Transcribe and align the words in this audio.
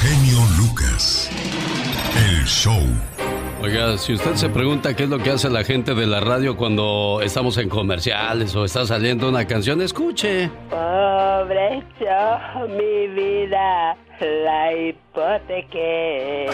genio 0.00 0.38
Lucas. 0.56 1.28
El 2.16 2.44
show. 2.44 2.82
Oiga, 3.60 3.98
si 3.98 4.12
usted 4.12 4.36
se 4.36 4.48
pregunta 4.48 4.94
qué 4.94 5.04
es 5.04 5.08
lo 5.08 5.18
que 5.18 5.30
hace 5.30 5.50
la 5.50 5.64
gente 5.64 5.94
de 5.94 6.06
la 6.06 6.20
radio 6.20 6.56
cuando 6.56 7.20
estamos 7.22 7.58
en 7.58 7.68
comerciales 7.68 8.54
o 8.54 8.64
está 8.64 8.86
saliendo 8.86 9.28
una 9.28 9.46
canción, 9.46 9.82
escuche. 9.82 10.50
Pobre 10.70 11.82
yo, 12.00 12.68
mi 12.68 13.08
vida, 13.08 13.96
la 14.20 14.72
hipotequé. 14.72 16.46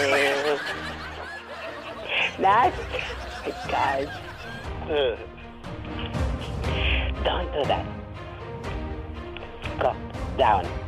Las 2.39 2.73
guys. 3.69 4.09
Don't 7.25 7.53
do 7.53 7.63
that. 7.65 7.85
Go 9.79 9.93
down. 10.39 10.84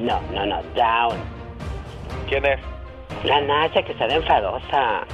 No, 0.00 0.20
no, 0.32 0.46
no, 0.46 0.56
down. 0.74 1.16
¿Quién 2.28 2.44
es? 2.46 2.58
La 3.24 3.40
Nacha 3.42 3.82
que 3.82 3.92
se 3.94 4.06
da 4.06 4.14
enfadosa. 4.14 5.04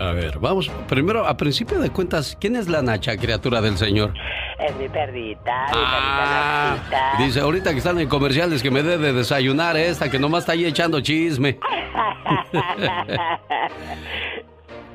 A 0.00 0.12
ver, 0.12 0.38
vamos. 0.38 0.70
Primero, 0.88 1.26
a 1.26 1.36
principio 1.36 1.80
de 1.80 1.90
cuentas, 1.90 2.36
¿quién 2.40 2.54
es 2.54 2.68
la 2.68 2.82
Nacha, 2.82 3.16
criatura 3.16 3.60
del 3.60 3.76
Señor? 3.76 4.14
Es 4.60 4.76
mi 4.76 4.88
perrita, 4.88 5.66
mi 5.72 5.78
Ah, 5.84 6.76
perrita 6.88 7.00
Nachita. 7.00 7.24
dice 7.24 7.40
ahorita 7.40 7.72
que 7.72 7.78
están 7.78 7.98
en 7.98 8.08
comerciales 8.08 8.62
que 8.62 8.70
me 8.70 8.82
dé 8.84 8.96
de 8.98 9.12
desayunar 9.12 9.76
esta, 9.76 10.08
que 10.10 10.18
nomás 10.20 10.40
está 10.40 10.52
ahí 10.52 10.64
echando 10.66 11.00
chisme. 11.00 11.58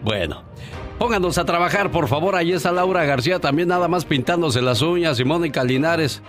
Bueno, 0.02 0.44
pónganos 1.00 1.38
a 1.38 1.46
trabajar, 1.46 1.90
por 1.90 2.08
favor. 2.10 2.36
Ahí 2.36 2.52
está 2.52 2.72
Laura 2.74 3.06
García 3.06 3.40
también 3.40 3.70
nada 3.70 3.88
más 3.88 4.04
pintándose 4.04 4.62
las 4.62 4.82
uñas 4.82 5.18
y 5.20 5.24
Mónica 5.24 5.64
Linares. 5.64 6.22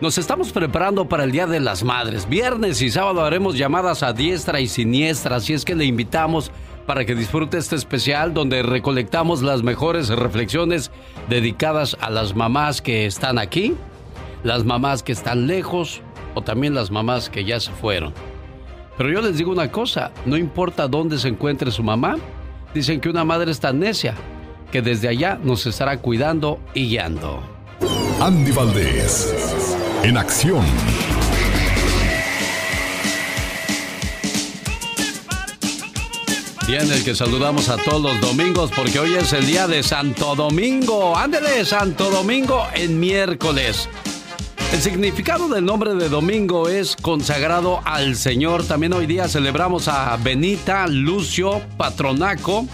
nos 0.00 0.16
estamos 0.16 0.50
preparando 0.50 1.10
para 1.10 1.24
el 1.24 1.30
Día 1.30 1.46
de 1.46 1.60
las 1.60 1.84
Madres. 1.84 2.26
Viernes 2.26 2.80
y 2.80 2.88
sábado 2.88 3.22
haremos 3.22 3.58
llamadas 3.58 4.02
a 4.02 4.14
diestra 4.14 4.60
y 4.60 4.66
siniestra, 4.66 5.36
así 5.36 5.52
es 5.52 5.66
que 5.66 5.74
le 5.74 5.84
invitamos 5.84 6.50
para 6.86 7.04
que 7.04 7.14
disfrute 7.14 7.58
este 7.58 7.76
especial 7.76 8.32
donde 8.32 8.62
recolectamos 8.62 9.42
las 9.42 9.62
mejores 9.62 10.08
reflexiones 10.08 10.90
dedicadas 11.28 11.98
a 12.00 12.08
las 12.08 12.34
mamás 12.34 12.80
que 12.80 13.04
están 13.04 13.38
aquí, 13.38 13.74
las 14.42 14.64
mamás 14.64 15.02
que 15.02 15.12
están 15.12 15.46
lejos 15.46 16.00
o 16.34 16.40
también 16.40 16.74
las 16.74 16.90
mamás 16.90 17.28
que 17.28 17.44
ya 17.44 17.60
se 17.60 17.72
fueron. 17.72 18.14
Pero 18.96 19.10
yo 19.10 19.20
les 19.20 19.36
digo 19.36 19.52
una 19.52 19.70
cosa, 19.70 20.10
no 20.24 20.36
importa 20.36 20.88
dónde 20.88 21.18
se 21.18 21.28
encuentre 21.28 21.70
su 21.70 21.82
mamá, 21.82 22.16
dicen 22.72 23.00
que 23.00 23.10
una 23.10 23.24
madre 23.24 23.50
es 23.50 23.60
tan 23.60 23.78
necia 23.78 24.14
que 24.72 24.80
desde 24.80 25.08
allá 25.08 25.38
nos 25.42 25.66
estará 25.66 25.98
cuidando 25.98 26.60
y 26.74 26.88
guiando. 26.88 27.42
Andy 28.20 28.52
Valdés. 28.52 29.34
En 30.02 30.16
acción. 30.16 30.64
Día 36.66 36.80
en 36.80 36.90
el 36.90 37.04
que 37.04 37.14
saludamos 37.14 37.68
a 37.68 37.76
todos 37.76 38.02
los 38.02 38.20
domingos 38.20 38.72
porque 38.74 38.98
hoy 38.98 39.14
es 39.14 39.32
el 39.32 39.46
día 39.46 39.68
de 39.68 39.82
Santo 39.82 40.34
Domingo. 40.34 41.16
Ándele, 41.16 41.64
Santo 41.64 42.10
Domingo 42.10 42.66
en 42.74 42.98
miércoles. 42.98 43.88
El 44.72 44.82
significado 44.82 45.48
del 45.48 45.64
nombre 45.64 45.94
de 45.94 46.08
Domingo 46.08 46.68
es 46.68 46.96
consagrado 46.96 47.80
al 47.84 48.16
Señor. 48.16 48.64
También 48.64 48.92
hoy 48.92 49.06
día 49.06 49.28
celebramos 49.28 49.88
a 49.88 50.16
Benita, 50.16 50.86
Lucio, 50.88 51.62
Patronaco, 51.76 52.66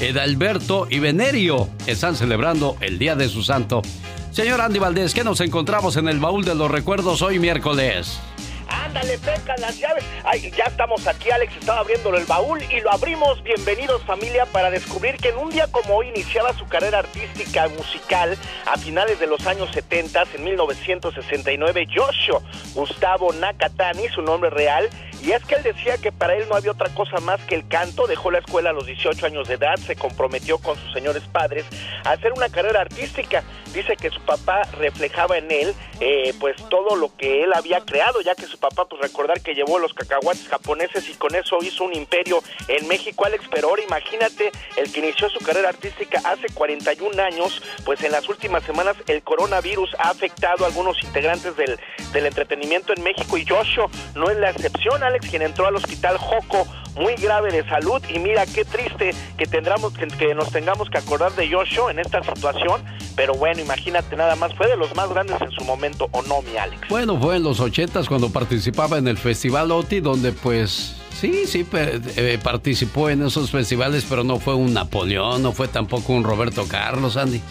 Edalberto 0.00 0.86
y 0.88 0.98
Venerio. 0.98 1.68
Están 1.86 2.16
celebrando 2.16 2.76
el 2.80 2.98
día 2.98 3.16
de 3.16 3.28
su 3.28 3.42
santo. 3.42 3.82
Señor 4.30 4.60
Andy 4.60 4.78
Valdés, 4.78 5.14
¿qué 5.14 5.24
nos 5.24 5.40
encontramos 5.40 5.96
en 5.96 6.08
el 6.08 6.20
baúl 6.20 6.44
de 6.44 6.54
los 6.54 6.70
recuerdos 6.70 7.22
hoy 7.22 7.38
miércoles? 7.38 8.20
Ándale, 8.68 9.18
peca 9.18 9.56
las 9.58 9.78
llaves. 9.78 10.04
Ay, 10.24 10.50
ya 10.50 10.64
estamos 10.64 11.06
aquí, 11.06 11.30
Alex 11.30 11.56
estaba 11.56 11.80
abriéndolo 11.80 12.18
el 12.18 12.26
baúl 12.26 12.62
y 12.62 12.80
lo 12.80 12.92
abrimos. 12.92 13.42
Bienvenidos 13.42 14.02
familia 14.04 14.44
para 14.46 14.70
descubrir 14.70 15.16
que 15.16 15.30
en 15.30 15.38
un 15.38 15.50
día 15.50 15.66
como 15.68 15.96
hoy 15.96 16.08
iniciaba 16.08 16.52
su 16.52 16.66
carrera 16.66 16.98
artística 16.98 17.68
musical 17.68 18.36
a 18.66 18.76
finales 18.76 19.18
de 19.20 19.26
los 19.26 19.46
años 19.46 19.70
70, 19.72 20.24
en 20.34 20.44
1969, 20.44 21.86
Yoshio 21.86 22.42
Gustavo 22.74 23.32
Nakatani, 23.32 24.08
su 24.08 24.22
nombre 24.22 24.50
real, 24.50 24.88
y 25.22 25.32
es 25.32 25.44
que 25.44 25.56
él 25.56 25.62
decía 25.62 25.98
que 25.98 26.12
para 26.12 26.34
él 26.36 26.46
no 26.48 26.54
había 26.54 26.70
otra 26.70 26.94
cosa 26.94 27.18
más 27.20 27.40
que 27.42 27.56
el 27.56 27.66
canto, 27.66 28.06
dejó 28.06 28.30
la 28.30 28.38
escuela 28.38 28.70
a 28.70 28.72
los 28.72 28.86
18 28.86 29.26
años 29.26 29.48
de 29.48 29.54
edad, 29.54 29.76
se 29.76 29.96
comprometió 29.96 30.58
con 30.58 30.76
sus 30.76 30.92
señores 30.92 31.24
padres 31.24 31.64
a 32.04 32.12
hacer 32.12 32.32
una 32.32 32.48
carrera 32.48 32.82
artística. 32.82 33.42
Dice 33.72 33.96
que 33.96 34.10
su 34.10 34.20
papá 34.20 34.62
reflejaba 34.78 35.38
en 35.38 35.50
él 35.50 35.74
eh, 36.00 36.32
pues 36.38 36.56
todo 36.68 36.94
lo 36.94 37.14
que 37.16 37.42
él 37.42 37.52
había 37.52 37.80
creado, 37.80 38.20
ya 38.20 38.34
que 38.34 38.46
su 38.46 38.57
papá 38.58 38.84
pues 38.86 39.00
recordar 39.00 39.40
que 39.40 39.54
llevó 39.54 39.78
los 39.78 39.94
cacahuates 39.94 40.48
japoneses 40.48 41.08
y 41.08 41.14
con 41.14 41.34
eso 41.34 41.58
hizo 41.62 41.84
un 41.84 41.94
imperio 41.94 42.42
en 42.68 42.86
México, 42.88 43.24
Alex, 43.24 43.44
pero 43.50 43.68
ahora 43.68 43.82
imagínate 43.82 44.50
el 44.76 44.92
que 44.92 45.00
inició 45.00 45.28
su 45.30 45.38
carrera 45.40 45.70
artística 45.70 46.20
hace 46.24 46.48
41 46.52 47.22
años, 47.22 47.62
pues 47.84 48.02
en 48.02 48.12
las 48.12 48.28
últimas 48.28 48.64
semanas 48.64 48.96
el 49.06 49.22
coronavirus 49.22 49.94
ha 49.98 50.10
afectado 50.10 50.64
a 50.64 50.68
algunos 50.68 51.02
integrantes 51.02 51.56
del, 51.56 51.78
del 52.12 52.26
entretenimiento 52.26 52.92
en 52.94 53.02
México 53.02 53.38
y 53.38 53.46
Joshua 53.46 53.88
no 54.14 54.30
es 54.30 54.36
la 54.38 54.50
excepción, 54.50 55.02
Alex, 55.02 55.28
quien 55.28 55.42
entró 55.42 55.66
al 55.66 55.76
hospital 55.76 56.18
Joco 56.18 56.66
muy 56.98 57.14
grave 57.14 57.52
de 57.52 57.66
salud 57.68 58.02
y 58.12 58.18
mira 58.18 58.44
qué 58.46 58.64
triste 58.64 59.14
que 59.36 59.46
tendremos 59.46 59.92
que, 59.92 60.34
nos 60.34 60.50
tengamos 60.50 60.90
que 60.90 60.98
acordar 60.98 61.32
de 61.34 61.50
Joshua 61.50 61.90
en 61.90 61.98
esta 61.98 62.22
situación, 62.22 62.82
pero 63.16 63.34
bueno, 63.34 63.60
imagínate 63.60 64.16
nada 64.16 64.34
más, 64.36 64.54
fue 64.54 64.66
de 64.66 64.76
los 64.76 64.94
más 64.94 65.08
grandes 65.08 65.40
en 65.40 65.50
su 65.50 65.64
momento, 65.64 66.08
¿o 66.10 66.22
no, 66.22 66.42
mi 66.42 66.56
Alex? 66.56 66.88
Bueno, 66.88 67.18
fue 67.20 67.36
en 67.36 67.44
los 67.44 67.60
ochentas 67.60 68.08
cuando 68.08 68.30
participaba 68.48 68.96
en 68.96 69.06
el 69.08 69.18
Festival 69.18 69.70
OTI, 69.70 70.00
donde 70.00 70.32
pues 70.32 70.94
sí, 71.12 71.46
sí, 71.46 71.66
eh, 71.74 72.38
participó 72.42 73.10
en 73.10 73.26
esos 73.26 73.50
festivales, 73.50 74.06
pero 74.08 74.24
no 74.24 74.38
fue 74.38 74.54
un 74.54 74.72
Napoleón, 74.72 75.42
no 75.42 75.52
fue 75.52 75.68
tampoco 75.68 76.14
un 76.14 76.24
Roberto 76.24 76.66
Carlos, 76.66 77.18
Andy. 77.18 77.42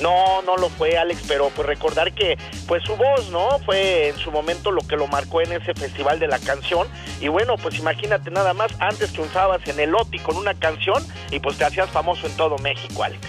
No, 0.00 0.42
no 0.42 0.56
lo 0.56 0.68
fue, 0.70 0.98
Alex, 0.98 1.22
pero 1.28 1.50
pues 1.54 1.68
recordar 1.68 2.12
que 2.14 2.36
pues 2.66 2.82
su 2.82 2.96
voz, 2.96 3.30
¿no? 3.30 3.60
Fue 3.60 4.08
en 4.08 4.16
su 4.16 4.32
momento 4.32 4.72
lo 4.72 4.80
que 4.82 4.96
lo 4.96 5.06
marcó 5.06 5.40
en 5.40 5.52
ese 5.52 5.72
festival 5.72 6.18
de 6.18 6.26
la 6.26 6.40
canción. 6.40 6.88
Y 7.20 7.28
bueno, 7.28 7.56
pues 7.56 7.78
imagínate 7.78 8.32
nada 8.32 8.52
más, 8.52 8.72
antes 8.80 9.12
triunfabas 9.12 9.66
en 9.68 9.78
el 9.78 9.94
OTI 9.94 10.18
con 10.18 10.36
una 10.36 10.54
canción 10.54 11.06
y 11.30 11.38
pues 11.38 11.58
te 11.58 11.64
hacías 11.64 11.88
famoso 11.90 12.26
en 12.26 12.36
todo 12.36 12.58
México, 12.58 13.04
Alex. 13.04 13.20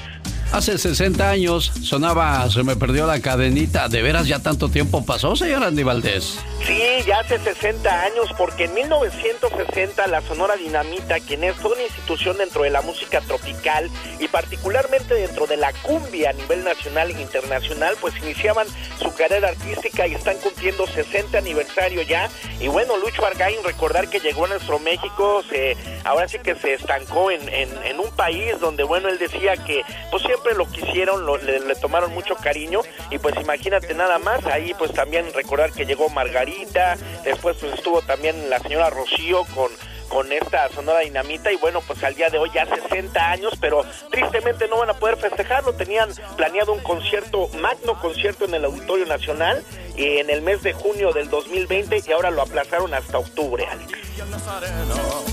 Hace 0.51 0.77
60 0.77 1.29
años 1.29 1.71
sonaba 1.81 2.49
Se 2.49 2.61
me 2.63 2.75
perdió 2.75 3.07
la 3.07 3.21
cadenita. 3.21 3.87
¿De 3.87 4.01
veras 4.01 4.27
ya 4.27 4.39
tanto 4.39 4.67
tiempo 4.67 5.05
pasó, 5.05 5.33
señor 5.37 5.63
Andy 5.63 5.83
Valdés? 5.83 6.39
Sí, 6.67 6.83
ya 7.07 7.19
hace 7.19 7.39
60 7.39 8.03
años, 8.03 8.27
porque 8.37 8.65
en 8.65 8.73
1960 8.73 10.07
la 10.07 10.21
Sonora 10.21 10.57
Dinamita, 10.57 11.21
quien 11.21 11.45
es 11.45 11.55
toda 11.55 11.75
una 11.75 11.83
institución 11.83 12.37
dentro 12.37 12.63
de 12.63 12.69
la 12.69 12.81
música 12.81 13.21
tropical 13.21 13.89
y 14.19 14.27
particularmente 14.27 15.15
dentro 15.15 15.47
de 15.47 15.55
la 15.55 15.71
cumbia 15.81 16.31
a 16.31 16.33
nivel 16.33 16.65
nacional 16.65 17.11
e 17.11 17.21
internacional, 17.21 17.95
pues 18.01 18.15
iniciaban 18.21 18.67
su 19.01 19.13
carrera 19.15 19.49
artística 19.49 20.05
y 20.05 20.15
están 20.15 20.37
cumpliendo 20.37 20.85
60 20.85 21.37
aniversario 21.37 22.01
ya. 22.01 22.29
Y 22.59 22.67
bueno, 22.67 22.97
Lucho 22.97 23.25
Argain, 23.25 23.63
recordar 23.63 24.09
que 24.09 24.19
llegó 24.19 24.45
a 24.45 24.49
nuestro 24.49 24.79
México, 24.79 25.43
se, 25.49 25.77
ahora 26.03 26.27
sí 26.27 26.39
que 26.39 26.55
se 26.55 26.73
estancó 26.73 27.31
en, 27.31 27.47
en, 27.49 27.69
en 27.85 27.99
un 27.99 28.11
país 28.11 28.59
donde, 28.59 28.83
bueno, 28.83 29.07
él 29.07 29.17
decía 29.17 29.55
que 29.55 29.81
pues 30.11 30.21
siempre 30.23 30.40
lo 30.55 30.69
quisieron, 30.69 31.25
lo- 31.25 31.37
le, 31.37 31.75
tomaron 31.75 32.13
mucho 32.13 32.35
cariño 32.35 32.81
y 33.09 33.17
pues 33.17 33.35
imagínate 33.39 33.93
nada 33.93 34.19
más, 34.19 34.45
ahí 34.45 34.73
pues 34.77 34.91
también 34.93 35.31
recordar 35.33 35.71
que 35.71 35.85
llegó 35.85 36.09
Margarita, 36.09 36.97
después 37.23 37.57
pues 37.59 37.73
estuvo 37.73 38.01
también 38.01 38.49
la 38.49 38.59
señora 38.59 38.89
Rocío 38.89 39.43
con 39.55 39.71
con 40.11 40.29
esta 40.33 40.67
Sonora 40.67 40.99
Dinamita 40.99 41.53
y 41.53 41.55
bueno, 41.55 41.79
pues 41.87 42.03
al 42.03 42.13
día 42.15 42.29
de 42.29 42.37
hoy 42.37 42.51
ya 42.53 42.65
60 42.65 43.31
años, 43.31 43.53
pero 43.61 43.85
tristemente 44.11 44.67
no 44.67 44.77
van 44.79 44.89
a 44.89 44.93
poder 44.93 45.15
festejarlo, 45.15 45.71
tenían 45.71 46.09
planeado 46.35 46.73
un 46.73 46.81
concierto, 46.81 47.47
magno 47.61 47.97
concierto 47.97 48.43
en 48.43 48.53
el 48.55 48.65
Auditorio 48.65 49.05
Nacional 49.05 49.63
eh, 49.95 50.19
en 50.19 50.29
el 50.29 50.41
mes 50.41 50.63
de 50.63 50.73
junio 50.73 51.13
del 51.13 51.29
2020 51.29 52.03
y 52.05 52.11
ahora 52.11 52.29
lo 52.29 52.41
aplazaron 52.41 52.93
hasta 52.93 53.19
octubre. 53.19 53.65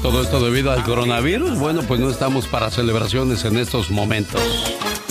Todo 0.01 0.23
esto 0.23 0.39
debido 0.39 0.71
al 0.71 0.85
coronavirus. 0.85 1.59
Bueno, 1.59 1.83
pues 1.83 1.99
no 1.99 2.09
estamos 2.09 2.47
para 2.47 2.71
celebraciones 2.71 3.45
en 3.45 3.59
estos 3.59 3.91
momentos. 3.91 4.41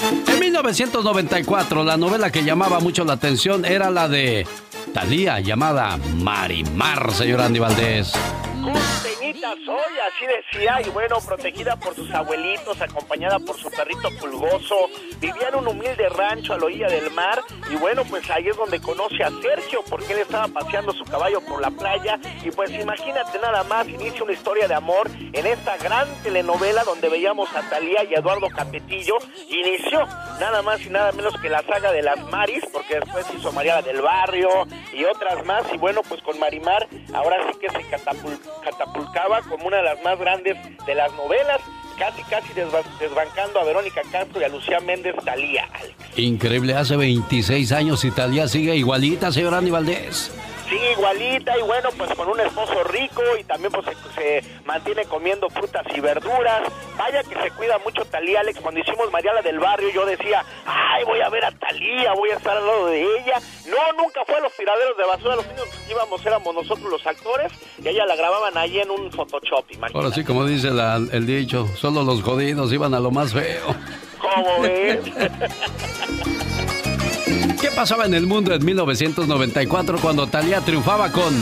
En 0.09 0.39
1994, 0.39 1.83
la 1.83 1.98
novela 1.98 2.31
que 2.31 2.44
llamaba 2.44 2.80
mucho 2.80 3.04
la 3.04 3.13
atención 3.13 3.65
era 3.65 3.89
la 3.89 4.07
de 4.07 4.48
Talía, 4.94 5.39
llamada 5.39 5.98
Marimar, 6.21 7.13
señor 7.13 7.42
Andy 7.42 7.59
Valdés. 7.59 8.13
Bonita 9.27 9.56
soy, 9.65 10.00
así 10.07 10.25
decía, 10.25 10.79
y 10.85 10.89
bueno, 10.89 11.18
protegida 11.25 11.75
por 11.75 11.94
sus 11.95 12.09
abuelitos, 12.13 12.79
acompañada 12.81 13.39
por 13.39 13.57
su 13.57 13.69
perrito 13.69 14.09
pulgoso, 14.19 14.89
vivía 15.19 15.50
en 15.50 15.56
un 15.56 15.68
humilde 15.68 16.07
rancho 16.09 16.53
a 16.53 16.57
la 16.57 16.65
orilla 16.65 16.88
del 16.88 17.12
mar, 17.12 17.41
y 17.69 17.75
bueno, 17.75 18.03
pues 18.06 18.29
ahí 18.29 18.47
es 18.47 18.56
donde 18.56 18.79
conoce 18.79 19.24
a 19.24 19.31
Sergio, 19.41 19.83
porque 19.89 20.13
él 20.13 20.19
estaba 20.19 20.47
paseando 20.47 20.94
su 20.94 21.03
caballo 21.06 21.41
por 21.41 21.62
la 21.62 21.71
playa, 21.71 22.19
y 22.44 22.51
pues 22.51 22.71
imagínate 22.71 23.39
nada 23.39 23.63
más, 23.63 23.88
inicia 23.88 24.24
una 24.24 24.33
historia 24.33 24.68
de 24.68 24.75
amor 24.75 25.09
en 25.33 25.45
esta 25.45 25.77
gran 25.77 26.07
telenovela 26.23 26.83
donde 26.83 27.09
veíamos 27.09 27.53
a 27.56 27.69
Talía 27.69 28.03
y 28.03 28.13
Eduardo 28.13 28.47
Capetillo, 28.50 29.15
inició 29.50 30.06
nada 30.39 30.62
más 30.62 30.81
y 30.85 30.89
nada 30.89 31.12
menos 31.12 31.38
que 31.41 31.50
la 31.50 31.63
saga 31.63 31.91
de 31.91 32.01
las 32.01 32.19
Maris, 32.31 32.63
porque 32.71 33.00
después 33.00 33.25
hizo 33.38 33.51
María 33.51 33.81
del 33.81 34.01
Barrio 34.01 34.50
y 34.94 35.03
otras 35.03 35.45
más, 35.45 35.63
y 35.73 35.77
bueno, 35.77 36.01
pues 36.07 36.21
con 36.21 36.39
Marimar 36.39 36.88
ahora 37.13 37.38
sí 37.51 37.59
que 37.59 37.69
se 37.69 37.83
catapultaba 39.17 39.41
como 39.49 39.67
una 39.67 39.77
de 39.77 39.83
las 39.83 40.03
más 40.03 40.19
grandes 40.19 40.57
de 40.85 40.95
las 40.95 41.11
novelas 41.13 41.59
casi, 41.97 42.21
casi 42.23 42.53
desbancando 42.53 43.59
a 43.59 43.63
Verónica 43.63 44.01
Castro 44.11 44.41
y 44.41 44.43
a 44.43 44.49
Lucía 44.49 44.79
Méndez 44.79 45.15
Talía. 45.25 45.67
Increíble, 46.15 46.75
hace 46.75 46.95
26 46.95 47.71
años 47.71 48.05
y 48.05 48.11
Talía 48.11 48.47
sigue 48.47 48.75
igualita, 48.75 49.31
señor 49.31 49.53
Andy 49.53 49.71
Valdés 49.71 50.31
sigue 50.69 50.91
igualita 50.93 51.57
y 51.57 51.61
bueno, 51.61 51.89
pues 51.97 52.13
con 52.15 52.29
un 52.29 52.39
esposo 52.39 52.83
rico 52.85 53.21
y 53.39 53.43
también 53.43 53.71
pues 53.71 53.85
se, 54.15 54.43
mantiene 54.65 55.05
comiendo 55.05 55.49
frutas 55.49 55.85
y 55.95 55.99
verduras. 55.99 56.63
Vaya 56.97 57.23
que 57.23 57.35
se 57.41 57.51
cuida 57.51 57.77
mucho 57.79 58.05
Talía, 58.05 58.41
Alex. 58.41 58.59
Cuando 58.59 58.81
hicimos 58.81 59.11
Mariala 59.11 59.41
del 59.41 59.59
Barrio, 59.59 59.89
yo 59.89 60.05
decía, 60.05 60.43
ay, 60.65 61.03
voy 61.05 61.21
a 61.21 61.29
ver 61.29 61.45
a 61.45 61.51
Talía, 61.51 62.13
voy 62.13 62.29
a 62.31 62.35
estar 62.35 62.57
al 62.57 62.65
lado 62.65 62.87
de 62.87 63.01
ella. 63.01 63.39
No, 63.67 64.03
nunca 64.03 64.21
fue 64.25 64.35
a 64.35 64.39
los 64.41 64.53
tiraderos 64.53 64.97
de 64.97 65.05
basura. 65.05 65.35
Los 65.35 65.47
niños 65.47 65.67
íbamos, 65.89 66.25
éramos 66.25 66.53
nosotros 66.53 66.89
los 66.89 67.05
actores 67.05 67.51
y 67.81 67.87
ella 67.87 68.05
la 68.05 68.15
grababan 68.15 68.57
ahí 68.57 68.79
en 68.79 68.91
un 68.91 69.11
Photoshop, 69.11 69.65
imagínate. 69.71 69.97
Ahora 69.97 70.11
sí, 70.11 70.23
como 70.23 70.45
dice 70.45 70.69
el 70.69 71.25
dicho, 71.25 71.67
solo 71.75 72.03
los 72.03 72.21
jodidos 72.21 72.71
iban 72.73 72.93
a 72.93 72.99
lo 72.99 73.11
más 73.11 73.33
feo. 73.33 73.75
¿Cómo 74.19 74.61
ves? 74.61 74.99
¿Qué 77.59 77.69
pasaba 77.71 78.06
en 78.06 78.13
el 78.13 78.27
mundo 78.27 78.54
en 78.54 78.63
1994 78.63 79.98
cuando 80.00 80.27
Talía 80.27 80.62
triunfaba 80.62 81.12
con... 81.12 81.33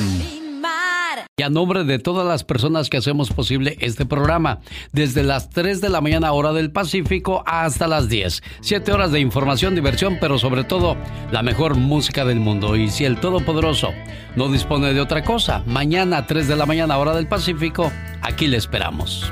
Y 1.37 1.43
a 1.43 1.49
nombre 1.49 1.83
de 1.83 1.99
todas 1.99 2.25
las 2.25 2.45
personas 2.45 2.89
que 2.89 2.95
hacemos 2.95 3.29
posible 3.29 3.75
este 3.81 4.05
programa, 4.05 4.59
desde 4.93 5.21
las 5.21 5.49
3 5.49 5.81
de 5.81 5.89
la 5.89 5.99
mañana 5.99 6.31
hora 6.31 6.53
del 6.53 6.71
Pacífico 6.71 7.43
hasta 7.45 7.89
las 7.89 8.07
10. 8.07 8.41
7 8.61 8.91
horas 8.93 9.11
de 9.11 9.19
información, 9.19 9.75
diversión, 9.75 10.17
pero 10.21 10.39
sobre 10.39 10.63
todo 10.63 10.95
la 11.31 11.43
mejor 11.43 11.75
música 11.75 12.23
del 12.23 12.39
mundo. 12.39 12.77
Y 12.77 12.87
si 12.87 13.03
el 13.03 13.19
Todopoderoso 13.19 13.89
no 14.37 14.47
dispone 14.47 14.93
de 14.93 15.01
otra 15.01 15.25
cosa, 15.25 15.63
mañana 15.65 16.19
a 16.19 16.25
3 16.25 16.47
de 16.47 16.55
la 16.55 16.65
mañana 16.65 16.97
hora 16.97 17.13
del 17.13 17.27
Pacífico, 17.27 17.91
aquí 18.21 18.47
le 18.47 18.55
esperamos. 18.55 19.29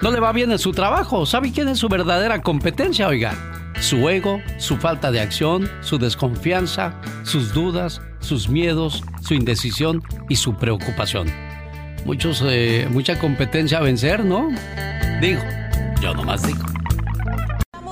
No 0.00 0.10
le 0.10 0.20
va 0.20 0.32
bien 0.32 0.50
en 0.50 0.58
su 0.58 0.72
trabajo. 0.72 1.26
¿Sabe 1.26 1.52
quién 1.52 1.68
es 1.68 1.78
su 1.78 1.90
verdadera 1.90 2.40
competencia, 2.40 3.06
oiga? 3.06 3.59
Su 3.80 4.08
ego, 4.08 4.40
su 4.58 4.76
falta 4.76 5.10
de 5.10 5.20
acción, 5.20 5.68
su 5.80 5.98
desconfianza, 5.98 7.00
sus 7.24 7.52
dudas, 7.52 8.00
sus 8.20 8.48
miedos, 8.48 9.02
su 9.22 9.34
indecisión 9.34 10.02
y 10.28 10.36
su 10.36 10.56
preocupación. 10.56 11.28
Muchos, 12.04 12.42
eh, 12.46 12.88
mucha 12.90 13.18
competencia 13.18 13.78
a 13.78 13.82
vencer, 13.82 14.24
¿no? 14.24 14.48
Digo, 15.20 15.42
yo 16.00 16.14
nomás 16.14 16.46
digo 16.46 16.79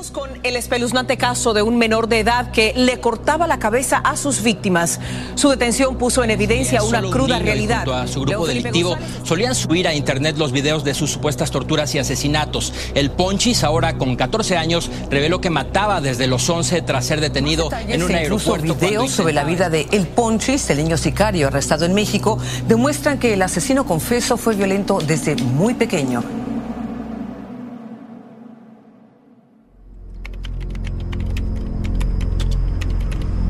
con 0.06 0.30
el 0.44 0.54
espeluznante 0.54 1.16
caso 1.16 1.54
de 1.54 1.62
un 1.62 1.76
menor 1.76 2.06
de 2.08 2.20
edad 2.20 2.52
que 2.52 2.72
le 2.76 3.00
cortaba 3.00 3.48
la 3.48 3.58
cabeza 3.58 3.98
a 3.98 4.16
sus 4.16 4.42
víctimas. 4.42 5.00
Su 5.34 5.50
detención 5.50 5.96
puso 5.96 6.22
en 6.22 6.30
evidencia 6.30 6.84
una 6.84 7.02
cruda 7.02 7.40
realidad. 7.40 7.78
Junto 7.78 7.94
a 7.94 8.06
su 8.06 8.20
grupo 8.20 8.46
delictivo 8.46 8.96
solían 9.24 9.56
subir 9.56 9.88
a 9.88 9.94
internet 9.94 10.38
los 10.38 10.52
videos 10.52 10.84
de 10.84 10.94
sus 10.94 11.10
supuestas 11.10 11.50
torturas 11.50 11.92
y 11.96 11.98
asesinatos. 11.98 12.72
El 12.94 13.10
Ponchis, 13.10 13.64
ahora 13.64 13.98
con 13.98 14.14
14 14.14 14.56
años, 14.56 14.88
reveló 15.10 15.40
que 15.40 15.50
mataba 15.50 16.00
desde 16.00 16.28
los 16.28 16.48
11 16.48 16.80
tras 16.82 17.04
ser 17.04 17.20
detenido 17.20 17.68
en 17.88 18.04
un 18.04 18.14
aeropuerto. 18.14 18.76
videos 18.76 19.10
sobre 19.10 19.32
la 19.32 19.42
vida 19.42 19.68
de 19.68 19.88
El 19.90 20.06
Ponchis, 20.06 20.70
el 20.70 20.78
niño 20.78 20.96
sicario 20.96 21.48
arrestado 21.48 21.84
en 21.84 21.94
México, 21.94 22.38
demuestran 22.68 23.18
que 23.18 23.34
el 23.34 23.42
asesino 23.42 23.84
confeso 23.84 24.36
fue 24.36 24.54
violento 24.54 25.00
desde 25.04 25.34
muy 25.34 25.74
pequeño. 25.74 26.47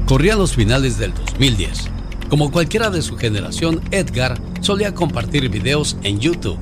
Corría 0.08 0.36
los 0.36 0.54
finales 0.54 0.96
del 0.96 1.12
2010. 1.12 1.90
Como 2.30 2.50
cualquiera 2.50 2.88
de 2.88 3.02
su 3.02 3.18
generación, 3.18 3.82
Edgar 3.90 4.40
solía 4.62 4.94
compartir 4.94 5.50
videos 5.50 5.98
en 6.02 6.18
YouTube. 6.18 6.58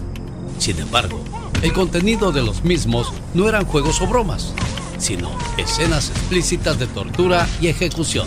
Sin 0.59 0.77
embargo, 0.81 1.23
el 1.63 1.73
contenido 1.73 2.33
de 2.33 2.43
los 2.43 2.65
mismos 2.65 3.13
no 3.35 3.49
eran 3.49 3.65
juegos 3.65 4.03
o 4.03 4.09
bromas, 4.09 4.53
sino 4.99 5.31
escenas 5.59 6.11
explícitas 6.11 6.81
de 6.81 6.89
tortura 6.89 7.47
y 7.61 7.69
ejecución, 7.69 8.27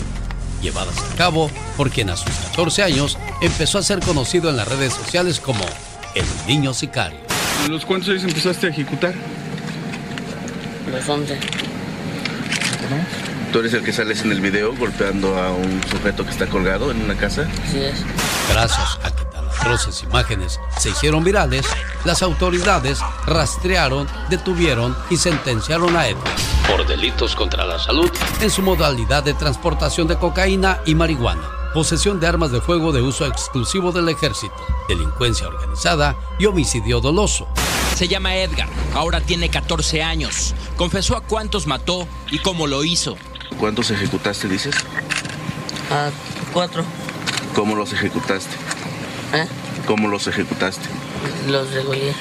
llevadas 0.61 0.97
a 0.97 1.15
cabo 1.17 1.51
por 1.75 1.89
quien 1.89 2.09
a 2.09 2.15
sus 2.15 2.31
14 2.31 2.83
años 2.83 3.17
empezó 3.41 3.77
a 3.77 3.83
ser 3.83 3.99
conocido 3.99 4.49
en 4.49 4.55
las 4.55 4.69
redes 4.69 4.93
sociales 4.93 5.41
como 5.41 5.65
el 6.15 6.25
niño 6.47 6.73
sicario. 6.73 7.19
los 7.67 7.85
cuántos 7.85 8.07
años 8.07 8.23
empezaste 8.23 8.67
a 8.67 8.69
ejecutar? 8.69 9.13
Los 10.89 11.09
11. 11.09 11.37
¿Tú 13.51 13.59
eres 13.59 13.73
el 13.73 13.83
que 13.83 13.91
sales 13.91 14.21
en 14.21 14.31
el 14.31 14.41
video 14.41 14.75
golpeando 14.75 15.35
a 15.37 15.51
un 15.51 15.81
sujeto 15.89 16.23
que 16.23 16.29
está 16.29 16.45
colgado 16.47 16.91
en 16.91 17.01
una 17.01 17.15
casa? 17.15 17.49
Sí 17.71 17.79
es. 17.79 18.05
Gracias 18.51 18.99
a 19.03 19.09
que 19.09 19.25
tan 19.25 19.47
atroces 19.47 20.03
imágenes 20.03 20.59
se 20.77 20.89
hicieron 20.89 21.23
virales, 21.23 21.65
las 22.05 22.21
autoridades 22.21 22.99
rastrearon, 23.25 24.07
detuvieron 24.29 24.95
y 25.09 25.17
sentenciaron 25.17 25.95
a 25.97 26.07
Edward 26.07 26.29
por 26.69 26.85
delitos 26.85 27.35
contra 27.35 27.65
la 27.65 27.79
salud 27.79 28.11
en 28.39 28.51
su 28.51 28.61
modalidad 28.61 29.23
de 29.23 29.33
transportación 29.33 30.07
de 30.07 30.19
cocaína 30.19 30.81
y 30.85 30.93
marihuana, 30.93 31.49
posesión 31.73 32.19
de 32.19 32.27
armas 32.27 32.51
de 32.51 32.61
fuego 32.61 32.91
de 32.91 33.01
uso 33.01 33.25
exclusivo 33.25 33.91
del 33.91 34.09
ejército, 34.09 34.55
delincuencia 34.87 35.47
organizada 35.47 36.15
y 36.37 36.45
homicidio 36.45 36.99
doloso. 36.99 37.47
Se 37.95 38.07
llama 38.07 38.35
Edgar, 38.35 38.69
ahora 38.93 39.19
tiene 39.19 39.49
14 39.49 40.03
años. 40.03 40.53
Confesó 40.77 41.17
a 41.17 41.21
cuántos 41.21 41.65
mató 41.65 42.07
y 42.31 42.39
cómo 42.39 42.67
lo 42.67 42.83
hizo. 42.83 43.17
¿Cuántos 43.57 43.91
ejecutaste, 43.91 44.47
dices? 44.47 44.75
Ah, 45.91 46.09
cuatro. 46.53 46.83
¿Cómo 47.55 47.75
los 47.75 47.91
ejecutaste? 47.93 48.55
¿Eh? 49.33 49.45
¿Cómo 49.85 50.07
los 50.07 50.27
ejecutaste? 50.27 50.87
Los 51.49 51.71
degollé. 51.71 52.13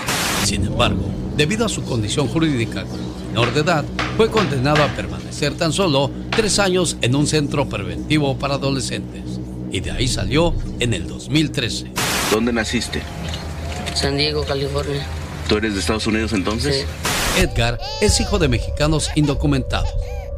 Sin 0.44 0.66
embargo, 0.66 1.04
debido 1.36 1.66
a 1.66 1.69
su 1.69 1.84
condición 1.84 2.28
jurídica 2.28 2.84
como 2.84 3.14
menor 3.28 3.52
de 3.52 3.60
edad, 3.60 3.84
fue 4.16 4.30
condenado 4.30 4.82
a 4.82 4.88
permanecer 4.88 5.54
tan 5.54 5.72
solo 5.72 6.10
tres 6.30 6.58
años 6.58 6.96
en 7.02 7.14
un 7.14 7.26
centro 7.26 7.69
preventivo 7.69 8.38
para 8.38 8.54
adolescentes. 8.54 9.22
Y 9.70 9.80
de 9.80 9.90
ahí 9.90 10.08
salió 10.08 10.54
en 10.80 10.94
el 10.94 11.06
2013. 11.06 11.92
¿Dónde 12.30 12.52
naciste? 12.52 13.02
San 13.94 14.16
Diego, 14.16 14.44
California. 14.44 15.06
¿Tú 15.48 15.56
eres 15.56 15.75
de 15.75 15.80
Estados 15.80 16.06
Unidos 16.06 16.32
entonces? 16.32 16.86
Sí. 17.36 17.42
Edgar 17.42 17.78
es 18.00 18.19
hijo 18.20 18.38
de 18.38 18.48
mexicanos 18.48 19.10
indocumentados 19.14 19.90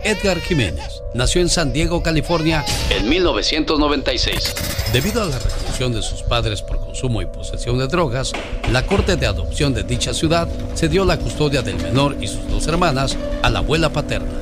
Edgar 0.03 0.41
Jiménez 0.41 1.03
nació 1.15 1.43
en 1.43 1.49
San 1.49 1.73
Diego, 1.73 2.03
California, 2.03 2.65
en 2.89 3.09
1996. 3.09 4.55
Debido 4.93 5.23
a 5.23 5.27
la 5.27 5.39
reclusión 5.39 5.93
de 5.93 6.03
sus 6.03 6.23
padres 6.23 6.63
por 6.63 6.81
consumo 6.81 7.21
y 7.21 7.27
posesión 7.27 7.79
de 7.79 7.87
drogas, 7.87 8.33
la 8.73 8.87
corte 8.87 9.17
de 9.17 9.27
adopción 9.27 9.75
de 9.75 9.83
dicha 9.83 10.15
ciudad 10.15 10.49
cedió 10.75 11.05
la 11.05 11.19
custodia 11.19 11.63
del 11.63 11.77
menor 11.77 12.17
y 12.21 12.29
sus 12.29 12.49
dos 12.49 12.67
hermanas 12.67 13.17
a 13.43 13.51
la 13.51 13.59
abuela 13.59 13.91
paterna, 13.93 14.41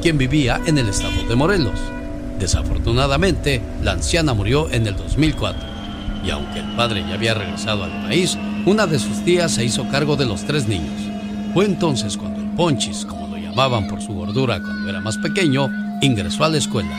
quien 0.00 0.16
vivía 0.16 0.60
en 0.66 0.78
el 0.78 0.88
estado 0.88 1.24
de 1.28 1.34
Morelos. 1.34 1.78
Desafortunadamente, 2.38 3.60
la 3.82 3.92
anciana 3.92 4.32
murió 4.32 4.70
en 4.70 4.86
el 4.86 4.96
2004, 4.96 5.60
y 6.24 6.30
aunque 6.30 6.60
el 6.60 6.76
padre 6.76 7.04
ya 7.08 7.14
había 7.14 7.34
regresado 7.34 7.84
al 7.84 8.02
país, 8.02 8.38
una 8.64 8.86
de 8.86 8.98
sus 8.98 9.24
tías 9.24 9.52
se 9.52 9.64
hizo 9.64 9.88
cargo 9.88 10.16
de 10.16 10.26
los 10.26 10.44
tres 10.44 10.68
niños. 10.68 11.00
Fue 11.52 11.64
entonces 11.64 12.16
cuando 12.16 12.40
el 12.40 12.50
Ponchis, 12.50 13.04
como 13.04 13.29
llamaban 13.50 13.88
por 13.88 14.00
su 14.00 14.14
gordura 14.14 14.60
cuando 14.60 14.88
era 14.88 15.00
más 15.00 15.18
pequeño, 15.18 15.68
ingresó 16.00 16.44
a 16.44 16.48
la 16.48 16.58
escuela, 16.58 16.96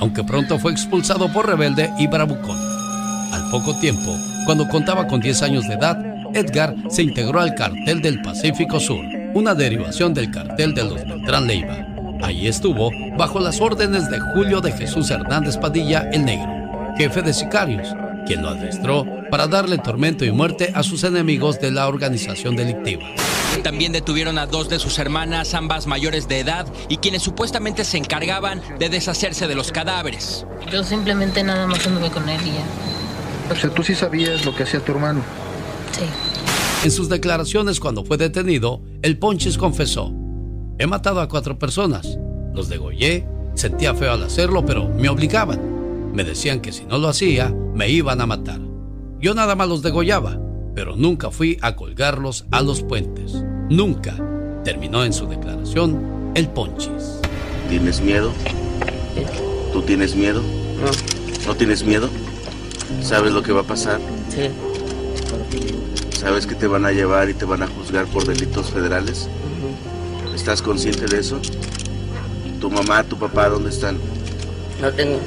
aunque 0.00 0.22
pronto 0.22 0.58
fue 0.58 0.72
expulsado 0.72 1.32
por 1.32 1.46
rebelde 1.46 1.90
y 1.98 2.06
bravucón. 2.06 2.58
Al 3.32 3.50
poco 3.50 3.74
tiempo, 3.80 4.14
cuando 4.44 4.68
contaba 4.68 5.06
con 5.06 5.20
10 5.20 5.42
años 5.42 5.66
de 5.66 5.74
edad, 5.74 5.98
Edgar 6.34 6.74
se 6.90 7.02
integró 7.02 7.40
al 7.40 7.54
cartel 7.54 8.02
del 8.02 8.20
Pacífico 8.20 8.80
Sur, 8.80 9.04
una 9.34 9.54
derivación 9.54 10.12
del 10.12 10.30
cartel 10.30 10.74
de 10.74 10.84
los 10.84 11.04
Beltrán 11.06 11.46
Leiva. 11.46 11.86
Allí 12.22 12.48
estuvo 12.48 12.90
bajo 13.16 13.40
las 13.40 13.60
órdenes 13.60 14.10
de 14.10 14.20
Julio 14.20 14.60
de 14.60 14.72
Jesús 14.72 15.10
Hernández 15.10 15.56
Padilla 15.56 16.08
el 16.12 16.24
Negro, 16.24 16.94
jefe 16.98 17.22
de 17.22 17.32
sicarios, 17.32 17.88
quien 18.26 18.42
lo 18.42 18.50
adestró 18.50 19.06
para 19.30 19.46
darle 19.46 19.78
tormento 19.78 20.24
y 20.24 20.32
muerte 20.32 20.70
a 20.74 20.82
sus 20.82 21.02
enemigos 21.04 21.60
de 21.60 21.70
la 21.70 21.88
organización 21.88 22.56
delictiva. 22.56 23.04
También 23.62 23.92
detuvieron 23.92 24.38
a 24.38 24.46
dos 24.46 24.68
de 24.68 24.78
sus 24.78 24.98
hermanas, 24.98 25.54
ambas 25.54 25.86
mayores 25.86 26.28
de 26.28 26.40
edad, 26.40 26.66
y 26.88 26.98
quienes 26.98 27.22
supuestamente 27.22 27.84
se 27.84 27.98
encargaban 27.98 28.60
de 28.78 28.88
deshacerse 28.88 29.46
de 29.46 29.54
los 29.54 29.72
cadáveres. 29.72 30.46
Yo 30.70 30.82
simplemente 30.84 31.42
nada 31.42 31.66
más 31.66 31.86
anduve 31.86 32.10
con 32.10 32.28
él 32.28 32.40
y 32.44 32.50
ya. 32.50 33.52
O 33.52 33.56
sea, 33.56 33.70
tú 33.70 33.82
sí 33.82 33.94
sabías 33.94 34.44
lo 34.44 34.54
que 34.54 34.64
hacía 34.64 34.80
tu 34.80 34.92
hermano. 34.92 35.22
Sí. 35.92 36.04
En 36.84 36.90
sus 36.90 37.08
declaraciones 37.08 37.80
cuando 37.80 38.04
fue 38.04 38.16
detenido, 38.16 38.82
el 39.02 39.18
Ponchis 39.18 39.56
confesó, 39.56 40.12
he 40.78 40.86
matado 40.86 41.20
a 41.20 41.28
cuatro 41.28 41.58
personas, 41.58 42.18
los 42.52 42.68
degollé, 42.68 43.26
sentía 43.54 43.94
feo 43.94 44.12
al 44.12 44.22
hacerlo, 44.22 44.66
pero 44.66 44.88
me 44.88 45.08
obligaban. 45.08 46.12
Me 46.12 46.24
decían 46.24 46.60
que 46.60 46.72
si 46.72 46.84
no 46.84 46.98
lo 46.98 47.08
hacía, 47.08 47.54
me 47.74 47.88
iban 47.88 48.20
a 48.20 48.26
matar. 48.26 48.60
Yo 49.18 49.34
nada 49.34 49.54
más 49.54 49.68
los 49.68 49.82
degollaba, 49.82 50.38
pero 50.74 50.96
nunca 50.96 51.30
fui 51.30 51.58
a 51.62 51.76
colgarlos 51.76 52.46
a 52.50 52.62
los 52.62 52.82
puentes. 52.82 53.32
Nunca. 53.70 54.16
Terminó 54.64 55.04
en 55.04 55.12
su 55.12 55.26
declaración 55.26 56.32
el 56.34 56.48
Ponchis. 56.48 57.20
¿Tienes 57.68 58.00
miedo? 58.00 58.32
¿Tú 59.72 59.82
tienes 59.82 60.14
miedo? 60.14 60.40
No. 60.40 61.46
¿No 61.46 61.54
tienes 61.54 61.84
miedo? 61.84 62.08
¿Sabes 63.02 63.32
lo 63.32 63.42
que 63.42 63.52
va 63.52 63.60
a 63.60 63.64
pasar? 63.64 64.00
Sí. 64.28 64.48
¿Sabes 66.18 66.46
que 66.46 66.54
te 66.54 66.66
van 66.66 66.86
a 66.86 66.92
llevar 66.92 67.28
y 67.28 67.34
te 67.34 67.44
van 67.44 67.62
a 67.62 67.66
juzgar 67.66 68.06
por 68.06 68.26
delitos 68.26 68.70
federales? 68.70 69.28
¿Estás 70.34 70.62
consciente 70.62 71.06
de 71.06 71.20
eso? 71.20 71.40
¿Tu 72.60 72.70
mamá, 72.70 73.04
tu 73.04 73.18
papá, 73.18 73.48
dónde 73.48 73.70
están? 73.70 73.98
No 74.80 74.90
tengo. 74.92 75.20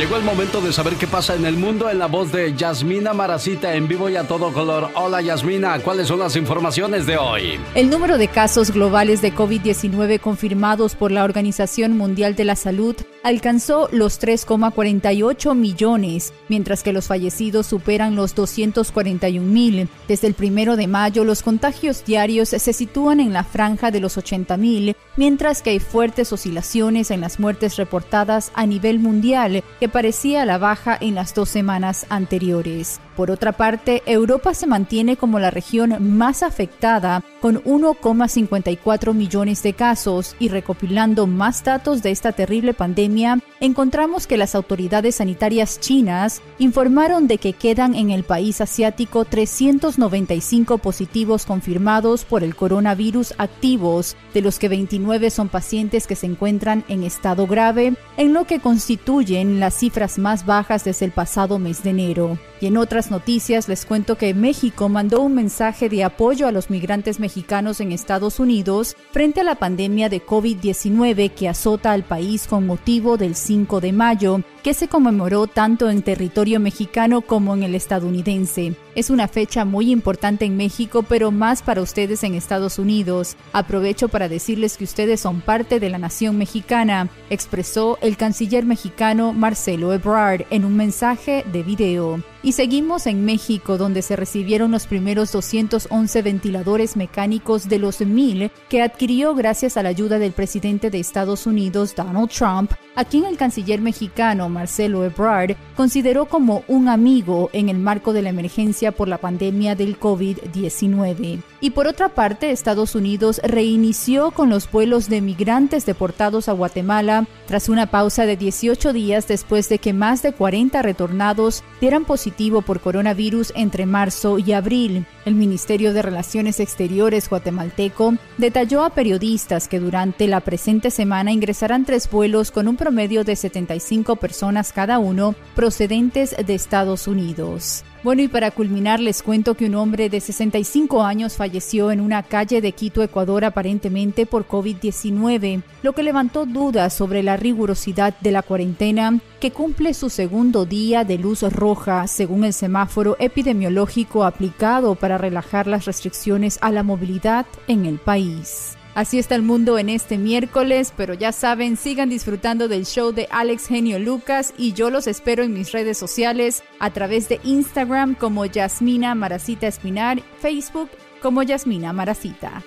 Llegó 0.00 0.16
el 0.16 0.22
momento 0.22 0.62
de 0.62 0.72
saber 0.72 0.94
qué 0.94 1.06
pasa 1.06 1.34
en 1.34 1.44
el 1.44 1.58
mundo 1.58 1.90
en 1.90 1.98
la 1.98 2.06
voz 2.06 2.32
de 2.32 2.54
Yasmina 2.56 3.12
Maracita 3.12 3.74
en 3.74 3.86
vivo 3.86 4.08
y 4.08 4.16
a 4.16 4.26
todo 4.26 4.50
color. 4.50 4.88
Hola 4.94 5.20
Yasmina, 5.20 5.78
¿cuáles 5.80 6.08
son 6.08 6.20
las 6.20 6.36
informaciones 6.36 7.04
de 7.04 7.18
hoy? 7.18 7.60
El 7.74 7.90
número 7.90 8.16
de 8.16 8.28
casos 8.28 8.70
globales 8.70 9.20
de 9.20 9.34
COVID-19 9.34 10.18
confirmados 10.18 10.94
por 10.94 11.12
la 11.12 11.22
Organización 11.22 11.98
Mundial 11.98 12.34
de 12.34 12.44
la 12.46 12.56
Salud 12.56 12.96
alcanzó 13.22 13.90
los 13.92 14.18
3,48 14.18 15.54
millones, 15.54 16.32
mientras 16.48 16.82
que 16.82 16.94
los 16.94 17.06
fallecidos 17.06 17.66
superan 17.66 18.16
los 18.16 18.34
241 18.34 19.46
mil. 19.46 19.90
Desde 20.08 20.28
el 20.28 20.32
primero 20.32 20.76
de 20.76 20.86
mayo, 20.86 21.24
los 21.24 21.42
contagios 21.42 22.06
diarios 22.06 22.48
se 22.48 22.72
sitúan 22.72 23.20
en 23.20 23.34
la 23.34 23.44
franja 23.44 23.90
de 23.90 24.00
los 24.00 24.16
80 24.16 24.56
mil, 24.56 24.96
mientras 25.16 25.60
que 25.60 25.68
hay 25.68 25.78
fuertes 25.78 26.32
oscilaciones 26.32 27.10
en 27.10 27.20
las 27.20 27.38
muertes 27.38 27.76
reportadas 27.76 28.50
a 28.54 28.64
nivel 28.64 28.98
mundial, 28.98 29.62
que 29.78 29.89
parecía 29.90 30.44
la 30.44 30.58
baja 30.58 30.96
en 31.00 31.14
las 31.14 31.34
dos 31.34 31.48
semanas 31.48 32.06
anteriores. 32.08 33.00
Por 33.20 33.30
otra 33.30 33.52
parte, 33.52 34.02
Europa 34.06 34.54
se 34.54 34.66
mantiene 34.66 35.18
como 35.18 35.38
la 35.38 35.50
región 35.50 36.16
más 36.16 36.42
afectada, 36.42 37.22
con 37.42 37.62
1,54 37.64 39.12
millones 39.12 39.62
de 39.62 39.74
casos, 39.74 40.34
y 40.38 40.48
recopilando 40.48 41.26
más 41.26 41.62
datos 41.62 42.02
de 42.02 42.12
esta 42.12 42.32
terrible 42.32 42.72
pandemia, 42.72 43.38
encontramos 43.60 44.26
que 44.26 44.38
las 44.38 44.54
autoridades 44.54 45.16
sanitarias 45.16 45.80
chinas 45.80 46.40
informaron 46.58 47.26
de 47.26 47.36
que 47.36 47.52
quedan 47.52 47.94
en 47.94 48.10
el 48.10 48.24
país 48.24 48.62
asiático 48.62 49.26
395 49.26 50.78
positivos 50.78 51.44
confirmados 51.44 52.24
por 52.24 52.42
el 52.42 52.56
coronavirus 52.56 53.34
activos, 53.36 54.16
de 54.32 54.40
los 54.40 54.58
que 54.58 54.70
29 54.70 55.28
son 55.28 55.50
pacientes 55.50 56.06
que 56.06 56.16
se 56.16 56.24
encuentran 56.24 56.86
en 56.88 57.02
estado 57.02 57.46
grave, 57.46 57.96
en 58.16 58.32
lo 58.32 58.46
que 58.46 58.60
constituyen 58.60 59.60
las 59.60 59.74
cifras 59.74 60.18
más 60.18 60.46
bajas 60.46 60.84
desde 60.84 61.04
el 61.04 61.12
pasado 61.12 61.58
mes 61.58 61.82
de 61.82 61.90
enero. 61.90 62.38
Y 62.60 62.66
en 62.66 62.76
otras 62.76 63.10
noticias 63.10 63.68
les 63.68 63.86
cuento 63.86 64.16
que 64.16 64.34
México 64.34 64.90
mandó 64.90 65.22
un 65.22 65.34
mensaje 65.34 65.88
de 65.88 66.04
apoyo 66.04 66.46
a 66.46 66.52
los 66.52 66.68
migrantes 66.68 67.18
mexicanos 67.18 67.80
en 67.80 67.90
Estados 67.90 68.38
Unidos 68.38 68.96
frente 69.12 69.40
a 69.40 69.44
la 69.44 69.54
pandemia 69.54 70.10
de 70.10 70.24
COVID-19 70.24 71.30
que 71.30 71.48
azota 71.48 71.92
al 71.92 72.04
país 72.04 72.46
con 72.46 72.66
motivo 72.66 73.16
del 73.16 73.34
5 73.34 73.80
de 73.80 73.92
mayo, 73.92 74.42
que 74.62 74.74
se 74.74 74.88
conmemoró 74.88 75.46
tanto 75.46 75.88
en 75.88 76.02
territorio 76.02 76.60
mexicano 76.60 77.22
como 77.22 77.54
en 77.54 77.62
el 77.62 77.74
estadounidense. 77.74 78.76
Es 78.96 79.08
una 79.08 79.28
fecha 79.28 79.64
muy 79.64 79.92
importante 79.92 80.44
en 80.44 80.56
México, 80.56 81.04
pero 81.04 81.30
más 81.30 81.62
para 81.62 81.80
ustedes 81.80 82.24
en 82.24 82.34
Estados 82.34 82.78
Unidos. 82.78 83.36
Aprovecho 83.52 84.08
para 84.08 84.28
decirles 84.28 84.76
que 84.76 84.84
ustedes 84.84 85.20
son 85.20 85.40
parte 85.40 85.78
de 85.78 85.90
la 85.90 85.98
nación 85.98 86.36
mexicana, 86.36 87.08
expresó 87.30 87.98
el 88.02 88.16
canciller 88.16 88.64
mexicano 88.64 89.32
Marcelo 89.32 89.92
Ebrard 89.92 90.44
en 90.50 90.64
un 90.64 90.76
mensaje 90.76 91.44
de 91.52 91.62
video. 91.62 92.20
Y 92.42 92.52
seguimos 92.52 93.06
en 93.06 93.26
México, 93.26 93.76
donde 93.76 94.00
se 94.00 94.16
recibieron 94.16 94.70
los 94.70 94.86
primeros 94.86 95.30
211 95.30 96.22
ventiladores 96.22 96.96
mecánicos 96.96 97.68
de 97.68 97.78
los 97.78 98.00
1000 98.00 98.50
que 98.70 98.80
adquirió 98.80 99.34
gracias 99.34 99.76
a 99.76 99.82
la 99.82 99.90
ayuda 99.90 100.18
del 100.18 100.32
presidente 100.32 100.90
de 100.90 101.00
Estados 101.00 101.46
Unidos, 101.46 101.94
Donald 101.94 102.30
Trump, 102.30 102.72
a 102.96 103.04
quien 103.04 103.26
el 103.26 103.36
canciller 103.36 103.82
mexicano 103.82 104.48
Marcelo 104.48 105.04
Ebrard 105.04 105.54
consideró 105.76 106.26
como 106.26 106.64
un 106.66 106.88
amigo 106.88 107.50
en 107.52 107.68
el 107.68 107.78
marco 107.78 108.14
de 108.14 108.22
la 108.22 108.30
emergencia 108.30 108.89
por 108.92 109.08
la 109.08 109.18
pandemia 109.18 109.74
del 109.74 109.98
COVID-19. 109.98 111.42
Y 111.60 111.70
por 111.70 111.86
otra 111.86 112.10
parte, 112.10 112.50
Estados 112.50 112.94
Unidos 112.94 113.40
reinició 113.44 114.30
con 114.30 114.48
los 114.48 114.70
vuelos 114.70 115.08
de 115.08 115.20
migrantes 115.20 115.84
deportados 115.84 116.48
a 116.48 116.52
Guatemala 116.52 117.26
tras 117.46 117.68
una 117.68 117.90
pausa 117.90 118.24
de 118.24 118.36
18 118.36 118.92
días 118.92 119.28
después 119.28 119.68
de 119.68 119.78
que 119.78 119.92
más 119.92 120.22
de 120.22 120.32
40 120.32 120.80
retornados 120.82 121.62
dieran 121.80 122.04
positivo 122.04 122.62
por 122.62 122.80
coronavirus 122.80 123.52
entre 123.56 123.84
marzo 123.86 124.38
y 124.38 124.52
abril. 124.52 125.04
El 125.24 125.34
Ministerio 125.34 125.92
de 125.92 126.02
Relaciones 126.02 126.60
Exteriores 126.60 127.28
guatemalteco 127.28 128.14
detalló 128.38 128.84
a 128.84 128.90
periodistas 128.90 129.68
que 129.68 129.80
durante 129.80 130.26
la 130.28 130.40
presente 130.40 130.90
semana 130.90 131.32
ingresarán 131.32 131.84
tres 131.84 132.10
vuelos 132.10 132.50
con 132.50 132.68
un 132.68 132.76
promedio 132.76 133.24
de 133.24 133.36
75 133.36 134.16
personas 134.16 134.72
cada 134.72 134.98
uno 134.98 135.34
procedentes 135.54 136.34
de 136.36 136.54
Estados 136.54 137.06
Unidos. 137.06 137.84
Bueno, 138.02 138.22
y 138.22 138.28
para 138.28 138.50
culminar 138.50 138.98
les 138.98 139.22
cuento 139.22 139.54
que 139.54 139.66
un 139.66 139.74
hombre 139.74 140.08
de 140.08 140.20
65 140.20 141.02
años 141.02 141.36
falleció 141.36 141.90
en 141.90 142.00
una 142.00 142.22
calle 142.22 142.62
de 142.62 142.72
Quito, 142.72 143.02
Ecuador, 143.02 143.44
aparentemente 143.44 144.24
por 144.24 144.48
COVID-19, 144.48 145.62
lo 145.82 145.92
que 145.92 146.02
levantó 146.02 146.46
dudas 146.46 146.94
sobre 146.94 147.22
la 147.22 147.36
rigurosidad 147.36 148.14
de 148.20 148.32
la 148.32 148.42
cuarentena 148.42 149.20
que 149.38 149.50
cumple 149.50 149.92
su 149.92 150.08
segundo 150.08 150.64
día 150.64 151.04
de 151.04 151.18
luz 151.18 151.42
roja 151.42 152.06
según 152.06 152.44
el 152.44 152.54
semáforo 152.54 153.16
epidemiológico 153.18 154.24
aplicado 154.24 154.94
para 154.94 155.18
relajar 155.18 155.66
las 155.66 155.84
restricciones 155.84 156.58
a 156.62 156.70
la 156.70 156.82
movilidad 156.82 157.44
en 157.68 157.84
el 157.84 157.98
país. 157.98 158.78
Así 158.94 159.18
está 159.18 159.36
el 159.36 159.42
mundo 159.42 159.78
en 159.78 159.88
este 159.88 160.18
miércoles, 160.18 160.92
pero 160.96 161.14
ya 161.14 161.32
saben, 161.32 161.76
sigan 161.76 162.10
disfrutando 162.10 162.66
del 162.66 162.86
show 162.86 163.12
de 163.12 163.28
Alex 163.30 163.68
Genio 163.68 163.98
Lucas 163.98 164.52
y 164.58 164.72
yo 164.72 164.90
los 164.90 165.06
espero 165.06 165.44
en 165.44 165.52
mis 165.52 165.70
redes 165.70 165.96
sociales 165.96 166.64
a 166.80 166.90
través 166.90 167.28
de 167.28 167.40
Instagram 167.44 168.14
como 168.14 168.46
Yasmina 168.46 169.14
Maracita 169.14 169.68
Espinar, 169.68 170.22
Facebook 170.40 170.90
como 171.22 171.42
Yasmina 171.42 171.92
Maracita. 171.92 172.62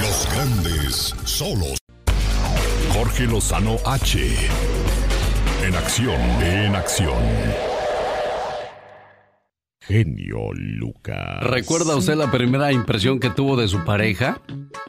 Los 0.00 0.28
grandes 0.32 1.14
solos. 1.24 1.78
Jorge 2.92 3.24
Lozano 3.24 3.76
H. 3.84 4.18
En 5.62 5.74
acción, 5.74 6.20
en 6.42 6.74
acción. 6.74 7.73
Genio 9.86 10.50
Lucas. 10.54 11.42
¿Recuerda 11.42 11.94
usted 11.94 12.14
la 12.14 12.30
primera 12.30 12.72
impresión 12.72 13.20
que 13.20 13.28
tuvo 13.28 13.56
de 13.56 13.68
su 13.68 13.84
pareja? 13.84 14.40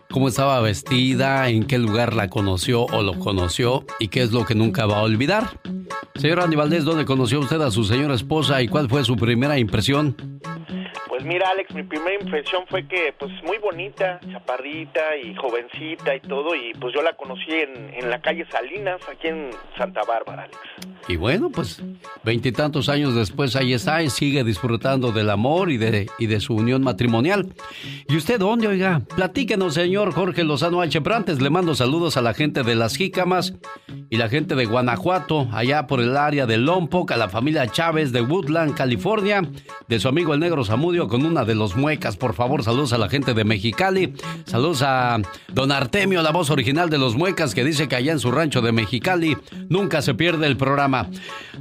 ¿Cómo 0.09 0.29
estaba 0.29 0.61
vestida? 0.61 1.49
¿En 1.49 1.65
qué 1.65 1.77
lugar 1.77 2.13
la 2.13 2.29
conoció 2.29 2.83
o 2.85 3.03
lo 3.03 3.19
conoció? 3.19 3.85
¿Y 3.99 4.07
qué 4.07 4.21
es 4.21 4.31
lo 4.31 4.45
que 4.45 4.55
nunca 4.55 4.85
va 4.85 4.99
a 4.99 5.03
olvidar? 5.03 5.59
Señor 6.15 6.39
Andy 6.39 6.55
Valdés, 6.55 6.85
¿dónde 6.85 7.03
conoció 7.03 7.41
usted 7.41 7.59
a 7.59 7.71
su 7.71 7.83
señora 7.83 8.15
esposa 8.15 8.61
y 8.61 8.69
cuál 8.69 8.87
fue 8.87 9.03
su 9.03 9.17
primera 9.17 9.59
impresión? 9.59 10.15
Pues 11.09 11.25
mira, 11.25 11.49
Alex, 11.49 11.73
mi 11.73 11.83
primera 11.83 12.13
impresión 12.21 12.63
fue 12.69 12.87
que, 12.87 13.13
pues, 13.17 13.31
muy 13.43 13.57
bonita, 13.57 14.19
chaparrita 14.31 15.17
y 15.21 15.33
jovencita 15.35 16.15
y 16.15 16.19
todo, 16.19 16.55
y 16.55 16.73
pues 16.79 16.93
yo 16.93 17.01
la 17.01 17.15
conocí 17.15 17.51
en, 17.51 17.93
en 17.93 18.09
la 18.09 18.21
calle 18.21 18.45
Salinas, 18.51 19.01
aquí 19.11 19.27
en 19.27 19.49
Santa 19.77 20.01
Bárbara, 20.03 20.43
Alex. 20.43 20.57
Y 21.07 21.15
bueno, 21.17 21.49
pues 21.51 21.81
veintitantos 22.23 22.89
años 22.89 23.15
después 23.15 23.55
ahí 23.55 23.73
está 23.73 24.03
y 24.03 24.09
sigue 24.09 24.43
disfrutando 24.43 24.84
del 24.85 25.31
amor 25.31 25.71
y 25.71 25.77
de, 25.77 26.07
y 26.19 26.27
de 26.27 26.39
su 26.39 26.53
unión 26.53 26.83
matrimonial. 26.83 27.53
¿Y 28.07 28.15
usted 28.15 28.37
dónde, 28.37 28.67
oiga? 28.67 29.01
Platíquenos, 29.15 29.73
señor 29.73 30.13
Jorge 30.13 30.43
Lozano 30.43 30.79
H. 30.79 31.01
Pero 31.01 31.15
antes 31.15 31.41
le 31.41 31.49
mando 31.49 31.73
saludos 31.73 32.17
a 32.17 32.21
la 32.21 32.35
gente 32.35 32.61
de 32.61 32.75
Las 32.75 32.95
Jícamas 32.95 33.53
y 34.11 34.17
la 34.17 34.29
gente 34.29 34.53
de 34.53 34.65
Guanajuato, 34.65 35.47
allá 35.51 35.87
por 35.87 36.01
el 36.01 36.15
área 36.15 36.45
de 36.45 36.57
Lompoc, 36.57 37.11
a 37.11 37.17
la 37.17 37.29
familia 37.29 37.65
Chávez 37.65 38.11
de 38.11 38.21
Woodland, 38.21 38.75
California, 38.75 39.41
de 39.87 39.99
su 39.99 40.07
amigo 40.07 40.35
el 40.35 40.39
negro 40.39 40.63
Zamudio 40.63 41.07
con 41.07 41.25
una 41.25 41.45
de 41.45 41.55
los 41.55 41.75
muecas. 41.75 42.15
Por 42.15 42.35
favor, 42.35 42.63
saludos 42.63 42.93
a 42.93 42.99
la 42.99 43.09
gente 43.09 43.33
de 43.33 43.43
Mexicali. 43.43 44.13
Saludos 44.45 44.83
a 44.83 45.19
don 45.51 45.71
Artemio, 45.71 46.21
la 46.21 46.31
voz 46.31 46.51
original 46.51 46.91
de 46.91 46.99
los 46.99 47.15
muecas, 47.15 47.55
que 47.55 47.63
dice 47.63 47.87
que 47.87 47.95
allá 47.95 48.11
en 48.11 48.19
su 48.19 48.31
rancho 48.31 48.61
de 48.61 48.71
Mexicali 48.71 49.35
nunca 49.67 50.03
se 50.03 50.13
pierde 50.13 50.45
el 50.45 50.57
programa. 50.57 51.09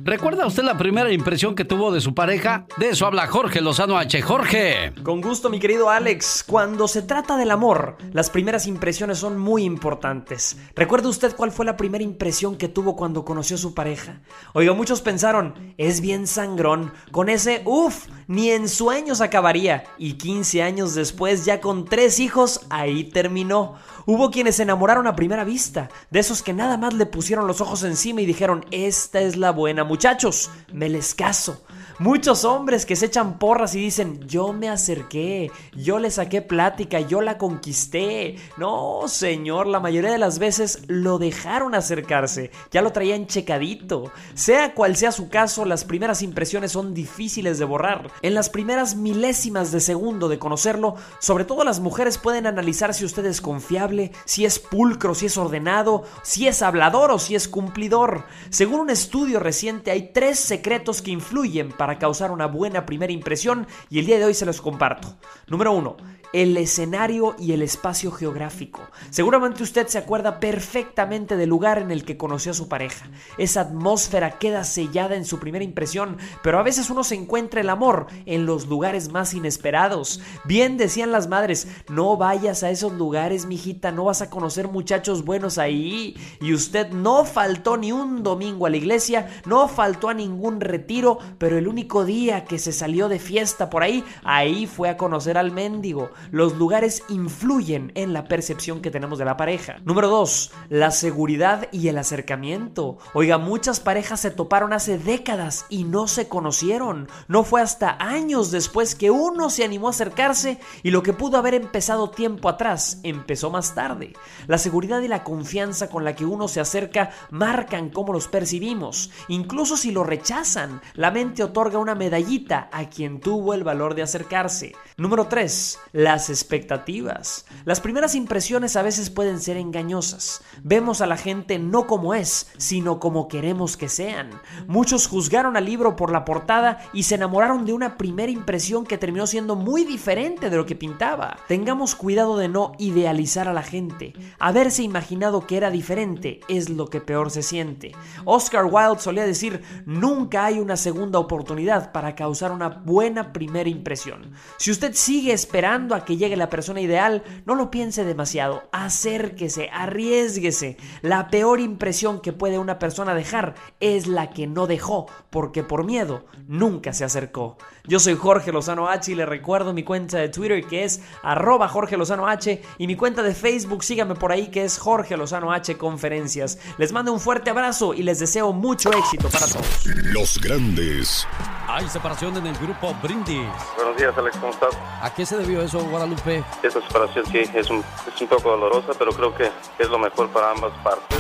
¿Recuerda 0.02 0.46
usted 0.46 0.62
la 0.62 0.76
primera 0.76 1.10
impresión 1.10 1.54
que 1.54 1.64
tuvo 1.64 1.90
de 1.90 2.02
su 2.02 2.14
pareja? 2.14 2.66
De 2.76 2.90
eso 2.90 3.06
habla 3.14 3.28
Jorge 3.28 3.60
Lozano 3.60 3.96
H. 3.96 4.22
Jorge. 4.22 4.92
Con 5.04 5.20
gusto, 5.20 5.48
mi 5.48 5.60
querido 5.60 5.88
Alex. 5.88 6.42
Cuando 6.44 6.88
se 6.88 7.00
trata 7.00 7.36
del 7.36 7.52
amor, 7.52 7.96
las 8.12 8.28
primeras 8.28 8.66
impresiones 8.66 9.18
son 9.18 9.38
muy 9.38 9.62
importantes. 9.62 10.56
¿Recuerda 10.74 11.10
usted 11.10 11.36
cuál 11.36 11.52
fue 11.52 11.64
la 11.64 11.76
primera 11.76 12.02
impresión 12.02 12.56
que 12.56 12.66
tuvo 12.66 12.96
cuando 12.96 13.24
conoció 13.24 13.54
a 13.54 13.60
su 13.60 13.72
pareja? 13.72 14.20
Oiga, 14.52 14.72
muchos 14.72 15.00
pensaron, 15.00 15.74
es 15.78 16.00
bien 16.00 16.26
sangrón. 16.26 16.92
Con 17.12 17.28
ese, 17.28 17.62
uff, 17.66 18.08
ni 18.26 18.50
en 18.50 18.68
sueños 18.68 19.20
acabaría. 19.20 19.84
Y 19.96 20.14
15 20.14 20.64
años 20.64 20.96
después, 20.96 21.44
ya 21.44 21.60
con 21.60 21.84
tres 21.84 22.18
hijos, 22.18 22.62
ahí 22.68 23.04
terminó. 23.04 23.76
Hubo 24.06 24.32
quienes 24.32 24.56
se 24.56 24.64
enamoraron 24.64 25.06
a 25.06 25.14
primera 25.14 25.44
vista, 25.44 25.88
de 26.10 26.18
esos 26.18 26.42
que 26.42 26.52
nada 26.52 26.78
más 26.78 26.94
le 26.94 27.06
pusieron 27.06 27.46
los 27.46 27.60
ojos 27.60 27.84
encima 27.84 28.22
y 28.22 28.26
dijeron, 28.26 28.66
esta 28.72 29.20
es 29.20 29.36
la 29.36 29.52
buena 29.52 29.84
muchachos, 29.84 30.50
me 30.72 30.88
les 30.88 31.14
caso. 31.14 31.62
Muchos 32.00 32.44
hombres 32.44 32.86
que 32.86 32.96
se 32.96 33.06
echan 33.06 33.38
porras 33.38 33.76
y 33.76 33.80
dicen, 33.80 34.26
yo 34.26 34.52
me 34.52 34.68
acerqué, 34.68 35.52
yo 35.76 36.00
le 36.00 36.10
saqué 36.10 36.42
plática, 36.42 36.98
yo 36.98 37.20
la 37.20 37.38
conquisté. 37.38 38.34
No, 38.56 39.02
señor, 39.06 39.68
la 39.68 39.78
mayoría 39.78 40.10
de 40.10 40.18
las 40.18 40.40
veces 40.40 40.80
lo 40.88 41.18
dejaron 41.18 41.72
acercarse, 41.76 42.50
ya 42.72 42.82
lo 42.82 42.90
traían 42.90 43.28
checadito. 43.28 44.10
Sea 44.34 44.74
cual 44.74 44.96
sea 44.96 45.12
su 45.12 45.28
caso, 45.28 45.64
las 45.64 45.84
primeras 45.84 46.22
impresiones 46.22 46.72
son 46.72 46.94
difíciles 46.94 47.60
de 47.60 47.64
borrar. 47.64 48.10
En 48.22 48.34
las 48.34 48.50
primeras 48.50 48.96
milésimas 48.96 49.70
de 49.70 49.78
segundo 49.78 50.28
de 50.28 50.40
conocerlo, 50.40 50.96
sobre 51.20 51.44
todo 51.44 51.62
las 51.62 51.78
mujeres 51.78 52.18
pueden 52.18 52.48
analizar 52.48 52.92
si 52.92 53.04
usted 53.04 53.24
es 53.26 53.40
confiable, 53.40 54.10
si 54.24 54.44
es 54.44 54.58
pulcro, 54.58 55.14
si 55.14 55.26
es 55.26 55.36
ordenado, 55.36 56.02
si 56.24 56.48
es 56.48 56.60
hablador 56.60 57.12
o 57.12 57.20
si 57.20 57.36
es 57.36 57.46
cumplidor. 57.46 58.24
Según 58.50 58.80
un 58.80 58.90
estudio 58.90 59.38
reciente, 59.38 59.92
hay 59.92 60.10
tres 60.12 60.40
secretos 60.40 61.00
que 61.00 61.12
influyen 61.12 61.70
para 61.70 61.83
para 61.84 61.98
causar 61.98 62.30
una 62.30 62.46
buena 62.46 62.86
primera 62.86 63.12
impresión 63.12 63.66
y 63.90 63.98
el 63.98 64.06
día 64.06 64.18
de 64.18 64.24
hoy 64.24 64.32
se 64.32 64.46
los 64.46 64.62
comparto. 64.62 65.18
Número 65.48 65.70
uno, 65.70 65.98
el 66.32 66.56
escenario 66.56 67.36
y 67.38 67.52
el 67.52 67.62
espacio 67.62 68.10
geográfico. 68.10 68.82
Seguramente 69.10 69.62
usted 69.62 69.86
se 69.86 69.98
acuerda 69.98 70.40
perfectamente 70.40 71.36
del 71.36 71.48
lugar 71.48 71.78
en 71.78 71.90
el 71.90 72.04
que 72.04 72.16
conoció 72.16 72.52
a 72.52 72.54
su 72.54 72.68
pareja. 72.68 73.08
Esa 73.38 73.62
atmósfera 73.62 74.38
queda 74.38 74.64
sellada 74.64 75.16
en 75.16 75.24
su 75.24 75.38
primera 75.38 75.64
impresión, 75.64 76.16
pero 76.42 76.58
a 76.58 76.62
veces 76.62 76.90
uno 76.90 77.04
se 77.04 77.14
encuentra 77.14 77.60
el 77.60 77.70
amor 77.70 78.06
en 78.26 78.46
los 78.46 78.66
lugares 78.66 79.10
más 79.10 79.34
inesperados. 79.34 80.20
Bien 80.44 80.76
decían 80.76 81.12
las 81.12 81.28
madres, 81.28 81.68
no 81.88 82.16
vayas 82.16 82.62
a 82.62 82.70
esos 82.70 82.92
lugares, 82.92 83.46
mijita, 83.46 83.92
no 83.92 84.04
vas 84.04 84.22
a 84.22 84.30
conocer 84.30 84.68
muchachos 84.68 85.24
buenos 85.24 85.58
ahí. 85.58 86.16
Y 86.40 86.52
usted 86.54 86.90
no 86.90 87.24
faltó 87.24 87.76
ni 87.76 87.92
un 87.92 88.22
domingo 88.22 88.66
a 88.66 88.70
la 88.70 88.76
iglesia, 88.76 89.28
no 89.46 89.68
faltó 89.68 90.08
a 90.08 90.14
ningún 90.14 90.60
retiro, 90.60 91.18
pero 91.38 91.58
el 91.58 91.68
único 91.68 92.04
día 92.04 92.44
que 92.44 92.58
se 92.58 92.72
salió 92.72 93.08
de 93.08 93.18
fiesta 93.18 93.70
por 93.70 93.82
ahí, 93.82 94.04
ahí 94.22 94.66
fue 94.66 94.88
a 94.88 94.96
conocer 94.96 95.38
al 95.38 95.50
mendigo 95.50 96.10
los 96.30 96.56
lugares 96.56 97.02
influyen 97.08 97.92
en 97.94 98.12
la 98.12 98.24
percepción 98.24 98.80
que 98.80 98.90
tenemos 98.90 99.18
de 99.18 99.24
la 99.24 99.36
pareja. 99.36 99.76
Número 99.84 100.08
2. 100.08 100.52
La 100.68 100.90
seguridad 100.90 101.68
y 101.72 101.88
el 101.88 101.98
acercamiento. 101.98 102.98
Oiga, 103.12 103.38
muchas 103.38 103.80
parejas 103.80 104.20
se 104.20 104.30
toparon 104.30 104.72
hace 104.72 104.98
décadas 104.98 105.66
y 105.68 105.84
no 105.84 106.08
se 106.08 106.28
conocieron. 106.28 107.08
No 107.28 107.44
fue 107.44 107.62
hasta 107.62 107.96
años 108.00 108.50
después 108.50 108.94
que 108.94 109.10
uno 109.10 109.50
se 109.50 109.64
animó 109.64 109.88
a 109.88 109.90
acercarse 109.90 110.58
y 110.82 110.90
lo 110.90 111.02
que 111.02 111.12
pudo 111.12 111.38
haber 111.38 111.54
empezado 111.54 112.10
tiempo 112.10 112.48
atrás 112.48 113.00
empezó 113.02 113.50
más 113.50 113.74
tarde. 113.74 114.12
La 114.46 114.58
seguridad 114.58 115.00
y 115.00 115.08
la 115.08 115.24
confianza 115.24 115.88
con 115.88 116.04
la 116.04 116.14
que 116.14 116.24
uno 116.24 116.48
se 116.48 116.60
acerca 116.60 117.10
marcan 117.30 117.90
cómo 117.90 118.12
los 118.12 118.28
percibimos. 118.28 119.10
Incluso 119.28 119.76
si 119.76 119.90
lo 119.90 120.04
rechazan, 120.04 120.80
la 120.94 121.10
mente 121.10 121.42
otorga 121.42 121.78
una 121.78 121.94
medallita 121.94 122.68
a 122.72 122.88
quien 122.88 123.20
tuvo 123.20 123.54
el 123.54 123.64
valor 123.64 123.94
de 123.94 124.02
acercarse. 124.02 124.74
Número 124.96 125.26
3. 125.26 125.78
La 126.04 126.14
las 126.14 126.30
expectativas. 126.30 127.44
Las 127.64 127.80
primeras 127.80 128.14
impresiones 128.14 128.76
a 128.76 128.82
veces 128.82 129.10
pueden 129.10 129.40
ser 129.40 129.56
engañosas. 129.56 130.42
Vemos 130.62 131.00
a 131.00 131.06
la 131.06 131.16
gente 131.16 131.58
no 131.58 131.88
como 131.88 132.14
es, 132.14 132.52
sino 132.56 133.00
como 133.00 133.26
queremos 133.26 133.76
que 133.76 133.88
sean. 133.88 134.30
Muchos 134.68 135.08
juzgaron 135.08 135.56
al 135.56 135.64
libro 135.64 135.96
por 135.96 136.12
la 136.12 136.24
portada 136.24 136.78
y 136.92 137.02
se 137.02 137.16
enamoraron 137.16 137.66
de 137.66 137.72
una 137.72 137.96
primera 137.96 138.30
impresión 138.30 138.84
que 138.84 138.96
terminó 138.96 139.26
siendo 139.26 139.56
muy 139.56 139.82
diferente 139.84 140.50
de 140.50 140.56
lo 140.56 140.66
que 140.66 140.76
pintaba. 140.76 141.36
Tengamos 141.48 141.96
cuidado 141.96 142.36
de 142.36 142.46
no 142.46 142.72
idealizar 142.78 143.48
a 143.48 143.52
la 143.52 143.64
gente. 143.64 144.12
Haberse 144.38 144.84
imaginado 144.84 145.48
que 145.48 145.56
era 145.56 145.72
diferente 145.72 146.38
es 146.48 146.68
lo 146.68 146.86
que 146.86 147.00
peor 147.00 147.32
se 147.32 147.42
siente. 147.42 147.90
Oscar 148.24 148.66
Wilde 148.66 149.00
solía 149.00 149.26
decir, 149.26 149.62
nunca 149.84 150.44
hay 150.44 150.60
una 150.60 150.76
segunda 150.76 151.18
oportunidad 151.18 151.90
para 151.90 152.14
causar 152.14 152.52
una 152.52 152.68
buena 152.68 153.32
primera 153.32 153.68
impresión. 153.68 154.30
Si 154.58 154.70
usted 154.70 154.94
sigue 154.94 155.32
esperando 155.32 155.93
a 155.94 156.04
que 156.04 156.16
llegue 156.16 156.36
la 156.36 156.50
persona 156.50 156.80
ideal, 156.80 157.22
no 157.46 157.54
lo 157.54 157.70
piense 157.70 158.04
demasiado, 158.04 158.64
acérquese, 158.72 159.70
arriesguese. 159.72 160.76
La 161.02 161.28
peor 161.28 161.60
impresión 161.60 162.20
que 162.20 162.32
puede 162.32 162.58
una 162.58 162.78
persona 162.78 163.14
dejar 163.14 163.54
es 163.80 164.06
la 164.06 164.30
que 164.30 164.46
no 164.46 164.66
dejó, 164.66 165.06
porque 165.30 165.62
por 165.62 165.84
miedo 165.84 166.24
nunca 166.46 166.92
se 166.92 167.04
acercó. 167.04 167.56
Yo 167.86 168.00
soy 168.00 168.16
Jorge 168.16 168.50
Lozano 168.50 168.88
H 168.88 169.12
y 169.12 169.14
le 169.14 169.26
recuerdo 169.26 169.74
mi 169.74 169.82
cuenta 169.82 170.16
de 170.16 170.30
Twitter 170.30 170.64
que 170.64 170.84
es 170.84 171.02
arroba 171.22 171.68
Jorge 171.68 171.98
Lozano 171.98 172.26
H 172.26 172.62
y 172.78 172.86
mi 172.86 172.96
cuenta 172.96 173.22
de 173.22 173.34
Facebook, 173.34 173.84
síganme 173.84 174.14
por 174.14 174.32
ahí 174.32 174.46
que 174.46 174.64
es 174.64 174.78
Jorge 174.78 175.18
Lozano 175.18 175.52
H 175.52 175.76
Conferencias. 175.76 176.58
Les 176.78 176.92
mando 176.92 177.12
un 177.12 177.20
fuerte 177.20 177.50
abrazo 177.50 177.92
y 177.92 178.02
les 178.02 178.20
deseo 178.20 178.54
mucho 178.54 178.90
éxito 178.90 179.28
para 179.28 179.46
todos. 179.46 179.84
Los 179.84 180.40
grandes. 180.40 181.28
Hay 181.68 181.86
separación 181.90 182.34
en 182.38 182.46
el 182.46 182.56
grupo 182.56 182.94
Brindis. 183.02 183.50
Buenos 183.76 183.98
días, 183.98 184.16
Alex, 184.16 184.38
¿cómo 184.38 184.52
estás? 184.54 184.74
¿A 185.02 185.12
qué 185.14 185.26
se 185.26 185.36
debió 185.36 185.60
eso, 185.60 185.84
Guadalupe? 185.84 186.42
Esa 186.62 186.80
separación 186.80 187.26
sí 187.26 187.42
es 187.52 187.68
un, 187.68 187.84
es 188.08 188.18
un 188.18 188.28
poco 188.28 188.48
dolorosa, 188.52 188.92
pero 188.98 189.12
creo 189.12 189.34
que 189.34 189.50
es 189.78 189.90
lo 189.90 189.98
mejor 189.98 190.30
para 190.30 190.52
ambas 190.52 190.72
partes. 190.82 191.18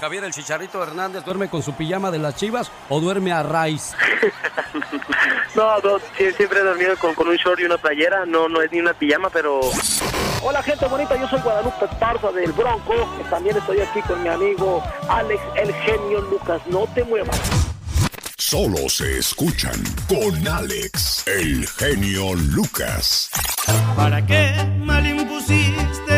Javier 0.00 0.22
el 0.24 0.32
Chicharito 0.32 0.82
Hernández 0.82 1.24
duerme 1.24 1.48
con 1.48 1.62
su 1.62 1.72
pijama 1.74 2.10
de 2.10 2.18
las 2.18 2.36
chivas 2.36 2.70
o 2.88 3.00
duerme 3.00 3.32
a 3.32 3.42
raíz. 3.42 3.94
no, 5.56 5.78
no, 5.80 5.98
siempre 6.16 6.60
he 6.60 6.62
dormido 6.62 6.96
con, 6.98 7.14
con, 7.14 7.26
un 7.26 7.36
short 7.36 7.58
y 7.60 7.64
una 7.64 7.78
playera, 7.78 8.24
no, 8.24 8.48
no 8.48 8.62
es 8.62 8.70
ni 8.70 8.78
una 8.78 8.94
pijama, 8.94 9.28
pero... 9.30 9.60
Hola 10.40 10.62
gente 10.62 10.86
bonita, 10.86 11.16
yo 11.16 11.26
soy 11.28 11.40
Guadalupe 11.40 11.84
Esparza 11.84 12.30
del 12.30 12.52
Bronco, 12.52 12.94
también 13.28 13.56
estoy 13.56 13.80
aquí 13.80 14.00
con 14.02 14.22
mi 14.22 14.28
amigo 14.28 14.82
Alex 15.08 15.42
el 15.56 15.74
genio 15.74 16.20
Lucas, 16.22 16.62
no 16.66 16.86
te 16.94 17.02
muevas. 17.02 17.36
Solo 18.36 18.88
se 18.88 19.18
escuchan 19.18 19.82
con 20.08 20.46
Alex, 20.46 21.26
el 21.26 21.66
genio 21.66 22.34
Lucas. 22.34 23.30
¿Para 23.96 24.24
qué 24.24 24.54
mal 24.78 25.04
impusiste 25.04 26.17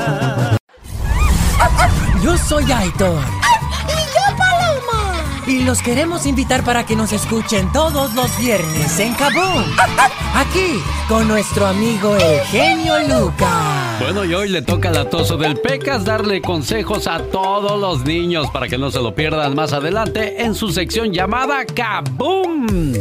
Yo 2.23 2.37
soy 2.37 2.71
Aitor. 2.71 3.23
Y 3.87 3.99
yo 4.13 4.37
Paloma. 4.37 5.23
Y 5.47 5.63
los 5.63 5.81
queremos 5.81 6.27
invitar 6.27 6.63
para 6.63 6.85
que 6.85 6.95
nos 6.95 7.11
escuchen 7.13 7.71
todos 7.71 8.13
los 8.13 8.37
viernes 8.37 8.99
en 8.99 9.15
Kaboom. 9.15 9.63
Aquí, 10.35 10.79
con 11.07 11.27
nuestro 11.27 11.65
amigo 11.65 12.15
el 12.15 12.39
genio 12.41 12.93
Lucas. 12.99 13.99
Bueno, 13.99 14.23
y 14.23 14.35
hoy 14.35 14.49
le 14.49 14.61
toca 14.61 14.89
al 14.89 14.97
atoso 14.97 15.35
del 15.35 15.59
Pecas 15.59 16.05
darle 16.05 16.41
consejos 16.41 17.07
a 17.07 17.23
todos 17.23 17.79
los 17.79 18.05
niños 18.05 18.51
para 18.51 18.67
que 18.67 18.77
no 18.77 18.91
se 18.91 18.99
lo 18.99 19.15
pierdan 19.15 19.55
más 19.55 19.73
adelante 19.73 20.43
en 20.43 20.53
su 20.53 20.71
sección 20.71 21.11
llamada 21.11 21.65
Kaboom. 21.65 22.93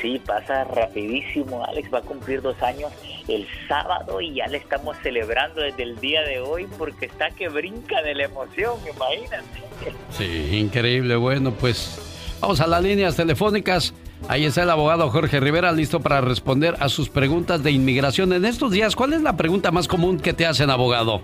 Sí, 0.01 0.21
pasa 0.25 0.63
rapidísimo, 0.63 1.65
Alex 1.65 1.91
va 1.91 1.99
a 1.99 2.01
cumplir 2.01 2.41
dos 2.41 2.61
años 2.61 2.91
el 3.27 3.47
sábado 3.67 4.21
y 4.21 4.35
ya 4.35 4.47
le 4.47 4.57
estamos 4.57 4.95
celebrando 5.01 5.61
desde 5.61 5.83
el 5.83 5.99
día 5.99 6.21
de 6.21 6.39
hoy 6.39 6.67
porque 6.77 7.07
está 7.07 7.31
que 7.31 7.49
brinca 7.49 8.01
de 8.03 8.13
la 8.13 8.25
emoción, 8.25 8.75
imagínate. 8.93 9.63
Sí, 10.11 10.57
increíble. 10.57 11.15
Bueno, 11.15 11.51
pues 11.51 12.37
vamos 12.39 12.61
a 12.61 12.67
las 12.67 12.83
líneas 12.83 13.15
telefónicas. 13.15 13.93
Ahí 14.27 14.45
está 14.45 14.63
el 14.63 14.69
abogado 14.69 15.09
Jorge 15.09 15.39
Rivera 15.39 15.71
listo 15.71 15.99
para 15.99 16.21
responder 16.21 16.75
a 16.79 16.89
sus 16.89 17.09
preguntas 17.09 17.63
de 17.63 17.71
inmigración. 17.71 18.33
En 18.33 18.45
estos 18.45 18.71
días, 18.71 18.95
¿cuál 18.95 19.13
es 19.13 19.21
la 19.21 19.35
pregunta 19.35 19.71
más 19.71 19.87
común 19.87 20.19
que 20.19 20.33
te 20.33 20.45
hacen, 20.45 20.69
abogado? 20.69 21.21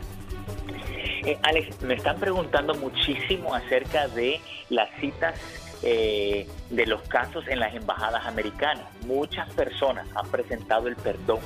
Eh, 1.26 1.38
Alex, 1.44 1.82
me 1.82 1.94
están 1.94 2.18
preguntando 2.20 2.76
muchísimo 2.76 3.54
acerca 3.54 4.08
de 4.10 4.40
las 4.70 4.90
citas 5.00 5.40
eh, 5.84 6.48
de 6.70 6.86
los 6.86 7.02
casos 7.04 7.46
en 7.48 7.60
las 7.60 7.76
embajadas 7.76 8.26
americanas. 8.26 8.86
Muchas 9.06 9.50
personas 9.54 10.08
han 10.16 10.30
presentado 10.32 10.88
el 10.88 10.96
perdón 10.96 11.42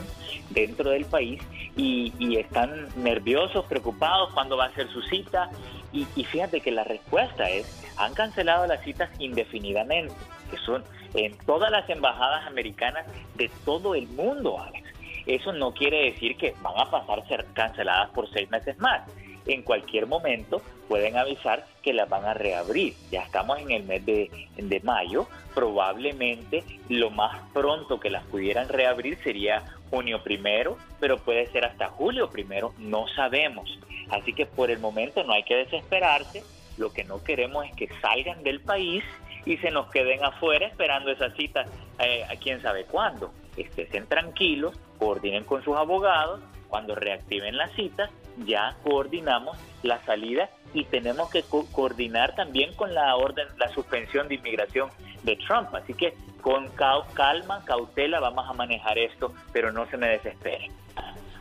dentro 0.51 0.91
del 0.91 1.05
país 1.05 1.41
y, 1.75 2.37
están 2.37 2.87
nerviosos, 2.97 3.65
preocupados 3.65 4.31
cuándo 4.33 4.55
va 4.57 4.65
a 4.65 4.73
ser 4.73 4.87
su 4.89 5.01
cita. 5.01 5.49
Y, 5.91 6.07
y, 6.15 6.23
fíjate 6.23 6.61
que 6.61 6.71
la 6.71 6.83
respuesta 6.83 7.49
es, 7.49 7.83
han 7.97 8.13
cancelado 8.13 8.67
las 8.67 8.83
citas 8.83 9.09
indefinidamente, 9.19 10.13
que 10.51 10.57
son 10.57 10.83
en 11.15 11.35
todas 11.39 11.71
las 11.71 11.89
embajadas 11.89 12.45
americanas 12.45 13.05
de 13.35 13.49
todo 13.65 13.95
el 13.95 14.07
mundo, 14.09 14.59
Alex. 14.61 14.87
Eso 15.25 15.51
no 15.51 15.73
quiere 15.73 16.11
decir 16.11 16.37
que 16.37 16.53
van 16.61 16.79
a 16.79 16.89
pasar 16.91 17.27
ser 17.27 17.45
canceladas 17.53 18.11
por 18.11 18.29
seis 18.31 18.49
meses 18.51 18.77
más 18.77 19.01
en 19.47 19.63
cualquier 19.63 20.07
momento 20.07 20.61
pueden 20.87 21.17
avisar 21.17 21.65
que 21.81 21.93
las 21.93 22.09
van 22.09 22.25
a 22.25 22.33
reabrir. 22.33 22.93
Ya 23.11 23.23
estamos 23.23 23.59
en 23.59 23.71
el 23.71 23.83
mes 23.83 24.05
de, 24.05 24.29
de, 24.55 24.79
mayo, 24.81 25.27
probablemente 25.53 26.63
lo 26.89 27.09
más 27.09 27.41
pronto 27.53 27.99
que 27.99 28.09
las 28.09 28.23
pudieran 28.25 28.69
reabrir 28.69 29.17
sería 29.23 29.63
junio 29.89 30.21
primero, 30.23 30.77
pero 30.99 31.17
puede 31.17 31.47
ser 31.51 31.65
hasta 31.65 31.87
julio 31.89 32.29
primero, 32.29 32.73
no 32.77 33.07
sabemos. 33.09 33.79
Así 34.09 34.33
que 34.33 34.45
por 34.45 34.71
el 34.71 34.79
momento 34.79 35.23
no 35.23 35.33
hay 35.33 35.43
que 35.43 35.55
desesperarse, 35.55 36.43
lo 36.77 36.93
que 36.93 37.03
no 37.03 37.23
queremos 37.23 37.65
es 37.65 37.75
que 37.75 37.89
salgan 38.01 38.43
del 38.43 38.61
país 38.61 39.03
y 39.45 39.57
se 39.57 39.71
nos 39.71 39.89
queden 39.89 40.23
afuera 40.23 40.67
esperando 40.67 41.11
esa 41.11 41.31
cita 41.31 41.65
eh, 41.99 42.23
a 42.29 42.35
quién 42.35 42.61
sabe 42.61 42.85
cuándo. 42.85 43.31
Estén 43.55 44.05
tranquilos, 44.07 44.77
coordinen 44.99 45.43
con 45.43 45.63
sus 45.63 45.75
abogados, 45.75 46.41
cuando 46.67 46.95
reactiven 46.95 47.57
las 47.57 47.71
citas 47.73 48.09
ya 48.45 48.75
coordinamos 48.83 49.57
la 49.83 50.03
salida 50.05 50.49
y 50.73 50.85
tenemos 50.85 51.29
que 51.29 51.43
co 51.43 51.65
coordinar 51.71 52.35
también 52.35 52.73
con 52.73 52.93
la 52.93 53.15
orden, 53.15 53.47
la 53.57 53.69
suspensión 53.69 54.27
de 54.27 54.35
inmigración 54.35 54.89
de 55.23 55.35
Trump. 55.37 55.73
Así 55.73 55.93
que 55.93 56.13
con 56.41 56.69
calma, 57.13 57.63
cautela 57.65 58.19
vamos 58.19 58.47
a 58.47 58.53
manejar 58.53 58.97
esto, 58.97 59.33
pero 59.51 59.71
no 59.71 59.85
se 59.87 59.97
me 59.97 60.07
desespere. 60.09 60.69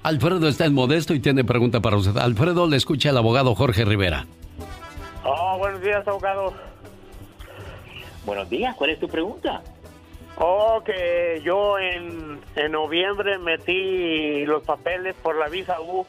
Alfredo 0.03 0.49
está 0.49 0.67
en 0.67 0.75
Modesto 0.75 1.15
y 1.15 1.21
tiene 1.21 1.45
pregunta 1.45 1.81
para 1.81 1.97
usted. 1.97 2.17
Alfredo, 2.17 2.69
le 2.69 2.77
escucha 2.77 3.11
el 3.11 3.17
abogado 3.17 3.55
Jorge 3.55 3.85
Rivera. 3.85 4.27
Oh, 5.25 5.59
buenos 5.59 5.81
días, 5.81 6.07
abogado. 6.07 6.55
Buenos 8.25 8.49
días, 8.49 8.75
¿cuál 8.77 8.91
es 8.91 9.01
tu 9.01 9.09
pregunta? 9.09 9.63
Oh, 10.39 10.83
que 10.85 11.41
yo 11.43 11.79
en, 11.79 12.41
en 12.57 12.73
noviembre 12.73 13.39
metí 13.39 14.45
los 14.45 14.63
papeles 14.65 15.15
por 15.15 15.37
la 15.37 15.49
visa 15.49 15.81
U 15.81 16.07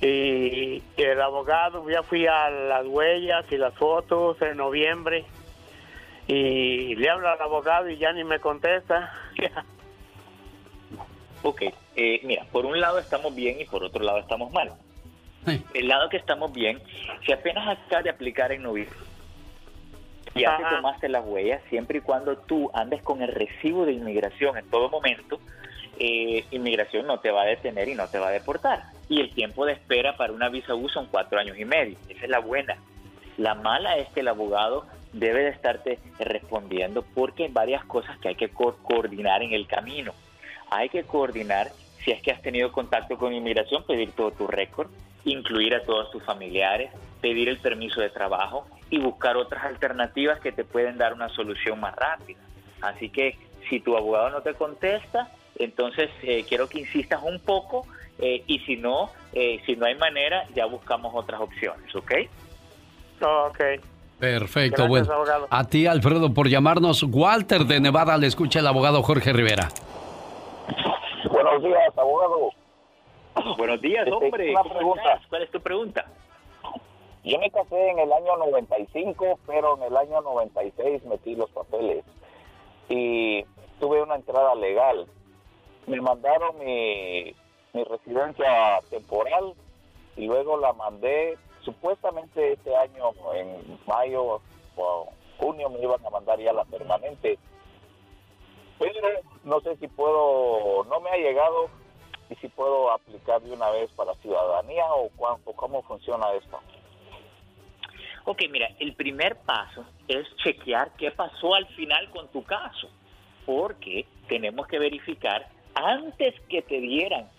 y 0.00 0.82
el 0.96 1.20
abogado, 1.20 1.88
ya 1.90 2.02
fui 2.02 2.26
a 2.26 2.50
las 2.50 2.86
huellas 2.86 3.44
y 3.50 3.56
las 3.56 3.74
fotos 3.74 4.40
en 4.42 4.56
noviembre 4.58 5.24
y 6.28 6.94
le 6.94 7.08
hablo 7.08 7.28
al 7.28 7.40
abogado 7.40 7.88
y 7.88 7.96
ya 7.96 8.12
ni 8.12 8.22
me 8.22 8.38
contesta. 8.38 9.12
ok, 11.42 11.62
eh, 11.96 12.20
mira, 12.22 12.44
por 12.52 12.66
un 12.66 12.78
lado 12.78 12.98
estamos 12.98 13.34
bien 13.34 13.60
y 13.60 13.64
por 13.64 13.82
otro 13.82 14.04
lado 14.04 14.18
estamos 14.18 14.52
mal. 14.52 14.72
El 15.72 15.88
lado 15.88 16.10
que 16.10 16.18
estamos 16.18 16.52
bien, 16.52 16.78
si 17.24 17.32
apenas 17.32 17.66
acabas 17.66 18.04
de 18.04 18.10
aplicar 18.10 18.52
en 18.52 18.62
noviembre, 18.62 18.98
ya 20.34 20.56
te 20.56 20.64
tomaste 20.76 21.08
las 21.08 21.24
huellas, 21.24 21.62
siempre 21.68 21.98
y 21.98 22.00
cuando 22.00 22.36
tú 22.36 22.70
andes 22.74 23.02
con 23.02 23.22
el 23.22 23.28
recibo 23.28 23.84
de 23.86 23.92
inmigración 23.92 24.56
en 24.56 24.68
todo 24.70 24.88
momento, 24.88 25.40
eh, 25.98 26.44
inmigración 26.50 27.06
no 27.06 27.20
te 27.20 27.30
va 27.30 27.42
a 27.42 27.46
detener 27.46 27.88
y 27.88 27.94
no 27.94 28.08
te 28.08 28.18
va 28.18 28.28
a 28.28 28.32
deportar. 28.32 28.84
Y 29.08 29.20
el 29.20 29.30
tiempo 29.30 29.66
de 29.66 29.72
espera 29.72 30.16
para 30.16 30.32
una 30.32 30.48
visa 30.48 30.74
U 30.74 30.88
son 30.88 31.06
cuatro 31.06 31.38
años 31.38 31.58
y 31.58 31.64
medio. 31.64 31.96
Esa 32.08 32.24
es 32.24 32.30
la 32.30 32.40
buena. 32.40 32.76
La 33.36 33.54
mala 33.54 33.96
es 33.96 34.08
que 34.10 34.20
el 34.20 34.28
abogado 34.28 34.86
debe 35.12 35.42
de 35.42 35.50
estarte 35.50 35.98
respondiendo 36.18 37.02
porque 37.14 37.44
hay 37.44 37.50
varias 37.50 37.84
cosas 37.84 38.18
que 38.18 38.28
hay 38.28 38.34
que 38.34 38.48
co 38.48 38.76
coordinar 38.82 39.42
en 39.42 39.52
el 39.52 39.66
camino. 39.66 40.12
Hay 40.70 40.88
que 40.88 41.04
coordinar 41.04 41.68
si 42.04 42.12
es 42.12 42.22
que 42.22 42.30
has 42.30 42.42
tenido 42.42 42.70
contacto 42.72 43.16
con 43.16 43.32
inmigración, 43.32 43.84
pedir 43.84 44.12
todo 44.12 44.30
tu 44.32 44.46
récord, 44.46 44.90
incluir 45.24 45.74
a 45.74 45.84
todos 45.84 46.10
tus 46.10 46.22
familiares, 46.22 46.90
pedir 47.20 47.48
el 47.48 47.58
permiso 47.58 48.00
de 48.00 48.10
trabajo 48.10 48.66
y 48.90 48.98
buscar 48.98 49.36
otras 49.36 49.64
alternativas 49.64 50.40
que 50.40 50.52
te 50.52 50.64
pueden 50.64 50.98
dar 50.98 51.12
una 51.12 51.28
solución 51.30 51.78
más 51.80 51.94
rápida. 51.96 52.40
Así 52.80 53.10
que 53.10 53.36
si 53.68 53.80
tu 53.80 53.96
abogado 53.96 54.30
no 54.30 54.40
te 54.42 54.54
contesta, 54.54 55.30
entonces 55.58 56.10
eh, 56.22 56.44
quiero 56.48 56.68
que 56.68 56.80
insistas 56.80 57.20
un 57.22 57.40
poco 57.40 57.86
eh, 58.18 58.42
y 58.46 58.60
si 58.60 58.76
no, 58.76 59.10
eh, 59.32 59.60
si 59.66 59.76
no 59.76 59.86
hay 59.86 59.94
manera, 59.96 60.44
ya 60.54 60.66
buscamos 60.66 61.12
otras 61.14 61.40
opciones, 61.40 61.94
¿ok? 61.94 62.12
ok. 63.20 63.60
Perfecto, 64.18 64.88
bueno. 64.88 65.06
A 65.50 65.64
ti, 65.64 65.86
Alfredo, 65.86 66.34
por 66.34 66.48
llamarnos. 66.48 67.04
Walter 67.04 67.64
de 67.64 67.78
Nevada 67.78 68.16
le 68.16 68.26
escucha 68.26 68.58
el 68.58 68.66
abogado 68.66 69.00
Jorge 69.02 69.32
Rivera. 69.32 69.68
Buenos 71.30 71.62
días, 71.62 71.96
abogado. 71.96 72.50
Buenos 73.56 73.80
días, 73.80 74.06
Este, 74.08 74.12
hombre. 74.12 74.50
una 74.50 74.62
¿Cómo 74.62 74.74
pregunta. 74.74 75.20
¿Cuál 75.28 75.42
es 75.42 75.50
tu 75.52 75.60
pregunta? 75.60 76.04
Yo 77.24 77.38
me 77.38 77.50
casé 77.50 77.90
en 77.90 77.98
el 77.98 78.12
año 78.12 78.36
95, 78.36 79.38
pero 79.46 79.76
en 79.76 79.82
el 79.84 79.96
año 79.96 80.20
96 80.22 81.04
metí 81.04 81.34
los 81.34 81.50
papeles 81.50 82.04
y 82.88 83.44
tuve 83.80 84.02
una 84.02 84.14
entrada 84.16 84.54
legal. 84.54 85.06
Me 85.86 86.00
mandaron 86.00 86.58
mi, 86.58 87.34
residencia 87.74 88.80
temporal 88.90 89.54
y 90.16 90.26
luego 90.26 90.56
la 90.56 90.72
mandé, 90.72 91.38
supuestamente 91.62 92.54
este 92.54 92.74
año, 92.76 93.12
en 93.34 93.78
mayo 93.86 94.40
o 94.76 95.08
junio, 95.38 95.70
me 95.70 95.80
iban 95.80 96.04
a 96.04 96.10
mandar 96.10 96.38
ya 96.40 96.52
la 96.52 96.64
permanente. 96.64 97.38
Pero 98.78 99.08
no 99.44 99.60
sé 99.60 99.76
si 99.76 99.88
puedo, 99.88 100.84
no 100.84 101.00
me 101.00 101.10
ha 101.10 101.16
llegado 101.16 101.68
y 102.30 102.34
si 102.36 102.48
puedo 102.48 102.90
aplicar 102.90 103.40
de 103.42 103.52
una 103.52 103.70
vez 103.70 103.90
para 103.92 104.14
ciudadanía 104.16 104.92
o, 104.94 105.08
cuán- 105.16 105.40
o 105.44 105.52
cómo 105.52 105.82
funciona 105.82 106.32
esto. 106.32 106.58
Ok, 108.30 108.42
mira, 108.50 108.68
el 108.78 108.92
primer 108.92 109.36
paso 109.36 109.86
es 110.06 110.26
chequear 110.44 110.90
qué 110.98 111.10
pasó 111.10 111.54
al 111.54 111.66
final 111.68 112.10
con 112.10 112.30
tu 112.30 112.44
caso, 112.44 112.90
porque 113.46 114.04
tenemos 114.28 114.66
que 114.66 114.78
verificar 114.78 115.48
antes 115.74 116.34
que 116.50 116.60
te 116.60 116.78
dieran, 116.78 117.30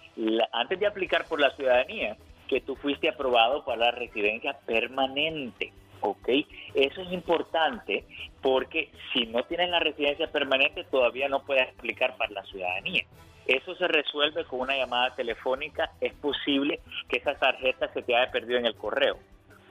antes 0.51 0.79
de 0.79 0.87
aplicar 0.87 1.27
por 1.27 1.39
la 1.39 1.55
ciudadanía, 1.55 2.17
que 2.47 2.61
tú 2.61 2.75
fuiste 2.75 3.07
aprobado 3.07 3.63
para 3.63 3.77
la 3.77 3.91
residencia 3.91 4.57
permanente. 4.65 5.71
¿ok? 6.01 6.27
Eso 6.73 7.01
es 7.03 7.11
importante 7.11 8.05
porque 8.41 8.89
si 9.13 9.27
no 9.27 9.43
tienes 9.43 9.69
la 9.69 9.79
residencia 9.79 10.31
permanente 10.31 10.85
todavía 10.85 11.29
no 11.29 11.45
puedes 11.45 11.69
aplicar 11.69 12.17
para 12.17 12.31
la 12.31 12.43
ciudadanía. 12.45 13.05
Eso 13.45 13.75
se 13.75 13.87
resuelve 13.87 14.43
con 14.45 14.61
una 14.61 14.75
llamada 14.75 15.13
telefónica. 15.13 15.91
Es 16.01 16.13
posible 16.15 16.79
que 17.07 17.19
esa 17.19 17.35
tarjeta 17.35 17.93
se 17.93 18.01
te 18.01 18.15
haya 18.15 18.31
perdido 18.31 18.57
en 18.57 18.65
el 18.65 18.73
correo. 18.73 19.19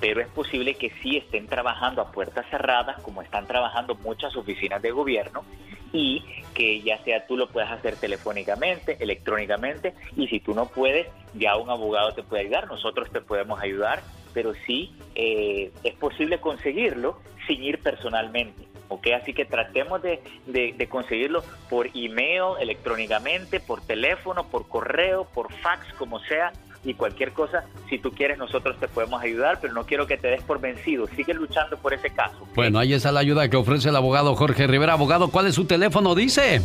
Pero 0.00 0.20
es 0.20 0.28
posible 0.28 0.76
que 0.76 0.90
sí 1.02 1.16
estén 1.16 1.46
trabajando 1.46 2.02
a 2.02 2.12
puertas 2.12 2.46
cerradas, 2.50 2.98
como 3.00 3.22
están 3.22 3.46
trabajando 3.46 3.94
muchas 3.94 4.36
oficinas 4.36 4.82
de 4.82 4.90
gobierno, 4.90 5.44
y 5.92 6.24
que 6.54 6.82
ya 6.82 7.02
sea 7.04 7.26
tú 7.26 7.36
lo 7.36 7.50
puedas 7.50 7.72
hacer 7.72 7.96
telefónicamente, 7.96 8.96
electrónicamente, 9.00 9.94
y 10.16 10.28
si 10.28 10.40
tú 10.40 10.54
no 10.54 10.66
puedes, 10.66 11.06
ya 11.34 11.56
un 11.56 11.70
abogado 11.70 12.12
te 12.12 12.22
puede 12.22 12.42
ayudar, 12.42 12.66
nosotros 12.66 13.10
te 13.10 13.20
podemos 13.20 13.60
ayudar, 13.60 14.04
pero 14.34 14.52
sí 14.66 14.92
eh, 15.14 15.70
es 15.84 15.94
posible 15.94 16.38
conseguirlo 16.40 17.18
sin 17.46 17.62
ir 17.62 17.78
personalmente. 17.80 18.64
¿ok? 18.88 19.06
Así 19.22 19.32
que 19.34 19.44
tratemos 19.44 20.02
de, 20.02 20.20
de- 20.46 20.74
de 20.76 20.88
conseguirlo 20.88 21.44
por 21.68 21.88
email, 21.94 22.54
electrónicamente, 22.60 23.60
por 23.60 23.80
teléfono, 23.82 24.48
por 24.48 24.66
correo, 24.68 25.26
por 25.32 25.52
fax, 25.52 25.92
como 25.96 26.18
sea, 26.20 26.52
y 26.82 26.94
cualquier 26.94 27.32
cosa, 27.32 27.64
si 27.90 27.98
tú 27.98 28.10
quieres, 28.10 28.38
nosotros 28.38 28.80
te 28.80 28.88
podemos 28.88 29.22
ayudar, 29.22 29.58
pero 29.60 29.74
no 29.74 29.84
quiero 29.84 30.06
que 30.06 30.16
te 30.16 30.28
des 30.28 30.42
por 30.42 30.60
vencido. 30.60 31.06
Sigue 31.08 31.34
luchando 31.34 31.76
por 31.76 31.92
ese 31.94 32.08
caso. 32.10 32.48
Bueno, 32.54 32.78
ahí 32.78 32.94
está 32.94 33.12
la 33.12 33.20
ayuda 33.20 33.48
que 33.50 33.56
ofrece 33.58 33.90
el 33.90 33.96
abogado 33.96 34.34
Jorge 34.34 34.66
Rivera. 34.66 34.94
Abogado, 34.94 35.28
¿cuál 35.30 35.46
es 35.46 35.54
su 35.54 35.66
teléfono? 35.66 36.14
Dice. 36.14 36.60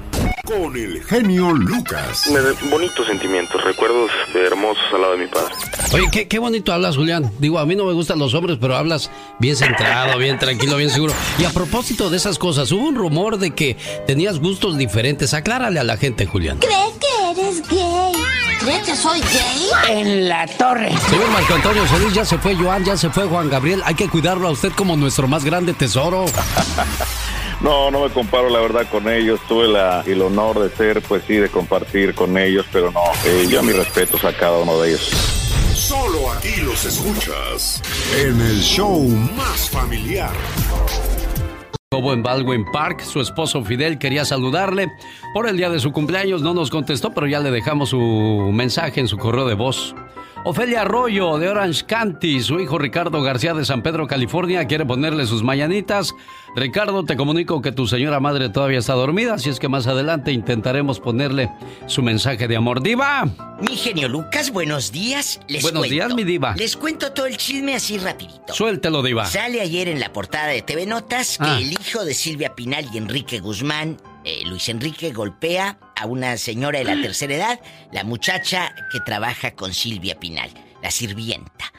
con 0.46 0.76
el 0.78 1.04
genio 1.04 1.52
Lucas. 1.52 2.30
Me 2.32 2.40
bonitos 2.70 3.08
sentimientos, 3.08 3.62
recuerdos 3.64 4.12
hermosos 4.34 4.84
al 4.94 5.02
lado 5.02 5.14
de 5.14 5.26
mi 5.26 5.28
padre. 5.28 5.54
Oye, 5.94 6.08
qué, 6.12 6.28
qué 6.28 6.40
bonito 6.40 6.72
hablas, 6.72 6.96
Julián. 6.96 7.32
Digo, 7.40 7.60
a 7.60 7.66
mí 7.66 7.76
no 7.76 7.86
me 7.86 7.94
gustan 7.94 8.20
los 8.20 8.34
hombres, 8.34 8.58
pero 8.62 8.76
hablas 8.76 9.10
bien 9.40 9.56
centrado, 9.56 10.18
bien 10.18 10.38
tranquilo, 10.38 10.78
bien 10.78 10.90
seguro. 10.90 11.14
Y 11.40 11.46
a 11.46 11.50
propósito 11.50 12.10
de 12.10 12.18
esas 12.18 12.38
cosas, 12.38 12.72
hubo 12.72 12.88
un 12.88 12.96
rumor 12.96 13.38
de 13.38 13.52
que 13.52 13.76
tenías 14.06 14.40
gustos 14.40 14.78
diferentes. 14.78 15.34
Aclárale 15.34 15.80
a 15.80 15.84
la 15.84 15.98
gente, 15.98 16.26
Julián. 16.26 16.60
¿Cree 16.60 16.94
que 17.00 17.42
eres 17.42 17.68
gay? 17.68 18.14
¿Cree 18.60 18.82
que 18.82 18.96
soy 18.96 19.20
gay? 19.20 19.98
En 20.00 20.30
la 20.30 20.46
torre. 20.48 20.92
Señor 21.10 21.30
Marco 21.32 21.56
Antonio 21.56 21.88
Solís, 21.88 22.14
ya 22.14 22.26
se 22.26 22.38
fue 22.38 22.56
Joan, 22.56 22.86
ya 22.86 22.96
se 22.96 23.10
fue 23.10 23.26
Juan 23.26 23.50
Gabriel. 23.50 23.82
Hay 23.86 23.96
que 23.96 24.08
cuidarlo 24.08 24.48
a 24.48 24.52
usted 24.52 24.72
como 24.74 24.96
nuestro 24.96 25.28
más 25.28 25.44
grande 25.44 25.74
tesoro. 25.74 26.26
No, 27.66 27.90
no 27.90 28.02
me 28.02 28.12
comparo 28.12 28.48
la 28.48 28.60
verdad 28.60 28.88
con 28.92 29.10
ellos. 29.10 29.40
Tuve 29.48 29.68
la, 29.68 30.04
el 30.06 30.22
honor 30.22 30.60
de 30.60 30.70
ser, 30.70 31.02
pues 31.02 31.24
sí, 31.26 31.34
de 31.34 31.50
compartir 31.50 32.14
con 32.14 32.38
ellos, 32.38 32.64
pero 32.72 32.92
no, 32.92 33.02
eh, 33.26 33.48
yo 33.50 33.64
mis 33.64 33.76
respetos 33.76 34.24
a 34.24 34.32
cada 34.38 34.60
uno 34.60 34.80
de 34.80 34.90
ellos. 34.90 35.10
Solo 35.74 36.32
aquí 36.32 36.62
los 36.62 36.86
escuchas 36.86 37.82
en 38.20 38.40
el 38.40 38.60
show 38.62 39.02
más 39.36 39.68
familiar. 39.72 40.30
Estuvo 41.92 42.14
en 42.14 42.22
Baldwin 42.22 42.66
Park, 42.72 43.02
su 43.02 43.20
esposo 43.20 43.64
Fidel 43.64 43.98
quería 43.98 44.26
saludarle 44.26 44.92
por 45.34 45.50
el 45.50 45.58
día 45.58 45.72
de 45.72 45.80
su 45.80 45.92
cumpleaños, 45.92 46.44
no 46.44 46.54
nos 46.54 46.70
contestó, 46.70 47.16
pero 47.16 47.26
ya 47.26 47.40
le 47.40 47.50
dejamos 47.50 47.90
su 47.90 48.52
mensaje 48.54 49.00
en 49.00 49.08
su 49.08 49.18
correo 49.18 49.48
de 49.48 49.56
voz. 49.56 49.96
Ofelia 50.48 50.82
Arroyo 50.82 51.40
de 51.40 51.50
Orange 51.50 51.86
County, 51.88 52.40
su 52.40 52.60
hijo 52.60 52.78
Ricardo 52.78 53.24
García 53.24 53.56
de 53.56 53.66
San 53.66 53.82
Pedro, 53.82 54.06
California, 54.06 54.66
quiere 54.68 54.86
ponerle 54.86 55.26
sus 55.26 55.42
mañanitas. 55.42 56.14
Ricardo, 56.56 57.04
te 57.04 57.18
comunico 57.18 57.64
que 57.64 57.72
tu 57.72 57.88
señora 57.88 58.20
madre 58.20 58.50
todavía 58.50 58.78
está 58.78 58.94
dormida, 58.94 59.34
así 59.34 59.50
es 59.50 59.60
que 59.60 59.68
más 59.70 59.88
adelante 59.88 60.32
intentaremos 60.32 61.00
ponerle 61.00 61.50
su 61.88 62.04
mensaje 62.04 62.48
de 62.48 62.56
amor. 62.58 62.84
¡Diva! 62.84 63.28
Mi 63.60 63.76
genio 63.76 64.08
Lucas, 64.08 64.52
buenos 64.52 64.92
días. 64.92 65.40
Les 65.48 65.64
Buenos 65.64 65.80
cuento. 65.80 65.94
días, 65.96 66.14
mi 66.14 66.24
diva. 66.24 66.54
Les 66.56 66.78
cuento 66.78 67.12
todo 67.12 67.26
el 67.26 67.38
chisme 67.38 67.74
así 67.74 67.98
rapidito. 67.98 68.54
Suéltelo, 68.54 69.02
Diva. 69.02 69.26
Sale 69.26 69.62
ayer 69.62 69.88
en 69.88 70.00
la 70.00 70.14
portada 70.14 70.48
de 70.50 70.62
TV 70.62 70.86
Notas 70.86 71.40
que 71.40 71.44
Ah. 71.46 71.58
el 71.60 71.72
hijo 71.72 72.06
de 72.06 72.14
Silvia 72.14 72.54
Pinal 72.54 72.86
y 72.94 72.98
Enrique 73.00 73.40
Guzmán, 73.40 73.98
eh, 74.26 74.42
Luis 74.46 74.68
Enrique, 74.70 75.12
golpea 75.12 75.80
a 75.96 76.06
una 76.06 76.38
señora 76.38 76.80
de 76.80 76.86
la 76.86 76.96
tercera 77.02 77.36
edad, 77.36 77.60
la 77.92 78.04
muchacha 78.04 78.74
que 78.92 79.00
trabaja 79.00 79.52
con 79.52 79.74
Silvia 79.74 80.20
Pinal, 80.20 80.50
la 80.82 80.92
sirvienta, 80.92 81.72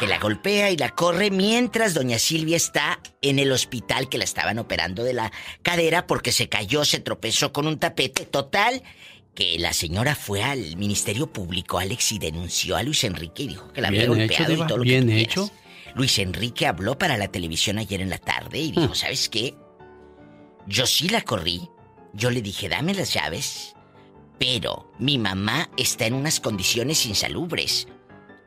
que 0.00 0.06
la 0.06 0.18
golpea 0.18 0.70
y 0.70 0.76
la 0.76 0.90
corre 0.90 1.30
mientras 1.30 1.94
doña 1.94 2.18
Silvia 2.18 2.56
está 2.56 3.00
en 3.22 3.38
el 3.38 3.52
hospital 3.52 4.08
que 4.08 4.18
la 4.18 4.24
estaban 4.24 4.58
operando 4.58 5.04
de 5.04 5.12
la 5.12 5.30
cadera 5.62 6.06
porque 6.06 6.32
se 6.32 6.48
cayó, 6.48 6.84
se 6.84 7.00
tropezó 7.00 7.52
con 7.52 7.66
un 7.66 7.78
tapete. 7.78 8.24
Total, 8.24 8.82
que 9.34 9.58
la 9.60 9.72
señora 9.72 10.16
fue 10.16 10.42
al 10.42 10.76
Ministerio 10.76 11.32
Público, 11.32 11.78
Alex, 11.78 12.12
y 12.12 12.18
denunció 12.18 12.76
a 12.76 12.82
Luis 12.82 13.04
Enrique 13.04 13.44
y 13.44 13.48
dijo 13.48 13.72
que 13.72 13.80
la 13.80 13.88
había 13.88 14.06
Bien 14.06 14.18
golpeado 14.18 14.52
hecho, 14.52 14.64
y 14.64 14.66
todo 14.66 14.78
lo 14.78 14.82
bien 14.84 15.06
que 15.06 15.12
tú 15.12 15.18
hecho. 15.20 15.48
quieras. 15.48 15.94
Luis 15.94 16.18
Enrique 16.18 16.66
habló 16.66 16.98
para 16.98 17.16
la 17.16 17.28
televisión 17.28 17.78
ayer 17.78 18.00
en 18.00 18.10
la 18.10 18.18
tarde 18.18 18.58
y 18.58 18.72
dijo, 18.72 18.88
Hmm. 18.88 18.94
¿sabes 18.94 19.28
qué? 19.28 19.54
Yo 20.66 20.86
sí 20.86 21.08
la 21.08 21.22
corrí. 21.22 21.68
Yo 22.12 22.30
le 22.30 22.42
dije, 22.42 22.68
dame 22.68 22.94
las 22.94 23.12
llaves. 23.12 23.74
Pero 24.38 24.92
mi 24.98 25.18
mamá 25.18 25.68
está 25.76 26.06
en 26.06 26.14
unas 26.14 26.40
condiciones 26.40 27.06
insalubres. 27.06 27.88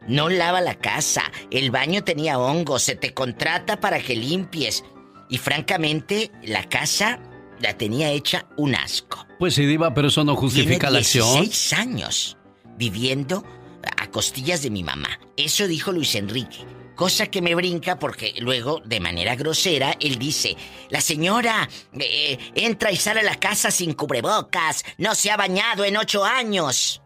No 0.07 0.29
lava 0.29 0.61
la 0.61 0.75
casa, 0.75 1.31
el 1.51 1.69
baño 1.69 2.03
tenía 2.03 2.39
hongos, 2.39 2.83
se 2.83 2.95
te 2.95 3.13
contrata 3.13 3.79
para 3.79 3.99
que 3.99 4.15
limpies. 4.15 4.83
Y 5.29 5.37
francamente, 5.37 6.31
la 6.43 6.67
casa 6.67 7.19
la 7.59 7.77
tenía 7.77 8.09
hecha 8.11 8.47
un 8.57 8.75
asco. 8.75 9.25
Pues 9.37 9.53
sí, 9.53 9.65
Diva, 9.65 9.93
pero 9.93 10.07
eso 10.07 10.23
no 10.23 10.35
justifica 10.35 10.87
Tiene 10.87 10.93
la 10.93 10.99
acción. 10.99 11.41
16 11.41 11.73
años 11.73 12.37
viviendo 12.77 13.43
a 13.97 14.07
costillas 14.07 14.63
de 14.63 14.71
mi 14.71 14.83
mamá. 14.83 15.19
Eso 15.37 15.67
dijo 15.67 15.91
Luis 15.91 16.15
Enrique. 16.15 16.65
Cosa 17.01 17.25
que 17.25 17.41
me 17.41 17.55
brinca 17.55 17.97
porque 17.97 18.35
luego, 18.37 18.79
de 18.85 18.99
manera 18.99 19.35
grosera, 19.35 19.97
él 19.99 20.19
dice, 20.19 20.55
la 20.91 21.01
señora 21.01 21.67
eh, 21.99 22.37
entra 22.53 22.91
y 22.91 22.95
sale 22.95 23.21
a 23.21 23.23
la 23.23 23.39
casa 23.39 23.71
sin 23.71 23.93
cubrebocas, 23.93 24.85
no 24.99 25.15
se 25.15 25.31
ha 25.31 25.35
bañado 25.35 25.83
en 25.83 25.97
ocho 25.97 26.23
años. 26.23 27.01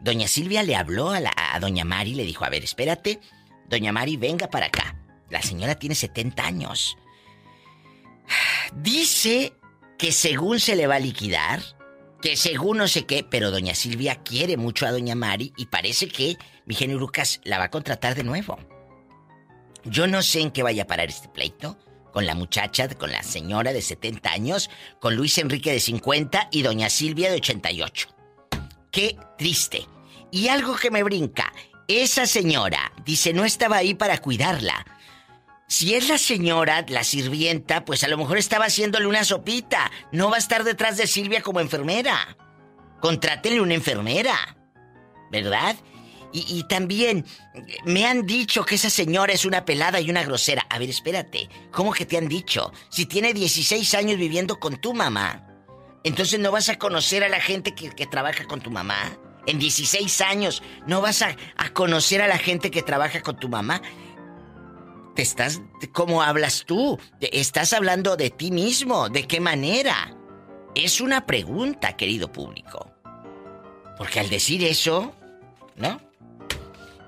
Doña 0.00 0.26
Silvia 0.26 0.62
le 0.62 0.76
habló 0.76 1.10
a 1.10 1.60
doña 1.60 1.84
Mari 1.84 2.12
y 2.12 2.14
le 2.14 2.24
dijo, 2.24 2.46
a 2.46 2.48
ver, 2.48 2.64
espérate, 2.64 3.20
doña 3.68 3.92
Mari, 3.92 4.16
venga 4.16 4.48
para 4.48 4.68
acá. 4.68 4.96
La 5.28 5.42
señora 5.42 5.74
tiene 5.74 5.94
70 5.94 6.46
años. 6.46 6.96
Dice 8.76 9.52
que 9.98 10.10
según 10.10 10.58
se 10.58 10.74
le 10.74 10.86
va 10.86 10.94
a 10.94 11.00
liquidar, 11.00 11.60
que 12.22 12.34
según 12.34 12.78
no 12.78 12.88
sé 12.88 13.04
qué, 13.04 13.22
pero 13.22 13.50
doña 13.50 13.74
Silvia 13.74 14.22
quiere 14.22 14.56
mucho 14.56 14.86
a 14.86 14.90
doña 14.90 15.14
Mari 15.14 15.52
y 15.58 15.66
parece 15.66 16.08
que 16.08 16.38
mi 16.64 16.74
genio 16.74 16.96
Lucas 16.96 17.42
la 17.44 17.58
va 17.58 17.64
a 17.64 17.70
contratar 17.70 18.14
de 18.14 18.24
nuevo. 18.24 18.71
Yo 19.84 20.06
no 20.06 20.22
sé 20.22 20.40
en 20.40 20.50
qué 20.50 20.62
vaya 20.62 20.84
a 20.84 20.86
parar 20.86 21.08
este 21.08 21.28
pleito 21.28 21.76
con 22.12 22.26
la 22.26 22.34
muchacha, 22.34 22.88
con 22.88 23.10
la 23.10 23.22
señora 23.22 23.72
de 23.72 23.82
70 23.82 24.30
años, 24.30 24.70
con 25.00 25.16
Luis 25.16 25.38
Enrique 25.38 25.72
de 25.72 25.80
50 25.80 26.48
y 26.52 26.62
doña 26.62 26.90
Silvia 26.90 27.30
de 27.30 27.36
88. 27.36 28.08
Qué 28.90 29.16
triste. 29.38 29.86
Y 30.30 30.48
algo 30.48 30.76
que 30.76 30.90
me 30.90 31.02
brinca, 31.02 31.52
esa 31.88 32.26
señora 32.26 32.92
dice 33.04 33.32
no 33.32 33.44
estaba 33.44 33.76
ahí 33.76 33.94
para 33.94 34.18
cuidarla. 34.18 34.86
Si 35.66 35.94
es 35.94 36.08
la 36.08 36.18
señora, 36.18 36.84
la 36.88 37.02
sirvienta, 37.02 37.86
pues 37.86 38.04
a 38.04 38.08
lo 38.08 38.18
mejor 38.18 38.36
estaba 38.36 38.66
haciéndole 38.66 39.06
una 39.06 39.24
sopita. 39.24 39.90
No 40.12 40.28
va 40.28 40.36
a 40.36 40.38
estar 40.38 40.64
detrás 40.64 40.98
de 40.98 41.06
Silvia 41.06 41.40
como 41.40 41.60
enfermera. 41.60 42.36
Contrátele 43.00 43.58
una 43.58 43.72
enfermera. 43.72 44.36
¿Verdad? 45.30 45.76
Y, 46.32 46.64
también 46.64 47.26
me 47.84 48.06
han 48.06 48.24
dicho 48.24 48.64
que 48.64 48.76
esa 48.76 48.88
señora 48.88 49.34
es 49.34 49.44
una 49.44 49.66
pelada 49.66 50.00
y 50.00 50.08
una 50.08 50.24
grosera. 50.24 50.66
A 50.70 50.78
ver, 50.78 50.88
espérate. 50.88 51.48
¿Cómo 51.70 51.92
que 51.92 52.06
te 52.06 52.16
han 52.16 52.26
dicho? 52.26 52.72
Si 52.88 53.04
tiene 53.04 53.34
16 53.34 53.94
años 53.94 54.16
viviendo 54.16 54.58
con 54.58 54.80
tu 54.80 54.94
mamá. 54.94 55.46
Entonces 56.04 56.40
no 56.40 56.50
vas 56.50 56.70
a 56.70 56.78
conocer 56.78 57.22
a 57.22 57.28
la 57.28 57.40
gente 57.40 57.74
que, 57.74 57.90
que 57.90 58.06
trabaja 58.06 58.46
con 58.46 58.60
tu 58.60 58.70
mamá. 58.70 59.18
En 59.46 59.58
16 59.58 60.20
años 60.22 60.62
no 60.86 61.02
vas 61.02 61.20
a, 61.20 61.36
a 61.56 61.70
conocer 61.74 62.22
a 62.22 62.28
la 62.28 62.38
gente 62.38 62.70
que 62.70 62.82
trabaja 62.82 63.20
con 63.20 63.36
tu 63.36 63.48
mamá 63.48 63.82
te 65.14 65.22
estás. 65.22 65.60
¿Cómo 65.92 66.22
hablas 66.22 66.64
tú? 66.66 66.98
Estás 67.20 67.72
hablando 67.72 68.16
de 68.16 68.30
ti 68.30 68.50
mismo. 68.50 69.08
¿De 69.08 69.26
qué 69.26 69.40
manera? 69.40 70.16
Es 70.74 71.00
una 71.00 71.26
pregunta, 71.26 71.96
querido 71.96 72.32
público. 72.32 72.90
Porque 73.98 74.20
al 74.20 74.28
decir 74.28 74.64
eso, 74.64 75.14
¿no? 75.76 76.00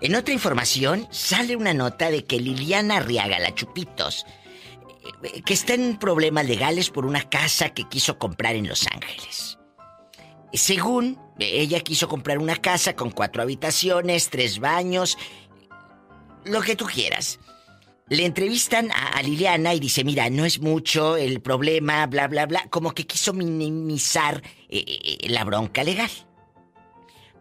En 0.05 0.15
otra 0.17 0.35
información 0.35 1.09
sale 1.11 1.57
una 1.57 1.73
nota 1.73 2.11
de 2.11 2.27
que 2.27 2.39
Liliana 2.39 2.99
Arriaga, 2.99 3.39
la 3.39 3.55
Chupitos, 3.55 4.27
eh, 5.23 5.41
que 5.41 5.55
está 5.55 5.73
en 5.73 5.99
problemas 5.99 6.47
legales 6.47 6.91
por 6.91 7.07
una 7.07 7.23
casa 7.31 7.71
que 7.71 7.89
quiso 7.89 8.19
comprar 8.19 8.55
en 8.55 8.69
Los 8.69 8.87
Ángeles. 8.87 9.59
Según 10.53 11.19
ella 11.39 11.81
quiso 11.81 12.07
comprar 12.07 12.37
una 12.37 12.57
casa 12.57 12.95
con 12.95 13.13
cuatro 13.13 13.41
habitaciones, 13.41 14.29
tres 14.29 14.59
baños, 14.59 15.17
lo 16.45 16.61
que 16.61 16.77
tú 16.77 16.85
quieras. 16.85 17.41
Le 18.11 18.27
entrevistan 18.27 18.91
a, 18.93 19.23
Liliana 19.23 19.73
y 19.73 19.81
dice, 19.81 20.05
mira, 20.05 20.29
no 20.29 20.45
es 20.45 20.61
mucho 20.61 21.17
el 21.17 21.41
problema, 21.41 22.07
bla, 22.09 22.29
bla, 22.29 22.45
bla. 22.45 22.67
Como 22.69 22.93
que 22.93 23.07
quiso 23.07 23.33
minimizar 23.33 24.43
eh, 24.69 24.85
eh, 24.87 25.31
la 25.31 25.45
bronca 25.45 25.83
legal. 25.83 26.11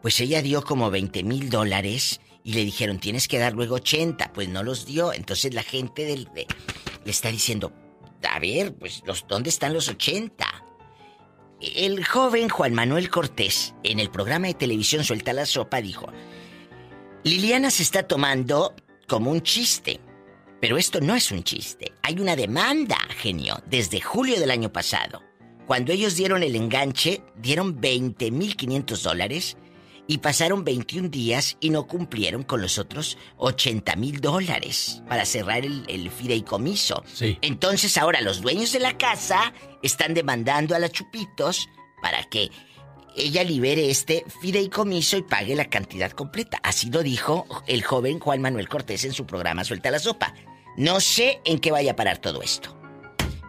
Pues 0.02 0.22
ella 0.22 0.42
dio 0.42 0.64
como 0.64 0.90
20 0.90 1.24
mil 1.24 1.50
dólares 1.50 2.22
y 2.44 2.54
le 2.54 2.66
dijeron, 2.66 3.00
tienes 3.00 3.28
que 3.28 3.40
dar 3.40 3.54
luego 3.54 3.76
80. 3.76 4.34
Pues 4.34 4.50
no 4.50 4.64
los 4.64 4.86
dio. 4.86 5.14
Entonces 5.14 5.54
la 5.54 5.64
gente 5.64 6.06
del, 6.06 6.26
de, 6.34 6.48
le 7.06 7.12
está 7.12 7.30
diciendo, 7.30 7.72
a 8.30 8.40
ver, 8.40 8.74
pues, 8.76 9.02
los, 9.06 9.26
¿dónde 9.28 9.50
están 9.50 9.74
los 9.74 9.88
80? 9.88 10.46
El 11.62 12.04
joven 12.06 12.50
Juan 12.50 12.74
Manuel 12.74 13.10
Cortés, 13.10 13.74
en 13.84 14.00
el 14.00 14.10
programa 14.10 14.48
de 14.48 14.54
televisión 14.54 15.04
Suelta 15.04 15.32
la 15.32 15.46
Sopa, 15.46 15.82
dijo, 15.82 16.08
Liliana 17.24 17.72
se 17.72 17.84
está 17.84 18.04
tomando 18.04 18.76
como 19.08 19.32
un 19.32 19.42
chiste. 19.42 20.02
Pero 20.60 20.78
esto 20.78 21.02
no 21.02 21.16
es 21.16 21.32
un 21.32 21.44
chiste. 21.44 21.92
Hay 22.04 22.20
una 22.20 22.36
demanda, 22.36 22.98
genio, 23.18 23.62
desde 23.66 24.00
julio 24.00 24.40
del 24.40 24.52
año 24.52 24.72
pasado. 24.72 25.22
Cuando 25.66 25.92
ellos 25.92 26.16
dieron 26.16 26.44
el 26.44 26.56
enganche, 26.56 27.22
dieron 27.38 27.80
20.500 27.80 29.02
dólares 29.02 29.58
y 30.08 30.18
pasaron 30.20 30.64
21 30.64 31.10
días 31.10 31.58
y 31.60 31.70
no 31.70 31.88
cumplieron 31.88 32.44
con 32.44 32.62
los 32.62 32.78
otros 32.78 33.18
80 33.38 33.96
mil 33.96 34.20
dólares 34.20 35.02
para 35.08 35.26
cerrar 35.26 35.66
el, 35.66 35.86
el 35.88 36.12
fideicomiso. 36.12 37.04
Sí. 37.12 37.38
Entonces 37.42 37.98
ahora 37.98 38.22
los 38.22 38.42
dueños 38.42 38.72
de 38.74 38.80
la 38.80 38.98
casa 38.98 39.54
están 39.82 40.14
demandando 40.14 40.76
a 40.76 40.80
la 40.80 40.90
Chupitos 40.90 41.68
para 42.02 42.24
que 42.24 42.52
ella 43.16 43.44
libere 43.44 43.90
este 43.90 44.26
fideicomiso 44.42 45.18
y 45.18 45.22
pague 45.22 45.56
la 45.56 45.70
cantidad 45.70 46.12
completa. 46.12 46.60
Así 46.64 46.90
lo 46.90 47.04
dijo 47.04 47.46
el 47.68 47.84
joven 47.84 48.20
Juan 48.20 48.42
Manuel 48.42 48.68
Cortés 48.68 49.06
en 49.06 49.14
su 49.14 49.26
programa 49.26 49.64
Suelta 49.64 49.92
la 49.92 50.00
Sopa. 50.00 50.34
No 50.76 51.00
sé 51.00 51.40
en 51.46 51.60
qué 51.60 51.72
vaya 51.72 51.92
a 51.92 51.96
parar 51.96 52.18
todo 52.18 52.42
esto. 52.42 52.83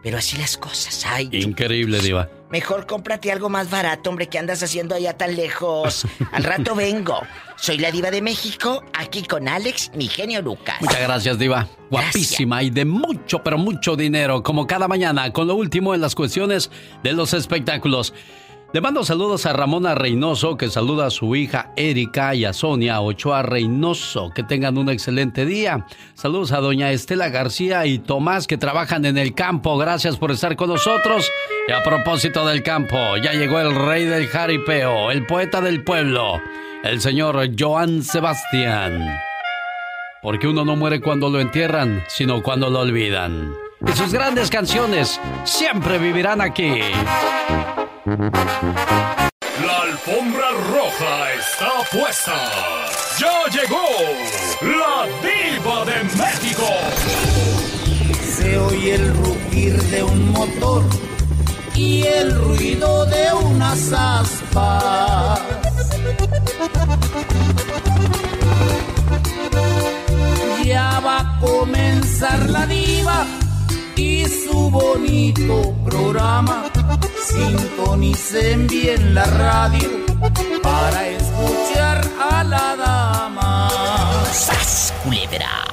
Pero 0.04 0.18
así 0.18 0.36
las 0.36 0.58
cosas, 0.58 1.06
ay. 1.06 1.30
Increíble, 1.32 1.98
Diva. 1.98 2.28
Mejor 2.50 2.86
cómprate 2.86 3.32
algo 3.32 3.48
más 3.48 3.70
barato, 3.70 4.10
hombre, 4.10 4.28
que 4.28 4.38
andas 4.38 4.62
haciendo 4.62 4.94
allá 4.94 5.16
tan 5.16 5.34
lejos. 5.34 6.06
Al 6.32 6.44
rato 6.44 6.74
vengo. 6.74 7.22
Soy 7.56 7.78
la 7.78 7.90
Diva 7.90 8.10
de 8.10 8.20
México, 8.20 8.84
aquí 8.92 9.22
con 9.22 9.48
Alex, 9.48 9.92
mi 9.94 10.06
genio 10.06 10.42
Lucas. 10.42 10.76
Muchas 10.82 11.00
gracias, 11.00 11.38
Diva. 11.38 11.66
Guapísima 11.90 12.62
y 12.62 12.68
de 12.68 12.84
mucho, 12.84 13.42
pero 13.42 13.56
mucho 13.56 13.96
dinero, 13.96 14.42
como 14.42 14.66
cada 14.66 14.88
mañana, 14.88 15.32
con 15.32 15.48
lo 15.48 15.54
último 15.54 15.94
en 15.94 16.02
las 16.02 16.14
cuestiones 16.14 16.70
de 17.02 17.14
los 17.14 17.32
espectáculos. 17.32 18.12
Le 18.74 18.80
mando 18.80 19.04
saludos 19.04 19.46
a 19.46 19.52
Ramona 19.52 19.94
Reynoso, 19.94 20.56
que 20.56 20.68
saluda 20.68 21.06
a 21.06 21.10
su 21.10 21.36
hija 21.36 21.70
Erika 21.76 22.34
y 22.34 22.44
a 22.44 22.52
Sonia 22.52 23.00
Ochoa 23.00 23.42
Reynoso. 23.42 24.30
Que 24.34 24.42
tengan 24.42 24.76
un 24.78 24.90
excelente 24.90 25.46
día. 25.46 25.86
Saludos 26.14 26.50
a 26.50 26.58
doña 26.58 26.90
Estela 26.90 27.28
García 27.28 27.86
y 27.86 28.00
Tomás, 28.00 28.48
que 28.48 28.58
trabajan 28.58 29.04
en 29.04 29.16
el 29.16 29.32
campo. 29.32 29.78
Gracias 29.78 30.16
por 30.16 30.32
estar 30.32 30.56
con 30.56 30.70
nosotros. 30.70 31.30
Y 31.68 31.70
a 31.70 31.84
propósito 31.84 32.44
del 32.48 32.64
campo, 32.64 33.16
ya 33.22 33.34
llegó 33.34 33.60
el 33.60 33.76
rey 33.76 34.06
del 34.06 34.26
jaripeo, 34.26 35.12
el 35.12 35.24
poeta 35.24 35.60
del 35.60 35.84
pueblo, 35.84 36.40
el 36.82 37.00
señor 37.00 37.48
Joan 37.56 38.02
Sebastián. 38.02 39.06
Porque 40.20 40.48
uno 40.48 40.64
no 40.64 40.74
muere 40.74 41.00
cuando 41.00 41.30
lo 41.30 41.38
entierran, 41.38 42.02
sino 42.08 42.42
cuando 42.42 42.68
lo 42.70 42.80
olvidan. 42.80 43.54
Y 43.86 43.92
sus 43.92 44.12
grandes 44.12 44.50
canciones 44.50 45.20
siempre 45.44 45.96
vivirán 45.98 46.40
aquí. 46.40 46.80
La 48.06 49.80
alfombra 49.80 50.50
roja 50.70 51.32
está 51.32 51.70
puesta. 51.90 52.36
Ya 53.18 53.46
llegó 53.50 53.88
la 54.60 55.06
diva 55.22 55.86
de 55.86 56.04
México. 56.14 56.66
Se 58.36 58.58
oye 58.58 58.96
el 58.96 59.16
rugir 59.16 59.82
de 59.84 60.02
un 60.02 60.32
motor 60.32 60.82
y 61.74 62.02
el 62.02 62.34
ruido 62.44 63.06
de 63.06 63.32
unas 63.32 63.90
aspas. 63.90 65.40
Ya 70.62 71.00
va 71.00 71.20
a 71.20 71.40
comenzar 71.40 72.50
la 72.50 72.66
diva 72.66 73.23
y 73.96 74.24
su 74.26 74.70
bonito 74.70 75.74
programa. 75.84 76.70
Sintonicen 77.26 78.66
bien 78.66 79.14
la 79.14 79.24
radio 79.24 79.88
para 80.62 81.08
escuchar 81.08 82.04
a 82.20 82.44
la 82.44 82.76
dama. 82.76 83.70
¡Sas, 84.32 84.92
culebra! 85.02 85.64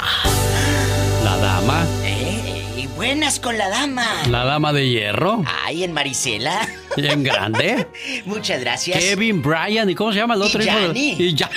La 1.23 1.37
dama. 1.37 1.85
¿Eh? 2.03 2.73
Y 2.77 2.87
buenas 2.87 3.39
con 3.39 3.57
la 3.57 3.69
dama. 3.69 4.05
La 4.29 4.45
dama 4.45 4.73
de 4.73 4.87
hierro. 4.89 5.43
Ay, 5.63 5.83
en 5.83 5.93
Marisela. 5.93 6.67
Y 6.97 7.07
en 7.07 7.23
grande. 7.23 7.87
Muchas 8.25 8.61
gracias. 8.61 8.99
Kevin, 8.99 9.41
Brian, 9.41 9.89
¿y 9.89 9.95
cómo 9.95 10.11
se 10.11 10.19
llama 10.19 10.35
el 10.35 10.41
otro 10.41 10.61
y 10.61 10.67
hijo? 10.67 10.91
Y 10.93 11.33
ya. 11.35 11.49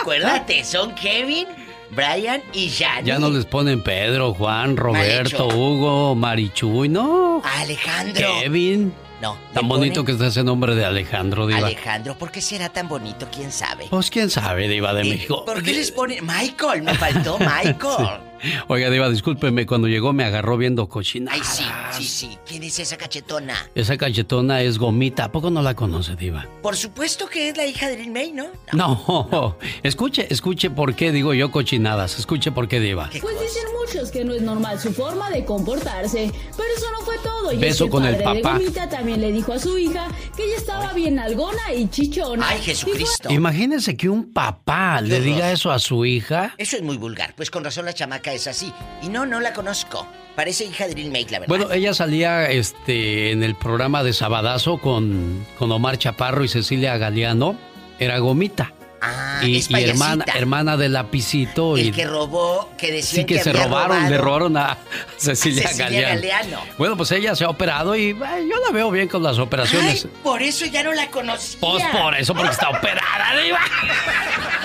Acuérdate, 0.00 0.64
son 0.64 0.94
Kevin, 0.94 1.46
Brian 1.94 2.42
y 2.52 2.68
Yanni. 2.68 3.06
Ya 3.08 3.18
no 3.18 3.30
les 3.30 3.44
ponen 3.44 3.82
Pedro, 3.82 4.34
Juan, 4.34 4.76
Roberto, 4.76 5.48
Hugo, 5.48 6.14
Marichuy, 6.14 6.88
no. 6.88 7.42
Alejandro. 7.44 8.28
Kevin. 8.42 8.92
No. 9.20 9.38
Tan 9.54 9.68
bonito 9.68 10.04
que 10.04 10.12
está 10.12 10.26
ese 10.26 10.44
nombre 10.44 10.74
de 10.74 10.84
Alejandro, 10.84 11.46
Diva. 11.46 11.66
Alejandro, 11.66 12.18
¿por 12.18 12.30
qué 12.30 12.42
será 12.42 12.68
tan 12.68 12.88
bonito? 12.88 13.26
¿Quién 13.32 13.52
sabe? 13.52 13.86
Pues 13.88 14.10
quién 14.10 14.28
sabe, 14.28 14.68
Diva 14.68 14.92
de 14.92 15.04
México. 15.04 15.44
¿Por 15.44 15.62
qué 15.62 15.72
les 15.74 15.90
ponen 15.90 16.26
Michael? 16.26 16.82
Me 16.82 16.94
faltó 16.94 17.38
Michael. 17.38 18.20
Oiga, 18.68 18.90
Diva, 18.90 19.08
discúlpeme, 19.10 19.66
cuando 19.66 19.88
llegó 19.88 20.12
me 20.12 20.24
agarró 20.24 20.56
viendo 20.56 20.88
cochinadas. 20.88 21.40
Ay, 21.40 21.44
sí, 21.44 22.04
sí, 22.04 22.08
sí. 22.08 22.38
¿Quién 22.46 22.62
es 22.62 22.78
esa 22.78 22.96
cachetona? 22.96 23.54
Esa 23.74 23.96
cachetona 23.96 24.62
es 24.62 24.78
Gomita. 24.78 25.24
¿A 25.24 25.32
poco 25.32 25.50
no 25.50 25.62
la 25.62 25.74
conoce, 25.74 26.16
Diva? 26.16 26.46
Por 26.62 26.76
supuesto 26.76 27.26
que 27.28 27.50
es 27.50 27.56
la 27.56 27.66
hija 27.66 27.88
de 27.88 27.98
Lin 27.98 28.12
May, 28.12 28.32
¿no? 28.32 28.46
No. 28.72 29.56
Escuche, 29.82 30.26
escuche 30.30 30.70
por 30.70 30.94
qué 30.94 31.12
digo 31.12 31.34
yo 31.34 31.50
cochinadas. 31.50 32.18
Escuche 32.18 32.52
por 32.52 32.68
qué, 32.68 32.80
Diva. 32.80 33.10
Pues 33.20 33.40
dicen 33.40 33.64
muchos 33.80 34.10
que 34.10 34.24
no 34.24 34.34
es 34.34 34.42
normal 34.42 34.78
su 34.80 34.92
forma 34.92 35.30
de 35.30 35.44
comportarse. 35.44 36.30
Pero 36.56 36.68
eso 36.76 36.86
no 36.92 37.04
fue 37.04 37.16
todo. 37.22 37.52
Y 37.52 37.56
Beso 37.56 37.84
es 37.84 37.88
que 37.88 37.90
con 37.90 38.04
el 38.04 38.16
padre 38.22 38.42
papá. 38.42 38.58
de 38.58 38.64
Gomita 38.64 38.88
también 38.88 39.20
le 39.20 39.32
dijo 39.32 39.52
a 39.52 39.58
su 39.58 39.78
hija 39.78 40.08
que 40.36 40.44
ella 40.44 40.56
estaba 40.56 40.92
bien 40.92 41.18
algona 41.18 41.72
y 41.74 41.88
chichona. 41.88 42.48
Ay, 42.48 42.60
Jesucristo. 42.60 43.30
Imagínese 43.30 43.96
que 43.96 44.08
un 44.08 44.32
papá 44.32 45.00
le 45.00 45.20
diga 45.20 45.50
eso 45.52 45.70
a 45.70 45.78
su 45.78 46.04
hija. 46.04 46.54
Eso 46.58 46.76
es 46.76 46.82
muy 46.82 46.96
vulgar. 46.96 47.34
Pues 47.36 47.50
con 47.50 47.64
razón 47.64 47.84
la 47.84 47.92
chamaca 47.92 48.33
es 48.34 48.46
así. 48.46 48.72
Y 49.02 49.08
no, 49.08 49.26
no 49.26 49.40
la 49.40 49.52
conozco. 49.52 50.06
Parece 50.34 50.64
hija 50.64 50.88
de 50.88 50.94
Lin 50.94 51.12
May, 51.12 51.24
la 51.26 51.38
verdad. 51.38 51.48
Bueno, 51.48 51.72
ella 51.72 51.94
salía 51.94 52.50
este, 52.50 53.30
en 53.30 53.42
el 53.42 53.54
programa 53.54 54.02
de 54.02 54.12
Sabadazo 54.12 54.78
con, 54.78 55.46
con 55.58 55.70
Omar 55.70 55.96
Chaparro 55.96 56.44
y 56.44 56.48
Cecilia 56.48 56.96
Galeano. 56.96 57.56
Era 57.98 58.18
Gomita. 58.18 58.72
Ah, 59.06 59.40
y, 59.44 59.58
es 59.58 59.70
y 59.70 59.74
hermana, 59.84 60.24
hermana 60.34 60.76
de 60.76 60.88
Lapicito. 60.88 61.76
El 61.76 61.88
y, 61.88 61.92
que 61.92 62.06
robó, 62.06 62.70
que 62.78 62.90
decían 62.90 63.26
sí, 63.28 63.34
que, 63.34 63.42
se 63.42 63.52
robaron, 63.52 63.96
robado 63.96 64.10
le 64.10 64.18
robaron 64.18 64.56
a 64.56 64.78
Cecilia, 65.18 65.64
a 65.66 65.68
Cecilia 65.68 66.00
Galeano. 66.00 66.14
Galeano. 66.14 66.60
Bueno, 66.78 66.96
pues 66.96 67.12
ella 67.12 67.36
se 67.36 67.44
ha 67.44 67.50
operado 67.50 67.94
y 67.94 68.16
ay, 68.24 68.48
yo 68.48 68.56
la 68.64 68.72
veo 68.72 68.90
bien 68.90 69.06
con 69.08 69.22
las 69.22 69.38
operaciones. 69.38 70.06
Ay, 70.06 70.10
por 70.22 70.42
eso 70.42 70.64
ya 70.64 70.82
no 70.82 70.92
la 70.94 71.10
conocía. 71.10 71.60
Pues 71.60 71.84
por 71.92 72.14
eso, 72.16 72.34
porque 72.34 72.52
está 72.52 72.70
operada, 72.70 73.36
Diva. 73.42 73.60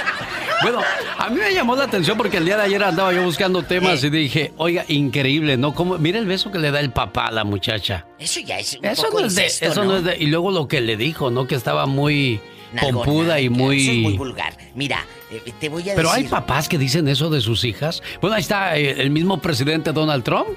Bueno, 0.61 0.81
a 1.17 1.29
mí 1.29 1.39
me 1.39 1.53
llamó 1.53 1.75
la 1.75 1.85
atención 1.85 2.17
porque 2.17 2.37
el 2.37 2.45
día 2.45 2.57
de 2.57 2.63
ayer 2.63 2.83
andaba 2.83 3.13
yo 3.13 3.23
buscando 3.23 3.63
temas 3.63 4.03
y 4.03 4.09
dije, 4.09 4.51
oiga, 4.57 4.83
increíble, 4.87 5.57
¿no? 5.57 5.73
Como, 5.73 5.97
mira 5.97 6.19
el 6.19 6.25
beso 6.25 6.51
que 6.51 6.59
le 6.59 6.71
da 6.71 6.79
el 6.79 6.91
papá 6.91 7.27
a 7.27 7.31
la 7.31 7.43
muchacha. 7.43 8.05
Eso 8.17 8.39
ya 8.41 8.59
es 8.59 8.73
un 8.77 8.85
Eso 8.85 9.03
poco 9.03 9.21
no 9.21 9.27
es 9.27 9.35
de, 9.35 9.43
incesto, 9.43 9.65
eso 9.65 9.83
no 9.83 9.91
¿no? 9.91 9.97
es 9.97 10.03
de, 10.03 10.17
y 10.17 10.27
luego 10.27 10.51
lo 10.51 10.67
que 10.67 10.81
le 10.81 10.97
dijo, 10.97 11.31
¿no? 11.31 11.47
Que 11.47 11.55
estaba 11.55 11.85
muy 11.85 12.41
pompuda 12.81 13.39
y 13.39 13.45
Eso 13.45 13.53
es 13.53 13.57
muy 13.57 13.97
muy... 14.01 14.17
vulgar. 14.17 14.53
Mira, 14.75 15.05
eh, 15.31 15.41
te 15.59 15.69
voy 15.69 15.89
a 15.89 15.95
Pero 15.95 16.09
hay 16.11 16.23
decir... 16.23 16.31
papás 16.31 16.67
que 16.69 16.77
dicen 16.77 17.07
eso 17.07 17.29
de 17.29 17.41
sus 17.41 17.63
hijas. 17.63 18.03
Bueno, 18.21 18.35
ahí 18.35 18.41
está 18.41 18.77
eh, 18.77 19.01
el 19.01 19.09
mismo 19.11 19.37
presidente 19.39 19.91
Donald 19.93 20.23
Trump. 20.23 20.49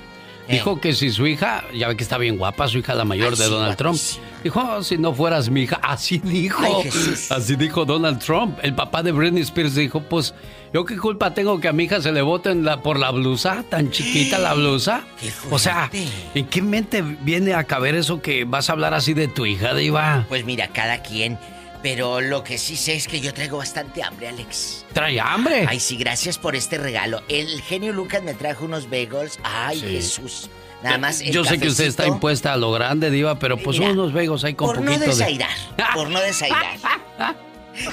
Dijo 0.52 0.80
que 0.80 0.92
si 0.94 1.10
su 1.10 1.26
hija, 1.26 1.64
ya 1.74 1.88
ve 1.88 1.96
que 1.96 2.02
está 2.02 2.18
bien 2.18 2.36
guapa, 2.38 2.68
su 2.68 2.78
hija 2.78 2.94
la 2.94 3.04
mayor 3.04 3.32
Ay, 3.32 3.38
de 3.38 3.48
Donald 3.48 3.76
Trump. 3.76 3.98
Dijo, 4.44 4.60
"Oh, 4.60 4.82
si 4.82 4.98
no 4.98 5.12
fueras 5.14 5.48
mi 5.50 5.62
hija, 5.62 5.76
así 5.82 6.18
dijo. 6.18 6.62
Ay, 6.62 6.90
así 7.30 7.56
dijo 7.56 7.84
Donald 7.84 8.18
Trump. 8.18 8.58
El 8.62 8.74
papá 8.74 9.02
de 9.02 9.12
Britney 9.12 9.42
Spears 9.42 9.74
dijo, 9.74 10.00
pues, 10.00 10.34
¿yo 10.72 10.84
qué 10.84 10.96
culpa 10.96 11.32
tengo 11.34 11.58
que 11.60 11.68
a 11.68 11.72
mi 11.72 11.84
hija 11.84 12.00
se 12.00 12.12
le 12.12 12.22
voten 12.22 12.64
la, 12.64 12.82
por 12.82 12.98
la 12.98 13.10
blusa? 13.10 13.64
Tan 13.68 13.90
chiquita 13.90 14.38
la 14.38 14.54
blusa. 14.54 15.02
O 15.50 15.58
sea, 15.58 15.90
¿en 16.34 16.46
qué 16.46 16.62
mente 16.62 17.02
viene 17.02 17.54
a 17.54 17.64
caber 17.64 17.94
eso 17.94 18.20
que 18.22 18.44
vas 18.44 18.68
a 18.68 18.72
hablar 18.72 18.94
así 18.94 19.14
de 19.14 19.28
tu 19.28 19.46
hija, 19.46 19.74
Diva? 19.74 20.26
Pues 20.28 20.44
mira, 20.44 20.68
cada 20.68 21.02
quien. 21.02 21.38
Pero 21.82 22.20
lo 22.20 22.44
que 22.44 22.58
sí 22.58 22.76
sé 22.76 22.94
es 22.94 23.08
que 23.08 23.20
yo 23.20 23.34
traigo 23.34 23.58
bastante 23.58 24.02
hambre, 24.02 24.28
Alex. 24.28 24.84
¿Trae 24.92 25.18
hambre? 25.20 25.66
Ay, 25.68 25.80
sí, 25.80 25.96
gracias 25.96 26.38
por 26.38 26.54
este 26.54 26.78
regalo. 26.78 27.22
El 27.28 27.60
genio 27.62 27.92
Lucas 27.92 28.22
me 28.22 28.34
trajo 28.34 28.64
unos 28.64 28.88
bagels. 28.88 29.38
Ay, 29.42 29.80
Sí. 29.80 29.86
Jesús. 29.88 30.50
Nada 30.82 30.98
más. 30.98 31.20
el 31.20 31.32
Yo 31.32 31.44
sé 31.44 31.58
que 31.58 31.68
usted 31.68 31.84
está 31.86 32.06
impuesta 32.06 32.52
a 32.52 32.56
lo 32.56 32.72
grande, 32.72 33.10
Diva, 33.10 33.38
pero 33.38 33.56
pues 33.56 33.78
Mira, 33.78 33.92
unos 33.92 34.12
vegos 34.12 34.44
ahí 34.44 34.54
con 34.54 34.68
Por 34.68 34.80
no 34.80 34.92
de... 34.98 35.06
desairar. 35.06 35.50
Por 35.94 36.08
no 36.08 36.20
desairar. 36.20 36.76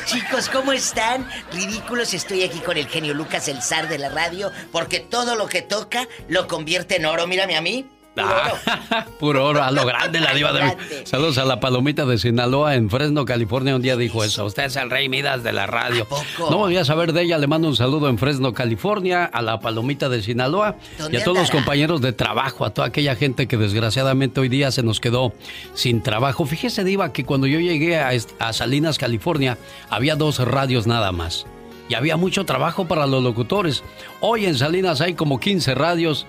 Chicos, 0.05 0.49
¿cómo 0.49 0.73
están? 0.73 1.27
Ridículos, 1.53 2.13
estoy 2.13 2.43
aquí 2.43 2.59
con 2.59 2.77
el 2.77 2.87
genio 2.87 3.13
Lucas, 3.13 3.47
el 3.47 3.61
zar 3.61 3.87
de 3.87 3.97
la 3.97 4.09
radio, 4.09 4.51
porque 4.71 4.99
todo 4.99 5.35
lo 5.35 5.47
que 5.47 5.61
toca 5.61 6.07
lo 6.27 6.47
convierte 6.47 6.97
en 6.97 7.05
oro. 7.05 7.27
Mírame 7.27 7.55
a 7.55 7.61
mí. 7.61 7.85
Ah, 8.21 9.05
puro 9.19 9.45
oro, 9.45 9.63
a 9.63 9.71
lo 9.71 9.85
grande 9.85 10.19
la 10.19 10.33
diva 10.35 10.51
de 10.53 10.63
mí. 10.63 10.71
Saludos 11.03 11.37
a 11.37 11.45
la 11.45 11.59
palomita 11.59 12.05
de 12.05 12.17
Sinaloa 12.17 12.75
en 12.75 12.89
Fresno, 12.89 13.25
California. 13.25 13.75
Un 13.75 13.81
día 13.81 13.95
dijo 13.95 14.23
eso. 14.23 14.45
Usted 14.45 14.65
es 14.65 14.75
el 14.75 14.89
rey 14.89 15.09
Midas 15.09 15.43
de 15.43 15.51
la 15.53 15.67
radio. 15.67 16.07
No 16.39 16.57
volví 16.57 16.77
a 16.77 16.85
saber 16.85 17.13
de 17.13 17.23
ella. 17.23 17.37
Le 17.37 17.47
mando 17.47 17.67
un 17.67 17.75
saludo 17.75 18.09
en 18.09 18.17
Fresno, 18.17 18.53
California, 18.53 19.25
a 19.25 19.41
la 19.41 19.59
palomita 19.59 20.09
de 20.09 20.21
Sinaloa 20.21 20.75
y 20.97 21.01
¿Dónde 21.01 21.17
a 21.19 21.23
todos 21.23 21.37
los 21.37 21.51
compañeros 21.51 22.01
de 22.01 22.13
trabajo, 22.13 22.65
a 22.65 22.71
toda 22.71 22.87
aquella 22.87 23.15
gente 23.15 23.47
que 23.47 23.57
desgraciadamente 23.57 24.39
hoy 24.39 24.49
día 24.49 24.71
se 24.71 24.83
nos 24.83 24.99
quedó 24.99 25.33
sin 25.73 26.01
trabajo. 26.01 26.45
Fíjese, 26.45 26.83
Diva, 26.83 27.13
que 27.13 27.25
cuando 27.25 27.47
yo 27.47 27.59
llegué 27.59 27.97
a 27.97 28.53
Salinas, 28.53 28.97
California, 28.97 29.57
había 29.89 30.15
dos 30.15 30.39
radios 30.39 30.87
nada 30.87 31.11
más. 31.11 31.45
Y 31.89 31.95
había 31.95 32.17
mucho 32.17 32.45
trabajo 32.45 32.87
para 32.87 33.07
los 33.07 33.23
locutores. 33.23 33.83
Hoy 34.21 34.45
en 34.45 34.55
Salinas 34.55 35.01
hay 35.01 35.15
como 35.15 35.39
15 35.39 35.73
radios 35.73 36.27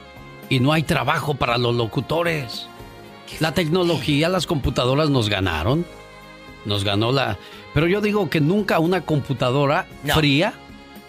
y 0.51 0.61
no 0.61 0.73
hay 0.73 0.83
trabajo 0.83 1.35
para 1.35 1.57
los 1.57 1.75
locutores. 1.75 2.67
La 3.39 3.55
tecnología, 3.55 4.29
las 4.29 4.47
computadoras 4.47 5.09
nos 5.09 5.31
ganaron. 5.31 5.87
Nos 6.67 6.85
ganó 6.85 7.13
la... 7.13 7.39
Pero 7.73 7.87
yo 7.87 8.01
digo 8.03 8.29
que 8.29 8.41
nunca 8.41 8.81
una 8.81 9.03
computadora 9.03 9.87
fría 10.13 10.53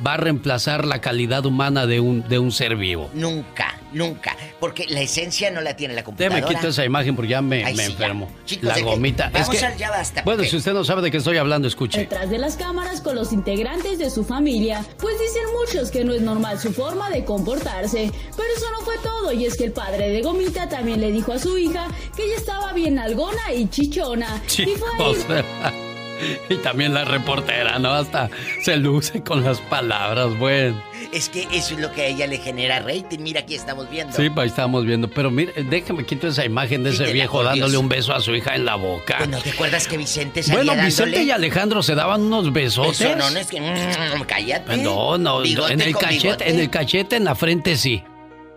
va 0.06 0.14
a 0.14 0.18
reemplazar 0.18 0.86
la 0.86 1.00
calidad 1.02 1.46
humana 1.46 1.86
de 1.86 2.00
un, 2.00 2.28
de 2.28 2.40
un 2.40 2.52
ser 2.52 2.76
vivo. 2.76 3.10
Nunca, 3.14 3.80
nunca. 3.94 4.36
Porque 4.60 4.86
la 4.90 5.02
esencia 5.02 5.52
no 5.52 5.62
la 5.62 5.76
tiene 5.76 5.94
la 5.94 6.04
computadora. 6.04 6.42
me 6.42 6.48
quito 6.48 6.68
esa 6.68 6.86
imagen 6.86 7.16
porque 7.16 7.32
ya 7.32 7.42
me, 7.42 7.64
Ay, 7.66 7.76
me 7.76 7.84
sí, 7.84 7.90
ya. 7.90 7.94
enfermo. 7.94 8.32
Chicos, 8.46 8.64
la 8.64 8.80
gomita. 8.80 9.28
es 9.28 9.34
vamos 9.34 9.50
que, 9.50 9.66
al 9.66 9.78
ya 9.78 9.90
basta, 9.90 10.22
bueno, 10.24 10.44
si 10.44 10.56
usted 10.56 10.74
no 10.74 10.84
sabe 10.84 11.02
de 11.04 11.12
qué 11.12 11.18
estoy 11.18 11.38
hablando, 11.38 11.68
escuche. 11.68 12.00
Detrás 12.00 12.30
de 12.30 12.38
las 12.38 12.58
cámaras 12.58 13.02
con 13.02 13.16
los 13.16 13.32
integrantes 13.34 14.00
de 14.00 14.10
su 14.10 14.24
familia, 14.24 14.84
pues 15.00 15.20
dicen 15.20 15.44
muchos 15.60 15.92
que 15.92 16.04
no 16.04 16.14
es 16.14 16.22
normal 16.22 16.60
su 16.60 16.72
forma 16.74 17.10
de 17.10 17.24
comportarse. 17.26 18.12
Pero 18.36 18.48
eso 18.56 18.66
no 18.72 18.86
fue 18.86 18.96
todo, 19.04 19.11
y 19.32 19.46
es 19.46 19.56
que 19.58 19.66
el 19.66 19.72
padre 19.72 20.10
de 20.10 20.22
Gomita 20.22 20.68
también 20.68 21.00
le 21.02 21.12
dijo 21.12 21.34
a 21.34 21.40
su 21.40 21.58
hija 21.58 21.88
que 22.16 22.24
ella 22.26 22.36
estaba 22.38 22.74
bien 22.74 22.98
algona 23.00 23.54
y 23.56 23.68
chichona. 23.70 24.42
Y 24.58 24.66
fue 24.66 24.90
ahí 24.98 25.14
Chicos, 25.16 25.26
y 26.50 26.56
también 26.58 26.94
la 26.94 27.04
reportera, 27.06 27.80
¿no? 27.80 27.92
Hasta 27.94 28.30
se 28.64 28.78
luce 28.78 29.24
con 29.24 29.44
las 29.44 29.60
palabras, 29.62 30.38
bueno. 30.38 30.82
Es 31.12 31.30
que 31.30 31.48
eso 31.52 31.74
es 31.74 31.80
lo 31.80 31.92
que 31.92 32.02
a 32.02 32.06
ella 32.06 32.28
le 32.28 32.38
genera 32.38 32.80
rating. 32.80 33.20
Mira, 33.20 33.42
aquí 33.42 33.56
estamos 33.56 33.90
viendo. 33.90 34.16
Sí, 34.16 34.30
ahí 34.36 34.48
estamos 34.48 34.86
viendo. 34.86 35.10
Pero 35.10 35.32
mire, 35.32 35.52
déjame 35.64 36.06
quito 36.06 36.28
esa 36.28 36.46
imagen 36.46 36.84
de 36.84 36.92
ese 36.92 37.12
viejo 37.12 37.44
dándole 37.44 37.76
un 37.78 37.90
beso 37.90 38.14
a 38.14 38.22
su 38.22 38.34
hija 38.36 38.56
en 38.56 38.66
la 38.66 38.76
boca. 38.76 39.16
Pues, 39.18 39.30
¿No 39.30 39.40
te 39.40 39.50
acuerdas 39.50 39.88
que 39.88 39.98
Vicente 39.98 40.44
salía 40.44 40.58
Bueno, 40.60 40.72
dándole? 40.72 40.88
Vicente 40.90 41.24
y 41.24 41.32
Alejandro 41.32 41.84
se 41.84 41.96
daban 41.96 42.22
unos 42.22 42.54
besotes. 42.54 43.02
Eso 43.02 43.16
no, 43.16 43.30
no 43.30 43.40
es 43.40 43.48
que... 43.48 43.60
mm, 43.60 44.22
cállate. 44.28 44.78
No, 44.78 45.18
no, 45.18 45.42
Bigote 45.42 45.74
en 45.74 45.82
el 45.82 45.94
cachete, 45.98 46.18
bigote. 46.24 46.50
en 46.50 46.60
el 46.60 46.70
cachete, 46.70 47.16
en 47.18 47.24
la 47.26 47.36
frente 47.36 47.76
sí. 47.76 48.04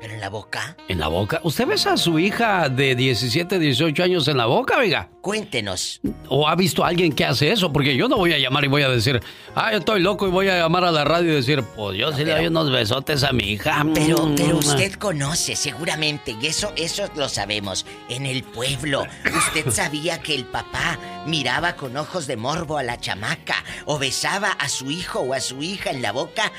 Pero 0.05 0.17
en 0.17 0.21
la 0.21 0.29
boca. 0.29 0.77
En 0.87 1.01
la 1.01 1.09
boca. 1.09 1.41
¿Usted 1.45 1.67
besa 1.67 1.95
a 1.95 1.97
su 1.97 2.19
hija 2.19 2.69
de 2.69 2.95
17, 2.95 3.59
18 3.59 4.03
años 4.03 4.29
en 4.29 4.37
la 4.37 4.45
boca, 4.45 4.77
oiga? 4.77 5.09
Cuéntenos. 5.23 6.03
¿O 6.29 6.47
ha 6.47 6.55
visto 6.57 6.85
a 6.85 6.89
alguien 6.89 7.11
que 7.15 7.25
hace 7.25 7.51
eso? 7.51 7.73
Porque 7.73 7.97
yo 7.97 8.07
no 8.07 8.19
voy 8.19 8.35
a 8.35 8.39
llamar 8.39 8.67
y 8.67 8.69
voy 8.69 8.83
a 8.83 8.91
decir, 8.91 9.23
ah, 9.55 9.73
yo 9.73 9.79
estoy 9.79 10.03
loco 10.03 10.29
y 10.29 10.31
voy 10.31 10.49
a 10.51 10.59
llamar 10.59 10.85
a 10.85 10.93
la 10.93 11.05
radio 11.05 11.33
y 11.33 11.37
decir, 11.37 11.63
pues 11.75 11.97
yo 11.97 12.13
sí 12.13 12.23
le 12.23 12.33
doy 12.35 12.49
unos 12.49 12.71
besotes 12.71 13.25
a 13.25 13.33
mi 13.33 13.45
hija. 13.53 13.83
Pero, 13.95 14.27
Mm. 14.27 14.35
pero 14.35 14.59
usted 14.59 14.93
conoce 14.97 15.57
seguramente, 15.57 16.37
y 16.39 16.49
eso, 16.49 16.71
eso 16.77 17.05
lo 17.17 17.31
sabemos, 17.31 17.87
en 18.11 18.27
el 18.27 18.43
pueblo. 18.43 19.07
¿Usted 19.25 19.71
sabía 19.71 20.21
que 20.21 20.35
el 20.35 20.45
papá 20.45 20.99
miraba 21.27 21.77
con 21.77 21.97
ojos 21.97 22.27
de 22.27 22.37
morbo 22.37 22.77
a 22.77 22.83
la 22.83 23.01
chamaca 23.01 23.57
o 23.87 23.99
besaba 23.99 24.51
a 24.51 24.69
su 24.69 24.91
hijo 24.91 25.21
o 25.21 25.33
a 25.33 25.41
su 25.41 25.63
hija 25.63 25.89
en 25.93 26.03
la 26.03 26.13
boca? 26.13 26.53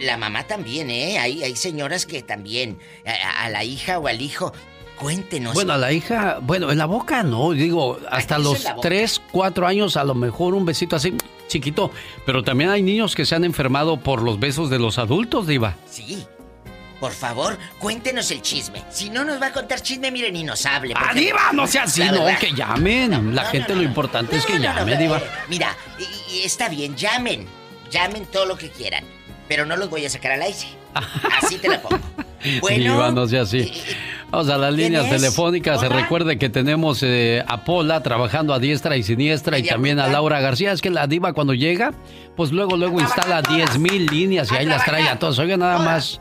La 0.00 0.16
mamá 0.16 0.44
también, 0.46 0.90
¿eh? 0.90 1.18
Hay, 1.18 1.42
hay 1.42 1.54
señoras 1.56 2.04
que 2.06 2.22
también, 2.22 2.78
a, 3.06 3.44
a 3.44 3.48
la 3.50 3.62
hija 3.64 3.98
o 3.98 4.08
al 4.08 4.20
hijo. 4.20 4.52
Cuéntenos. 4.98 5.54
Bueno, 5.54 5.72
a 5.72 5.76
la 5.76 5.92
hija, 5.92 6.38
bueno, 6.40 6.70
en 6.70 6.78
la 6.78 6.86
boca 6.86 7.22
no, 7.24 7.50
digo, 7.52 7.98
hasta 8.10 8.38
los 8.38 8.58
en 8.58 8.64
la 8.64 8.74
boca. 8.74 8.88
3, 8.88 9.22
4 9.32 9.66
años 9.66 9.96
a 9.96 10.04
lo 10.04 10.14
mejor 10.14 10.54
un 10.54 10.64
besito 10.64 10.94
así 10.96 11.14
chiquito, 11.48 11.90
pero 12.24 12.42
también 12.44 12.70
hay 12.70 12.80
niños 12.82 13.14
que 13.14 13.24
se 13.26 13.34
han 13.34 13.44
enfermado 13.44 13.98
por 13.98 14.22
los 14.22 14.38
besos 14.38 14.70
de 14.70 14.78
los 14.78 14.98
adultos, 14.98 15.46
diva. 15.46 15.76
Sí. 15.90 16.24
Por 17.00 17.12
favor, 17.12 17.58
cuéntenos 17.80 18.30
el 18.30 18.40
chisme. 18.40 18.82
Si 18.90 19.10
no 19.10 19.24
nos 19.24 19.42
va 19.42 19.48
a 19.48 19.52
contar 19.52 19.80
chisme, 19.82 20.10
mire, 20.10 20.30
ni 20.32 20.42
nos 20.44 20.64
hable. 20.64 20.94
¡Ah, 20.96 21.12
diva! 21.12 21.52
No 21.52 21.66
sea 21.66 21.82
así, 21.82 22.02
no, 22.04 22.24
que 22.40 22.52
llamen. 22.52 23.34
La 23.34 23.42
no, 23.42 23.48
gente 23.50 23.74
no, 23.74 23.82
lo 23.82 23.86
importante 23.86 24.36
es 24.36 24.46
que 24.46 24.54
No, 24.54 24.60
no, 24.60 24.64
llame, 24.78 24.92
no, 24.94 25.00
diva. 25.00 25.18
eh, 25.18 25.22
Mira, 25.48 25.76
y- 25.98 26.36
y 26.36 26.42
está 26.44 26.68
bien, 26.68 26.96
llamen. 26.96 27.46
Llamen 27.90 28.24
todo 28.26 28.46
lo 28.46 28.56
que 28.56 28.70
quieran. 28.70 29.04
Pero 29.48 29.66
no 29.66 29.76
los 29.76 29.90
voy 29.90 30.04
a 30.04 30.10
sacar 30.10 30.32
al 30.32 30.42
aire. 30.42 30.58
Así 31.42 31.56
te 31.58 31.68
la 31.68 31.80
pongo. 31.80 31.98
Bueno. 32.60 33.26
Sea 33.26 33.42
así. 33.42 33.72
Vamos 34.30 34.48
a 34.48 34.58
las 34.58 34.74
líneas 34.74 35.08
telefónicas. 35.08 35.80
Se 35.80 35.86
Hola. 35.86 35.96
recuerde 36.02 36.38
que 36.38 36.48
tenemos 36.50 37.02
eh, 37.02 37.42
a 37.46 37.64
Pola 37.64 38.02
trabajando 38.02 38.52
a 38.52 38.58
diestra 38.58 38.96
y 38.96 39.02
siniestra 39.02 39.58
y 39.58 39.62
también 39.62 39.98
a. 39.98 40.08
Laura 40.08 40.40
García. 40.40 40.72
Es 40.72 40.82
que 40.82 40.90
la 40.90 41.06
diva 41.06 41.32
cuando 41.32 41.54
llega, 41.54 41.92
pues 42.36 42.52
luego, 42.52 42.76
luego 42.76 43.00
instala 43.00 43.42
10 43.42 43.78
mil 43.78 44.06
líneas 44.06 44.50
y 44.52 44.56
ahí 44.56 44.66
las 44.66 44.84
trae 44.84 45.08
a 45.08 45.18
todos. 45.18 45.38
Oiga, 45.38 45.56
nada 45.56 45.78
más. 45.78 46.20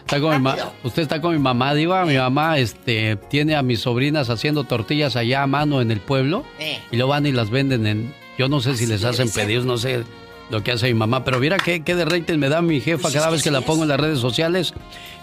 Está 0.00 0.20
con 0.20 0.42
mi 0.42 0.50
usted 0.84 1.02
está 1.02 1.20
con 1.20 1.32
mi 1.32 1.38
mamá, 1.38 1.74
diva. 1.74 2.04
Mi 2.06 2.16
mamá 2.16 2.58
este, 2.58 3.16
tiene 3.16 3.56
a 3.56 3.62
mis 3.62 3.80
sobrinas 3.80 4.30
haciendo 4.30 4.64
tortillas 4.64 5.16
allá 5.16 5.42
a 5.42 5.46
mano 5.46 5.82
en 5.82 5.90
el 5.90 6.00
pueblo 6.00 6.44
Eh. 6.58 6.78
y 6.90 6.96
lo 6.96 7.08
van 7.08 7.26
y 7.26 7.32
las 7.32 7.50
venden 7.50 7.86
en... 7.86 8.14
Yo 8.38 8.48
no 8.48 8.60
sé 8.60 8.76
si 8.76 8.86
les 8.86 9.04
hacen 9.04 9.28
pedidos, 9.30 9.66
no 9.66 9.76
sé 9.76 10.04
lo 10.50 10.62
que 10.62 10.72
hace 10.72 10.86
mi 10.86 10.94
mamá, 10.94 11.24
pero 11.24 11.38
mira 11.38 11.56
qué, 11.58 11.82
qué 11.82 11.94
de 11.94 12.04
rating 12.04 12.38
me 12.38 12.48
da 12.48 12.62
mi 12.62 12.80
jefa 12.80 13.02
Pues 13.02 13.14
cada 13.14 13.26
que 13.26 13.32
vez 13.32 13.42
que 13.42 13.50
la 13.50 13.58
es. 13.58 13.64
pongo 13.64 13.82
en 13.82 13.88
las 13.90 14.00
redes 14.00 14.18
sociales. 14.18 14.72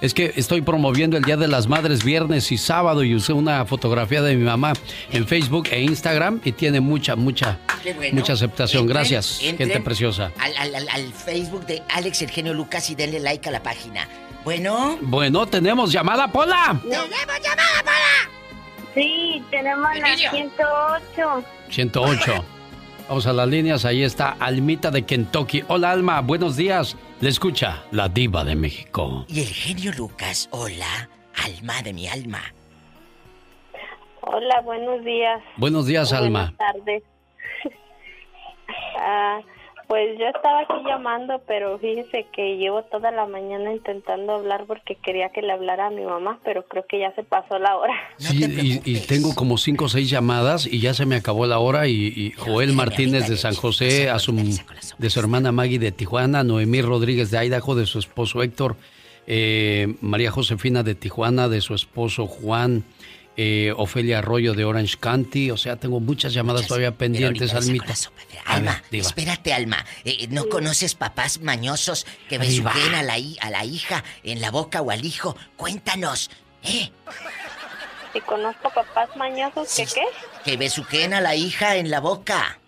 Es 0.02 0.14
que 0.14 0.34
estoy 0.36 0.62
promoviendo 0.62 1.18
el 1.18 1.24
Día 1.24 1.38
de 1.38 1.48
las 1.48 1.68
Madres 1.68 2.04
viernes 2.04 2.52
y 2.52 2.58
sábado 2.58 3.04
y 3.04 3.16
usé 3.16 3.34
una 3.34 3.66
fotografía 3.66 4.22
de 4.22 4.36
mi 4.36 4.44
mamá 4.44 4.74
en 5.12 5.26
Facebook 5.28 5.68
e 5.72 5.82
Instagram 5.82 6.42
y 6.44 6.52
tiene 6.52 6.80
mucha, 6.80 7.16
mucha, 7.16 7.58
bueno. 7.96 8.14
mucha 8.14 8.34
aceptación. 8.34 8.82
Entren, 8.84 8.98
Gracias, 8.98 9.40
entren 9.42 9.70
gente 9.70 9.84
preciosa. 9.84 10.32
Al, 10.40 10.76
al- 10.76 11.14
Facebook 11.14 11.66
de 11.66 11.82
Alex 11.94 12.22
el 12.22 12.30
genio 12.30 12.54
Lucas 12.54 12.90
y 12.90 12.96
denle 12.96 13.20
like 13.20 13.48
a 13.50 13.52
la 13.52 13.64
página. 13.64 14.08
Bueno. 14.44 15.00
Bueno, 15.02 15.48
tenemos 15.48 15.92
llamada, 15.92 16.28
Pola. 16.32 16.80
¡Tenemos 16.84 17.08
llamada 17.42 17.84
para! 17.84 18.30
Sí, 18.94 19.44
tenemos 19.50 19.90
la 20.00 20.16
108. 20.18 21.44
108. 21.70 22.46
Vamos 23.08 23.28
a 23.28 23.34
las 23.34 23.48
líneas, 23.48 23.86
ahí 23.86 24.04
está 24.04 24.32
Almita 24.40 24.90
de 24.90 25.04
Kentucky. 25.04 25.64
Hola 25.68 25.92
Alma, 25.92 26.22
buenos 26.22 26.58
días. 26.58 26.98
Le 27.22 27.30
escucha 27.30 27.84
la 27.92 28.10
diva 28.10 28.44
de 28.44 28.56
México. 28.56 29.26
Y 29.28 29.42
el 29.42 29.48
genio 29.48 29.92
Lucas, 29.96 30.50
hola, 30.52 31.08
alma 31.44 31.82
de 31.84 31.94
mi 31.94 32.08
alma. 32.08 32.42
Hola, 34.22 34.60
buenos 34.62 35.06
días. 35.06 35.40
Buenos 35.58 35.86
días, 35.86 36.12
Alma. 36.12 36.54
Buenas 36.58 36.74
tardes. 36.74 37.04
Ah, 38.98 39.40
Pues 39.88 40.18
yo 40.18 40.26
estaba 40.28 40.62
aquí 40.62 40.74
llamando, 40.88 41.42
pero 41.48 41.78
fíjese 41.78 42.26
que 42.34 42.58
llevo 42.58 42.84
toda 42.84 43.12
la 43.12 43.26
mañana 43.28 43.72
intentando 43.72 44.34
hablar 44.34 44.66
porque 44.66 44.96
quería 44.96 45.30
que 45.30 45.42
le 45.42 45.54
hablara 45.54 45.88
a 45.88 45.90
mi 45.92 46.04
mamá, 46.04 46.40
pero 46.44 46.64
creo 46.68 46.86
que 46.88 47.00
ya 47.00 47.14
se 47.14 47.24
pasó 47.24 47.60
la 47.60 47.78
hora. 47.78 47.94
Sí, 48.18 48.44
y, 48.44 48.82
y 48.84 49.00
tengo 49.02 49.36
como 49.36 49.58
cinco 49.58 49.86
o 49.86 49.90
seis 49.90 50.10
llamadas 50.10 50.66
y 50.66 50.80
ya 50.80 50.94
se 50.94 51.06
me 51.06 51.16
acabó 51.16 51.46
la 51.46 51.60
hora 51.60 51.88
y, 51.88 52.08
y 52.16 52.32
Joel 52.32 52.74
Martínez 52.74 53.28
de 53.28 53.38
San 53.38 53.54
José, 53.54 54.10
a 54.10 54.20
su, 54.20 54.34
de 54.98 55.10
su 55.10 55.20
hermana 55.20 55.52
Maggie 55.52 55.80
de 55.80 55.92
Tijuana, 55.92 56.44
Noemí 56.44 56.82
Rodríguez 56.82 57.32
de 57.32 57.46
Idaho, 57.46 57.76
de 57.76 57.86
su 57.86 58.00
esposo 58.00 58.42
Héctor, 58.42 58.76
eh, 59.28 59.96
María 60.02 60.32
Josefina 60.32 60.84
de 60.84 60.96
Tijuana, 60.96 61.48
de 61.50 61.62
su 61.62 61.74
esposo 61.76 62.28
Juan, 62.28 62.84
eh, 63.38 63.74
Ofelia 63.76 64.20
Arroyo 64.20 64.54
de 64.54 64.66
Orange 64.66 64.98
County. 64.98 65.52
O 65.52 65.58
sea, 65.58 65.76
tengo 65.78 66.00
muchas 66.00 66.34
llamadas 66.34 66.68
todavía 66.68 66.92
pendientes, 66.98 67.54
Almita. 67.54 67.94
Alma, 68.46 68.84
ver, 68.92 69.02
espérate, 69.02 69.54
Alma. 69.54 69.86
Eh, 70.04 70.28
¿No 70.30 70.48
conoces 70.50 70.96
papás 70.96 71.42
mañosos 71.42 72.06
que 72.30 72.38
besuquen 72.38 72.96
a 72.96 73.04
la, 73.04 73.16
a 73.42 73.50
la 73.50 73.66
hija 73.66 74.04
en 74.24 74.42
la 74.42 74.52
boca 74.52 74.82
o 74.82 74.92
al 74.92 75.06
hijo? 75.06 75.36
Cuéntanos, 75.58 76.30
¿eh? 76.64 76.92
Si 78.14 78.22
conozco 78.22 78.70
papás 78.70 79.10
mañosos, 79.18 79.74
¿que 79.76 79.86
qué? 79.86 80.04
Que 80.46 80.58
besuquen 80.58 81.14
a 81.14 81.22
la 81.22 81.36
hija 81.36 81.76
en 81.76 81.90
la 81.90 82.00
boca. 82.00 82.60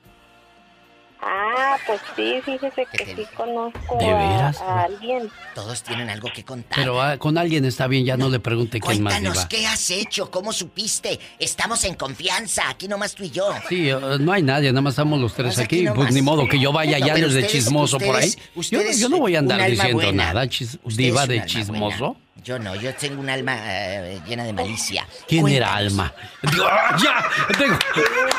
Ah, 1.19 1.77
pues 1.87 1.99
sí, 2.15 2.35
fíjese 2.45 2.85
que 2.91 3.05
sí 3.15 3.25
conozco 3.35 3.97
¿De 3.99 4.05
a- 4.09 4.15
veras? 4.17 4.61
a 4.61 4.83
alguien. 4.83 5.29
Todos 5.55 5.81
tienen 5.81 6.09
algo 6.09 6.29
que 6.33 6.43
contar. 6.43 6.77
Pero 6.77 7.01
ah, 7.01 7.17
con 7.17 7.37
alguien 7.37 7.65
está 7.65 7.87
bien, 7.87 8.05
ya 8.05 8.17
no, 8.17 8.29
le 8.29 8.39
pregunte 8.39 8.79
quién 8.79 9.01
más 9.01 9.15
Cuéntanos. 9.15 9.45
¿qué 9.47 9.65
has 9.65 9.89
hecho? 9.89 10.29
¿Cómo 10.29 10.53
supiste? 10.53 11.19
Estamos 11.39 11.83
en 11.85 11.95
confianza, 11.95 12.69
aquí 12.69 12.87
nomás 12.87 13.15
tú 13.15 13.23
y 13.23 13.31
yo. 13.31 13.49
Sí, 13.67 13.89
eh, 13.89 13.97
no 14.19 14.31
hay 14.31 14.43
nadie, 14.43 14.69
nada 14.71 14.81
más 14.81 14.93
estamos 14.93 15.19
los 15.19 15.33
tres 15.33 15.55
Pues 15.55 15.59
aquí. 15.65 15.85
Pues 15.93 16.13
ni 16.13 16.21
modo 16.21 16.47
que 16.47 16.59
yo 16.59 16.71
vaya 16.71 16.99
No, 16.99 17.07
ya 17.07 17.13
desde 17.15 17.27
ustedes- 17.27 17.51
chismoso 17.51 17.97
por 17.99 18.15
ahí. 18.15 18.31
ustedes- 18.55 18.99
Yo, 18.99 19.07
yo 19.07 19.09
no 19.09 19.17
voy 19.19 19.35
a 19.35 19.39
andar 19.39 19.69
diciendo 19.69 19.93
buena. 19.97 20.25
nada, 20.25 20.45
chis- 20.45 20.77
diva 20.85 21.25
de 21.25 21.45
chismoso. 21.45 21.97
buena. 22.13 22.26
Yo 22.43 22.59
no, 22.59 22.75
yo 22.75 22.93
tengo 22.95 23.21
un 23.21 23.29
alma 23.29 23.55
eh, 23.65 24.19
llena 24.25 24.43
de 24.45 24.53
malicia. 24.53 25.05
¿Quién 25.27 25.47
era 25.47 25.75
Alma? 25.75 26.13
Digo, 26.41 26.65
¡ah, 26.69 26.95
¡Ya! 27.01 27.23
Digo, 27.59 27.77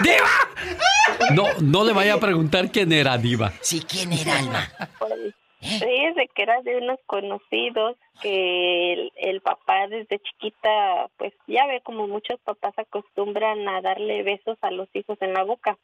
¡Diva! 0.00 1.34
No, 1.34 1.44
no 1.60 1.84
le 1.84 1.92
vaya 1.92 2.14
a 2.14 2.20
preguntar 2.20 2.70
quién 2.70 2.92
era 2.92 3.18
Diva. 3.18 3.52
Sí, 3.60 3.84
¿quién 3.88 4.12
era 4.12 4.38
Alma? 4.38 4.68
Pues, 4.98 5.12
¿Eh? 5.60 5.80
Fíjese 5.80 6.28
que 6.34 6.42
era 6.42 6.62
de 6.62 6.76
unos 6.76 7.00
conocidos 7.06 7.96
que 8.22 8.92
el, 8.92 9.12
el 9.16 9.40
papá 9.40 9.88
desde 9.88 10.20
chiquita, 10.20 11.08
pues 11.16 11.32
ya 11.46 11.66
ve 11.66 11.80
como 11.82 12.06
muchos 12.06 12.38
papás 12.40 12.74
acostumbran 12.76 13.68
a 13.68 13.80
darle 13.80 14.22
besos 14.22 14.56
a 14.62 14.70
los 14.70 14.88
hijos 14.94 15.18
en 15.20 15.34
la 15.34 15.42
boca. 15.42 15.76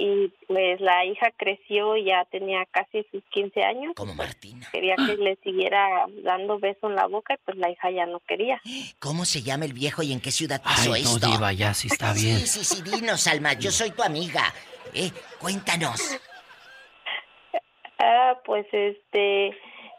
Y 0.00 0.32
pues 0.46 0.80
la 0.80 1.04
hija 1.04 1.32
creció, 1.36 1.96
ya 1.96 2.24
tenía 2.26 2.64
casi 2.70 3.04
sus 3.10 3.22
15 3.30 3.64
años. 3.64 3.94
Como 3.96 4.14
Martina. 4.14 4.68
Quería 4.72 4.94
que 4.94 5.16
le 5.16 5.34
siguiera 5.42 6.06
dando 6.22 6.60
beso 6.60 6.86
en 6.88 6.94
la 6.94 7.06
boca 7.06 7.34
y 7.34 7.38
pues 7.44 7.56
la 7.56 7.68
hija 7.68 7.90
ya 7.90 8.06
no 8.06 8.20
quería. 8.20 8.62
¿Cómo 9.00 9.24
se 9.24 9.42
llama 9.42 9.64
el 9.64 9.72
viejo 9.72 10.04
y 10.04 10.12
en 10.12 10.20
qué 10.20 10.30
ciudad 10.30 10.62
pasó 10.62 10.92
Ay, 10.92 11.02
no, 11.02 11.16
esto? 11.16 11.26
Diva, 11.26 11.52
ya 11.52 11.74
sí 11.74 11.88
está 11.90 12.12
bien. 12.12 12.38
Sí, 12.38 12.46
sí, 12.46 12.76
sí, 12.76 12.82
dinos, 12.82 13.26
Alma, 13.26 13.54
yo 13.54 13.72
soy 13.72 13.90
tu 13.90 14.04
amiga. 14.04 14.54
Eh, 14.94 15.10
cuéntanos. 15.40 16.20
Ah, 17.98 18.38
pues 18.44 18.66
este, 18.70 19.48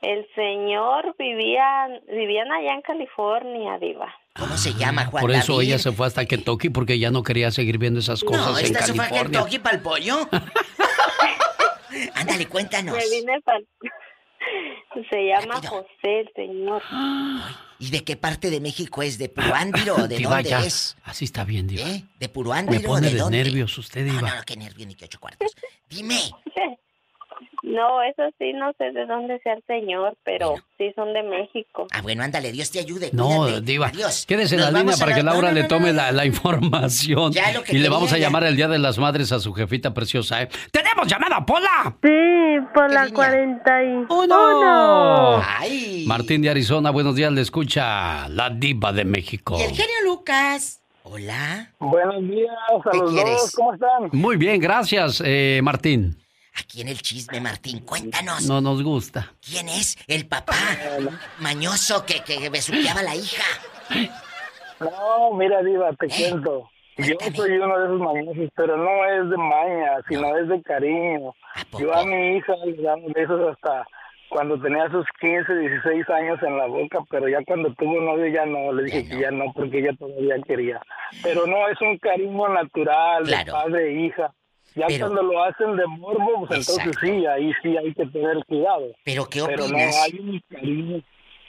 el 0.01 0.27
señor 0.33 1.13
vivía, 1.19 1.89
vivían 2.07 2.51
allá 2.51 2.73
en 2.73 2.81
California, 2.81 3.77
diva. 3.77 4.15
¿Cómo 4.39 4.57
se 4.57 4.73
llama, 4.73 5.05
Juan 5.05 5.21
Por 5.21 5.31
eso 5.31 5.53
David? 5.57 5.67
ella 5.67 5.79
se 5.79 5.91
fue 5.91 6.07
hasta 6.07 6.25
Kentucky 6.25 6.69
porque 6.69 6.97
ya 6.97 7.11
no 7.11 7.23
quería 7.23 7.51
seguir 7.51 7.77
viendo 7.77 7.99
esas 7.99 8.23
cosas 8.23 8.47
No, 8.51 8.57
en 8.59 8.65
esta 8.65 8.85
se 8.85 8.93
fue 8.93 9.05
a 9.05 9.09
California. 9.09 9.39
Kentucky 9.39 9.59
para 9.59 9.75
el 9.75 9.81
pollo. 9.81 10.29
Ándale, 12.15 12.45
cuéntanos. 12.47 12.95
Me 12.95 13.09
vine 13.09 13.39
pa'l- 13.41 13.67
Se 15.09 15.25
llama 15.27 15.55
José 15.67 16.21
el 16.21 16.29
señor. 16.35 16.81
¿Y 17.79 17.91
de 17.91 18.03
qué 18.03 18.15
parte 18.15 18.49
de 18.49 18.59
México 18.59 19.01
es? 19.03 19.17
¿De 19.17 19.29
Puruándiro 19.29 19.95
o 19.95 20.07
de 20.07 20.17
Diva, 20.17 20.35
dónde 20.35 20.49
ya. 20.49 20.65
es? 20.65 20.97
Así 21.03 21.25
está 21.25 21.43
bien, 21.45 21.67
Diva. 21.67 21.87
¿Eh? 21.87 22.03
¿De 22.19 22.27
Me 22.27 22.29
Puruándiro 22.29 22.81
o 22.89 22.93
pone 22.93 23.07
de 23.07 23.13
de 23.13 23.19
dónde? 23.19 23.43
nervios 23.43 23.77
usted, 23.77 24.05
No, 24.05 24.13
Diva. 24.13 24.35
no, 24.35 24.43
qué 24.45 24.55
nervios 24.57 24.87
ni 24.87 24.95
qué 24.95 25.05
ocho 25.05 25.19
cuartos. 25.19 25.55
Dime. 25.89 26.19
No, 27.69 28.01
eso 28.01 28.23
sí, 28.39 28.51
no 28.53 28.71
sé 28.79 28.91
de 28.91 29.05
dónde 29.05 29.39
sea 29.43 29.53
el 29.53 29.63
señor, 29.67 30.17
pero 30.23 30.55
sí 30.77 30.91
son 30.95 31.13
de 31.13 31.21
México. 31.21 31.85
Ah, 31.91 32.01
bueno, 32.01 32.23
ándale, 32.23 32.51
Dios 32.51 32.71
te 32.71 32.79
ayude. 32.79 33.11
No, 33.13 33.43
cuídate. 33.43 33.61
Diva. 33.61 33.87
Adiós. 33.87 34.25
Quédese 34.25 34.55
en 34.55 34.61
la 34.61 34.71
línea 34.71 34.95
para 34.99 35.13
que 35.13 35.21
la- 35.21 35.31
Laura 35.33 35.49
no, 35.49 35.53
le 35.55 35.61
no, 35.61 35.67
tome 35.67 35.87
no, 35.89 35.93
la, 35.97 36.11
la 36.11 36.25
información. 36.25 37.31
Ya 37.31 37.51
lo 37.51 37.61
que 37.63 37.75
y 37.75 37.79
le 37.79 37.87
vamos 37.89 38.11
a 38.11 38.17
ya. 38.17 38.23
llamar 38.25 38.43
el 38.45 38.55
Día 38.55 38.67
de 38.67 38.79
las 38.79 38.97
Madres 38.97 39.31
a 39.31 39.39
su 39.39 39.53
jefita 39.53 39.93
preciosa. 39.93 40.41
¿eh? 40.41 40.49
¡Tenemos 40.71 41.07
llamada, 41.07 41.45
Pola! 41.45 41.95
Sí, 42.01 42.67
por 42.73 42.91
la 42.91 43.07
41. 43.09 44.07
¡Uno! 44.09 45.41
¡Ay! 45.45 46.05
Martín 46.07 46.41
de 46.41 46.49
Arizona, 46.49 46.89
buenos 46.89 47.15
días, 47.15 47.31
le 47.31 47.41
escucha 47.41 48.27
la 48.29 48.49
diva 48.49 48.91
de 48.93 49.05
México. 49.05 49.57
Y 49.59 49.63
el 49.63 49.71
genio 49.71 49.93
Lucas. 50.05 50.81
Hola. 51.03 51.71
Buenos 51.79 52.21
días 52.27 52.49
a 52.85 52.89
¿Qué 52.91 52.97
los 52.97 53.11
quieres? 53.11 53.37
dos, 53.41 53.51
¿cómo 53.55 53.73
están? 53.73 54.09
Muy 54.11 54.37
bien, 54.37 54.59
gracias, 54.59 55.21
eh, 55.25 55.59
Martín. 55.63 56.17
Aquí 56.59 56.81
en 56.81 56.89
el 56.89 57.01
chisme, 57.01 57.39
Martín, 57.39 57.79
cuéntanos. 57.79 58.45
No 58.47 58.61
nos 58.61 58.83
gusta. 58.83 59.31
¿Quién 59.41 59.69
es 59.69 59.97
el 60.07 60.27
papá 60.27 60.55
mañoso 61.39 62.05
que, 62.05 62.21
que 62.23 62.49
besuqueaba 62.49 62.99
a 62.99 63.03
la 63.03 63.15
hija? 63.15 63.43
No, 64.79 65.33
mira, 65.33 65.61
Diva, 65.63 65.91
te 65.93 66.07
cuento. 66.07 66.69
Yo 66.97 67.15
soy 67.33 67.51
uno 67.51 67.79
de 67.79 67.85
esos 67.85 67.99
mañosos, 67.99 68.49
pero 68.55 68.77
no 68.77 69.05
es 69.05 69.29
de 69.29 69.37
maña, 69.37 69.91
sino 70.09 70.37
es 70.37 70.49
de 70.49 70.61
cariño. 70.63 71.33
Yo 71.77 71.93
a 71.95 72.05
mi 72.05 72.37
hija 72.37 72.53
le 72.65 72.81
daba 72.81 73.01
besos 73.13 73.55
hasta 73.55 73.87
cuando 74.29 74.59
tenía 74.61 74.89
sus 74.91 75.05
15, 75.19 75.53
16 75.53 76.09
años 76.09 76.39
en 76.43 76.57
la 76.57 76.67
boca, 76.67 76.99
pero 77.09 77.27
ya 77.27 77.39
cuando 77.45 77.73
tuvo 77.73 77.99
novio 78.01 78.27
ya 78.27 78.45
no, 78.45 78.73
le 78.73 78.83
dije 78.83 79.07
que 79.07 79.19
ya 79.19 79.31
no, 79.31 79.45
porque 79.53 79.79
ella 79.79 79.93
todavía 79.97 80.35
quería. 80.45 80.81
Pero 81.23 81.47
no, 81.47 81.67
es 81.69 81.79
un 81.81 81.97
cariño 81.97 82.49
natural 82.49 83.25
de 83.25 83.51
padre 83.51 83.87
e 83.87 84.05
hija. 84.05 84.33
Ya 84.75 84.85
Pero- 84.87 85.07
cuando 85.07 85.23
lo 85.23 85.43
hacen 85.43 85.75
de 85.75 85.85
morbo, 85.87 86.45
pues 86.47 86.67
entonces 86.67 86.95
sí, 87.01 87.25
ahí 87.25 87.51
sí 87.63 87.75
hay 87.77 87.93
que 87.93 88.05
tener 88.07 88.37
cuidado. 88.47 88.91
Pero 89.03 89.27
¿qué 89.29 89.41
Pero 89.45 89.57
no, 89.63 89.65
opinas? 89.65 89.95
hay 90.03 90.19
un 90.19 90.43
cariño. 90.49 91.03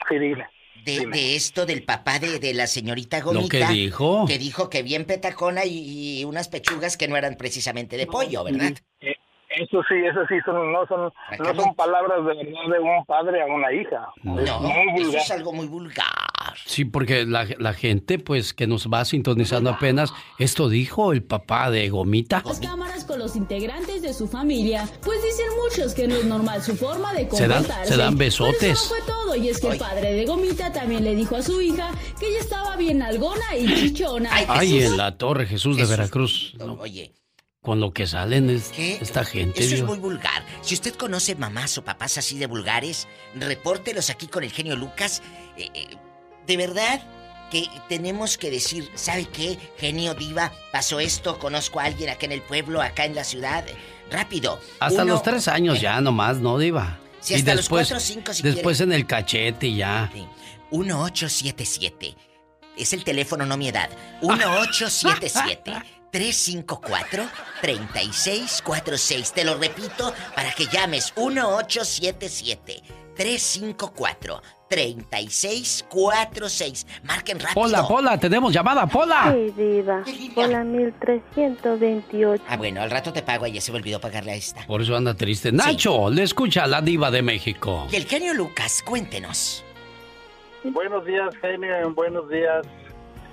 Sí, 0.09 0.17
dime. 0.19 0.45
De, 0.83 1.05
de 1.05 1.35
esto 1.35 1.67
del 1.67 1.83
papá 1.83 2.17
de, 2.17 2.39
de 2.39 2.55
la 2.55 2.65
señorita 2.65 3.21
Gomita. 3.21 3.59
¿Lo 3.59 3.67
que 3.67 3.71
dijo? 3.73 4.25
Que 4.27 4.39
dijo 4.39 4.67
que 4.69 4.81
bien 4.81 5.05
petacona 5.05 5.63
y, 5.63 6.21
y 6.21 6.25
unas 6.25 6.47
pechugas 6.49 6.97
que 6.97 7.07
no 7.07 7.15
eran 7.17 7.35
precisamente 7.35 7.97
de 7.97 8.07
pollo, 8.07 8.43
¿verdad? 8.43 8.73
Eh, 8.99 9.13
Eso 9.57 9.81
sí, 9.89 9.95
eso 10.09 10.21
sí, 10.29 10.35
son, 10.45 10.71
no, 10.71 10.85
son, 10.87 11.11
no 11.39 11.55
son 11.61 11.75
palabras 11.75 12.19
de 12.25 12.33
verdad 12.35 12.61
de 12.71 12.79
un 12.79 13.05
padre 13.05 13.41
a 13.41 13.45
una 13.45 13.71
hija. 13.73 14.07
No. 14.23 14.39
Es 14.39 14.49
muy 14.51 15.01
eso 15.01 15.05
vulgar. 15.05 15.21
es 15.21 15.31
algo 15.31 15.53
muy 15.53 15.67
vulgar. 15.67 16.05
Sí, 16.65 16.85
porque 16.85 17.25
la, 17.25 17.45
la 17.59 17.73
gente, 17.73 18.17
pues, 18.17 18.53
que 18.53 18.65
nos 18.67 18.87
va 18.87 19.03
sintonizando 19.05 19.69
apenas, 19.69 20.13
esto 20.39 20.69
dijo 20.69 21.11
el 21.13 21.21
papá 21.23 21.69
de 21.69 21.89
Gomita. 21.89 22.41
Las 22.45 22.59
cámaras 22.59 23.03
con 23.05 23.19
los 23.19 23.35
integrantes 23.35 24.01
de 24.01 24.13
su 24.13 24.27
familia, 24.27 24.85
pues 25.03 25.21
dicen 25.23 25.45
muchos 25.63 25.93
que 25.93 26.07
no 26.07 26.15
es 26.15 26.25
normal 26.25 26.61
su 26.61 26.75
forma 26.75 27.13
de 27.13 27.29
Se 27.29 27.47
dan- 27.47 27.59
comportarse. 27.63 27.91
se 27.93 27.97
dan 27.97 28.17
Pero 28.17 28.27
eso 28.29 28.43
besotes. 28.45 28.69
no 28.89 28.95
fue 28.95 29.05
todo, 29.07 29.35
y 29.35 29.49
es 29.49 29.59
que 29.59 29.67
el 29.67 29.77
padre 29.77 30.13
de 30.13 30.25
Gomita 30.25 30.71
también 30.71 31.03
le 31.03 31.15
dijo 31.15 31.35
a 31.35 31.41
su 31.41 31.61
hija 31.61 31.89
que 32.19 32.27
ella 32.27 32.39
estaba 32.39 32.75
bien 32.77 33.01
algona 33.01 33.55
y 33.57 33.67
chichona. 33.75 34.29
Ay, 34.47 34.81
en 34.83 34.97
la 34.97 35.17
torre 35.17 35.45
Jesús 35.45 35.77
de 35.77 35.85
Veracruz. 35.85 36.55
No, 36.57 36.73
Oye, 36.73 37.11
Con 37.63 37.79
lo 37.79 37.93
que 37.93 38.07
salen 38.07 38.49
es, 38.49 38.71
esta 38.75 39.23
gente. 39.23 39.63
eso 39.63 39.75
es 39.75 39.83
muy 39.83 39.99
vulgar. 39.99 40.43
Si 40.61 40.73
usted 40.73 40.95
conoce 40.95 41.35
mamás 41.35 41.77
o 41.77 41.83
papás 41.83 42.17
así 42.17 42.39
de 42.39 42.47
vulgares, 42.47 43.07
repórtelos 43.35 44.09
aquí 44.09 44.25
con 44.25 44.43
el 44.43 44.51
genio 44.51 44.75
Lucas. 44.75 45.21
Eh, 45.57 45.69
eh, 45.75 45.87
de 46.47 46.57
verdad 46.57 46.99
que 47.51 47.67
tenemos 47.87 48.39
que 48.39 48.49
decir, 48.49 48.89
¿sabe 48.95 49.25
qué? 49.25 49.59
Genio 49.77 50.15
diva, 50.15 50.51
pasó 50.71 50.99
esto, 50.99 51.37
conozco 51.37 51.79
a 51.79 51.83
alguien 51.83 52.09
acá 52.09 52.25
en 52.25 52.31
el 52.31 52.41
pueblo, 52.41 52.81
acá 52.81 53.05
en 53.05 53.13
la 53.13 53.23
ciudad. 53.23 53.63
Rápido. 54.09 54.59
Hasta 54.79 55.03
Uno- 55.03 55.13
los 55.13 55.21
tres 55.23 55.47
años 55.47 55.79
ya 55.79 56.01
nomás, 56.01 56.37
¿no, 56.37 56.57
Diva? 56.57 56.97
Sí, 57.19 57.35
hasta 57.35 57.53
los 57.53 57.69
cuatro 57.69 57.97
o 57.97 57.99
cinco, 57.99 58.33
si 58.33 58.41
Después 58.41 58.81
en 58.81 58.91
el 58.91 59.05
cachete 59.05 59.67
y 59.67 59.75
ya. 59.77 60.11
1877. 60.71 62.15
Es 62.75 62.91
el 62.93 63.03
teléfono, 63.03 63.45
no 63.45 63.55
mi 63.55 63.67
edad. 63.67 63.91
1877 64.23 65.73
354 66.11 67.23
3646. 67.61 69.33
Te 69.33 69.43
lo 69.43 69.55
repito 69.57 70.13
para 70.35 70.51
que 70.51 70.65
llames 70.67 71.13
1877 71.17 72.81
354 73.15 74.41
3646. 74.69 76.87
Marquen 77.03 77.39
rápido. 77.39 77.61
Pola, 77.61 77.87
Pola, 77.87 78.17
tenemos 78.17 78.53
llamada, 78.53 78.87
Pola. 78.87 79.33
Sí, 79.33 79.51
diva. 79.55 80.03
Hola, 80.35 80.63
1328. 80.63 82.43
Ah, 82.47 82.57
bueno, 82.57 82.81
al 82.81 82.89
rato 82.89 83.11
te 83.11 83.21
pago. 83.21 83.45
Ya 83.47 83.59
se 83.61 83.71
me 83.71 83.77
olvidó 83.79 83.99
pagarle 83.99 84.31
a 84.31 84.35
esta. 84.35 84.65
Por 84.67 84.81
eso 84.81 84.95
anda 84.95 85.13
triste. 85.13 85.51
Nacho, 85.51 86.09
le 86.09 86.23
escucha 86.23 86.63
a 86.63 86.67
la 86.67 86.81
Diva 86.81 87.11
de 87.11 87.21
México. 87.21 87.87
Y 87.91 87.95
el 87.97 88.05
genio 88.05 88.33
Lucas, 88.33 88.81
cuéntenos. 88.85 89.63
Buenos 90.63 91.05
días, 91.05 91.29
genio, 91.41 91.91
buenos 91.93 92.29
días. 92.29 92.65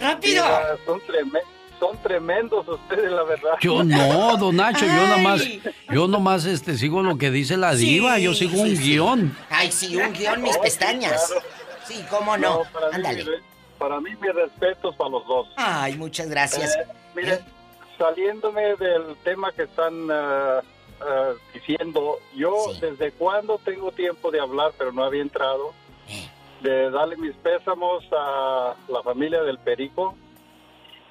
¡Rápido! 0.00 0.42
Diva, 0.44 0.62
son, 0.86 1.00
treme- 1.02 1.42
son 1.78 1.96
tremendos 2.02 2.66
ustedes, 2.66 3.10
la 3.10 3.22
verdad. 3.22 3.54
Yo 3.60 3.84
no, 3.84 4.36
don 4.36 4.56
Nacho, 4.56 4.84
yo 4.84 5.06
nomás, 5.06 5.42
yo 5.90 6.08
nomás 6.08 6.44
este, 6.44 6.76
sigo 6.76 7.02
lo 7.02 7.16
que 7.18 7.30
dice 7.30 7.56
la 7.56 7.74
diva, 7.74 8.18
yo 8.18 8.34
sigo 8.34 8.60
un 8.60 8.76
guion. 8.76 9.36
Ay, 9.50 9.70
sí, 9.72 9.96
un 9.96 10.12
guion, 10.12 10.42
mis 10.42 10.56
pestañas. 10.58 11.32
Sí, 11.86 12.04
cómo 12.10 12.36
no. 12.36 12.64
para 12.72 12.94
Ándale. 12.94 13.24
Mí, 13.24 13.30
para 13.78 14.00
mí, 14.00 14.10
mis 14.20 14.34
respetos 14.34 14.94
para 14.96 15.10
los 15.10 15.26
dos. 15.26 15.48
Ay, 15.56 15.96
muchas 15.96 16.28
gracias. 16.28 16.76
Eh, 16.76 16.86
mire, 17.14 17.40
saliéndome 17.96 18.76
del 18.76 19.16
tema 19.24 19.52
que 19.52 19.62
están 19.62 20.10
ah, 20.10 20.60
ah, 21.00 21.32
diciendo, 21.54 22.18
yo 22.34 22.54
desde 22.80 23.12
cuando 23.12 23.58
tengo 23.58 23.92
tiempo 23.92 24.30
de 24.30 24.40
hablar, 24.40 24.72
pero 24.76 24.92
no 24.92 25.04
había 25.04 25.22
entrado, 25.22 25.72
de 26.60 26.90
darle 26.90 27.16
mis 27.16 27.34
pésamos 27.36 28.04
a 28.12 28.74
la 28.88 29.02
familia 29.02 29.42
del 29.42 29.58
Perico. 29.58 30.14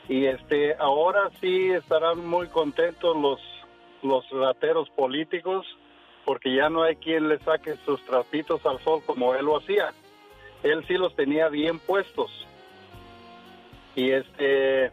Y 0.09 0.25
este, 0.25 0.75
ahora 0.75 1.29
sí 1.41 1.71
estarán 1.71 2.25
muy 2.25 2.47
contentos 2.47 3.15
los, 3.15 3.39
los 4.01 4.29
rateros 4.29 4.89
políticos, 4.91 5.65
porque 6.25 6.55
ya 6.55 6.69
no 6.69 6.83
hay 6.83 6.95
quien 6.95 7.27
le 7.27 7.39
saque 7.39 7.75
sus 7.85 8.03
trapitos 8.05 8.65
al 8.65 8.79
sol 8.79 9.01
como 9.05 9.33
él 9.35 9.45
lo 9.45 9.57
hacía. 9.57 9.93
Él 10.63 10.85
sí 10.87 10.93
los 10.93 11.15
tenía 11.15 11.49
bien 11.49 11.79
puestos. 11.79 12.31
Y 13.95 14.11
este, 14.11 14.91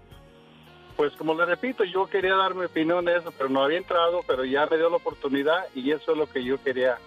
pues 0.96 1.12
como 1.16 1.34
le 1.34 1.44
repito, 1.44 1.84
yo 1.84 2.06
quería 2.06 2.36
dar 2.36 2.54
mi 2.54 2.64
opinión 2.64 3.04
de 3.04 3.16
eso, 3.16 3.32
pero 3.36 3.48
no 3.48 3.62
había 3.62 3.78
entrado, 3.78 4.22
pero 4.26 4.44
ya 4.44 4.66
me 4.66 4.76
dio 4.76 4.90
la 4.90 4.96
oportunidad 4.96 5.66
y 5.74 5.90
eso 5.90 6.12
es 6.12 6.18
lo 6.18 6.26
que 6.26 6.44
yo 6.44 6.62
quería. 6.62 6.98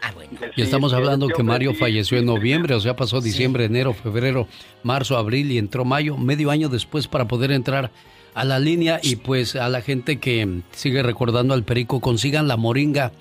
Decir. 0.00 0.52
Y 0.56 0.62
estamos 0.62 0.92
hablando 0.92 1.28
que 1.28 1.42
Mario 1.42 1.74
falleció 1.74 2.18
en 2.18 2.26
noviembre, 2.26 2.74
o 2.74 2.80
sea, 2.80 2.96
pasó 2.96 3.20
diciembre, 3.20 3.64
enero, 3.64 3.92
febrero, 3.94 4.48
marzo, 4.82 5.16
abril 5.16 5.50
y 5.52 5.58
entró 5.58 5.84
mayo, 5.84 6.16
medio 6.16 6.50
año 6.50 6.68
después 6.68 7.08
para 7.08 7.26
poder 7.26 7.50
entrar 7.50 7.90
a 8.34 8.44
la 8.44 8.58
línea 8.58 9.00
y 9.02 9.16
pues 9.16 9.56
a 9.56 9.68
la 9.68 9.80
gente 9.80 10.18
que 10.18 10.60
sigue 10.72 11.02
recordando 11.02 11.54
al 11.54 11.64
Perico, 11.64 12.00
consigan 12.00 12.48
la 12.48 12.56
moringa, 12.56 13.12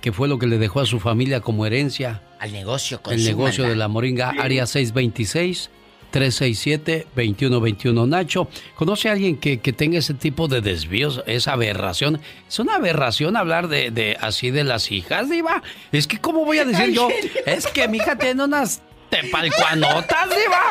que 0.00 0.12
fue 0.12 0.28
lo 0.28 0.38
que 0.38 0.46
le 0.46 0.58
dejó 0.58 0.80
a 0.80 0.86
su 0.86 1.00
familia 1.00 1.40
como 1.40 1.64
herencia. 1.64 2.22
Al 2.40 2.52
negocio, 2.52 3.00
El 3.10 3.24
negocio 3.24 3.34
consúmanla. 3.64 3.68
de 3.70 3.76
la 3.76 3.88
moringa, 3.88 4.30
área 4.38 4.66
626. 4.66 5.70
367-2121. 6.14 8.08
Nacho, 8.08 8.48
¿conoce 8.76 9.08
a 9.08 9.12
alguien 9.12 9.36
que, 9.36 9.58
que 9.60 9.72
tenga 9.72 9.98
ese 9.98 10.14
tipo 10.14 10.48
de 10.48 10.60
desvíos, 10.60 11.22
esa 11.26 11.52
aberración? 11.52 12.20
Es 12.48 12.58
una 12.58 12.76
aberración 12.76 13.36
hablar 13.36 13.68
de, 13.68 13.90
de 13.90 14.16
así 14.20 14.50
de 14.50 14.64
las 14.64 14.90
hijas, 14.92 15.28
Diva. 15.28 15.62
Es 15.92 16.06
que, 16.06 16.18
¿cómo 16.18 16.44
voy 16.44 16.58
a 16.58 16.64
decir 16.64 16.92
yo? 16.92 17.08
Es 17.46 17.66
que 17.66 17.88
mi 17.88 17.98
hija 17.98 18.16
tiene 18.16 18.44
unas 18.44 18.82
tepalcuanotas, 19.22 20.28
Diva. 20.30 20.62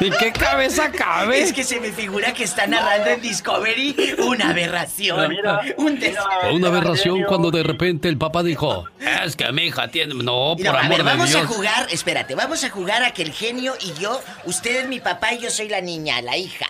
¿En 0.00 0.12
qué 0.18 0.32
cabeza 0.32 0.90
cabe? 0.90 1.42
Es 1.42 1.52
que 1.52 1.64
se 1.64 1.80
me 1.80 1.92
figura 1.92 2.32
que 2.32 2.44
está 2.44 2.66
narrando 2.66 3.10
en 3.10 3.20
Discovery 3.20 4.16
una 4.18 4.50
aberración. 4.50 5.32
un 5.76 5.98
des... 5.98 6.16
Una 6.52 6.68
aberración 6.68 7.22
cuando 7.24 7.50
de 7.50 7.62
repente 7.62 8.08
el 8.08 8.16
papá 8.16 8.42
dijo, 8.42 8.86
es 9.24 9.36
que 9.36 9.50
mi 9.52 9.64
hija 9.66 9.88
tiene... 9.88 10.14
No, 10.14 10.54
por 10.56 10.66
a 10.68 10.80
amor 10.80 10.88
ver, 10.88 10.96
de 10.98 11.02
vamos 11.04 11.28
Dios. 11.30 11.42
a 11.42 11.46
jugar, 11.46 11.86
espérate, 11.90 12.34
vamos 12.34 12.64
a 12.64 12.70
jugar 12.70 13.02
a 13.02 13.10
que 13.12 13.22
el 13.22 13.32
genio 13.32 13.74
y 13.80 13.92
yo, 14.00 14.20
usted 14.44 14.82
es 14.82 14.88
mi 14.88 15.00
papá 15.00 15.34
y 15.34 15.38
yo 15.40 15.50
soy 15.50 15.68
la 15.68 15.80
niña, 15.80 16.20
la 16.22 16.36
hija. 16.36 16.66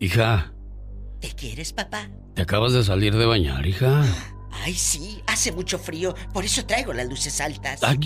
Hija, 0.00 0.52
¿Te 1.20 1.32
quieres, 1.32 1.72
papá? 1.72 2.08
te 2.34 2.42
acabas 2.42 2.72
de 2.72 2.84
salir 2.84 3.16
de 3.16 3.26
bañar, 3.26 3.66
hija. 3.66 4.04
Ay, 4.64 4.74
sí, 4.74 5.22
hace 5.26 5.52
mucho 5.52 5.78
frío, 5.78 6.14
por 6.32 6.44
eso 6.44 6.64
traigo 6.66 6.92
las 6.92 7.06
luces 7.06 7.40
altas. 7.40 7.80
Ay, 7.82 7.98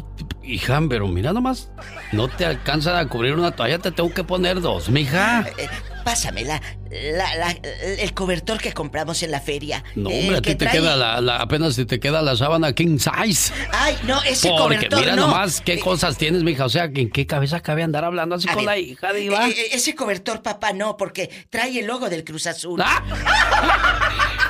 hija, 0.43 0.81
pero 0.89 1.09
mira 1.09 1.33
nomás, 1.33 1.71
no 2.13 2.29
te 2.29 2.45
alcanzan 2.45 2.97
a 2.97 3.09
cubrir 3.09 3.35
una 3.35 3.51
toalla, 3.53 3.79
te 3.79 3.91
tengo 3.91 4.13
que 4.13 4.23
poner 4.25 4.61
dos, 4.61 4.89
mija. 4.91 5.47
Eh, 5.59 5.69
pásamela, 6.05 6.61
la, 6.91 7.35
la- 7.37 7.51
el 7.53 8.13
cobertor 8.13 8.59
que 8.61 8.73
compramos 8.73 9.23
en 9.23 9.31
la 9.31 9.41
feria. 9.41 9.83
No, 9.95 10.11
el 10.11 10.21
hombre, 10.21 10.37
a 10.39 10.43
ti 10.43 10.55
te 10.57 10.67
trae- 10.67 10.73
queda 10.73 10.97
la, 10.97 11.21
la- 11.21 11.37
apenas 11.37 11.75
si 11.75 11.85
te 11.85 12.01
queda 12.01 12.23
la 12.23 12.37
sábana 12.37 12.73
king 12.75 12.99
size. 12.99 13.53
Ay, 13.73 13.97
no, 14.05 14.21
ese 14.23 14.49
Porque 14.49 14.63
cobertor 14.63 15.01
mira 15.01 15.17
no. 15.17 15.29
nomás 15.29 15.61
qué 15.61 15.79
cosas 15.79 16.17
tienes, 16.19 16.43
mija. 16.43 16.65
O 16.65 16.69
sea, 16.69 16.85
¿en 16.85 17.11
qué 17.11 17.27
cabeza 17.27 17.61
cabe 17.61 17.83
andar 17.85 18.05
hablando 18.05 18.35
así 18.35 18.47
con 18.49 18.57
ver, 18.57 18.65
la 18.65 18.79
hija, 18.79 19.13
diva? 19.13 19.49
eh, 19.49 19.53
eh, 19.57 19.69
ese 19.73 19.95
cobertor, 19.95 20.43
papá, 20.43 20.73
no, 20.73 20.97
porque 20.97 21.31
trae 21.51 21.79
el 21.79 21.87
logo 21.87 22.09
del 22.11 22.25
Cruz 22.25 22.47
Azul. 22.49 22.83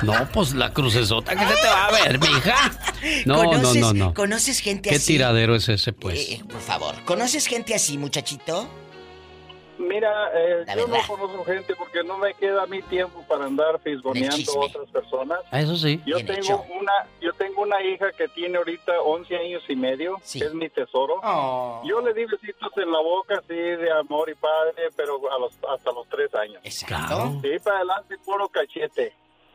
No, 0.03 0.27
pues 0.31 0.53
la 0.53 0.73
crucesota 0.73 1.35
que 1.35 1.45
se 1.47 1.55
te 1.61 1.67
va 1.67 1.85
a 1.87 1.91
ver, 1.91 2.19
mija. 2.19 2.55
No, 3.25 3.43
no, 3.43 3.51
¿Conoces- 3.51 3.79
no, 3.81 3.93
no. 3.93 4.13
¿Conoces 4.13 4.59
gente 4.59 4.89
¿Qué 4.89 4.95
así? 4.95 5.13
tiradero 5.13 5.55
es 5.55 5.67
ese, 5.67 5.91
pues? 5.91 6.29
Eh, 6.31 6.41
por 6.49 6.61
favor, 6.61 6.95
¿conoces 7.05 7.47
gente 7.47 7.75
así, 7.75 7.97
muchachito? 7.97 8.67
Mira, 9.79 10.09
eh, 10.35 10.65
yo 10.77 10.87
no 10.87 10.97
conozco 11.07 11.43
gente 11.45 11.73
porque 11.75 12.03
no 12.03 12.17
me 12.19 12.33
queda 12.35 12.63
a 12.63 12.67
mí 12.67 12.81
tiempo 12.83 13.25
para 13.27 13.45
andar 13.45 13.79
fisgoneando 13.83 14.53
a 14.61 14.65
otras 14.65 14.87
personas. 14.91 15.39
Ah, 15.51 15.59
Eso 15.61 15.75
sí. 15.75 15.99
Yo 16.05 16.15
Bien 16.17 16.27
tengo 16.27 16.39
hecho. 16.41 16.63
una 16.79 16.91
yo 17.19 17.33
tengo 17.33 17.63
una 17.63 17.81
hija 17.83 18.11
que 18.15 18.27
tiene 18.29 18.57
ahorita 18.59 18.93
11 19.03 19.35
años 19.35 19.63
y 19.67 19.75
medio, 19.75 20.21
que 20.31 20.45
es 20.45 20.53
mi 20.53 20.69
tesoro. 20.69 21.19
Oh. 21.23 21.81
Yo 21.85 21.99
le 22.01 22.13
di 22.13 22.23
besitos 22.25 22.71
en 22.77 22.91
la 22.91 22.99
boca, 22.99 23.41
sí, 23.47 23.55
de 23.55 23.91
amor 23.91 24.29
y 24.29 24.35
padre, 24.35 24.89
pero 24.95 25.19
a 25.35 25.39
los, 25.39 25.51
hasta 25.75 25.91
los 25.91 26.07
3 26.07 26.33
años. 26.35 26.61
Claro. 26.85 27.39
Sí, 27.41 27.49
para 27.63 27.77
adelante, 27.77 28.15
puro 28.23 28.47
cachete. 28.49 29.13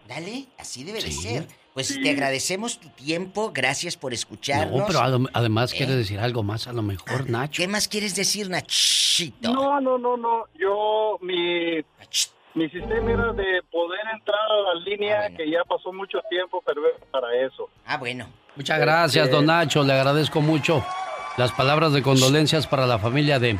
Dale, 0.08 0.46
así 0.58 0.84
debe 0.84 1.02
de 1.02 1.12
ser. 1.12 1.46
Pues 1.74 2.00
te 2.02 2.10
agradecemos 2.10 2.80
tu 2.80 2.88
tiempo, 2.88 3.52
gracias 3.52 3.96
por 3.96 4.14
escucharnos. 4.14 4.78
No, 4.80 4.86
pero 4.86 5.00
además 5.34 5.72
quiere 5.74 5.94
decir 5.94 6.18
algo 6.18 6.42
más 6.42 6.66
a 6.66 6.72
lo 6.72 6.82
mejor, 6.82 7.28
Nacho. 7.28 7.62
¿Qué 7.62 7.68
más 7.68 7.86
quieres 7.86 8.16
decir, 8.16 8.48
Nachito? 8.48 9.52
No, 9.52 9.80
no, 9.80 9.98
no, 9.98 10.16
no. 10.16 10.44
Yo, 10.58 11.18
mi, 11.20 11.76
mi 12.54 12.68
sistema 12.70 13.12
era 13.12 13.32
de 13.34 13.62
poder 13.70 14.00
entrar 14.12 14.40
a 14.40 14.74
la 14.74 14.80
línea, 14.80 15.28
que 15.36 15.48
ya 15.48 15.62
pasó 15.68 15.92
mucho 15.92 16.18
tiempo, 16.30 16.62
pero 16.66 16.80
para 17.12 17.28
eso. 17.46 17.68
Ah, 17.84 17.98
bueno. 17.98 18.26
Muchas 18.56 18.80
gracias, 18.80 19.26
Este- 19.26 19.36
don 19.36 19.46
Nacho. 19.46 19.84
Le 19.84 19.92
agradezco 19.92 20.40
mucho 20.40 20.84
las 21.36 21.52
palabras 21.52 21.92
de 21.92 22.02
condolencias 22.02 22.66
para 22.66 22.86
la 22.86 22.98
familia 22.98 23.38
de 23.38 23.58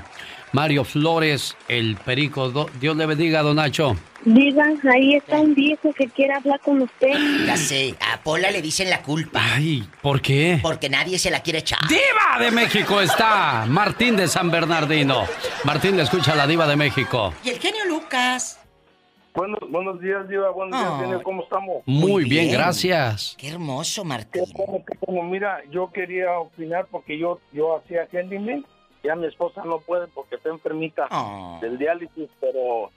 Mario 0.53 0.85
Flores, 0.85 1.57
el 1.69 1.97
perico. 1.97 2.49
Do- 2.51 2.69
Dios 2.81 2.97
le 2.97 3.07
bendiga, 3.07 3.43
don 3.43 3.57
Nacho. 3.57 3.97
Diga, 4.25 4.65
ahí 4.93 5.15
está 5.15 5.41
un 5.41 5.55
viejo 5.55 5.93
que 5.93 6.09
quiere 6.09 6.35
hablar 6.35 6.59
con 6.61 6.83
usted. 6.83 7.13
Ya 7.47 7.57
sé, 7.57 7.95
a 8.13 8.19
Pola 8.23 8.51
le 8.51 8.61
dicen 8.61 8.91
la 8.91 9.03
culpa. 9.03 9.41
Ay, 9.55 9.89
¿por 10.03 10.21
qué? 10.21 10.59
Porque 10.61 10.89
nadie 10.89 11.19
se 11.19 11.31
la 11.31 11.41
quiere 11.41 11.61
echar. 11.61 11.79
¡Diva 11.89 12.45
de 12.45 12.51
México 12.51 13.01
está! 13.01 13.65
Martín 13.69 14.17
de 14.17 14.27
San 14.27 14.51
Bernardino. 14.51 15.25
Martín 15.65 15.97
le 15.97 16.03
escucha 16.03 16.33
a 16.33 16.37
la 16.37 16.47
diva 16.47 16.67
de 16.67 16.77
México. 16.77 17.33
Y 17.45 17.51
el 17.51 17.59
genio 17.59 17.85
Lucas. 17.87 18.61
Buenos, 19.35 19.61
buenos 19.71 20.01
días, 20.01 20.29
Diva. 20.29 20.51
Buenos 20.51 20.77
días, 20.81 21.01
genio. 21.01 21.23
¿Cómo 21.23 21.45
estamos? 21.45 21.77
Muy, 21.87 22.25
bien, 22.25 22.51
gracias. 22.51 23.37
Qué 23.39 23.49
hermoso, 23.51 24.05
Martín. 24.05 24.43
Como, 24.53 24.85
como, 24.99 25.23
mira, 25.23 25.61
yo 25.71 25.93
quería 25.93 26.33
opinar 26.41 26.89
porque 26.91 27.17
yo 27.17 27.39
yo 27.53 27.77
hacía 27.79 28.09
handyman. 28.13 28.65
Ya 29.03 29.15
mi 29.15 29.27
esposa 29.27 29.63
no 29.65 29.79
puede 29.81 30.09
porque 30.09 30.37
está 30.37 30.49
enfermita 30.51 31.07
Ah. 31.11 31.59
del 31.61 31.79
diálisis, 31.79 32.29
pero 32.41 32.91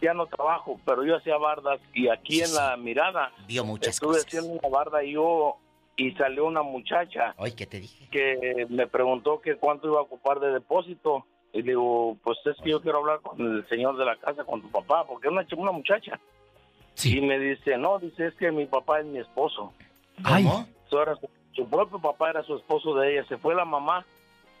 ya 0.00 0.12
no 0.14 0.26
trabajo. 0.26 0.78
Pero 0.84 1.04
yo 1.04 1.16
hacía 1.16 1.36
bardas 1.38 1.80
y 1.94 2.08
aquí 2.08 2.42
en 2.42 2.54
la 2.54 2.76
mirada 2.76 3.32
Vio 3.46 3.64
muchas 3.64 3.94
estuve 3.94 4.18
haciendo 4.18 4.50
una 4.52 4.68
barda 4.68 5.02
y 5.02 5.12
yo 5.12 5.56
y 5.98 6.12
salió 6.12 6.44
una 6.44 6.62
muchacha 6.62 7.34
Ay, 7.38 7.52
¿qué 7.52 7.66
te 7.66 7.80
dije? 7.80 8.06
que 8.10 8.66
me 8.68 8.86
preguntó 8.86 9.40
que 9.40 9.56
cuánto 9.56 9.88
iba 9.88 9.98
a 9.98 10.02
ocupar 10.02 10.40
de 10.40 10.52
depósito. 10.52 11.24
Y 11.52 11.58
le 11.62 11.68
digo, 11.70 12.18
pues 12.22 12.36
es 12.44 12.56
que 12.62 12.68
yo 12.70 12.82
quiero 12.82 12.98
hablar 12.98 13.20
con 13.22 13.40
el 13.40 13.66
señor 13.68 13.96
de 13.96 14.04
la 14.04 14.16
casa, 14.16 14.44
con 14.44 14.60
tu 14.60 14.68
papá, 14.70 15.06
porque 15.06 15.28
es 15.28 15.32
una, 15.32 15.46
una 15.56 15.72
muchacha. 15.72 16.20
Y 17.02 17.20
me 17.22 17.38
dice, 17.38 17.78
no, 17.78 17.98
dice, 17.98 18.26
es 18.26 18.34
que 18.34 18.50
mi 18.52 18.66
papá 18.66 19.00
es 19.00 19.06
mi 19.06 19.20
esposo. 19.20 19.72
Su, 20.90 20.98
su 21.54 21.66
propio 21.68 21.98
papá 21.98 22.30
era 22.30 22.42
su 22.42 22.56
esposo 22.56 22.94
de 22.96 23.12
ella. 23.14 23.24
Se 23.28 23.38
fue 23.38 23.54
la 23.54 23.64
mamá 23.64 24.04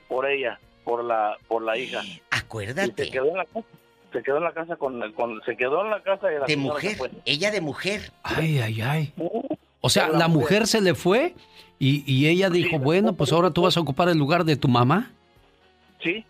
por 0.08 0.26
ella, 0.26 0.58
por 0.86 1.04
la 1.04 1.36
por 1.48 1.62
la 1.62 1.76
hija. 1.76 2.00
Acuérdate. 2.30 3.02
Y 3.02 3.06
se 3.06 3.12
quedó 3.12 3.26
en 3.28 3.36
la 3.36 3.44
casa. 3.44 3.66
Se 4.12 4.22
quedó 4.22 4.36
en 4.38 4.44
la 4.44 4.52
casa 4.52 4.76
con, 4.76 5.12
con 5.12 5.42
se 5.44 5.56
quedó 5.56 5.84
en 5.84 5.90
la 5.90 6.00
casa 6.02 6.28
de 6.28 6.38
la 6.38 6.46
De 6.46 6.56
mujer. 6.56 6.96
fue. 6.96 7.10
Ella 7.26 7.50
de 7.50 7.60
mujer. 7.60 8.12
Ay, 8.22 8.58
ay, 8.60 8.80
ay. 8.80 9.12
O 9.80 9.90
sea, 9.90 10.08
la 10.08 10.28
mujer 10.28 10.66
se 10.66 10.80
le 10.80 10.94
fue 10.94 11.34
y, 11.78 12.02
y 12.10 12.28
ella 12.28 12.48
dijo, 12.48 12.78
bueno, 12.78 13.12
pues 13.14 13.32
ahora 13.32 13.50
tú 13.50 13.62
vas 13.62 13.76
a 13.76 13.80
ocupar 13.80 14.08
el 14.08 14.16
lugar 14.16 14.44
de 14.44 14.56
tu 14.56 14.68
mamá. 14.68 15.10
Sí, 16.02 16.24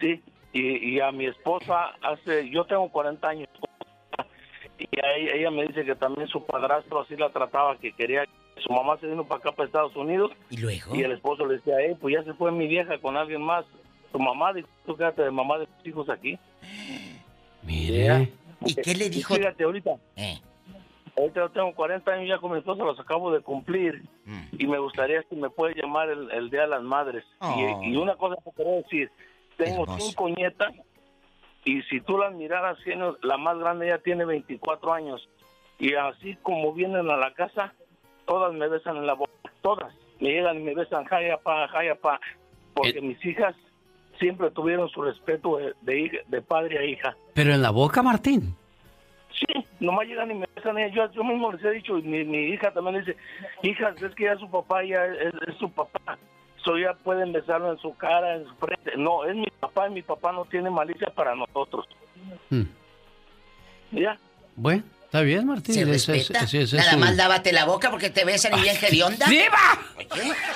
sí. 0.00 0.22
Y, 0.54 0.94
y 0.94 1.00
a 1.00 1.10
mi 1.12 1.26
esposa 1.26 1.90
hace, 2.02 2.48
yo 2.50 2.64
tengo 2.64 2.88
40 2.90 3.28
años. 3.28 3.48
Y 4.78 5.00
a 5.00 5.12
ella, 5.16 5.32
ella 5.34 5.50
me 5.50 5.66
dice 5.66 5.84
que 5.84 5.94
también 5.94 6.28
su 6.28 6.44
padrastro 6.44 7.00
así 7.00 7.16
la 7.16 7.30
trataba, 7.30 7.76
que 7.78 7.92
quería, 7.92 8.24
su 8.58 8.72
mamá 8.72 8.96
se 8.98 9.06
vino 9.06 9.24
para 9.24 9.40
acá, 9.40 9.52
para 9.52 9.66
Estados 9.66 9.96
Unidos. 9.96 10.30
Y 10.50 10.58
luego. 10.58 10.94
Y 10.94 11.02
el 11.02 11.12
esposo 11.12 11.46
le 11.46 11.54
decía, 11.54 11.74
hey, 11.80 11.96
pues 12.00 12.14
ya 12.14 12.22
se 12.24 12.34
fue 12.34 12.52
mi 12.52 12.66
vieja 12.66 12.98
con 12.98 13.16
alguien 13.16 13.42
más. 13.42 13.64
Tu 14.12 14.18
mamá, 14.18 14.52
dijo, 14.52 14.68
tú 14.86 14.96
quédate 14.96 15.22
de 15.22 15.30
mamá 15.30 15.58
de 15.58 15.66
tus 15.66 15.86
hijos 15.86 16.08
aquí. 16.10 16.38
Mire. 17.62 18.32
¿Y 18.64 18.74
qué 18.74 18.94
le 18.94 19.08
dijo? 19.08 19.34
Fíjate, 19.34 19.64
ahorita. 19.64 19.90
Eh. 20.16 20.38
Ahorita 21.16 21.40
yo 21.40 21.50
tengo 21.50 21.74
40 21.74 22.10
años 22.10 22.28
ya 22.28 22.38
con 22.38 22.52
mi 22.52 22.58
esposa, 22.58 22.84
los 22.84 22.98
acabo 22.98 23.32
de 23.32 23.40
cumplir. 23.40 24.02
Mm. 24.24 24.42
Y 24.58 24.66
me 24.66 24.78
gustaría 24.78 25.22
que 25.24 25.36
me 25.36 25.50
puede 25.50 25.74
llamar 25.74 26.08
el, 26.10 26.30
el 26.30 26.50
Día 26.50 26.62
de 26.62 26.68
las 26.68 26.82
Madres. 26.82 27.24
Oh. 27.40 27.80
Y, 27.82 27.92
y 27.92 27.96
una 27.96 28.16
cosa 28.16 28.36
que 28.42 28.50
quiero 28.54 28.72
decir, 28.72 29.10
tengo 29.56 29.82
Hermoso. 29.82 30.06
cinco 30.06 30.28
nietas 30.28 30.72
Y 31.64 31.82
si 31.82 32.00
tú 32.00 32.18
las 32.18 32.32
miraras, 32.34 32.78
la 33.22 33.36
más 33.36 33.58
grande 33.58 33.88
ya 33.88 33.98
tiene 33.98 34.24
24 34.24 34.92
años. 34.92 35.28
Y 35.78 35.94
así 35.94 36.36
como 36.42 36.72
vienen 36.72 37.10
a 37.10 37.16
la 37.16 37.32
casa, 37.34 37.74
todas 38.26 38.52
me 38.54 38.68
besan 38.68 38.96
en 38.96 39.06
la 39.06 39.14
boca, 39.14 39.32
todas. 39.62 39.92
Me 40.20 40.30
llegan 40.30 40.60
y 40.60 40.62
me 40.62 40.74
besan, 40.74 41.04
jayapa, 41.04 41.68
jayapa. 41.68 42.20
Porque 42.74 43.00
mis 43.00 43.24
hijas 43.26 43.54
siempre 44.18 44.50
tuvieron 44.50 44.88
su 44.88 45.02
respeto 45.02 45.56
de, 45.58 45.74
de, 45.82 46.00
hija- 46.00 46.22
de 46.28 46.40
padre 46.42 46.78
a 46.78 46.84
hija. 46.84 47.16
Pero 47.34 47.52
en 47.52 47.60
la 47.62 47.70
boca, 47.70 48.02
Martín. 48.02 48.54
Sí, 49.38 49.64
nomás 49.80 50.06
llegan 50.06 50.30
y 50.30 50.34
me 50.34 50.46
besan. 50.54 50.76
Yo, 50.92 51.10
yo 51.12 51.24
mismo 51.24 51.52
les 51.52 51.64
he 51.64 51.70
dicho, 51.72 51.98
y 51.98 52.02
mi, 52.02 52.24
mi 52.24 52.38
hija 52.48 52.70
también 52.72 53.00
dice, 53.00 53.16
hijas, 53.62 54.00
es 54.00 54.14
que 54.14 54.24
ya 54.24 54.36
su 54.36 54.48
papá 54.50 54.84
ya 54.84 55.04
es, 55.06 55.34
es 55.48 55.54
su 55.58 55.70
papá. 55.70 56.16
So 56.64 56.78
ya 56.78 56.94
pueden 56.94 57.32
besarlo 57.32 57.72
en 57.72 57.78
su 57.78 57.92
cara, 57.96 58.36
en 58.36 58.44
su 58.46 58.54
frente. 58.54 58.92
No, 58.96 59.24
es 59.24 59.34
mi 59.34 59.48
papá 59.58 59.88
y 59.88 59.94
mi 59.94 60.02
papá 60.02 60.30
no 60.32 60.44
tiene 60.44 60.70
malicia 60.70 61.08
para 61.14 61.34
nosotros. 61.34 61.86
Hmm. 62.50 62.62
¿Ya? 63.90 64.16
Bueno, 64.56 64.82
está 65.12 65.20
bien, 65.20 65.46
Martín. 65.46 65.74
¿Se 65.74 65.82
es- 65.82 66.06
respeta? 66.08 66.44
es 66.44 66.72
Nada 66.72 66.92
su- 66.92 66.98
más 66.98 67.14
lávate 67.16 67.52
la 67.52 67.66
boca 67.66 67.90
porque 67.90 68.08
te 68.08 68.24
besan 68.24 68.58
y 68.58 68.62
bien 68.62 68.76
hedionda. 68.82 69.26
¡Diva! 69.26 69.78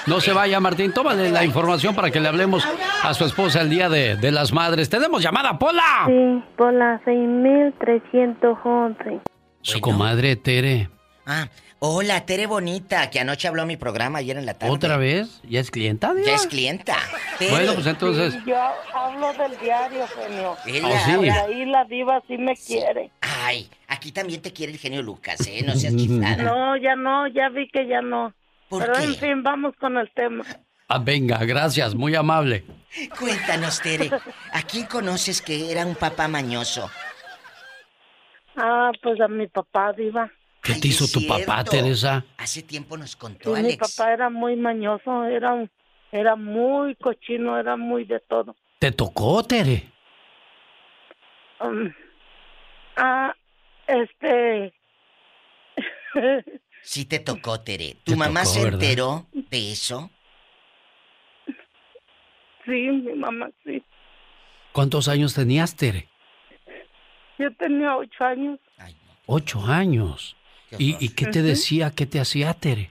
No 0.07 0.19
se 0.23 0.33
vaya, 0.33 0.59
Martín. 0.61 0.93
Tómale 0.93 1.31
la 1.31 1.45
información 1.45 1.95
para 1.95 2.11
que 2.11 2.21
le 2.21 2.29
hablemos 2.29 2.67
a 3.03 3.13
su 3.13 3.27
esposa 3.27 3.61
el 3.61 3.69
día 3.69 3.91
de, 3.91 4.17
de 4.17 4.33
las 4.33 4.53
madres. 4.55 4.89
Tenemos 4.89 5.23
llamada, 5.23 5.59
Pola. 5.59 6.05
Sí, 6.07 6.43
por 6.57 6.73
la 6.73 6.99
6311. 7.05 9.21
Su 9.61 9.79
comadre 9.81 10.37
Tere. 10.37 10.89
Ah, 11.27 11.49
hola, 11.79 12.27
Tere 12.27 12.47
Bonita, 12.47 13.11
que 13.11 13.21
anoche 13.21 13.49
habló 13.49 13.63
a 13.63 13.67
mi 13.67 13.77
programa 13.77 14.19
ayer 14.19 14.37
en 14.37 14.47
la 14.47 14.55
tarde. 14.55 14.73
¿Otra 14.73 14.97
vez? 14.97 15.41
¿Ya 15.45 15.61
es 15.61 15.71
clienta, 15.71 16.15
Diva? 16.15 16.27
Ya 16.27 16.35
es 16.35 16.47
clienta. 16.47 16.97
Tere. 17.39 17.51
Bueno, 17.57 17.75
pues 17.75 17.87
entonces... 17.87 18.35
Sí, 18.35 18.41
yo 18.47 18.57
hablo 18.95 19.33
del 19.35 19.59
diario, 19.59 20.07
genio. 20.09 20.53
Oh, 20.53 20.57
sí. 20.65 21.27
Y 21.27 21.29
ahí 21.29 21.65
la 21.67 21.85
diva 21.85 22.23
sí 22.27 22.39
me 22.39 22.57
quiere. 22.57 23.11
Ay, 23.21 23.69
aquí 23.89 24.13
también 24.13 24.41
te 24.41 24.53
quiere 24.53 24.73
el 24.73 24.79
genio 24.79 25.03
Lucas, 25.03 25.47
¿eh? 25.47 25.63
No 25.65 25.75
seas 25.75 25.95
chiflada. 25.97 26.37
No, 26.43 26.77
ya 26.77 26.97
no, 26.97 27.27
ya 27.29 27.49
vi 27.51 27.69
que 27.69 27.87
ya 27.87 28.01
no. 28.01 28.35
¿Por 28.69 28.83
Pero 28.83 28.95
qué? 28.95 29.05
en 29.05 29.15
fin, 29.17 29.43
vamos 29.43 29.75
con 29.79 29.97
el 29.97 30.11
tema. 30.15 30.45
Ah, 30.89 30.99
venga, 30.99 31.39
gracias, 31.45 31.95
muy 31.95 32.15
amable. 32.15 32.65
Cuéntanos, 33.19 33.81
Tere, 33.81 34.11
¿a 34.53 34.63
quién 34.63 34.87
conoces 34.87 35.43
que 35.43 35.71
era 35.71 35.85
un 35.85 35.95
papá 35.95 36.29
mañoso? 36.29 36.91
Ah, 38.57 38.91
pues 39.03 39.21
a 39.21 39.29
mi 39.29 39.47
papá, 39.49 39.93
diva. 39.93 40.31
¿Qué 40.67 40.75
te 40.75 40.89
hizo 40.89 41.07
tu 41.07 41.27
papá. 41.27 41.63
Teresa? 41.65 42.25
Hace 42.37 42.63
tiempo 42.63 42.97
nos 42.97 43.13
Sí, 43.13 43.17
contó 43.19 43.53
mi 43.53 43.59
Alex. 43.59 43.95
papá 43.97 44.13
era 44.13 44.31
muy 44.31 44.57
mañoso, 44.57 45.25
era 45.25 45.53
un- 45.55 45.71
era 46.13 46.35
muy 46.37 46.95
cochino, 46.97 47.59
era 47.59 47.77
muy 47.77 48.05
de 48.05 48.21
todo. 48.21 48.57
¿Te 48.79 48.91
tocó, 48.93 49.43
Tere? 49.45 49.91
Um, 51.61 51.93
ah, 52.97 53.35
este... 53.87 54.73
Sí 56.83 57.05
te 57.05 57.19
tocó, 57.19 57.61
Tere. 57.61 57.97
¿Tu 58.05 58.13
Te 58.13 58.17
mamá 58.17 58.43
tocó, 58.43 58.53
se 58.55 58.63
¿verdad? 58.63 58.73
enteró 58.83 59.27
de 59.33 59.73
eso? 59.73 60.11
sí, 62.65 62.73
mi 62.73 63.15
mamá 63.15 63.51
sí. 63.65 63.83
¿Cuántos 64.73 65.09
años 65.09 65.35
tenías, 65.35 65.75
Tere? 65.75 66.09
Yo 67.39 67.53
tenía 67.55 67.97
ocho 67.97 68.25
años. 68.25 68.59
Ocho 69.27 69.61
años. 69.67 70.37
¿Y, 70.79 70.97
y 71.05 71.11
qué 71.11 71.27
te 71.27 71.43
decía? 71.43 71.91
¿Qué 71.91 72.07
te 72.07 72.21
hacía, 72.21 72.53
Tere? 72.55 72.91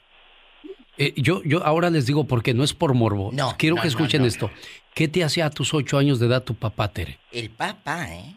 Eh, 0.98 1.14
yo, 1.18 1.44
yo 1.44 1.64
ahora 1.66 1.90
les 1.90 2.06
digo 2.06 2.26
porque 2.26 2.54
no 2.54 2.64
es 2.64 2.74
por 2.74 2.94
morbo. 2.94 3.32
No, 3.34 3.56
Quiero 3.58 3.76
no, 3.76 3.82
que 3.82 3.90
escuchen 3.90 4.22
no. 4.22 4.28
esto. 4.28 4.50
¿Qué 4.94 5.08
te 5.08 5.24
hacía 5.24 5.48
a 5.48 5.50
tus 5.50 5.74
ocho 5.74 5.98
años 5.98 6.20
de 6.20 6.28
edad 6.28 6.44
tu 6.44 6.56
papá, 6.56 6.88
Tere? 6.88 7.20
El 7.32 7.50
papá, 7.50 8.08
¿eh? 8.14 8.34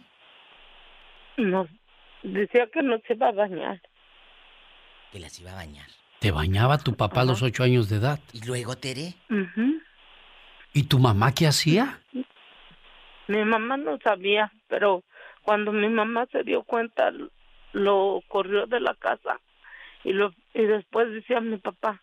No, 1.37 1.69
decía 2.25 2.67
que 2.73 2.83
no 2.83 2.99
se 3.07 3.15
iba 3.15 3.29
a 3.29 3.33
bañar. 3.33 3.81
Que 5.13 5.21
las 5.21 5.39
iba 5.39 5.53
a 5.53 5.55
bañar. 5.55 5.87
¿Te 6.19 6.33
bañaba 6.33 6.79
tu 6.79 6.95
papá 6.95 7.21
a 7.21 7.25
los 7.25 7.43
ocho 7.43 7.63
años 7.63 7.89
de 7.89 7.97
edad? 7.97 8.19
¿Y 8.33 8.45
luego, 8.45 8.77
Tere? 8.77 9.15
Ujú. 9.31 9.81
¿Y 10.73 10.83
tu 10.83 10.99
mamá 10.99 11.33
qué 11.33 11.47
hacía? 11.47 12.01
Mi 13.29 13.45
mamá 13.45 13.77
no 13.77 13.99
sabía, 14.03 14.51
pero 14.67 15.05
cuando 15.43 15.71
mi 15.73 15.89
mamá 15.89 16.27
se 16.33 16.43
dio 16.43 16.65
cuenta, 16.65 17.13
lo 17.73 18.23
corrió 18.29 18.67
de 18.67 18.81
la 18.81 18.95
casa 18.95 19.41
y 20.05 20.13
lo 20.13 20.33
y 20.55 20.63
después 20.63 21.11
decía 21.11 21.41
mi 21.41 21.57
papá. 21.59 22.03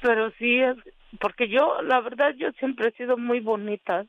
Pero 0.00 0.32
sí 0.38 0.58
es 0.60 0.76
porque 1.20 1.48
yo, 1.48 1.82
la 1.82 2.00
verdad, 2.00 2.34
yo 2.36 2.50
siempre 2.58 2.88
he 2.88 2.92
sido 2.92 3.16
muy 3.16 3.40
bonita. 3.40 4.04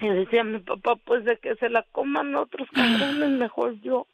Y 0.00 0.08
decía 0.08 0.44
mi 0.44 0.60
papá, 0.60 0.96
pues 0.96 1.26
de 1.26 1.36
que 1.36 1.54
se 1.56 1.68
la 1.68 1.82
coman 1.92 2.34
otros 2.34 2.66
cabrones, 2.74 3.28
mejor 3.38 3.78
yo. 3.82 4.06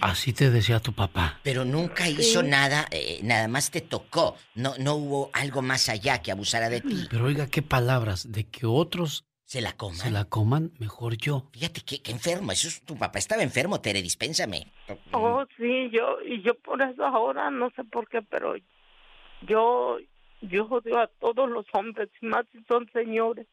Así 0.00 0.32
te 0.32 0.48
decía 0.50 0.78
tu 0.78 0.92
papá. 0.92 1.40
Pero 1.42 1.64
nunca 1.64 2.04
Sí. 2.04 2.16
hizo 2.20 2.44
nada, 2.44 2.86
eh, 2.92 3.18
nada 3.24 3.48
más 3.48 3.72
te 3.72 3.80
tocó. 3.80 4.36
No, 4.54 4.74
no 4.78 4.94
hubo 4.94 5.30
algo 5.32 5.60
más 5.60 5.88
allá 5.88 6.22
que 6.22 6.30
abusara 6.30 6.68
de 6.68 6.82
ti. 6.82 7.08
Pero 7.10 7.24
oiga, 7.24 7.48
qué 7.48 7.62
palabras, 7.62 8.30
de 8.30 8.44
que 8.44 8.64
otros 8.66 9.24
se 9.46 9.60
la 9.60 9.72
coman. 9.72 9.96
Se 9.96 10.10
la 10.10 10.24
coman, 10.24 10.72
mejor 10.80 11.16
yo. 11.16 11.48
Fíjate 11.52 11.80
qué, 11.82 12.02
qué 12.02 12.10
enfermo. 12.10 12.50
Eso 12.50 12.66
es, 12.66 12.82
tu 12.82 12.96
papá 12.98 13.20
estaba 13.20 13.44
enfermo, 13.44 13.80
Tere, 13.80 14.02
dispénsame. 14.02 14.72
Oh, 15.12 15.44
sí, 15.56 15.88
yo, 15.92 16.18
y 16.26 16.42
yo 16.42 16.54
por 16.56 16.82
eso 16.82 17.04
ahora 17.04 17.48
no 17.52 17.70
sé 17.76 17.84
por 17.84 18.08
qué, 18.08 18.22
pero 18.22 18.54
yo, 19.42 19.98
yo 20.40 20.64
odio 20.66 20.98
a 20.98 21.06
todos 21.06 21.48
los 21.48 21.64
hombres, 21.72 22.08
más 22.22 22.44
si 22.52 22.60
son 22.64 22.90
señores. 22.92 23.46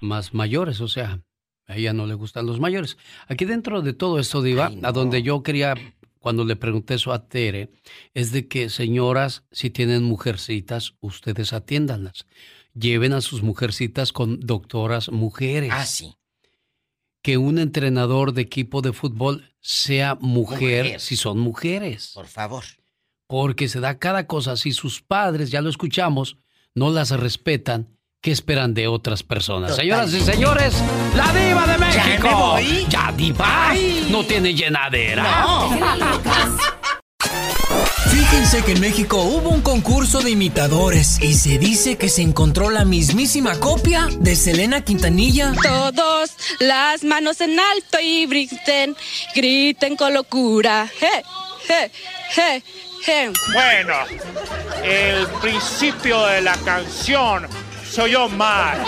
Más 0.00 0.32
mayores, 0.32 0.80
o 0.80 0.88
sea, 0.88 1.20
a 1.66 1.76
ella 1.76 1.92
no 1.92 2.06
le 2.06 2.14
gustan 2.14 2.46
los 2.46 2.60
mayores. 2.60 2.96
Aquí 3.26 3.44
dentro 3.44 3.82
de 3.82 3.92
todo 3.92 4.18
esto, 4.18 4.40
Diva, 4.40 4.70
a 4.82 4.92
donde 4.92 5.22
yo 5.22 5.42
quería, 5.42 5.74
cuando 6.20 6.46
le 6.46 6.56
pregunté 6.56 6.94
eso 6.94 7.12
a 7.12 7.28
Tere, 7.28 7.68
es 8.14 8.32
de 8.32 8.48
que 8.48 8.70
señoras, 8.70 9.46
si 9.50 9.68
tienen 9.68 10.04
mujercitas, 10.04 10.94
ustedes 11.00 11.52
atiéndanlas. 11.52 12.26
Lleven 12.78 13.12
a 13.12 13.20
sus 13.20 13.42
mujercitas 13.42 14.12
con 14.12 14.40
doctoras 14.40 15.10
mujeres. 15.10 15.70
Ah, 15.72 15.84
sí. 15.86 16.14
Que 17.22 17.36
un 17.36 17.58
entrenador 17.58 18.32
de 18.32 18.42
equipo 18.42 18.80
de 18.82 18.92
fútbol 18.92 19.52
sea 19.60 20.14
mujer, 20.20 20.84
Mujer. 20.84 21.00
si 21.00 21.16
son 21.16 21.38
mujeres. 21.38 22.12
Por 22.14 22.26
favor. 22.26 22.64
Porque 23.26 23.68
se 23.68 23.80
da 23.80 23.98
cada 23.98 24.26
cosa. 24.26 24.56
Si 24.56 24.72
sus 24.72 25.02
padres, 25.02 25.50
ya 25.50 25.60
lo 25.60 25.68
escuchamos, 25.68 26.36
no 26.74 26.90
las 26.90 27.10
respetan, 27.10 27.98
¿qué 28.20 28.30
esperan 28.30 28.72
de 28.74 28.86
otras 28.86 29.22
personas? 29.22 29.74
Señoras 29.76 30.14
y 30.14 30.20
señores, 30.20 30.74
la 31.16 31.32
diva 31.34 31.66
de 31.66 31.78
México. 31.78 32.28
me 32.28 32.34
voy? 32.34 32.86
¿Ya 32.88 33.12
diva? 33.12 33.74
No 34.10 34.24
tiene 34.24 34.54
llenadera. 34.54 35.24
Fíjense 38.48 38.64
que 38.64 38.72
en 38.72 38.80
México 38.80 39.18
hubo 39.18 39.50
un 39.50 39.60
concurso 39.60 40.22
de 40.22 40.30
imitadores 40.30 41.20
y 41.20 41.34
se 41.34 41.58
dice 41.58 41.98
que 41.98 42.08
se 42.08 42.22
encontró 42.22 42.70
la 42.70 42.86
mismísima 42.86 43.60
copia 43.60 44.08
de 44.20 44.34
Selena 44.34 44.82
Quintanilla. 44.82 45.52
Todos 45.62 46.30
las 46.58 47.04
manos 47.04 47.42
en 47.42 47.60
alto 47.60 47.98
y 48.02 48.24
griten, 48.24 48.96
griten 49.34 49.96
con 49.96 50.14
locura. 50.14 50.88
¡Je, 50.98 51.24
je, 51.66 51.90
je, 52.30 52.62
je! 53.04 53.32
Bueno, 53.52 53.94
el 54.82 55.26
principio 55.42 56.24
de 56.24 56.40
la 56.40 56.56
canción 56.64 57.46
soy 57.86 58.12
yo 58.12 58.30
mal. 58.30 58.82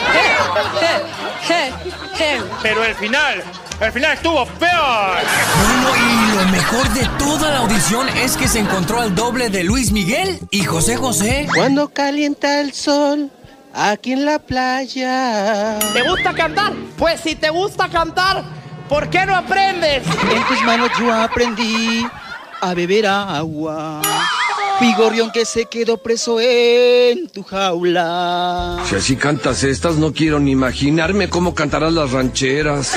Pero 2.62 2.82
el 2.82 2.94
final, 2.94 3.44
el 3.80 3.92
final 3.92 4.12
estuvo 4.12 4.46
peor. 4.46 5.18
Bueno, 5.64 5.96
y 5.96 6.36
lo 6.36 6.44
mejor 6.50 6.88
de 6.90 7.06
toda 7.18 7.50
la 7.50 7.58
audición 7.60 8.08
es 8.10 8.36
que 8.36 8.46
se 8.46 8.58
encontró 8.58 9.00
al 9.00 9.14
doble 9.14 9.48
de 9.48 9.64
Luis 9.64 9.90
Miguel 9.92 10.38
y 10.50 10.64
José 10.64 10.96
José. 10.96 11.48
Cuando 11.54 11.88
calienta 11.88 12.60
el 12.60 12.72
sol 12.72 13.30
aquí 13.74 14.12
en 14.12 14.26
la 14.26 14.38
playa. 14.38 15.78
¿Te 15.92 16.02
gusta 16.08 16.34
cantar? 16.34 16.72
Pues 16.98 17.20
si 17.20 17.34
te 17.34 17.50
gusta 17.50 17.88
cantar, 17.88 18.44
¿por 18.88 19.08
qué 19.08 19.24
no 19.24 19.34
aprendes? 19.34 20.02
En 20.06 20.46
tus 20.46 20.62
manos 20.62 20.90
yo 20.98 21.12
aprendí 21.14 22.06
a 22.60 22.74
beber 22.74 23.06
agua. 23.06 24.02
Fui 24.80 24.92
gorrión 24.94 25.30
que 25.30 25.44
se 25.44 25.66
quedó 25.66 25.98
preso 25.98 26.40
en 26.40 27.28
tu 27.28 27.42
jaula. 27.42 28.82
Si 28.88 28.96
así 28.96 29.14
cantas 29.14 29.62
estas, 29.62 29.96
no 29.96 30.14
quiero 30.14 30.40
ni 30.40 30.52
imaginarme 30.52 31.28
cómo 31.28 31.54
cantarás 31.54 31.92
las 31.92 32.12
rancheras. 32.12 32.96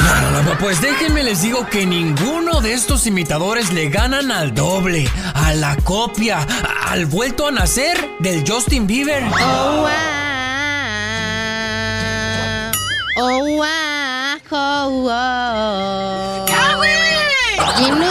No, 0.00 0.30
no, 0.32 0.42
no, 0.42 0.58
pues 0.58 0.80
déjenme 0.80 1.22
les 1.22 1.42
digo 1.42 1.68
que 1.70 1.86
ninguno 1.86 2.60
de 2.60 2.72
estos 2.72 3.06
imitadores 3.06 3.72
le 3.72 3.88
ganan 3.88 4.32
al 4.32 4.52
doble, 4.52 5.08
a 5.34 5.54
la 5.54 5.76
copia, 5.76 6.44
al 6.88 7.06
vuelto 7.06 7.46
a 7.46 7.52
nacer 7.52 7.96
del 8.18 8.42
Justin 8.44 8.88
Bieber. 8.88 9.22
Oh, 9.22 9.86
ah, 9.88 12.72
oh, 13.16 13.62
ah, 13.62 14.38
oh, 14.50 15.06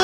oh. 0.00 0.03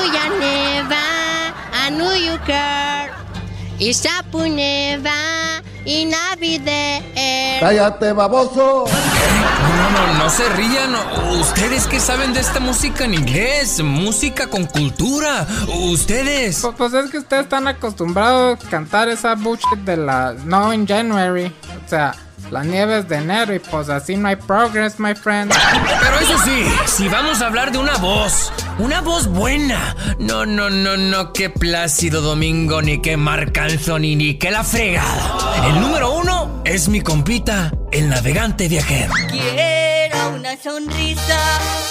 Yukar, 3.81 3.89
isapu 3.89 4.47
neva, 4.47 5.61
inabide 5.85 7.03
er. 7.15 7.59
¡Cállate, 7.59 8.13
baboso! 8.13 8.85
No, 8.85 9.89
no, 9.89 10.23
no 10.23 10.29
se 10.29 10.47
rían. 10.49 10.95
Ustedes 11.39 11.87
que 11.87 11.99
saben 11.99 12.33
de 12.33 12.39
esta 12.39 12.59
música 12.59 13.05
en 13.05 13.13
inglés, 13.15 13.81
música 13.83 14.47
con 14.47 14.65
cultura. 14.65 15.47
Ustedes. 15.91 16.61
Pues, 16.61 16.75
pues, 16.77 16.93
es 16.93 17.11
que 17.11 17.17
ustedes 17.19 17.43
están 17.43 17.67
acostumbrados 17.67 18.63
a 18.63 18.69
cantar 18.69 19.09
esa 19.09 19.35
bullshit 19.35 19.79
de 19.79 19.97
la 19.97 20.33
No 20.45 20.73
in 20.73 20.87
January. 20.87 21.51
O 21.85 21.89
sea, 21.89 22.15
la 22.49 22.63
nieve 22.63 22.99
es 22.99 23.07
de 23.07 23.17
enero 23.17 23.53
y 23.53 23.59
pues 23.59 23.89
así 23.89 24.17
no 24.17 24.27
hay 24.27 24.35
progress, 24.35 24.99
my 24.99 25.13
friend. 25.15 25.53
Pero 26.01 26.19
eso 26.19 26.37
sí, 26.43 26.65
si 26.85 27.07
vamos 27.07 27.41
a 27.41 27.47
hablar 27.47 27.71
de 27.71 27.77
una 27.77 27.95
voz, 27.97 28.51
una 28.79 29.01
voz 29.01 29.27
buena. 29.27 29.95
No, 30.19 30.45
no, 30.45 30.69
no, 30.69 30.97
no, 30.97 31.33
qué 31.33 31.49
Plácido 31.49 32.21
Domingo, 32.21 32.81
ni 32.81 33.01
qué 33.01 33.17
Marc 33.17 33.57
Anthony, 33.57 34.15
ni 34.15 34.37
qué 34.37 34.51
la 34.51 34.63
fregada. 34.63 35.67
El 35.67 35.81
número 35.81 36.11
uno 36.11 36.61
es 36.65 36.87
mi 36.89 37.01
compita, 37.01 37.71
el 37.91 38.09
navegante 38.09 38.67
viajero. 38.67 39.13
Quiero 39.29 40.35
una 40.35 40.57
sonrisa 40.57 41.39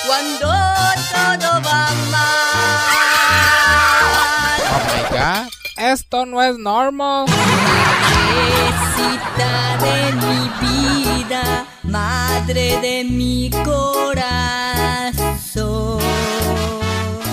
cuando 0.06 0.48
todo 1.12 1.62
va 1.62 1.90
mal. 2.10 2.40
Oh 4.72 4.80
my 4.88 5.02
god, 5.18 5.48
esto 5.76 6.26
no 6.26 6.42
es 6.42 6.58
normal. 6.58 7.26
Madre 11.82 12.78
de 12.80 13.04
mi 13.04 13.50
corazón. 13.64 14.10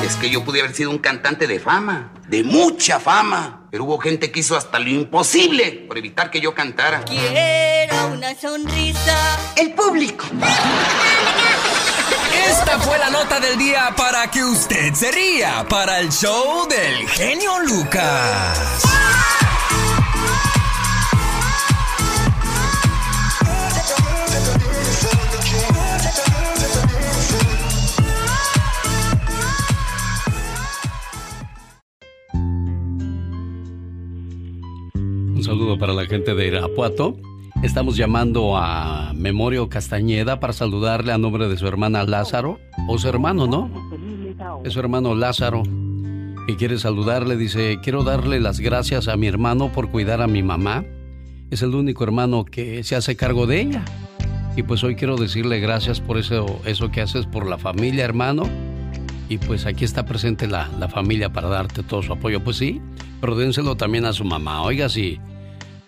Es 0.04 0.16
que 0.16 0.30
yo 0.30 0.44
pude 0.44 0.62
haber 0.62 0.74
sido 0.74 0.90
un 0.90 1.00
cantante 1.00 1.48
de 1.48 1.60
fama, 1.60 2.12
de 2.28 2.44
mucha 2.44 3.00
fama. 3.00 3.68
Pero 3.70 3.84
hubo 3.84 3.98
gente 4.00 4.32
que 4.32 4.40
hizo 4.40 4.56
hasta 4.56 4.80
lo 4.80 4.90
imposible 4.90 5.86
por 5.88 5.98
evitar 5.98 6.32
que 6.32 6.40
yo 6.40 6.56
cantara. 6.56 7.04
Quiero 7.04 8.08
una 8.14 8.34
sonrisa. 8.36 9.38
El 9.56 9.74
público. 9.74 10.26
Esta 12.50 12.80
fue 12.80 12.98
la 12.98 13.10
nota 13.10 13.40
del 13.40 13.58
día 13.58 13.94
para 13.98 14.32
que 14.32 14.44
usted 14.44 14.94
se 14.94 15.12
ría 15.12 15.66
para 15.68 16.00
el 16.00 16.10
show 16.10 16.68
del 16.68 17.08
genio 17.10 17.60
Lucas. 17.60 18.84
Saludo 35.48 35.78
para 35.78 35.94
la 35.94 36.06
gente 36.06 36.36
de 36.36 36.46
Irapuato. 36.46 37.16
Estamos 37.64 37.96
llamando 37.96 38.58
a 38.58 39.14
Memorio 39.16 39.70
Castañeda 39.70 40.42
para 40.42 40.52
saludarle 40.52 41.14
a 41.14 41.18
nombre 41.18 41.48
de 41.48 41.56
su 41.56 41.66
hermana 41.66 42.04
Lázaro, 42.04 42.60
o 42.86 42.98
su 42.98 43.08
hermano, 43.08 43.48
¿no? 43.48 43.72
Es 44.66 44.74
su 44.74 44.82
hermano 44.82 45.16
Lázaro. 45.16 45.64
Y 46.50 46.56
quiere 46.56 46.78
saludarle, 46.78 47.38
dice, 47.38 47.80
quiero 47.82 48.04
darle 48.04 48.42
las 48.42 48.60
gracias 48.60 49.08
a 49.08 49.16
mi 49.16 49.28
hermano 49.28 49.72
por 49.72 49.90
cuidar 49.90 50.22
a 50.22 50.28
mi 50.28 50.44
mamá. 50.44 50.84
Es 51.50 51.62
el 51.62 51.74
único 51.76 52.04
hermano 52.04 52.44
que 52.44 52.84
se 52.84 52.98
hace 52.98 53.16
cargo 53.16 53.48
de 53.48 53.62
ella. 53.62 53.86
Y 54.58 54.64
pues 54.64 54.84
hoy 54.84 54.98
quiero 54.98 55.16
decirle 55.16 55.62
gracias 55.62 56.02
por 56.02 56.18
eso, 56.18 56.60
eso 56.66 56.92
que 56.92 57.00
haces 57.00 57.26
por 57.26 57.48
la 57.48 57.58
familia, 57.58 58.04
hermano. 58.04 58.44
Y 59.30 59.38
pues 59.38 59.66
aquí 59.66 59.86
está 59.86 60.06
presente 60.06 60.46
la, 60.46 60.70
la 60.78 60.90
familia 60.90 61.32
para 61.32 61.48
darte 61.48 61.84
todo 61.84 62.04
su 62.04 62.12
apoyo. 62.12 62.44
Pues 62.44 62.58
sí, 62.58 62.82
pero 63.22 63.38
dénselo 63.38 63.78
también 63.78 64.04
a 64.04 64.12
su 64.12 64.26
mamá. 64.26 64.62
Oiga, 64.62 64.90
sí. 64.90 65.22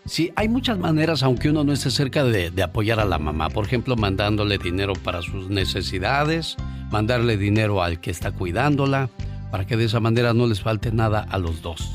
Sí, 0.10 0.32
hay 0.36 0.50
muchas 0.50 0.80
maneras, 0.80 1.22
aunque 1.22 1.52
uno 1.52 1.64
no 1.64 1.72
esté 1.72 1.92
cerca 1.92 2.24
de, 2.24 2.52
apoyar 2.64 3.00
a 3.00 3.06
la 3.06 3.20
mamá. 3.20 3.50
Por 3.50 3.68
ejemplo, 3.68 3.96
mandándole 3.96 4.58
dinero 4.58 4.94
para 4.94 5.22
sus 5.22 5.50
necesidades, 5.50 6.58
mandarle 6.90 7.38
dinero 7.38 7.84
al 7.84 8.02
que 8.02 8.10
está 8.10 8.32
cuidándola, 8.32 9.12
para 9.52 9.68
que 9.68 9.78
de 9.78 9.86
esa 9.86 10.00
manera 10.00 10.34
no 10.34 10.48
les 10.48 10.62
falte 10.62 10.92
nada 10.92 11.28
a 11.30 11.38
los 11.38 11.62
dos. 11.62 11.92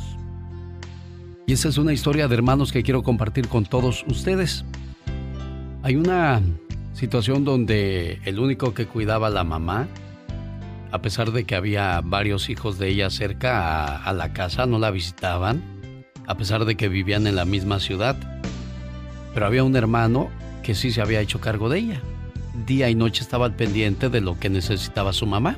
Y 1.48 1.54
esa 1.54 1.68
es 1.68 1.76
una 1.76 1.92
historia 1.92 2.28
de 2.28 2.36
hermanos 2.36 2.70
que 2.70 2.84
quiero 2.84 3.02
compartir 3.02 3.48
con 3.48 3.64
todos 3.64 4.04
ustedes. 4.06 4.64
Hay 5.82 5.96
una 5.96 6.40
situación 6.92 7.44
donde 7.44 8.20
el 8.26 8.38
único 8.38 8.74
que 8.74 8.86
cuidaba 8.86 9.26
a 9.26 9.30
la 9.30 9.42
mamá, 9.42 9.88
a 10.92 11.02
pesar 11.02 11.32
de 11.32 11.42
que 11.42 11.56
había 11.56 12.00
varios 12.00 12.48
hijos 12.48 12.78
de 12.78 12.90
ella 12.90 13.10
cerca 13.10 13.96
a 13.96 14.12
la 14.12 14.32
casa, 14.32 14.66
no 14.66 14.78
la 14.78 14.92
visitaban 14.92 15.73
a 16.26 16.36
pesar 16.36 16.64
de 16.64 16.76
que 16.76 16.88
vivían 16.88 17.26
en 17.26 17.36
la 17.36 17.44
misma 17.44 17.80
ciudad. 17.80 18.16
Pero 19.32 19.46
había 19.46 19.64
un 19.64 19.76
hermano 19.76 20.30
que 20.62 20.74
sí 20.74 20.90
se 20.90 21.00
había 21.00 21.20
hecho 21.20 21.40
cargo 21.40 21.68
de 21.68 21.78
ella. 21.78 22.00
Día 22.66 22.88
y 22.88 22.94
noche 22.94 23.22
estaba 23.22 23.46
al 23.46 23.54
pendiente 23.54 24.08
de 24.08 24.20
lo 24.20 24.38
que 24.38 24.48
necesitaba 24.48 25.12
su 25.12 25.26
mamá. 25.26 25.56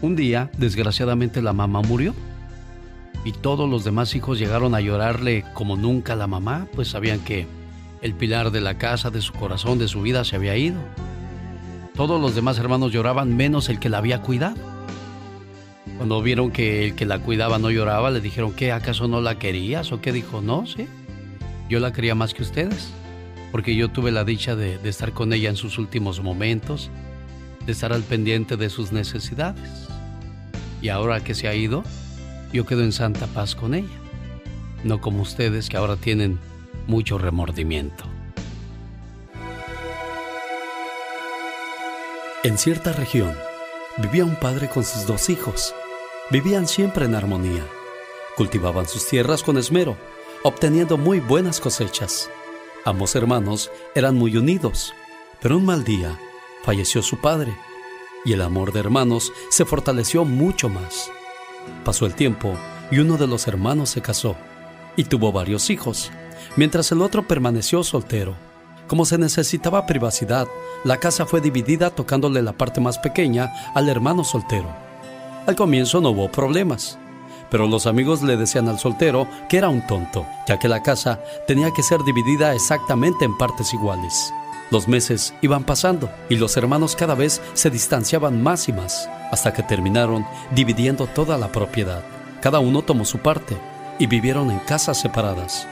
Un 0.00 0.16
día, 0.16 0.50
desgraciadamente, 0.56 1.42
la 1.42 1.52
mamá 1.52 1.82
murió. 1.82 2.14
Y 3.24 3.32
todos 3.32 3.68
los 3.68 3.84
demás 3.84 4.14
hijos 4.14 4.38
llegaron 4.38 4.74
a 4.74 4.80
llorarle 4.80 5.44
como 5.52 5.76
nunca 5.76 6.16
la 6.16 6.26
mamá, 6.26 6.66
pues 6.74 6.88
sabían 6.88 7.20
que 7.20 7.46
el 8.00 8.14
pilar 8.14 8.50
de 8.50 8.62
la 8.62 8.78
casa, 8.78 9.10
de 9.10 9.20
su 9.20 9.34
corazón, 9.34 9.78
de 9.78 9.88
su 9.88 10.00
vida 10.00 10.24
se 10.24 10.36
había 10.36 10.56
ido. 10.56 10.80
Todos 11.94 12.18
los 12.18 12.34
demás 12.34 12.58
hermanos 12.58 12.92
lloraban 12.92 13.36
menos 13.36 13.68
el 13.68 13.78
que 13.78 13.90
la 13.90 13.98
había 13.98 14.22
cuidado. 14.22 14.69
Cuando 16.00 16.22
vieron 16.22 16.50
que 16.50 16.86
el 16.86 16.94
que 16.94 17.04
la 17.04 17.18
cuidaba 17.18 17.58
no 17.58 17.70
lloraba, 17.70 18.10
le 18.10 18.22
dijeron, 18.22 18.54
¿qué? 18.54 18.72
¿Acaso 18.72 19.06
no 19.06 19.20
la 19.20 19.38
querías? 19.38 19.92
¿O 19.92 20.00
qué 20.00 20.12
dijo? 20.12 20.40
No, 20.40 20.66
sí. 20.66 20.86
Yo 21.68 21.78
la 21.78 21.92
quería 21.92 22.14
más 22.14 22.32
que 22.32 22.42
ustedes, 22.42 22.88
porque 23.52 23.76
yo 23.76 23.90
tuve 23.90 24.10
la 24.10 24.24
dicha 24.24 24.56
de, 24.56 24.78
de, 24.78 24.88
estar 24.88 25.12
con 25.12 25.34
ella 25.34 25.50
en 25.50 25.56
sus 25.56 25.76
últimos 25.76 26.22
momentos, 26.22 26.90
de 27.66 27.72
estar 27.72 27.92
al 27.92 28.02
pendiente 28.02 28.56
de 28.56 28.70
sus 28.70 28.92
necesidades. 28.92 29.88
Y 30.80 30.88
ahora 30.88 31.22
que 31.22 31.34
se 31.34 31.48
ha 31.48 31.54
ido, 31.54 31.84
yo 32.50 32.64
quedo 32.64 32.82
en 32.82 32.92
santa 32.92 33.26
paz 33.26 33.54
con 33.54 33.74
ella. 33.74 33.98
No 34.84 35.02
como 35.02 35.20
ustedes 35.20 35.68
que 35.68 35.76
ahora 35.76 35.96
tienen 35.96 36.38
mucho 36.86 37.18
remordimiento. 37.18 38.04
En 42.42 42.56
cierta 42.56 42.94
región, 42.94 43.34
vivía 43.98 44.24
un 44.24 44.36
padre 44.36 44.70
con 44.70 44.82
sus 44.82 45.06
dos 45.06 45.28
hijos. 45.28 45.74
Vivían 46.30 46.68
siempre 46.68 47.06
en 47.06 47.16
armonía. 47.16 47.66
Cultivaban 48.36 48.86
sus 48.86 49.04
tierras 49.06 49.42
con 49.42 49.58
esmero, 49.58 49.96
obteniendo 50.44 50.96
muy 50.96 51.18
buenas 51.18 51.58
cosechas. 51.58 52.30
Ambos 52.84 53.16
hermanos 53.16 53.68
eran 53.96 54.14
muy 54.14 54.36
unidos, 54.36 54.94
pero 55.42 55.56
un 55.56 55.64
mal 55.64 55.82
día 55.82 56.16
falleció 56.62 57.02
su 57.02 57.18
padre 57.20 57.52
y 58.24 58.32
el 58.32 58.42
amor 58.42 58.72
de 58.72 58.78
hermanos 58.78 59.32
se 59.48 59.64
fortaleció 59.64 60.24
mucho 60.24 60.68
más. 60.68 61.10
Pasó 61.84 62.06
el 62.06 62.14
tiempo 62.14 62.54
y 62.92 63.00
uno 63.00 63.16
de 63.16 63.26
los 63.26 63.48
hermanos 63.48 63.90
se 63.90 64.00
casó 64.00 64.36
y 64.96 65.04
tuvo 65.04 65.32
varios 65.32 65.68
hijos, 65.68 66.12
mientras 66.54 66.92
el 66.92 67.02
otro 67.02 67.26
permaneció 67.26 67.82
soltero. 67.82 68.36
Como 68.86 69.04
se 69.04 69.18
necesitaba 69.18 69.86
privacidad, 69.86 70.46
la 70.84 70.98
casa 70.98 71.26
fue 71.26 71.40
dividida 71.40 71.90
tocándole 71.90 72.40
la 72.40 72.52
parte 72.52 72.80
más 72.80 72.98
pequeña 72.98 73.50
al 73.74 73.88
hermano 73.88 74.22
soltero. 74.22 74.89
Al 75.46 75.56
comienzo 75.56 76.00
no 76.00 76.10
hubo 76.10 76.30
problemas, 76.30 76.98
pero 77.50 77.66
los 77.66 77.86
amigos 77.86 78.22
le 78.22 78.36
decían 78.36 78.68
al 78.68 78.78
soltero 78.78 79.26
que 79.48 79.56
era 79.56 79.68
un 79.68 79.86
tonto, 79.86 80.26
ya 80.46 80.58
que 80.58 80.68
la 80.68 80.82
casa 80.82 81.20
tenía 81.46 81.70
que 81.72 81.82
ser 81.82 82.02
dividida 82.04 82.54
exactamente 82.54 83.24
en 83.24 83.36
partes 83.36 83.72
iguales. 83.74 84.32
Los 84.70 84.86
meses 84.86 85.34
iban 85.42 85.64
pasando 85.64 86.10
y 86.28 86.36
los 86.36 86.56
hermanos 86.56 86.94
cada 86.94 87.16
vez 87.16 87.42
se 87.54 87.70
distanciaban 87.70 88.40
más 88.42 88.68
y 88.68 88.72
más, 88.72 89.08
hasta 89.32 89.52
que 89.52 89.64
terminaron 89.64 90.24
dividiendo 90.54 91.06
toda 91.06 91.36
la 91.38 91.50
propiedad. 91.50 92.02
Cada 92.40 92.60
uno 92.60 92.82
tomó 92.82 93.04
su 93.04 93.18
parte 93.18 93.56
y 93.98 94.06
vivieron 94.06 94.50
en 94.50 94.60
casas 94.60 95.00
separadas. 95.00 95.66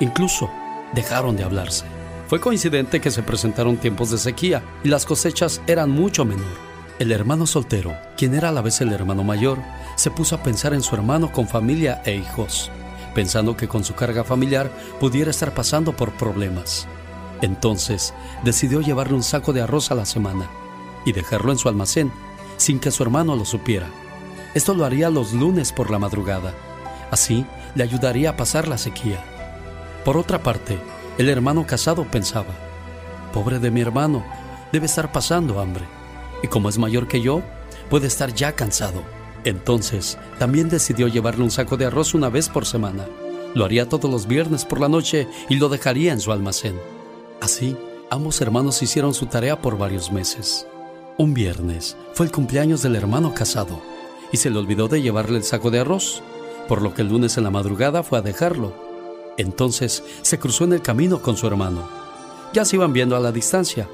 Incluso 0.00 0.50
dejaron 0.92 1.36
de 1.36 1.44
hablarse. 1.44 1.84
Fue 2.28 2.40
coincidente 2.40 3.00
que 3.00 3.10
se 3.10 3.22
presentaron 3.22 3.78
tiempos 3.78 4.10
de 4.10 4.18
sequía 4.18 4.62
y 4.84 4.88
las 4.88 5.06
cosechas 5.06 5.62
eran 5.66 5.90
mucho 5.90 6.24
menor. 6.24 6.71
El 7.02 7.10
hermano 7.10 7.48
soltero, 7.48 7.96
quien 8.16 8.32
era 8.32 8.50
a 8.50 8.52
la 8.52 8.62
vez 8.62 8.80
el 8.80 8.92
hermano 8.92 9.24
mayor, 9.24 9.58
se 9.96 10.12
puso 10.12 10.36
a 10.36 10.42
pensar 10.44 10.72
en 10.72 10.82
su 10.82 10.94
hermano 10.94 11.32
con 11.32 11.48
familia 11.48 12.00
e 12.04 12.14
hijos, 12.14 12.70
pensando 13.12 13.56
que 13.56 13.66
con 13.66 13.82
su 13.82 13.96
carga 13.96 14.22
familiar 14.22 14.70
pudiera 15.00 15.32
estar 15.32 15.52
pasando 15.52 15.96
por 15.96 16.12
problemas. 16.12 16.86
Entonces 17.40 18.14
decidió 18.44 18.80
llevarle 18.80 19.14
un 19.14 19.24
saco 19.24 19.52
de 19.52 19.62
arroz 19.62 19.90
a 19.90 19.96
la 19.96 20.06
semana 20.06 20.48
y 21.04 21.10
dejarlo 21.10 21.50
en 21.50 21.58
su 21.58 21.68
almacén 21.68 22.12
sin 22.56 22.78
que 22.78 22.92
su 22.92 23.02
hermano 23.02 23.34
lo 23.34 23.46
supiera. 23.46 23.88
Esto 24.54 24.72
lo 24.72 24.84
haría 24.84 25.10
los 25.10 25.32
lunes 25.32 25.72
por 25.72 25.90
la 25.90 25.98
madrugada. 25.98 26.54
Así 27.10 27.44
le 27.74 27.82
ayudaría 27.82 28.30
a 28.30 28.36
pasar 28.36 28.68
la 28.68 28.78
sequía. 28.78 29.24
Por 30.04 30.16
otra 30.16 30.44
parte, 30.44 30.78
el 31.18 31.28
hermano 31.28 31.66
casado 31.66 32.04
pensaba, 32.04 32.54
pobre 33.32 33.58
de 33.58 33.72
mi 33.72 33.80
hermano, 33.80 34.24
debe 34.70 34.86
estar 34.86 35.10
pasando 35.10 35.58
hambre. 35.60 36.01
Y 36.42 36.48
como 36.48 36.68
es 36.68 36.78
mayor 36.78 37.08
que 37.08 37.20
yo, 37.20 37.42
puede 37.88 38.06
estar 38.06 38.34
ya 38.34 38.52
cansado. 38.52 39.02
Entonces, 39.44 40.18
también 40.38 40.68
decidió 40.68 41.08
llevarle 41.08 41.44
un 41.44 41.50
saco 41.50 41.76
de 41.76 41.86
arroz 41.86 42.14
una 42.14 42.28
vez 42.28 42.48
por 42.48 42.66
semana. 42.66 43.06
Lo 43.54 43.64
haría 43.64 43.88
todos 43.88 44.10
los 44.10 44.26
viernes 44.26 44.64
por 44.64 44.80
la 44.80 44.88
noche 44.88 45.28
y 45.48 45.56
lo 45.56 45.68
dejaría 45.68 46.12
en 46.12 46.20
su 46.20 46.32
almacén. 46.32 46.78
Así, 47.40 47.76
ambos 48.10 48.40
hermanos 48.40 48.82
hicieron 48.82 49.14
su 49.14 49.26
tarea 49.26 49.60
por 49.60 49.76
varios 49.76 50.12
meses. 50.12 50.66
Un 51.18 51.34
viernes 51.34 51.96
fue 52.14 52.26
el 52.26 52.32
cumpleaños 52.32 52.82
del 52.82 52.96
hermano 52.96 53.34
casado 53.34 53.82
y 54.32 54.38
se 54.38 54.48
le 54.48 54.58
olvidó 54.58 54.88
de 54.88 55.02
llevarle 55.02 55.36
el 55.36 55.44
saco 55.44 55.70
de 55.70 55.80
arroz, 55.80 56.22
por 56.68 56.80
lo 56.80 56.94
que 56.94 57.02
el 57.02 57.08
lunes 57.08 57.36
en 57.36 57.44
la 57.44 57.50
madrugada 57.50 58.02
fue 58.02 58.18
a 58.18 58.22
dejarlo. 58.22 58.72
Entonces 59.36 60.02
se 60.22 60.38
cruzó 60.38 60.64
en 60.64 60.72
el 60.72 60.82
camino 60.82 61.20
con 61.20 61.36
su 61.36 61.46
hermano. 61.46 61.86
Ya 62.54 62.64
se 62.64 62.76
iban 62.76 62.92
viendo 62.92 63.16
a 63.16 63.20
la 63.20 63.32
distancia, 63.32 63.88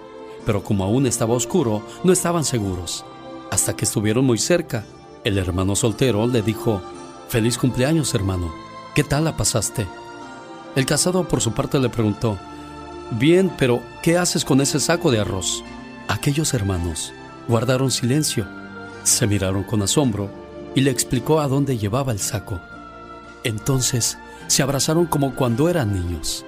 pero 0.44 0.62
como 0.62 0.84
aún 0.84 1.06
estaba 1.06 1.34
oscuro, 1.34 1.82
no 2.04 2.12
estaban 2.12 2.44
seguros. 2.44 3.04
Hasta 3.50 3.76
que 3.76 3.84
estuvieron 3.84 4.24
muy 4.24 4.38
cerca, 4.38 4.84
el 5.24 5.38
hermano 5.38 5.76
soltero 5.76 6.26
le 6.26 6.42
dijo, 6.42 6.82
Feliz 7.28 7.58
cumpleaños, 7.58 8.14
hermano. 8.14 8.52
¿Qué 8.94 9.04
tal 9.04 9.24
la 9.24 9.36
pasaste? 9.36 9.86
El 10.74 10.86
casado 10.86 11.24
por 11.24 11.40
su 11.40 11.52
parte 11.52 11.78
le 11.78 11.88
preguntó, 11.88 12.38
Bien, 13.10 13.50
pero 13.58 13.82
¿qué 14.02 14.18
haces 14.18 14.44
con 14.44 14.60
ese 14.60 14.80
saco 14.80 15.10
de 15.10 15.20
arroz? 15.20 15.62
Aquellos 16.08 16.54
hermanos 16.54 17.12
guardaron 17.48 17.90
silencio, 17.90 18.46
se 19.02 19.26
miraron 19.26 19.64
con 19.64 19.82
asombro 19.82 20.30
y 20.74 20.82
le 20.82 20.90
explicó 20.90 21.40
a 21.40 21.48
dónde 21.48 21.78
llevaba 21.78 22.12
el 22.12 22.18
saco. 22.18 22.60
Entonces 23.44 24.18
se 24.46 24.62
abrazaron 24.62 25.06
como 25.06 25.34
cuando 25.34 25.68
eran 25.68 25.92
niños. 25.92 26.44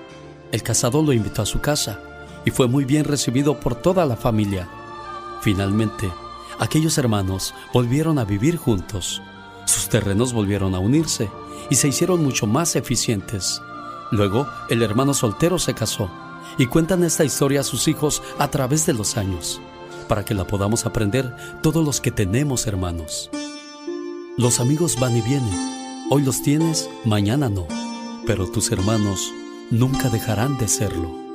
El 0.53 0.63
casado 0.63 1.03
lo 1.03 1.13
invitó 1.13 1.43
a 1.43 1.47
su 1.47 1.61
casa 1.61 2.01
y 2.45 2.51
fue 2.51 2.69
muy 2.69 2.85
bien 2.85 3.05
recibido 3.05 3.59
por 3.61 3.75
toda 3.75 4.07
la 4.07 4.17
familia. 4.17 4.69
Finalmente, 5.41 6.11
aquellos 6.59 6.99
hermanos 6.99 7.55
volvieron 7.73 8.19
a 8.19 8.25
vivir 8.25 8.57
juntos. 8.57 9.23
Sus 9.67 9.89
terrenos 9.89 10.33
volvieron 10.33 10.75
a 10.75 10.79
unirse 10.79 11.31
y 11.71 11.77
se 11.77 11.89
hicieron 11.89 12.23
mucho 12.23 12.47
más 12.47 12.77
eficientes. 12.77 13.61
Luego, 14.11 14.47
el 14.69 14.83
hermano 14.83 15.15
soltero 15.15 15.59
se 15.59 15.75
casó 15.75 16.11
y 16.59 16.67
cuentan 16.67 17.05
esta 17.05 17.25
historia 17.25 17.61
a 17.61 17.65
sus 17.65 17.89
hijos 17.89 18.23
a 18.39 18.49
través 18.49 18.85
de 18.87 18.93
los 18.93 19.17
años, 19.17 19.61
para 20.09 20.25
que 20.25 20.35
la 20.35 20.47
podamos 20.47 20.85
aprender 20.85 21.35
todos 21.63 21.85
los 21.85 22.01
que 22.01 22.11
tenemos 22.11 22.67
hermanos. 22.67 23.31
Los 24.37 24.59
amigos 24.59 24.99
van 24.99 25.17
y 25.17 25.23
vienen. 25.23 26.07
Hoy 26.11 26.23
los 26.23 26.43
tienes, 26.43 26.89
mañana 27.05 27.49
no. 27.49 27.67
Pero 28.27 28.51
tus 28.51 28.73
hermanos 28.73 29.31
nunca 29.71 30.09
dejarán 30.09 30.59
de 30.59 30.69
serlo. 30.69 31.30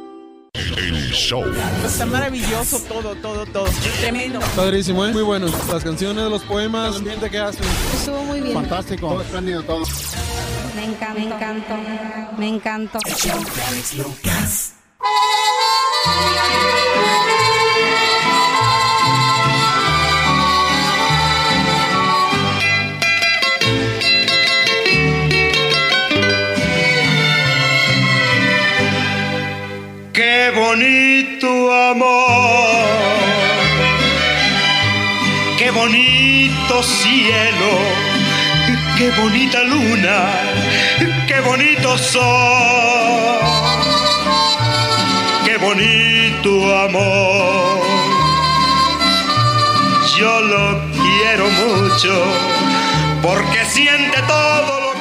El 0.77 1.11
show. 1.11 1.43
Está 1.85 2.05
maravilloso 2.05 2.79
todo, 2.87 3.15
todo, 3.15 3.45
todo. 3.47 3.67
Tremendo. 3.99 4.39
Padrísimo, 4.55 5.05
¿eh? 5.05 5.11
muy 5.11 5.23
bueno. 5.23 5.47
Las 5.71 5.83
canciones, 5.83 6.29
los 6.29 6.43
poemas, 6.43 6.91
el 6.91 6.97
ambiente 6.99 7.29
que 7.29 7.39
hacen. 7.39 7.65
Estuvo 7.93 8.23
muy 8.23 8.39
bien. 8.39 8.53
Fantástico. 8.53 9.09
Todo 9.09 9.21
espléndido, 9.21 9.63
todo. 9.63 9.83
Me 10.75 10.85
encantó. 10.85 11.19
Me 11.19 11.25
encantó. 11.25 11.75
Me 12.37 12.47
encantó. 12.47 12.99
Qué 12.99 13.13
bonito 30.75 31.71
amor, 31.71 32.75
qué 35.57 35.71
bonito 35.71 36.83
cielo, 36.83 37.71
qué 38.97 39.09
bonita 39.11 39.63
luna, 39.63 40.17
qué 41.29 41.39
bonito 41.39 41.97
sol, 41.97 43.39
qué 45.45 45.55
bonito 45.57 46.51
amor. 46.85 47.79
Yo 50.17 50.41
lo 50.41 50.81
quiero 50.91 51.45
mucho 51.51 52.13
porque 53.21 53.63
siente 53.65 54.21
todo 54.27 54.79
lo 54.81 54.94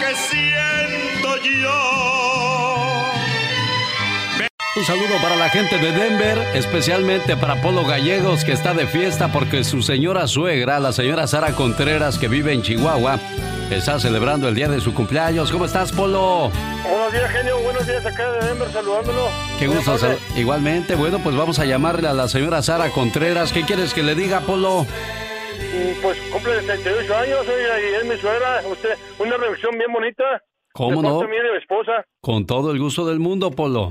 Un 4.76 4.84
saludo 4.84 5.14
para 5.22 5.36
la 5.36 5.48
gente 5.50 5.78
de 5.78 5.92
Denver, 5.92 6.36
especialmente 6.54 7.36
para 7.36 7.60
Polo 7.62 7.84
Gallegos 7.84 8.44
que 8.44 8.52
está 8.52 8.74
de 8.74 8.88
fiesta 8.88 9.30
porque 9.30 9.62
su 9.62 9.82
señora 9.82 10.26
suegra, 10.26 10.80
la 10.80 10.92
señora 10.92 11.28
Sara 11.28 11.52
Contreras 11.52 12.18
que 12.18 12.26
vive 12.26 12.52
en 12.52 12.62
Chihuahua, 12.62 13.20
está 13.70 14.00
celebrando 14.00 14.48
el 14.48 14.56
día 14.56 14.68
de 14.68 14.80
su 14.80 14.92
cumpleaños. 14.92 15.52
¿Cómo 15.52 15.66
estás, 15.66 15.92
Polo? 15.92 16.50
Buenos 16.90 17.12
días, 17.12 17.30
genio. 17.30 17.58
Buenos 17.60 17.86
días 17.86 18.04
acá 18.04 18.32
de 18.32 18.48
Denver, 18.48 18.68
saludándolo. 18.72 19.28
Qué 19.60 19.68
gusto. 19.68 19.96
sal- 19.96 20.18
Igualmente, 20.34 20.96
bueno, 20.96 21.20
pues 21.20 21.36
vamos 21.36 21.60
a 21.60 21.64
llamarle 21.66 22.08
a 22.08 22.12
la 22.12 22.26
señora 22.26 22.60
Sara 22.60 22.90
Contreras. 22.90 23.52
¿Qué 23.52 23.62
quieres 23.62 23.94
que 23.94 24.02
le 24.02 24.16
diga, 24.16 24.40
Polo? 24.40 24.86
Y 25.72 25.94
pues 26.02 26.18
cumple 26.32 26.60
78 26.62 27.16
años, 27.16 27.38
y 27.46 27.94
es 27.94 28.04
mi 28.04 28.16
suegra. 28.20 28.60
Usted, 28.68 28.90
una 29.20 29.36
revisión 29.36 29.78
bien 29.78 29.92
bonita. 29.92 30.24
¿Cómo 30.72 31.00
no? 31.00 31.20
mi 31.20 31.36
esposa. 31.60 32.04
Con 32.20 32.44
todo 32.46 32.72
el 32.72 32.80
gusto 32.80 33.06
del 33.06 33.20
mundo, 33.20 33.52
Polo. 33.52 33.90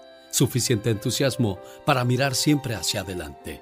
suficiente 0.31 0.89
entusiasmo 0.89 1.59
para 1.85 2.03
mirar 2.03 2.35
siempre 2.35 2.75
hacia 2.75 3.01
adelante, 3.01 3.61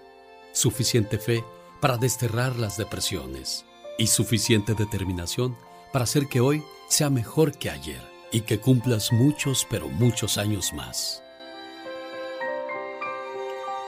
suficiente 0.53 1.17
fe 1.17 1.43
para 1.81 1.97
desterrar 1.97 2.55
las 2.55 2.77
depresiones 2.77 3.65
y 3.97 4.07
suficiente 4.07 4.73
determinación 4.73 5.57
para 5.91 6.03
hacer 6.03 6.27
que 6.27 6.39
hoy 6.39 6.63
sea 6.87 7.09
mejor 7.09 7.51
que 7.57 7.69
ayer 7.69 8.01
y 8.31 8.41
que 8.41 8.59
cumplas 8.59 9.11
muchos, 9.11 9.67
pero 9.69 9.89
muchos 9.89 10.37
años 10.37 10.73
más. 10.73 11.23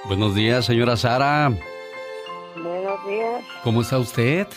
Buenos 0.05 0.33
días, 0.33 0.65
señora 0.65 0.97
Sara. 0.97 1.49
Buenos 2.55 3.07
días. 3.07 3.43
¿Cómo 3.63 3.81
está 3.81 3.99
usted? 3.99 4.47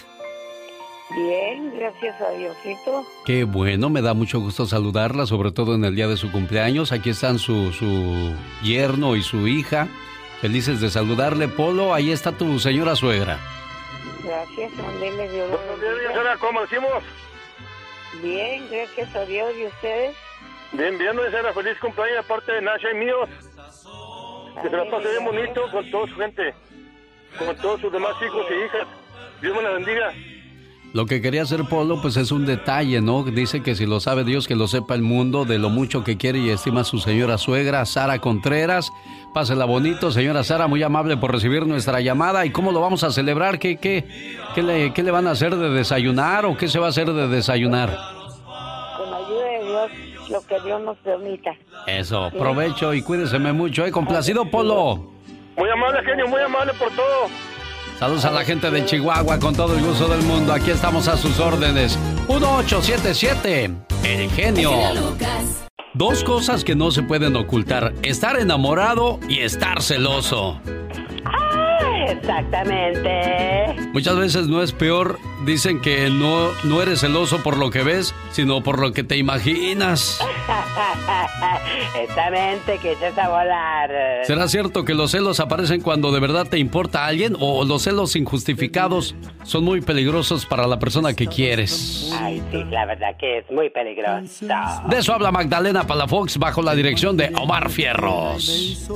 Bien, 1.14 1.72
gracias 1.78 2.20
a 2.20 2.30
Diosito. 2.30 3.06
Qué 3.24 3.44
bueno, 3.44 3.88
me 3.88 4.02
da 4.02 4.14
mucho 4.14 4.40
gusto 4.40 4.66
saludarla, 4.66 5.26
sobre 5.26 5.52
todo 5.52 5.76
en 5.76 5.84
el 5.84 5.94
día 5.94 6.08
de 6.08 6.16
su 6.16 6.32
cumpleaños. 6.32 6.90
Aquí 6.90 7.10
están 7.10 7.38
su, 7.38 7.72
su 7.72 8.34
yerno 8.62 9.14
y 9.14 9.22
su 9.22 9.46
hija. 9.46 9.86
Felices 10.40 10.80
de 10.80 10.90
saludarle, 10.90 11.46
Polo. 11.46 11.94
Ahí 11.94 12.10
está 12.10 12.32
tu 12.32 12.58
señora 12.58 12.96
suegra. 12.96 13.38
Gracias, 14.24 14.72
andele 14.78 15.28
Dios. 15.30 15.50
Buenos 15.50 15.80
días, 15.80 16.08
señora. 16.08 16.36
¿Cómo 16.38 16.60
decimos? 16.62 17.04
Bien, 18.20 18.66
gracias 18.70 19.14
a 19.14 19.24
Dios. 19.24 19.52
¿Y 19.56 19.66
ustedes? 19.66 20.16
Bien, 20.72 20.98
bien, 20.98 21.12
señora. 21.30 21.52
Feliz 21.52 21.78
cumpleaños 21.78 22.16
de 22.16 22.22
parte 22.24 22.52
de 22.52 22.62
Nasha 22.62 22.90
y 22.90 22.94
mío. 22.96 23.16
Que 24.62 24.68
se 24.68 24.76
la 24.76 24.90
pase 24.90 25.08
bien 25.10 25.24
bonito 25.24 25.62
con 25.70 25.90
toda 25.90 26.08
su 26.08 26.16
gente. 26.16 26.54
Con 27.38 27.56
todos 27.56 27.80
sus 27.80 27.92
demás 27.92 28.14
hijos 28.20 28.46
y 28.50 28.64
hijas. 28.64 28.88
Dios 29.40 29.56
me 29.56 29.62
la 29.62 29.70
bendiga. 29.70 30.12
Lo 30.94 31.06
que 31.06 31.20
quería 31.20 31.42
hacer 31.42 31.64
Polo, 31.64 32.00
pues 32.00 32.16
es 32.16 32.30
un 32.30 32.46
detalle, 32.46 33.00
¿no? 33.00 33.24
Dice 33.24 33.64
que 33.64 33.74
si 33.74 33.84
lo 33.84 33.98
sabe 33.98 34.22
Dios, 34.22 34.46
que 34.46 34.54
lo 34.54 34.68
sepa 34.68 34.94
el 34.94 35.02
mundo 35.02 35.44
de 35.44 35.58
lo 35.58 35.68
mucho 35.68 36.04
que 36.04 36.16
quiere 36.16 36.38
y 36.38 36.50
estima 36.50 36.82
a 36.82 36.84
su 36.84 37.00
señora 37.00 37.36
suegra, 37.36 37.84
Sara 37.84 38.20
Contreras. 38.20 38.92
Pásela 39.34 39.64
bonito, 39.64 40.12
señora 40.12 40.44
Sara, 40.44 40.68
muy 40.68 40.84
amable 40.84 41.16
por 41.16 41.32
recibir 41.32 41.66
nuestra 41.66 42.00
llamada. 42.00 42.46
¿Y 42.46 42.50
cómo 42.50 42.70
lo 42.70 42.80
vamos 42.80 43.02
a 43.02 43.10
celebrar? 43.10 43.58
¿Qué, 43.58 43.76
qué, 43.76 44.04
qué, 44.54 44.62
le, 44.62 44.92
qué 44.92 45.02
le 45.02 45.10
van 45.10 45.26
a 45.26 45.32
hacer 45.32 45.56
de 45.56 45.70
desayunar 45.70 46.46
o 46.46 46.56
qué 46.56 46.68
se 46.68 46.78
va 46.78 46.86
a 46.86 46.90
hacer 46.90 47.12
de 47.12 47.26
desayunar? 47.26 47.98
Con 48.96 49.12
ayuda 49.12 49.44
de 49.46 49.64
Dios, 49.66 50.30
lo 50.30 50.40
que 50.42 50.60
Dios 50.60 50.80
nos 50.80 50.96
permita. 50.98 51.56
Eso, 51.88 52.30
provecho 52.38 52.94
y 52.94 53.02
cuídeseme 53.02 53.52
mucho, 53.52 53.84
¿eh? 53.84 53.90
Complacido, 53.90 54.48
Polo. 54.48 55.10
Muy 55.56 55.68
amable, 55.70 56.04
genio. 56.04 56.28
Muy 56.28 56.40
amable 56.40 56.72
por 56.74 56.88
todo. 56.92 57.53
Saludos 57.98 58.24
a 58.24 58.30
la 58.32 58.44
gente 58.44 58.70
de 58.70 58.84
Chihuahua 58.84 59.38
con 59.38 59.54
todo 59.54 59.76
el 59.76 59.84
gusto 59.84 60.08
del 60.08 60.22
mundo. 60.22 60.52
Aquí 60.52 60.70
estamos 60.70 61.06
a 61.08 61.16
sus 61.16 61.38
órdenes. 61.38 61.96
1877, 62.28 63.70
el 64.02 64.30
genio. 64.30 64.72
Dos 65.94 66.24
cosas 66.24 66.64
que 66.64 66.74
no 66.74 66.90
se 66.90 67.04
pueden 67.04 67.36
ocultar, 67.36 67.94
estar 68.02 68.38
enamorado 68.38 69.20
y 69.28 69.40
estar 69.40 69.80
celoso. 69.80 70.60
Exactamente. 72.08 73.76
Muchas 73.92 74.16
veces 74.16 74.48
no 74.48 74.60
es 74.60 74.72
peor, 74.72 75.18
dicen 75.44 75.80
que 75.80 76.10
no, 76.10 76.50
no 76.64 76.82
eres 76.82 77.00
celoso 77.00 77.42
por 77.42 77.56
lo 77.56 77.70
que 77.70 77.82
ves, 77.82 78.14
sino 78.30 78.62
por 78.62 78.78
lo 78.78 78.92
que 78.92 79.04
te 79.04 79.16
imaginas. 79.16 80.20
Exactamente, 81.94 82.78
que 82.78 82.92
echas 82.92 83.16
a 83.18 83.28
volar. 83.28 83.90
¿Será 84.24 84.48
cierto 84.48 84.84
que 84.84 84.94
los 84.94 85.10
celos 85.10 85.40
aparecen 85.40 85.80
cuando 85.80 86.12
de 86.12 86.20
verdad 86.20 86.46
te 86.48 86.58
importa 86.58 87.04
a 87.04 87.08
alguien 87.08 87.36
o 87.38 87.64
los 87.64 87.82
celos 87.82 88.16
injustificados 88.16 89.14
son 89.42 89.64
muy 89.64 89.80
peligrosos 89.80 90.46
para 90.46 90.66
la 90.66 90.78
persona 90.78 91.14
que 91.14 91.26
quieres? 91.26 92.12
Ay, 92.20 92.42
sí, 92.50 92.64
la 92.70 92.86
verdad 92.86 93.16
que 93.18 93.38
es 93.38 93.50
muy 93.50 93.70
peligroso. 93.70 94.46
De 94.88 94.98
eso 94.98 95.12
habla 95.12 95.30
Magdalena 95.30 95.86
Palafox 95.86 96.38
bajo 96.38 96.62
la 96.62 96.74
dirección 96.74 97.16
de 97.16 97.32
Omar 97.36 97.70
Fierros. 97.70 98.88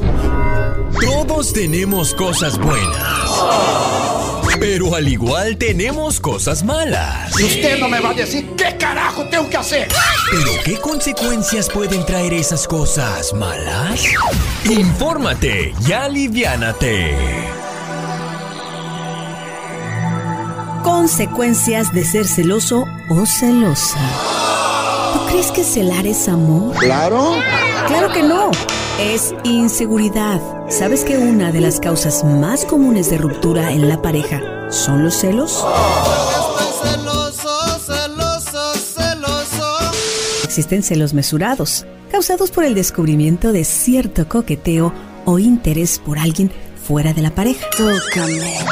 Todos 1.00 1.52
tenemos 1.52 2.14
cosas 2.14 2.58
buenas. 2.58 4.47
Pero 4.60 4.94
al 4.94 5.08
igual 5.08 5.56
tenemos 5.56 6.20
cosas 6.20 6.64
malas. 6.64 7.38
Y 7.38 7.44
usted 7.44 7.78
no 7.78 7.88
me 7.88 8.00
va 8.00 8.10
a 8.10 8.14
decir 8.14 8.50
qué 8.56 8.76
carajo 8.76 9.24
tengo 9.28 9.48
que 9.48 9.56
hacer. 9.56 9.88
¿Pero 10.30 10.50
qué 10.64 10.76
consecuencias 10.80 11.68
pueden 11.68 12.04
traer 12.04 12.32
esas 12.32 12.66
cosas 12.66 13.32
malas? 13.34 14.04
Infórmate 14.64 15.74
y 15.86 15.92
aliviánate. 15.92 17.16
Consecuencias 20.82 21.92
de 21.92 22.04
ser 22.04 22.26
celoso 22.26 22.84
o 23.10 23.26
celosa. 23.26 23.98
¿Tú 25.12 25.26
crees 25.28 25.52
que 25.52 25.62
celar 25.62 26.06
es 26.06 26.28
amor? 26.28 26.76
Claro. 26.76 27.36
Claro 27.86 28.12
que 28.12 28.22
no. 28.22 28.50
Es 28.98 29.32
inseguridad. 29.44 30.40
¿Sabes 30.68 31.04
que 31.04 31.16
una 31.18 31.52
de 31.52 31.60
las 31.60 31.78
causas 31.78 32.24
más 32.24 32.64
comunes 32.64 33.08
de 33.10 33.18
ruptura 33.18 33.70
en 33.70 33.88
la 33.88 34.02
pareja 34.02 34.72
son 34.72 35.04
los 35.04 35.14
celos? 35.14 35.64
Celoso, 36.82 37.78
celoso, 37.78 38.74
celoso. 38.74 39.78
Existen 40.42 40.82
celos 40.82 41.14
mesurados, 41.14 41.86
causados 42.10 42.50
por 42.50 42.64
el 42.64 42.74
descubrimiento 42.74 43.52
de 43.52 43.62
cierto 43.62 44.28
coqueteo 44.28 44.92
o 45.24 45.38
interés 45.38 46.00
por 46.04 46.18
alguien 46.18 46.50
fuera 46.88 47.12
de 47.12 47.20
la 47.20 47.30
pareja. 47.30 47.66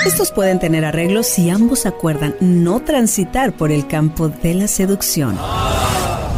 Estos 0.06 0.32
pueden 0.32 0.58
tener 0.58 0.86
arreglos 0.86 1.26
si 1.26 1.50
ambos 1.50 1.84
acuerdan 1.84 2.34
no 2.40 2.80
transitar 2.80 3.54
por 3.54 3.70
el 3.70 3.86
campo 3.86 4.30
de 4.30 4.54
la 4.54 4.68
seducción. 4.68 5.38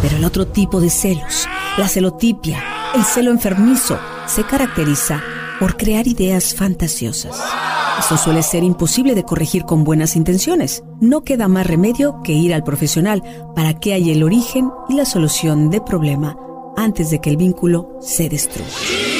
Pero 0.02 0.16
el 0.16 0.24
otro 0.24 0.48
tipo 0.48 0.80
de 0.80 0.90
celos, 0.90 1.46
la 1.76 1.86
celotipia, 1.86 2.64
el 2.96 3.04
celo 3.04 3.30
enfermizo, 3.30 3.96
se 4.26 4.42
caracteriza 4.42 5.22
por 5.60 5.76
crear 5.76 6.08
ideas 6.08 6.52
fantasiosas. 6.52 7.40
Eso 8.00 8.16
suele 8.16 8.42
ser 8.42 8.64
imposible 8.64 9.14
de 9.14 9.22
corregir 9.22 9.62
con 9.62 9.84
buenas 9.84 10.16
intenciones. 10.16 10.82
No 11.00 11.22
queda 11.22 11.46
más 11.46 11.66
remedio 11.68 12.22
que 12.24 12.32
ir 12.32 12.54
al 12.54 12.64
profesional 12.64 13.22
para 13.54 13.74
que 13.74 13.94
haya 13.94 14.12
el 14.12 14.24
origen 14.24 14.68
y 14.88 14.94
la 14.94 15.04
solución 15.04 15.70
del 15.70 15.84
problema 15.84 16.36
antes 16.76 17.10
de 17.10 17.20
que 17.20 17.30
el 17.30 17.36
vínculo 17.36 17.96
se 18.00 18.28
destruya. 18.28 19.17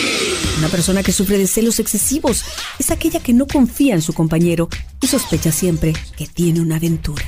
Una 0.58 0.68
persona 0.68 1.02
que 1.02 1.12
sufre 1.12 1.38
de 1.38 1.46
celos 1.46 1.78
excesivos 1.78 2.44
es 2.78 2.90
aquella 2.90 3.20
que 3.20 3.32
no 3.32 3.46
confía 3.46 3.94
en 3.94 4.02
su 4.02 4.12
compañero 4.12 4.68
y 5.00 5.06
sospecha 5.06 5.52
siempre 5.52 5.92
que 6.16 6.26
tiene 6.26 6.60
una 6.60 6.76
aventura. 6.76 7.24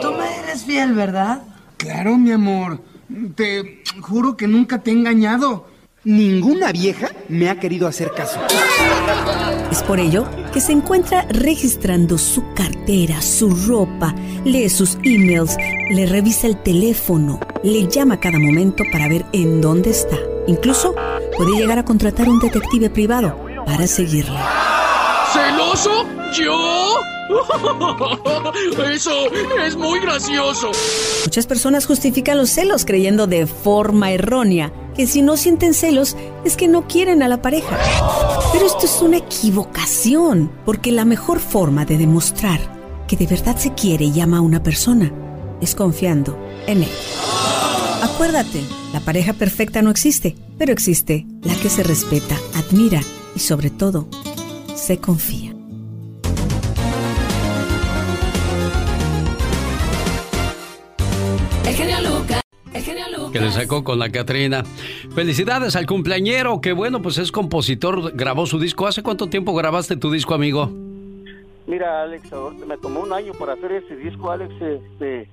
Tú 0.00 0.12
me 0.12 0.38
eres 0.38 0.64
fiel, 0.64 0.94
¿verdad? 0.94 1.42
Claro, 1.76 2.16
mi 2.16 2.30
amor. 2.32 2.80
Te 3.34 3.82
juro 4.00 4.36
que 4.36 4.46
nunca 4.46 4.82
te 4.82 4.90
he 4.90 4.94
engañado. 4.94 5.66
Ninguna 6.04 6.70
vieja 6.70 7.08
me 7.28 7.48
ha 7.48 7.58
querido 7.58 7.88
hacer 7.88 8.10
caso. 8.12 8.38
Es 9.70 9.82
por 9.82 9.98
ello 9.98 10.28
que 10.52 10.60
se 10.60 10.72
encuentra 10.72 11.26
registrando 11.30 12.18
su 12.18 12.44
cartera, 12.54 13.22
su 13.22 13.50
ropa, 13.50 14.14
lee 14.44 14.68
sus 14.68 14.98
emails, 15.02 15.56
le 15.90 16.06
revisa 16.06 16.46
el 16.46 16.62
teléfono, 16.62 17.40
le 17.62 17.88
llama 17.88 18.14
a 18.14 18.20
cada 18.20 18.38
momento 18.38 18.84
para 18.92 19.08
ver 19.08 19.24
en 19.32 19.62
dónde 19.62 19.90
está. 19.90 20.18
Incluso 20.46 20.94
puede 21.36 21.56
llegar 21.56 21.78
a 21.78 21.84
contratar 21.84 22.28
un 22.28 22.38
detective 22.38 22.90
privado 22.90 23.36
para 23.66 23.86
seguirla. 23.86 24.48
¿Celoso? 25.32 26.06
¿Yo? 26.38 27.00
Eso 28.92 29.12
es 29.64 29.76
muy 29.76 30.00
gracioso. 30.00 30.70
Muchas 31.24 31.46
personas 31.46 31.86
justifican 31.86 32.38
los 32.38 32.50
celos 32.50 32.84
creyendo 32.84 33.26
de 33.26 33.46
forma 33.46 34.12
errónea 34.12 34.72
que 34.94 35.06
si 35.06 35.22
no 35.22 35.36
sienten 35.36 35.74
celos 35.74 36.16
es 36.44 36.56
que 36.56 36.68
no 36.68 36.86
quieren 36.86 37.22
a 37.22 37.28
la 37.28 37.42
pareja. 37.42 37.78
Pero 38.52 38.66
esto 38.66 38.86
es 38.86 39.02
una 39.02 39.16
equivocación, 39.16 40.52
porque 40.64 40.92
la 40.92 41.04
mejor 41.04 41.40
forma 41.40 41.84
de 41.84 41.98
demostrar 41.98 42.60
que 43.08 43.16
de 43.16 43.26
verdad 43.26 43.56
se 43.56 43.74
quiere 43.74 44.04
y 44.04 44.20
ama 44.20 44.38
a 44.38 44.42
una 44.42 44.62
persona 44.62 45.12
es 45.60 45.74
confiando 45.74 46.38
en 46.66 46.82
él. 46.82 46.90
Acuérdate, 48.04 48.60
la 48.92 49.00
pareja 49.00 49.32
perfecta 49.32 49.80
no 49.80 49.88
existe, 49.88 50.36
pero 50.58 50.72
existe 50.72 51.24
la 51.42 51.54
que 51.54 51.70
se 51.70 51.82
respeta, 51.82 52.36
admira 52.54 53.00
y 53.34 53.38
sobre 53.38 53.70
todo 53.70 54.08
se 54.74 54.98
confía. 54.98 55.52
El 61.66 61.74
genio 61.74 61.96
Lucas. 62.02 62.42
El 62.74 62.82
genio 62.82 63.04
Lucas. 63.08 63.32
Que 63.32 63.40
le 63.40 63.50
sacó 63.50 63.82
con 63.82 63.98
la 63.98 64.10
Catrina. 64.10 64.64
Felicidades 65.14 65.74
al 65.74 65.86
cumpleañero, 65.86 66.60
que 66.60 66.74
bueno, 66.74 67.00
pues 67.00 67.16
es 67.16 67.32
compositor, 67.32 68.14
grabó 68.14 68.44
su 68.44 68.58
disco. 68.58 68.86
¿Hace 68.86 69.02
cuánto 69.02 69.28
tiempo 69.28 69.54
grabaste 69.54 69.96
tu 69.96 70.12
disco, 70.12 70.34
amigo? 70.34 70.70
Mira, 71.66 72.02
Alex, 72.02 72.28
me 72.66 72.76
tomó 72.76 73.00
un 73.00 73.14
año 73.14 73.32
para 73.32 73.54
hacer 73.54 73.72
ese 73.72 73.96
disco, 73.96 74.30
Alex. 74.30 74.52
Este, 74.60 75.26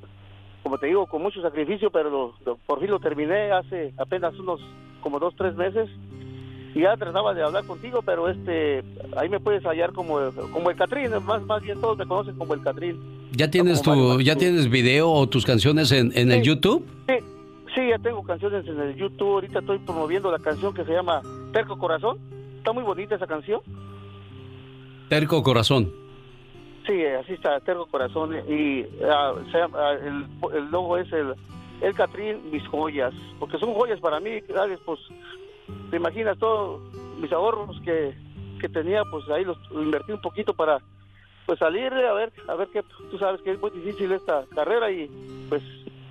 como 0.64 0.78
te 0.78 0.88
digo, 0.88 1.05
con 1.07 1.22
mucho 1.22 1.41
sacrificio, 1.41 1.89
pero 1.91 2.09
lo- 2.09 2.34
lo- 2.45 2.57
por 2.57 2.80
fin 2.80 2.89
lo 2.89 2.99
terminé 2.99 3.51
hace 3.51 3.93
apenas 3.97 4.38
unos 4.39 4.59
como 5.01 5.20
dos, 5.20 5.34
tres 5.36 5.55
meses. 5.55 5.89
Y 6.74 6.82
ya 6.82 6.95
trataba 6.95 7.34
de 7.34 7.43
hablar 7.43 7.66
contigo, 7.66 8.01
pero 8.01 8.30
este, 8.30 8.82
ahí 9.18 9.28
me 9.28 9.41
puedes 9.41 9.62
hallar 9.64 9.91
como, 9.91 10.20
como 10.53 10.70
el 10.70 10.78
Catrín, 10.78 11.12
más, 11.26 11.41
más 11.43 11.62
bien 11.62 11.82
todos 11.82 11.97
me 11.97 12.05
conocen 12.05 12.38
como 12.38 12.53
el 12.53 12.62
Catrín. 12.62 12.97
¿Ya 13.34 13.49
tienes 13.51 13.82
tu, 13.82 14.22
ya 14.22 14.36
tienes 14.38 14.70
video 14.70 15.12
o 15.12 15.28
tus 15.28 15.45
canciones 15.45 15.91
en, 15.91 16.12
en 16.16 16.32
el 16.32 16.43
YouTube? 16.43 16.86
Sí, 17.09 17.16
sí, 17.76 17.82
ya 17.89 17.97
tengo 17.99 18.24
canciones 18.24 18.66
en 18.68 18.80
el 18.80 18.95
YouTube. 18.95 19.34
Ahorita 19.34 19.59
estoy 19.59 19.80
promoviendo 19.80 20.32
la 20.32 20.39
canción 20.39 20.74
que 20.74 20.86
se 20.86 20.93
llama 20.93 21.22
Terco 21.51 21.78
Corazón. 21.78 22.18
Está 22.59 22.72
muy 22.72 22.84
bonita 22.84 23.16
esa 23.16 23.28
canción. 23.28 23.59
Terco 25.09 25.43
Corazón. 25.43 25.91
Sí, 26.86 27.05
así 27.05 27.34
está, 27.34 27.59
Terco 27.59 27.86
Corazón. 27.88 28.34
Y 28.47 28.86
ah, 29.05 29.34
se 29.51 29.57
llama- 29.57 29.77
ah, 29.79 29.93
el, 29.93 30.25
el 30.57 30.71
logo 30.71 30.97
es 30.97 31.11
el, 31.13 31.36
el 31.82 31.93
Catrín, 31.93 32.51
mis 32.51 32.67
joyas. 32.67 33.13
Porque 33.39 33.57
son 33.59 33.73
joyas 33.73 33.99
para 33.99 34.19
mí, 34.19 34.39
Alex, 34.57 34.82
pues 34.86 34.99
te 35.89 35.97
imaginas 35.97 36.38
todos 36.39 36.82
mis 37.19 37.32
ahorros 37.32 37.79
que, 37.86 38.13
que 38.59 38.67
tenía, 38.69 39.03
pues 39.05 39.29
ahí 39.29 39.43
los 39.45 39.57
invertí 39.71 40.11
un 40.11 40.21
poquito 40.21 40.53
para 40.53 40.79
pues 41.45 41.59
salir 41.59 41.91
a 41.93 42.13
ver, 42.13 42.32
a 42.47 42.55
ver 42.55 42.67
qué, 42.69 42.84
tú 43.09 43.17
sabes 43.17 43.41
que 43.41 43.51
es 43.51 43.59
muy 43.61 43.71
difícil 43.71 44.11
esta 44.11 44.45
carrera 44.55 44.89
y 44.91 45.07
pues 45.49 45.61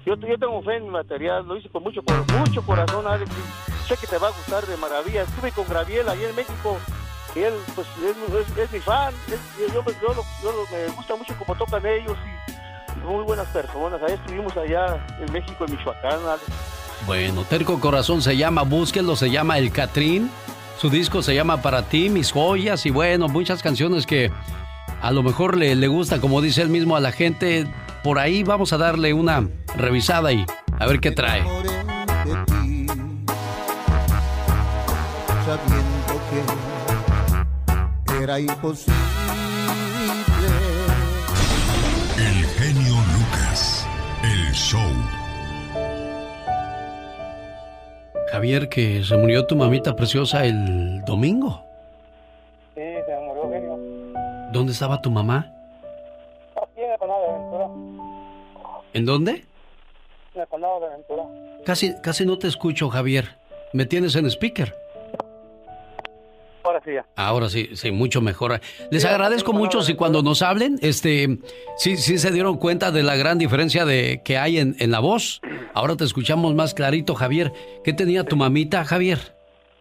yo, 0.04 0.14
yo 0.16 0.38
tengo 0.38 0.60
fe 0.62 0.76
en 0.76 0.84
mi 0.84 0.90
material, 0.90 1.46
lo 1.46 1.56
hice 1.56 1.68
con 1.68 1.82
mucho, 1.82 2.02
con 2.02 2.16
mucho 2.40 2.62
corazón, 2.62 3.06
Alex, 3.06 3.30
y 3.30 3.88
sé 3.88 3.96
que 4.00 4.06
te 4.06 4.18
va 4.18 4.28
a 4.28 4.32
gustar 4.32 4.64
de 4.66 4.76
maravilla. 4.76 5.22
Estuve 5.22 5.52
con 5.52 5.66
Graviel 5.68 6.08
allá 6.08 6.28
en 6.30 6.36
México 6.36 6.76
y 7.34 7.40
él 7.40 7.54
pues 7.74 7.86
es, 8.04 8.34
es- 8.50 8.58
es 8.58 8.72
mi 8.72 8.78
fan, 8.80 9.14
es- 9.28 9.72
yo, 9.72 9.82
yo 9.84 10.14
lo- 10.14 10.24
yo 10.42 10.52
lo- 10.52 10.76
me 10.76 10.86
gusta 10.94 11.16
mucho 11.16 11.34
cómo 11.38 11.54
tocan 11.56 11.84
ellos 11.86 12.16
y 12.96 13.06
muy 13.06 13.24
buenas 13.24 13.46
personas. 13.48 14.00
Ahí 14.02 14.14
estuvimos 14.14 14.56
allá 14.56 15.04
en 15.20 15.32
México, 15.32 15.64
en 15.66 15.76
Michoacán, 15.76 16.12
Alex. 16.26 16.44
Bueno, 17.06 17.44
Terco 17.44 17.80
Corazón 17.80 18.20
se 18.22 18.36
llama, 18.36 18.62
búsquenlo, 18.62 19.16
se 19.16 19.30
llama 19.30 19.58
El 19.58 19.72
Catrín. 19.72 20.30
Su 20.78 20.90
disco 20.90 21.22
se 21.22 21.34
llama 21.34 21.62
Para 21.62 21.82
ti, 21.82 22.08
mis 22.10 22.32
joyas 22.32 22.84
y 22.86 22.90
bueno, 22.90 23.28
muchas 23.28 23.62
canciones 23.62 24.06
que 24.06 24.30
a 25.02 25.10
lo 25.10 25.22
mejor 25.22 25.56
le, 25.56 25.74
le 25.76 25.88
gusta, 25.88 26.20
como 26.20 26.40
dice 26.42 26.62
él 26.62 26.68
mismo, 26.68 26.96
a 26.96 27.00
la 27.00 27.12
gente. 27.12 27.66
Por 28.02 28.18
ahí 28.18 28.42
vamos 28.42 28.72
a 28.72 28.78
darle 28.78 29.12
una 29.14 29.46
revisada 29.76 30.32
y 30.32 30.44
a 30.78 30.86
ver 30.86 31.00
qué 31.00 31.10
trae. 31.10 31.42
Era 38.30 38.40
imposible. 38.40 38.94
El 42.16 42.44
genio 42.58 42.94
Lucas. 43.14 43.86
El 44.22 44.52
show. 44.52 44.80
Javier, 48.30 48.68
que 48.68 49.02
se 49.02 49.16
murió 49.16 49.46
tu 49.46 49.56
mamita 49.56 49.96
preciosa 49.96 50.44
el 50.44 51.02
domingo. 51.04 51.64
Sí, 52.74 52.80
se 52.80 53.16
me 53.16 53.20
murió 53.26 53.50
genio. 53.50 53.78
¿Dónde 54.52 54.72
estaba 54.72 55.00
tu 55.02 55.11
mamá? 55.11 55.52
Aquí 56.57 56.82
en 56.82 56.92
el 56.92 56.98
condado 56.98 57.22
de 57.22 57.32
Ventura. 57.32 57.68
¿En 58.92 59.07
dónde? 59.07 59.44
En 60.34 60.40
el 60.40 60.46
condado 60.46 60.80
de 60.80 60.88
Ventura. 60.90 61.24
Casi, 61.64 62.00
casi 62.00 62.24
no 62.24 62.38
te 62.38 62.46
escucho, 62.46 62.88
Javier. 62.90 63.36
¿Me 63.72 63.86
tienes 63.86 64.14
en 64.14 64.26
speaker? 64.26 64.74
Ahora 66.80 66.84
sí 66.84 66.92
ya. 66.94 67.07
Ahora 67.16 67.48
sí, 67.48 67.76
sí, 67.76 67.90
mucho 67.90 68.20
mejor. 68.20 68.61
Les 68.90 69.04
agradezco 69.04 69.52
mucho 69.52 69.82
si 69.82 69.94
cuando 69.94 70.22
nos 70.22 70.42
hablen, 70.42 70.78
este, 70.82 71.38
sí, 71.76 71.96
sí 71.96 72.18
se 72.18 72.30
dieron 72.30 72.57
cuenta 72.57 72.90
de 72.90 73.02
la 73.02 73.16
gran 73.16 73.38
diferencia 73.38 73.84
de 73.84 74.22
que 74.24 74.38
hay 74.38 74.58
en, 74.58 74.76
en 74.78 74.90
la 74.90 75.00
voz. 75.00 75.40
Ahora 75.74 75.96
te 75.96 76.04
escuchamos 76.04 76.54
más 76.54 76.74
clarito, 76.74 77.14
Javier. 77.14 77.52
¿Qué 77.84 77.92
tenía 77.92 78.24
tu 78.24 78.36
mamita, 78.36 78.84
Javier? 78.84 79.18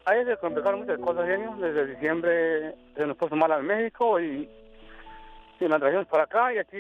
Ahí 0.06 0.26
se 0.26 0.38
complicaron 0.38 0.82
muchas 0.82 1.00
cosas, 1.00 1.26
genio. 1.28 1.56
Desde 1.60 1.88
diciembre 1.88 2.76
se 2.96 3.06
nos 3.06 3.16
puso 3.18 3.36
mal 3.36 3.52
al 3.52 3.64
México 3.64 4.20
y, 4.20 4.50
y 5.60 5.68
la 5.68 5.80
trajimos 5.80 6.08
para 6.08 6.24
acá. 6.24 6.54
Y 6.54 6.58
aquí 6.58 6.78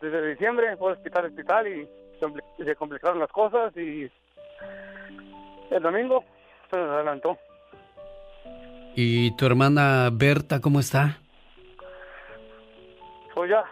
desde 0.00 0.28
diciembre 0.28 0.76
fue 0.76 0.92
hospital 0.92 1.26
hospital 1.26 1.66
y 1.66 1.88
se 2.20 2.64
se 2.64 2.76
complicaron 2.76 3.18
las 3.18 3.30
cosas. 3.30 3.76
Y 3.76 4.10
el 5.70 5.82
domingo 5.82 6.24
se 6.70 6.76
nos 6.76 6.90
adelantó. 6.90 7.38
¿Y 9.00 9.30
tu 9.36 9.46
hermana 9.46 10.10
Berta 10.12 10.60
cómo 10.60 10.80
está? 10.80 11.18
Pues 13.32 13.48
ya, 13.48 13.62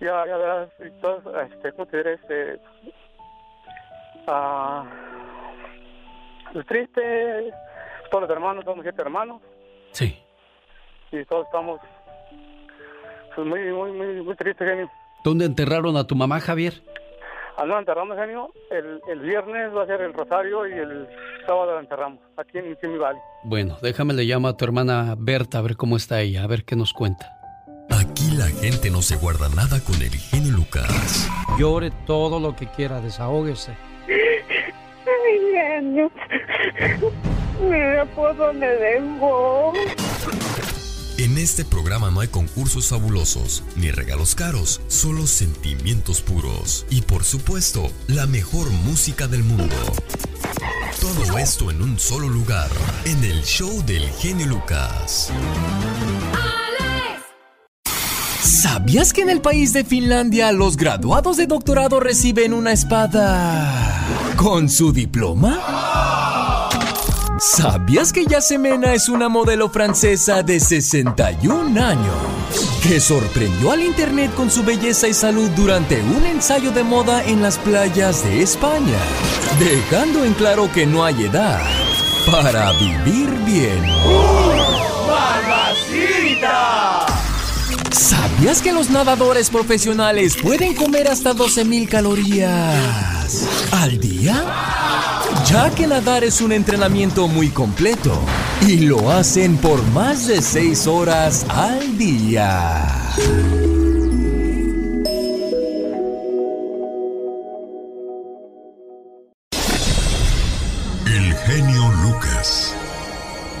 ya, 0.00 0.26
ya 0.26 0.36
verás, 0.36 0.68
este, 0.78 1.72
¿cómo 1.72 1.86
te 1.86 1.96
diré? 1.96 2.12
Este, 2.12 2.60
ah, 4.26 4.84
pues 6.52 6.66
triste, 6.66 7.54
todos 8.10 8.28
los 8.28 8.30
hermanos, 8.30 8.66
somos 8.66 8.82
siete 8.82 9.00
hermanos. 9.00 9.40
Sí. 9.92 10.14
Y 11.10 11.24
todos 11.24 11.46
estamos 11.46 11.80
pues, 13.34 13.46
muy, 13.46 13.72
muy, 13.72 13.92
muy, 13.92 14.22
muy 14.24 14.36
tristes, 14.36 14.68
genio. 14.68 14.90
¿Dónde 15.24 15.46
enterraron 15.46 15.96
a 15.96 16.06
tu 16.06 16.14
mamá, 16.14 16.38
Javier? 16.40 16.82
Al 17.56 17.68
no 17.68 17.78
enterramos, 17.78 18.16
genio, 18.18 18.50
el, 18.70 19.00
el 19.08 19.20
viernes 19.20 19.72
va 19.74 19.84
a 19.84 19.86
ser 19.86 20.00
el 20.00 20.12
rosario 20.12 20.66
y 20.66 20.72
el 20.72 21.08
sábado 21.46 21.74
la 21.74 21.80
enterramos, 21.80 22.18
aquí 22.36 22.58
en 22.58 22.76
Simi 22.80 22.98
Valley. 22.98 23.20
Bueno, 23.44 23.76
déjame 23.80 24.12
le 24.12 24.24
llamo 24.24 24.48
a 24.48 24.56
tu 24.56 24.64
hermana 24.64 25.14
Berta 25.16 25.58
a 25.58 25.62
ver 25.62 25.76
cómo 25.76 25.96
está 25.96 26.20
ella, 26.20 26.42
a 26.42 26.46
ver 26.48 26.64
qué 26.64 26.74
nos 26.74 26.92
cuenta. 26.92 27.30
Aquí 27.90 28.30
la 28.36 28.46
gente 28.46 28.90
no 28.90 29.02
se 29.02 29.16
guarda 29.16 29.48
nada 29.50 29.78
con 29.84 29.94
el 30.02 30.10
genio 30.10 30.52
Lucas. 30.52 31.30
Llore 31.58 31.92
todo 32.06 32.40
lo 32.40 32.56
que 32.56 32.66
quiera, 32.66 33.00
desahógese. 33.00 33.76
Ay, 34.08 35.40
genio. 35.52 36.10
Mira 37.62 38.04
por 38.16 38.36
dónde 38.36 38.66
dejó. 38.66 39.72
En 41.16 41.38
este 41.38 41.64
programa 41.64 42.10
no 42.10 42.20
hay 42.20 42.28
concursos 42.28 42.88
fabulosos 42.88 43.62
ni 43.76 43.92
regalos 43.92 44.34
caros, 44.34 44.80
solo 44.88 45.28
sentimientos 45.28 46.20
puros 46.20 46.86
y 46.90 47.02
por 47.02 47.22
supuesto 47.22 47.88
la 48.08 48.26
mejor 48.26 48.68
música 48.70 49.28
del 49.28 49.44
mundo. 49.44 49.76
Todo 51.00 51.38
esto 51.38 51.70
en 51.70 51.82
un 51.82 52.00
solo 52.00 52.28
lugar, 52.28 52.68
en 53.04 53.22
el 53.22 53.44
show 53.44 53.84
del 53.86 54.08
genio 54.18 54.46
Lucas. 54.46 55.30
¿Sabías 58.42 59.12
que 59.12 59.22
en 59.22 59.30
el 59.30 59.40
país 59.40 59.72
de 59.72 59.84
Finlandia 59.84 60.50
los 60.50 60.76
graduados 60.76 61.36
de 61.36 61.46
doctorado 61.46 62.00
reciben 62.00 62.52
una 62.52 62.72
espada 62.72 64.34
con 64.36 64.68
su 64.68 64.92
diploma? 64.92 65.93
¿Sabías 67.38 68.12
que 68.12 68.26
Yasemena 68.26 68.94
es 68.94 69.08
una 69.08 69.28
modelo 69.28 69.68
francesa 69.68 70.44
de 70.44 70.60
61 70.60 71.84
años 71.84 72.14
que 72.82 73.00
sorprendió 73.00 73.72
al 73.72 73.82
internet 73.82 74.32
con 74.34 74.50
su 74.50 74.62
belleza 74.62 75.08
y 75.08 75.14
salud 75.14 75.50
durante 75.50 76.00
un 76.00 76.24
ensayo 76.26 76.70
de 76.70 76.84
moda 76.84 77.24
en 77.24 77.42
las 77.42 77.58
playas 77.58 78.22
de 78.22 78.40
España, 78.42 78.98
dejando 79.58 80.24
en 80.24 80.34
claro 80.34 80.70
que 80.72 80.86
no 80.86 81.04
hay 81.04 81.24
edad 81.24 81.60
para 82.30 82.72
vivir 82.72 83.30
bien? 83.44 83.82
¡Mamacita! 85.08 87.03
¿Sabías 87.94 88.60
que 88.60 88.72
los 88.72 88.90
nadadores 88.90 89.50
profesionales 89.50 90.36
pueden 90.36 90.74
comer 90.74 91.06
hasta 91.06 91.32
12.000 91.32 91.88
calorías 91.88 93.46
al 93.70 94.00
día? 94.00 94.44
Ya 95.46 95.72
que 95.72 95.86
nadar 95.86 96.24
es 96.24 96.40
un 96.40 96.50
entrenamiento 96.50 97.28
muy 97.28 97.50
completo 97.50 98.20
y 98.62 98.78
lo 98.78 99.12
hacen 99.12 99.56
por 99.58 99.80
más 99.92 100.26
de 100.26 100.42
6 100.42 100.88
horas 100.88 101.46
al 101.48 101.96
día. 101.96 102.84
El 111.06 111.32
genio 111.46 111.92
Lucas. 112.02 112.74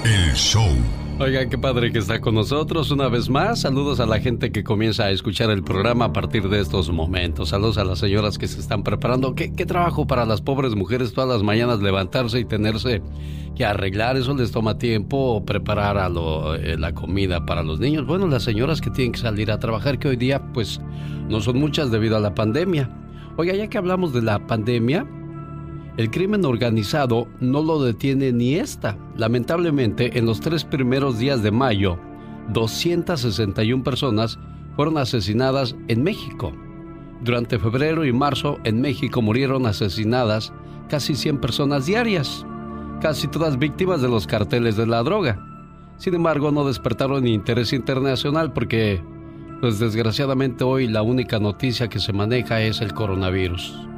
El 0.02 0.34
show. 0.34 1.03
Oiga, 1.20 1.48
qué 1.48 1.56
padre 1.56 1.92
que 1.92 1.98
está 2.00 2.20
con 2.20 2.34
nosotros 2.34 2.90
una 2.90 3.08
vez 3.08 3.30
más. 3.30 3.60
Saludos 3.60 4.00
a 4.00 4.06
la 4.06 4.18
gente 4.18 4.50
que 4.50 4.64
comienza 4.64 5.04
a 5.04 5.10
escuchar 5.12 5.48
el 5.50 5.62
programa 5.62 6.06
a 6.06 6.12
partir 6.12 6.48
de 6.48 6.60
estos 6.60 6.90
momentos. 6.90 7.50
Saludos 7.50 7.78
a 7.78 7.84
las 7.84 8.00
señoras 8.00 8.36
que 8.36 8.48
se 8.48 8.58
están 8.58 8.82
preparando. 8.82 9.34
¿Qué, 9.36 9.52
qué 9.52 9.64
trabajo 9.64 10.08
para 10.08 10.24
las 10.26 10.40
pobres 10.42 10.74
mujeres 10.74 11.14
todas 11.14 11.30
las 11.30 11.42
mañanas 11.44 11.80
levantarse 11.80 12.40
y 12.40 12.44
tenerse 12.44 13.00
que 13.54 13.64
arreglar? 13.64 14.16
Eso 14.16 14.34
les 14.34 14.50
toma 14.50 14.76
tiempo 14.76 15.44
preparar 15.46 15.98
a 15.98 16.08
lo- 16.08 16.56
eh, 16.56 16.76
la 16.76 16.92
comida 16.94 17.46
para 17.46 17.62
los 17.62 17.78
niños. 17.78 18.06
Bueno, 18.06 18.26
las 18.26 18.42
señoras 18.42 18.80
que 18.80 18.90
tienen 18.90 19.12
que 19.12 19.20
salir 19.20 19.52
a 19.52 19.60
trabajar, 19.60 20.00
que 20.00 20.08
hoy 20.08 20.16
día 20.16 20.42
pues 20.52 20.80
no 21.28 21.40
son 21.40 21.58
muchas 21.60 21.92
debido 21.92 22.16
a 22.16 22.20
la 22.20 22.34
pandemia. 22.34 22.90
Oiga, 23.36 23.54
ya 23.54 23.68
que 23.68 23.78
hablamos 23.78 24.12
de 24.12 24.22
la 24.22 24.44
pandemia, 24.48 25.06
el 25.96 26.10
crimen 26.10 26.44
organizado 26.44 27.28
no 27.40 27.62
lo 27.62 27.82
detiene 27.82 28.32
ni 28.32 28.56
esta. 28.56 28.98
Lamentablemente, 29.16 30.18
en 30.18 30.26
los 30.26 30.40
tres 30.40 30.64
primeros 30.64 31.18
días 31.18 31.42
de 31.42 31.52
mayo, 31.52 31.98
261 32.52 33.84
personas 33.84 34.38
fueron 34.74 34.98
asesinadas 34.98 35.76
en 35.86 36.02
México. 36.02 36.52
Durante 37.22 37.60
febrero 37.60 38.04
y 38.04 38.12
marzo, 38.12 38.58
en 38.64 38.80
México 38.80 39.22
murieron 39.22 39.66
asesinadas 39.66 40.52
casi 40.88 41.14
100 41.14 41.38
personas 41.38 41.86
diarias, 41.86 42.44
casi 43.00 43.28
todas 43.28 43.58
víctimas 43.58 44.02
de 44.02 44.08
los 44.08 44.26
carteles 44.26 44.76
de 44.76 44.86
la 44.86 45.02
droga. 45.02 45.38
Sin 45.96 46.14
embargo, 46.14 46.50
no 46.50 46.66
despertaron 46.66 47.26
interés 47.26 47.72
internacional 47.72 48.52
porque, 48.52 49.00
pues 49.60 49.78
desgraciadamente 49.78 50.64
hoy 50.64 50.88
la 50.88 51.02
única 51.02 51.38
noticia 51.38 51.88
que 51.88 52.00
se 52.00 52.12
maneja 52.12 52.60
es 52.62 52.80
el 52.80 52.92
coronavirus. 52.92 53.93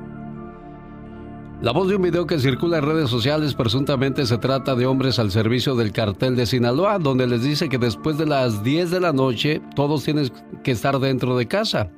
La 1.63 1.73
voz 1.73 1.89
de 1.89 1.97
un 1.97 2.03
video 2.03 2.27
que 2.27 2.39
circula 2.39 2.79
en 2.79 2.85
redes 2.85 3.09
sociales 3.09 3.55
presuntamente 3.55 4.27
se 4.27 4.37
trata 4.37 4.75
de 4.75 4.85
hombres 4.85 5.19
al 5.19 5.31
servicio 5.31 5.75
del 5.75 5.91
cartel 5.91 6.37
de 6.37 6.45
Sinaloa, 6.45 6.99
donde 6.99 7.27
les 7.27 7.43
dice 7.43 7.71
que 7.71 7.79
después 7.79 8.19
de 8.19 8.27
las 8.27 8.63
10 8.63 8.91
de 8.91 9.01
la 9.01 9.15
noche 9.15 9.63
todos 9.75 10.05
tienen 10.05 10.31
que 10.63 10.73
estar 10.73 10.99
dentro 10.99 11.35
de 11.35 11.49
casa. 11.49 11.91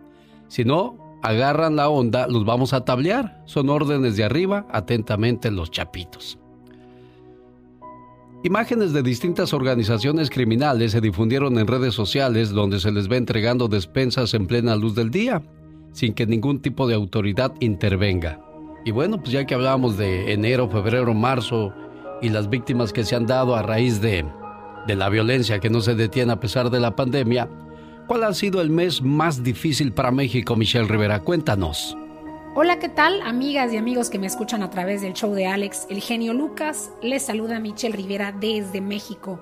Si 0.47 0.65
no, 0.65 1.19
agarran 1.25 1.75
la 1.75 1.89
onda, 1.89 2.29
los 2.29 2.45
vamos 2.45 2.73
a 2.73 2.85
tablear. 2.85 3.43
Son 3.47 3.69
órdenes 3.69 4.17
de 4.17 4.23
arriba, 4.23 4.65
atentamente 4.71 5.51
los 5.51 5.73
chapitos. 5.73 6.39
Imágenes 8.45 8.93
de 8.93 9.03
distintas 9.03 9.53
organizaciones 9.53 10.31
criminales 10.31 10.93
se 10.93 11.01
difundieron 11.01 11.59
en 11.59 11.67
redes 11.67 11.95
sociales 11.95 12.51
donde 12.51 12.79
se 12.79 12.93
les 12.93 13.09
ve 13.09 13.17
entregando 13.17 13.67
despensas 13.67 14.35
en 14.35 14.47
plena 14.47 14.77
luz 14.77 14.95
del 14.95 15.11
día, 15.11 15.43
sin 15.93 16.15
que 16.15 16.27
ningún 16.27 16.61
tipo 16.63 16.87
de 16.87 16.95
autoridad 16.95 17.53
intervenga. 17.59 18.48
Y 18.89 18.91
bueno, 18.91 19.19
pues 19.19 19.33
ya 19.33 19.45
que 19.45 19.55
hablábamos 19.55 19.99
de 19.99 20.33
enero, 20.33 20.67
febrero, 20.67 21.13
marzo 21.13 21.75
y 22.23 22.31
las 22.31 22.49
víctimas 22.49 22.91
que 22.91 23.05
se 23.05 23.17
han 23.17 23.27
dado 23.27 23.55
a 23.55 23.61
raíz 23.61 24.01
de, 24.01 24.25
de 24.87 24.97
la 24.97 25.11
violencia 25.11 25.59
que 25.59 25.69
no 25.69 25.83
se 25.83 25.95
detiene 25.95 26.33
a 26.33 26.41
pesar 26.41 26.71
de 26.71 26.81
la 26.81 26.97
pandemia, 26.97 27.51
¿cuál 28.07 28.25
ha 28.25 28.33
sido 28.33 28.63
el 28.63 28.71
mes 28.71 29.03
más 29.03 29.43
difícil 29.43 29.93
para 29.93 30.11
México, 30.11 30.57
Michelle 30.57 30.89
Rivera? 30.89 31.21
Cuéntanos. 31.21 31.99
Hola, 32.55 32.79
¿qué 32.79 32.89
tal? 32.89 33.21
Amigas 33.21 33.75
y 33.75 33.77
amigos 33.77 34.09
que 34.09 34.19
me 34.19 34.27
escuchan 34.27 34.63
a 34.63 34.71
través 34.71 35.03
del 35.03 35.13
show 35.13 35.35
de 35.35 35.47
Alex, 35.47 35.87
el 35.91 36.01
genio 36.01 36.33
Lucas, 36.33 36.91
les 37.03 37.25
saluda 37.25 37.61
Michelle 37.61 37.95
Rivera 37.95 38.33
desde 38.33 38.81
México. 38.81 39.39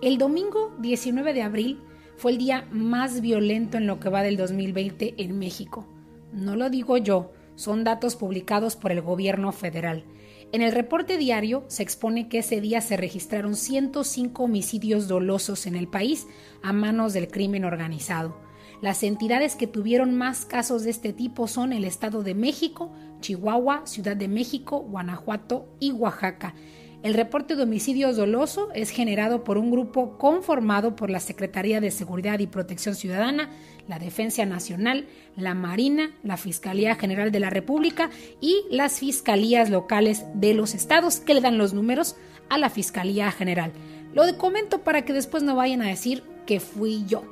El 0.00 0.16
domingo 0.16 0.72
19 0.78 1.34
de 1.34 1.42
abril 1.42 1.80
fue 2.16 2.30
el 2.30 2.38
día 2.38 2.68
más 2.70 3.20
violento 3.20 3.78
en 3.78 3.88
lo 3.88 3.98
que 3.98 4.10
va 4.10 4.22
del 4.22 4.36
2020 4.36 5.16
en 5.18 5.40
México. 5.40 5.88
No 6.32 6.54
lo 6.54 6.70
digo 6.70 6.98
yo, 6.98 7.32
son 7.56 7.84
datos 7.84 8.16
publicados 8.16 8.76
por 8.76 8.92
el 8.92 9.00
gobierno 9.00 9.52
federal. 9.52 10.04
En 10.52 10.62
el 10.62 10.72
reporte 10.72 11.18
diario 11.18 11.64
se 11.68 11.82
expone 11.82 12.28
que 12.28 12.38
ese 12.38 12.60
día 12.60 12.80
se 12.80 12.96
registraron 12.96 13.56
105 13.56 14.44
homicidios 14.44 15.08
dolosos 15.08 15.66
en 15.66 15.74
el 15.74 15.88
país 15.88 16.26
a 16.62 16.72
manos 16.72 17.12
del 17.12 17.28
crimen 17.28 17.64
organizado. 17.64 18.36
Las 18.80 19.02
entidades 19.02 19.56
que 19.56 19.66
tuvieron 19.66 20.14
más 20.14 20.44
casos 20.44 20.84
de 20.84 20.90
este 20.90 21.12
tipo 21.12 21.48
son 21.48 21.72
el 21.72 21.84
Estado 21.84 22.22
de 22.22 22.34
México, 22.34 22.92
Chihuahua, 23.20 23.86
Ciudad 23.86 24.16
de 24.16 24.28
México, 24.28 24.80
Guanajuato 24.80 25.66
y 25.80 25.92
Oaxaca. 25.92 26.54
El 27.02 27.14
reporte 27.14 27.54
de 27.54 27.64
homicidios 27.64 28.16
doloso 28.16 28.68
es 28.74 28.90
generado 28.90 29.44
por 29.44 29.58
un 29.58 29.70
grupo 29.70 30.16
conformado 30.16 30.96
por 30.96 31.10
la 31.10 31.20
Secretaría 31.20 31.80
de 31.80 31.90
Seguridad 31.90 32.38
y 32.38 32.46
Protección 32.46 32.94
Ciudadana, 32.94 33.50
la 33.88 33.98
Defensa 33.98 34.44
Nacional, 34.46 35.06
la 35.36 35.54
Marina, 35.54 36.10
la 36.22 36.36
Fiscalía 36.36 36.94
General 36.96 37.30
de 37.30 37.40
la 37.40 37.50
República 37.50 38.10
y 38.40 38.64
las 38.70 38.98
fiscalías 38.98 39.70
locales 39.70 40.24
de 40.34 40.54
los 40.54 40.74
estados 40.74 41.20
que 41.20 41.34
le 41.34 41.40
dan 41.40 41.58
los 41.58 41.74
números 41.74 42.16
a 42.48 42.58
la 42.58 42.70
Fiscalía 42.70 43.30
General. 43.30 43.72
Lo 44.14 44.24
comento 44.38 44.82
para 44.82 45.02
que 45.02 45.12
después 45.12 45.42
no 45.42 45.56
vayan 45.56 45.82
a 45.82 45.88
decir 45.88 46.22
que 46.46 46.60
fui 46.60 47.04
yo. 47.06 47.24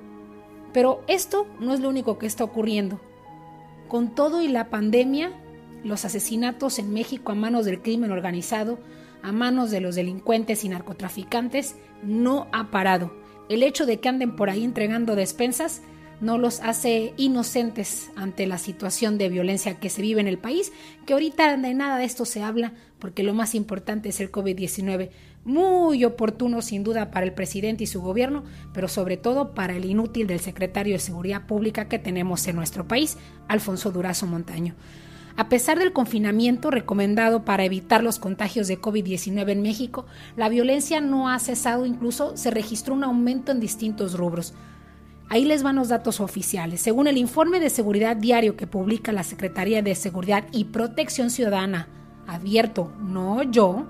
Pero 0.73 1.03
esto 1.07 1.47
no 1.61 1.75
es 1.75 1.81
lo 1.81 1.89
único 1.89 2.19
que 2.19 2.27
está 2.27 2.45
ocurriendo. 2.45 3.01
Con 3.89 4.15
todo 4.15 4.43
y 4.43 4.49
la 4.49 4.71
pandemia, 4.71 5.33
los 5.85 6.05
asesinatos 6.05 6.79
en 6.79 6.93
México 6.93 7.33
a 7.33 7.35
manos 7.35 7.65
del 7.65 7.83
crimen 7.83 8.11
organizado, 8.11 8.79
a 9.23 9.33
manos 9.33 9.71
de 9.71 9.81
los 9.81 9.95
delincuentes 9.95 10.65
y 10.65 10.69
narcotraficantes, 10.69 11.77
no 12.03 12.49
ha 12.53 12.71
parado. 12.71 13.13
El 13.49 13.63
hecho 13.63 13.87
de 13.87 14.01
que 14.01 14.09
anden 14.09 14.35
por 14.35 14.51
ahí 14.51 14.65
entregando 14.65 15.15
despensas 15.15 15.83
no 16.23 16.39
los 16.39 16.61
hace 16.61 17.13
inocentes 17.17 18.11
ante 18.17 18.47
la 18.47 18.57
situación 18.57 19.19
de 19.19 19.29
violencia 19.29 19.79
que 19.81 19.91
se 19.91 20.01
vive 20.01 20.21
en 20.21 20.29
el 20.29 20.39
país, 20.39 20.73
que 21.05 21.13
ahorita 21.13 21.57
de 21.57 21.75
nada 21.75 21.99
de 21.99 22.05
esto 22.05 22.25
se 22.25 22.43
habla, 22.43 22.73
porque 23.01 23.25
lo 23.25 23.35
más 23.35 23.57
importante 23.57 24.09
es 24.09 24.21
el 24.21 24.31
COVID-19, 24.31 25.11
muy 25.45 26.05
oportuno 26.05 26.63
sin 26.63 26.85
duda 26.85 27.11
para 27.11 27.27
el 27.27 27.35
presidente 27.35 27.83
y 27.85 27.89
su 27.89 28.01
gobierno, 28.01 28.45
pero 28.73 28.87
sobre 28.87 29.17
todo 29.17 29.53
para 29.53 29.75
el 29.75 29.85
inútil 29.85 30.29
del 30.29 30.39
secretario 30.39 30.95
de 30.95 31.01
Seguridad 31.01 31.47
Pública 31.47 31.89
que 31.89 31.99
tenemos 31.99 32.47
en 32.47 32.55
nuestro 32.55 32.87
país, 32.87 33.19
Alfonso 33.49 33.91
Durazo 33.91 34.29
Montaño. 34.29 34.77
A 35.37 35.49
pesar 35.49 35.79
del 35.79 35.93
confinamiento 35.93 36.71
recomendado 36.71 37.45
para 37.45 37.65
evitar 37.65 38.05
los 38.05 38.21
contagios 38.21 38.69
de 38.69 38.81
COVID-19 38.81 39.51
en 39.51 39.63
México, 39.63 40.07
la 40.37 40.49
violencia 40.49 41.01
no 41.01 41.29
ha 41.31 41.39
cesado, 41.41 41.85
incluso 41.85 42.37
se 42.37 42.53
registró 42.53 42.95
un 42.95 43.03
aumento 43.03 43.51
en 43.51 43.59
distintos 43.59 44.15
rubros. 44.15 44.55
Ahí 45.33 45.47
les 45.47 45.63
van 45.63 45.77
los 45.77 45.89
datos 45.89 46.21
oficiales. 46.21 46.83
Según 46.83 47.07
el 47.07 47.17
informe 47.17 47.59
de 47.59 47.71
seguridad 47.71 48.17
diario 48.17 48.55
que 48.55 48.67
publica 48.67 49.13
la 49.13 49.23
Secretaría 49.23 49.81
de 49.81 49.95
Seguridad 49.95 50.45
y 50.53 50.65
Protección 50.65 51.31
Ciudadana, 51.31 51.89
abierto, 52.27 52.93
no 53.01 53.43
yo, 53.43 53.87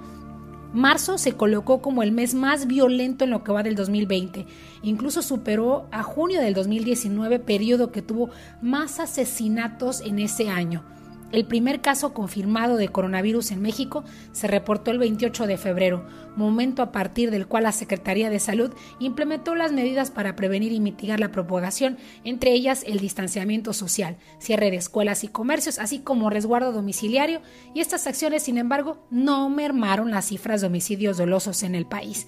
marzo 0.73 1.19
se 1.19 1.33
colocó 1.33 1.83
como 1.83 2.05
el 2.05 2.13
mes 2.13 2.35
más 2.35 2.69
violento 2.69 3.25
en 3.25 3.31
lo 3.31 3.43
que 3.43 3.51
va 3.51 3.65
del 3.65 3.75
2020. 3.75 4.47
Incluso 4.85 5.21
superó 5.21 5.89
a 5.91 6.05
junio 6.05 6.41
del 6.41 6.55
2019, 6.55 7.41
periodo 7.41 7.91
que 7.91 8.03
tuvo 8.03 8.31
más 8.61 9.01
asesinatos 9.01 10.01
en 10.03 10.21
ese 10.21 10.49
año. 10.49 10.85
El 11.33 11.47
primer 11.47 11.81
caso 11.81 12.13
confirmado 12.13 12.77
de 12.77 12.91
coronavirus 12.91 13.53
en 13.53 13.63
México 13.63 14.05
se 14.33 14.49
reportó 14.49 14.91
el 14.91 14.99
28 14.99 15.47
de 15.47 15.57
febrero, 15.57 16.05
momento 16.37 16.83
a 16.83 16.93
partir 16.93 17.31
del 17.31 17.47
cual 17.47 17.63
la 17.65 17.73
Secretaría 17.73 18.29
de 18.29 18.39
Salud 18.39 18.75
implementó 18.99 19.55
las 19.55 19.73
medidas 19.73 20.11
para 20.11 20.37
prevenir 20.37 20.73
y 20.73 20.81
mitigar 20.81 21.21
la 21.21 21.33
propagación, 21.33 21.97
entre 22.25 22.53
ellas 22.53 22.85
el 22.87 23.01
distanciamiento 23.01 23.73
social, 23.73 24.19
cierre 24.39 24.71
de 24.71 24.77
escuelas 24.77 25.25
y 25.25 25.29
comercios, 25.29 25.79
así 25.79 26.01
como 26.01 26.29
resguardo 26.29 26.71
domiciliario, 26.71 27.41
y 27.75 27.81
estas 27.81 28.07
acciones, 28.07 28.43
sin 28.43 28.59
embargo, 28.59 29.07
no 29.11 29.49
mermaron 29.49 30.11
las 30.11 30.27
cifras 30.27 30.61
de 30.61 30.67
homicidios 30.67 31.17
dolosos 31.17 31.63
en 31.63 31.75
el 31.75 31.87
país. 31.87 32.27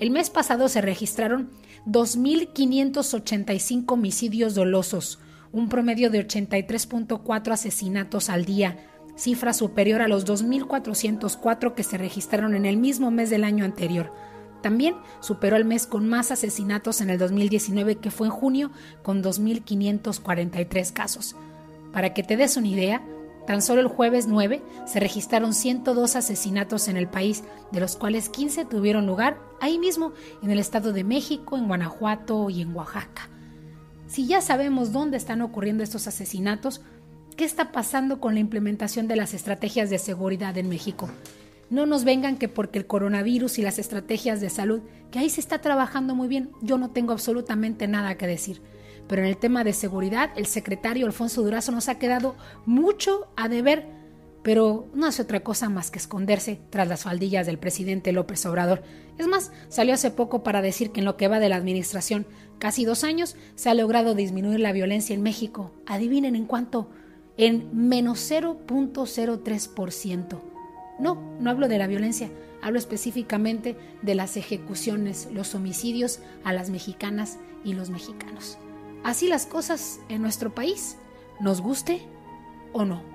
El 0.00 0.10
mes 0.10 0.28
pasado 0.28 0.68
se 0.68 0.80
registraron 0.80 1.52
2.585 1.86 3.92
homicidios 3.92 4.56
dolosos, 4.56 5.20
un 5.52 5.68
promedio 5.68 6.10
de 6.10 6.26
83.4 6.26 7.52
asesinatos 7.52 8.30
al 8.30 8.44
día, 8.44 8.78
cifra 9.16 9.52
superior 9.52 10.00
a 10.02 10.08
los 10.08 10.26
2.404 10.26 11.74
que 11.74 11.82
se 11.82 11.98
registraron 11.98 12.54
en 12.54 12.66
el 12.66 12.76
mismo 12.76 13.10
mes 13.10 13.30
del 13.30 13.44
año 13.44 13.64
anterior. 13.64 14.12
También 14.62 14.94
superó 15.20 15.56
el 15.56 15.64
mes 15.64 15.86
con 15.86 16.08
más 16.08 16.30
asesinatos 16.30 17.00
en 17.00 17.10
el 17.10 17.18
2019 17.18 17.96
que 17.96 18.10
fue 18.10 18.26
en 18.26 18.32
junio 18.32 18.70
con 19.02 19.22
2.543 19.22 20.92
casos. 20.92 21.34
Para 21.92 22.14
que 22.14 22.22
te 22.22 22.36
des 22.36 22.56
una 22.56 22.68
idea, 22.68 23.02
tan 23.46 23.62
solo 23.62 23.80
el 23.80 23.88
jueves 23.88 24.26
9 24.26 24.62
se 24.86 25.00
registraron 25.00 25.54
102 25.54 26.14
asesinatos 26.14 26.88
en 26.88 26.96
el 26.96 27.08
país, 27.08 27.42
de 27.72 27.80
los 27.80 27.96
cuales 27.96 28.28
15 28.28 28.66
tuvieron 28.66 29.06
lugar 29.06 29.38
ahí 29.60 29.78
mismo, 29.78 30.12
en 30.42 30.50
el 30.50 30.58
Estado 30.58 30.92
de 30.92 31.04
México, 31.04 31.56
en 31.56 31.66
Guanajuato 31.66 32.50
y 32.50 32.60
en 32.60 32.74
Oaxaca. 32.74 33.29
Si 34.10 34.26
ya 34.26 34.40
sabemos 34.40 34.90
dónde 34.92 35.16
están 35.16 35.40
ocurriendo 35.40 35.84
estos 35.84 36.08
asesinatos, 36.08 36.80
¿qué 37.36 37.44
está 37.44 37.70
pasando 37.70 38.18
con 38.18 38.34
la 38.34 38.40
implementación 38.40 39.06
de 39.06 39.14
las 39.14 39.34
estrategias 39.34 39.88
de 39.88 39.98
seguridad 39.98 40.58
en 40.58 40.68
México? 40.68 41.08
No 41.70 41.86
nos 41.86 42.02
vengan 42.02 42.36
que 42.36 42.48
porque 42.48 42.80
el 42.80 42.88
coronavirus 42.88 43.60
y 43.60 43.62
las 43.62 43.78
estrategias 43.78 44.40
de 44.40 44.50
salud, 44.50 44.80
que 45.12 45.20
ahí 45.20 45.30
se 45.30 45.40
está 45.40 45.60
trabajando 45.60 46.16
muy 46.16 46.26
bien, 46.26 46.50
yo 46.60 46.76
no 46.76 46.90
tengo 46.90 47.12
absolutamente 47.12 47.86
nada 47.86 48.16
que 48.16 48.26
decir. 48.26 48.60
Pero 49.06 49.22
en 49.22 49.28
el 49.28 49.36
tema 49.36 49.62
de 49.62 49.72
seguridad, 49.72 50.32
el 50.34 50.46
secretario 50.46 51.06
Alfonso 51.06 51.42
Durazo 51.42 51.70
nos 51.70 51.88
ha 51.88 52.00
quedado 52.00 52.34
mucho 52.66 53.28
a 53.36 53.48
deber, 53.48 53.86
pero 54.42 54.88
no 54.94 55.06
hace 55.06 55.22
otra 55.22 55.40
cosa 55.40 55.68
más 55.68 55.90
que 55.90 55.98
esconderse 55.98 56.60
tras 56.70 56.88
las 56.88 57.02
faldillas 57.02 57.46
del 57.46 57.58
presidente 57.58 58.12
López 58.12 58.44
Obrador. 58.46 58.82
Es 59.18 59.26
más, 59.26 59.52
salió 59.68 59.94
hace 59.94 60.10
poco 60.10 60.42
para 60.42 60.62
decir 60.62 60.92
que 60.92 61.00
en 61.00 61.06
lo 61.06 61.16
que 61.16 61.28
va 61.28 61.40
de 61.40 61.48
la 61.48 61.56
administración 61.56 62.26
casi 62.60 62.84
dos 62.84 63.02
años, 63.02 63.34
se 63.56 63.70
ha 63.70 63.74
logrado 63.74 64.14
disminuir 64.14 64.60
la 64.60 64.70
violencia 64.70 65.14
en 65.14 65.22
México. 65.22 65.72
Adivinen 65.86 66.36
en 66.36 66.44
cuánto. 66.44 66.88
En 67.36 67.88
menos 67.88 68.30
0.03%. 68.30 70.40
No, 71.00 71.36
no 71.40 71.50
hablo 71.50 71.66
de 71.66 71.78
la 71.78 71.88
violencia, 71.88 72.30
hablo 72.62 72.78
específicamente 72.78 73.76
de 74.02 74.14
las 74.14 74.36
ejecuciones, 74.36 75.28
los 75.32 75.54
homicidios 75.54 76.20
a 76.44 76.52
las 76.52 76.70
mexicanas 76.70 77.38
y 77.64 77.72
los 77.72 77.88
mexicanos. 77.88 78.58
Así 79.02 79.26
las 79.26 79.46
cosas 79.46 80.00
en 80.10 80.20
nuestro 80.20 80.54
país, 80.54 80.98
nos 81.40 81.62
guste 81.62 82.02
o 82.74 82.84
no. 82.84 83.09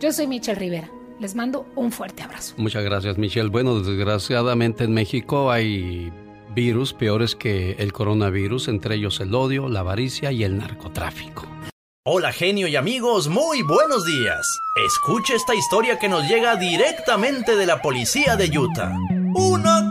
Yo 0.00 0.12
soy 0.12 0.26
Michelle 0.26 0.58
Rivera. 0.58 0.90
Les 1.20 1.34
mando 1.34 1.66
un 1.76 1.92
fuerte 1.92 2.22
abrazo. 2.22 2.54
Muchas 2.56 2.82
gracias, 2.84 3.18
Michelle. 3.18 3.48
Bueno, 3.48 3.80
desgraciadamente 3.80 4.84
en 4.84 4.92
México 4.92 5.50
hay 5.50 6.12
virus 6.54 6.92
peores 6.92 7.34
que 7.34 7.72
el 7.72 7.92
coronavirus, 7.92 8.68
entre 8.68 8.96
ellos 8.96 9.20
el 9.20 9.34
odio, 9.34 9.68
la 9.68 9.80
avaricia 9.80 10.32
y 10.32 10.44
el 10.44 10.58
narcotráfico. 10.58 11.46
Hola 12.06 12.32
genio 12.32 12.68
y 12.68 12.76
amigos, 12.76 13.28
muy 13.28 13.62
buenos 13.62 14.04
días. 14.04 14.46
Escuche 14.86 15.34
esta 15.34 15.54
historia 15.54 15.98
que 15.98 16.08
nos 16.08 16.28
llega 16.28 16.54
directamente 16.56 17.56
de 17.56 17.64
la 17.64 17.80
policía 17.80 18.36
de 18.36 18.58
Utah. 18.58 18.94
Una 19.34 19.88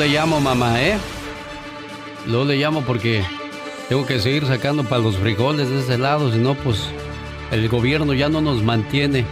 le 0.00 0.08
llamo, 0.08 0.40
mamá, 0.40 0.80
¿eh? 0.80 0.98
Luego 2.26 2.46
le 2.46 2.56
llamo 2.56 2.80
porque 2.80 3.22
tengo 3.90 4.06
que 4.06 4.18
seguir 4.18 4.46
sacando 4.46 4.82
para 4.82 5.02
los 5.02 5.18
frijoles 5.18 5.68
de 5.68 5.80
ese 5.80 5.98
lado, 5.98 6.32
si 6.32 6.38
no, 6.38 6.54
pues 6.54 6.88
el 7.50 7.68
gobierno 7.68 8.14
ya 8.14 8.30
no 8.30 8.40
nos 8.40 8.62
mantiene. 8.62 9.26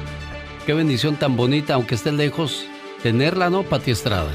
Qué 0.66 0.74
bendición 0.74 1.16
tan 1.16 1.38
bonita, 1.38 1.72
aunque 1.72 1.94
esté 1.94 2.12
lejos, 2.12 2.66
tenerla, 3.02 3.48
¿no, 3.48 3.62
Pati 3.62 3.92
Estrada? 3.92 4.30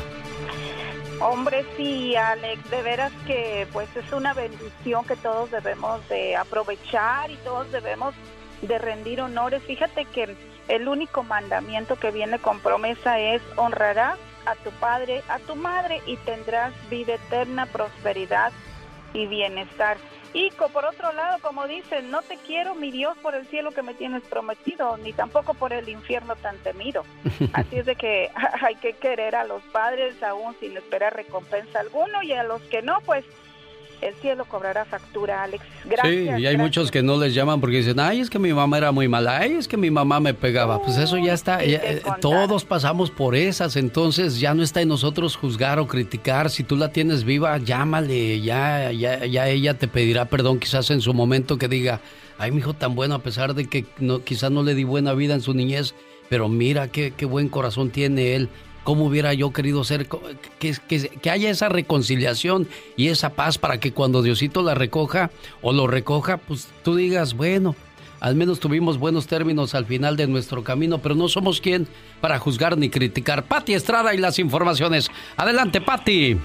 Hombre, 1.20 1.64
sí, 1.78 2.16
Alex, 2.16 2.68
de 2.68 2.82
veras 2.82 3.12
que 3.28 3.68
pues 3.72 3.88
es 3.96 4.12
una 4.12 4.34
bendición 4.34 5.06
que 5.06 5.16
todos 5.16 5.52
debemos 5.52 6.02
de 6.10 6.36
aprovechar 6.36 7.30
y 7.30 7.36
todos 7.44 7.72
debemos 7.72 8.16
de 8.64 8.80
rendir 8.80 9.22
honores. 9.22 9.62
Fíjate 9.68 10.06
que 10.06 10.36
el 10.68 10.88
único 10.88 11.22
mandamiento 11.22 11.96
que 11.96 12.10
viene 12.10 12.40
con 12.40 12.60
promesa 12.60 13.20
es 13.20 13.44
honrarás 13.56 14.18
a 14.46 14.56
tu 14.56 14.72
padre, 14.72 15.24
a 15.28 15.40
tu 15.40 15.56
madre 15.56 16.02
y 16.06 16.18
tendrás 16.18 16.74
vida 16.90 17.16
eterna, 17.16 17.66
prosperidad 17.66 18.52
y 19.14 19.28
bienestar. 19.28 19.98
Y 20.34 20.50
por 20.52 20.84
otro 20.84 21.14
lado, 21.14 21.38
como 21.42 21.68
dicen, 21.68 22.10
no 22.10 22.24
te 22.24 22.38
quiero, 22.38 22.74
mi 22.74 22.90
Dios, 22.90 23.16
por 23.20 23.36
el 23.36 23.46
cielo 23.48 23.72
que 23.72 23.84
me 23.84 23.94
tienes 23.94 24.24
prometido, 24.24 24.98
ni 24.98 25.14
tampoco 25.14 25.54
por 25.54 25.74
el 25.74 25.88
infierno 25.88 26.36
tan 26.36 26.58
temido. 26.58 27.04
Así 27.54 27.78
es 27.78 27.86
de 27.86 27.96
que 27.96 28.32
hay 28.62 28.76
que 28.76 28.94
querer 28.94 29.36
a 29.36 29.44
los 29.44 29.62
padres 29.66 30.22
aún 30.24 30.56
sin 30.60 30.76
esperar 30.76 31.16
recompensa 31.16 31.82
alguno 31.82 32.24
y 32.24 32.34
a 32.34 32.44
los 32.44 32.62
que 32.64 32.82
no, 32.82 33.00
pues 33.02 33.24
el 34.08 34.16
cielo 34.16 34.46
cobrará 34.46 34.86
factura, 34.86 35.44
Alex. 35.44 35.64
Gracias. 35.86 36.14
sí, 36.14 36.24
y 36.24 36.30
hay 36.30 36.42
gracias. 36.42 36.62
muchos 36.62 36.92
que 36.92 37.02
no 37.02 37.18
les 37.18 37.34
llaman 37.34 37.62
porque 37.62 37.78
dicen, 37.78 38.00
ay, 38.00 38.20
es 38.20 38.30
que 38.30 38.40
mi 38.40 38.54
mamá 38.54 38.78
era 38.78 38.92
muy 38.92 39.08
mala, 39.08 39.38
ay, 39.38 39.54
es 39.54 39.68
que 39.68 39.78
mi 39.78 39.90
mamá 39.90 40.20
me 40.20 40.34
pegaba. 40.34 40.82
Pues 40.82 40.98
eso 40.98 41.18
ya 41.18 41.34
está, 41.34 41.64
ya, 41.64 41.78
eh, 41.78 42.02
todos 42.22 42.66
pasamos 42.66 43.12
por 43.12 43.36
esas, 43.36 43.76
entonces 43.76 44.40
ya 44.40 44.54
no 44.54 44.64
está 44.64 44.82
en 44.82 44.90
nosotros 44.90 45.36
juzgar 45.36 45.80
o 45.80 45.88
criticar. 45.88 46.50
Si 46.50 46.64
tú 46.64 46.76
la 46.76 46.90
tienes 46.90 47.24
viva, 47.24 47.58
llámale, 47.58 48.42
ya, 48.42 48.92
ya, 48.92 49.26
ya 49.26 49.48
ella 49.48 49.74
te 49.76 49.88
pedirá 49.88 50.26
perdón 50.26 50.60
quizás 50.60 50.90
en 50.92 51.02
su 51.02 51.14
momento 51.14 51.58
que 51.58 51.68
diga, 51.68 52.02
ay, 52.38 52.52
mi 52.52 52.60
hijo 52.60 52.74
tan 52.74 52.96
bueno, 52.96 53.16
a 53.16 53.20
pesar 53.20 53.54
de 53.54 53.68
que 53.68 53.86
no, 54.00 54.24
quizás 54.24 54.52
no 54.52 54.64
le 54.64 54.76
di 54.76 54.84
buena 54.84 55.14
vida 55.14 55.34
en 55.34 55.42
su 55.42 55.54
niñez, 55.54 55.96
pero 56.30 56.50
mira 56.50 56.88
qué, 56.88 57.14
qué 57.16 57.26
buen 57.26 57.50
corazón 57.50 57.90
tiene 57.90 58.36
él. 58.36 58.50
¿Cómo 58.84 59.06
hubiera 59.06 59.34
yo 59.34 59.52
querido 59.54 59.84
ser? 59.84 60.08
que- 60.60 60.76
que 61.22 61.30
haya 61.30 61.50
esa 61.50 61.70
reconciliación 61.70 62.68
y 62.98 63.08
esa 63.08 63.30
paz 63.32 63.58
para 63.58 63.80
que 63.80 63.94
cuando 63.94 64.22
Diosito 64.22 64.62
la 64.62 64.76
recoja 64.76 65.32
o 65.62 65.72
lo 65.74 65.88
recoja, 65.88 66.38
pues 66.38 66.68
tú 66.84 66.96
digas, 66.96 67.34
bueno, 67.34 67.76
al 68.20 68.36
menos 68.36 68.60
tuvimos 68.60 68.98
buenos 68.98 69.28
términos 69.28 69.76
al 69.76 69.86
final 69.86 70.16
de 70.18 70.28
nuestro 70.28 70.64
camino, 70.64 71.00
pero 71.00 71.16
no 71.16 71.28
somos 71.28 71.60
quien 71.62 71.88
para 72.22 72.40
juzgar 72.40 72.78
ni 72.78 72.90
criticar. 72.90 73.46
Pati 73.46 73.74
Estrada 73.74 74.14
y 74.14 74.18
las 74.18 74.40
informaciones. 74.40 75.10
Adelante, 75.38 75.82
Pati. 75.82 76.38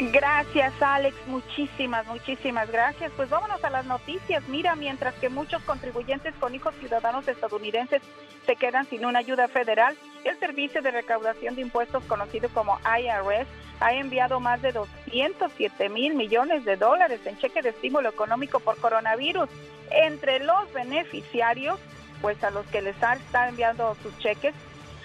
Gracias, 0.00 0.72
Alex. 0.82 1.16
Muchísimas, 1.28 2.04
muchísimas 2.06 2.70
gracias. 2.70 3.12
Pues 3.16 3.30
vámonos 3.30 3.62
a 3.62 3.70
las 3.70 3.86
noticias. 3.86 4.42
Mira, 4.48 4.74
mientras 4.74 5.14
que 5.14 5.28
muchos 5.28 5.62
contribuyentes 5.62 6.34
con 6.40 6.54
hijos 6.54 6.74
ciudadanos 6.80 7.28
estadounidenses 7.28 8.02
se 8.44 8.56
quedan 8.56 8.86
sin 8.86 9.04
una 9.06 9.20
ayuda 9.20 9.46
federal, 9.46 9.96
el 10.24 10.36
Servicio 10.40 10.82
de 10.82 10.90
Recaudación 10.90 11.54
de 11.54 11.62
Impuestos, 11.62 12.02
conocido 12.04 12.48
como 12.48 12.78
IRS, 12.84 13.46
ha 13.80 13.94
enviado 13.94 14.40
más 14.40 14.60
de 14.62 14.72
207 14.72 15.88
mil 15.88 16.14
millones 16.14 16.64
de 16.64 16.76
dólares 16.76 17.20
en 17.24 17.38
cheque 17.38 17.62
de 17.62 17.70
estímulo 17.70 18.08
económico 18.08 18.58
por 18.58 18.76
coronavirus. 18.78 19.48
Entre 19.90 20.40
los 20.40 20.72
beneficiarios, 20.72 21.78
pues 22.20 22.42
a 22.42 22.50
los 22.50 22.66
que 22.66 22.82
les 22.82 22.96
estado 22.96 23.48
enviando 23.48 23.96
sus 24.02 24.18
cheques 24.18 24.54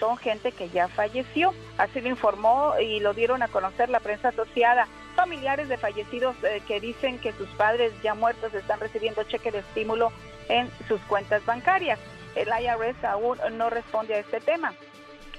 son 0.00 0.16
gente 0.16 0.50
que 0.50 0.68
ya 0.70 0.88
falleció. 0.88 1.54
Así 1.78 2.00
lo 2.00 2.08
informó 2.08 2.74
y 2.80 2.98
lo 2.98 3.14
dieron 3.14 3.42
a 3.42 3.48
conocer 3.48 3.88
la 3.90 4.00
prensa 4.00 4.28
asociada. 4.28 4.88
Familiares 5.14 5.68
de 5.68 5.76
fallecidos 5.76 6.34
eh, 6.42 6.62
que 6.66 6.80
dicen 6.80 7.18
que 7.18 7.32
sus 7.32 7.48
padres 7.50 7.92
ya 8.02 8.14
muertos 8.14 8.52
están 8.54 8.80
recibiendo 8.80 9.22
cheque 9.24 9.52
de 9.52 9.58
estímulo 9.58 10.10
en 10.48 10.68
sus 10.88 11.00
cuentas 11.02 11.44
bancarias. 11.44 12.00
El 12.34 12.48
IRS 12.48 13.04
aún 13.04 13.38
no 13.52 13.70
responde 13.70 14.14
a 14.14 14.18
este 14.18 14.40
tema. 14.40 14.72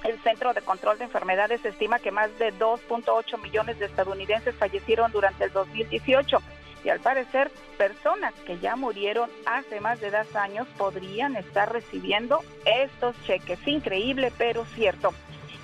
El 0.04 0.20
Centro 0.22 0.52
de 0.52 0.62
Control 0.62 0.98
de 0.98 1.04
Enfermedades 1.04 1.64
estima 1.64 1.98
que 1.98 2.10
más 2.10 2.36
de 2.38 2.52
2.8 2.54 3.40
millones 3.40 3.78
de 3.78 3.86
estadounidenses 3.86 4.54
fallecieron 4.56 5.12
durante 5.12 5.44
el 5.44 5.52
2018 5.52 6.38
y 6.84 6.88
al 6.88 7.00
parecer 7.00 7.50
personas 7.78 8.34
que 8.46 8.58
ya 8.58 8.76
murieron 8.76 9.30
hace 9.46 9.80
más 9.80 10.00
de 10.00 10.10
dos 10.10 10.34
años 10.34 10.66
podrían 10.76 11.36
estar 11.36 11.72
recibiendo 11.72 12.40
estos 12.64 13.14
cheques. 13.24 13.58
Increíble, 13.66 14.32
pero 14.36 14.64
cierto. 14.64 15.12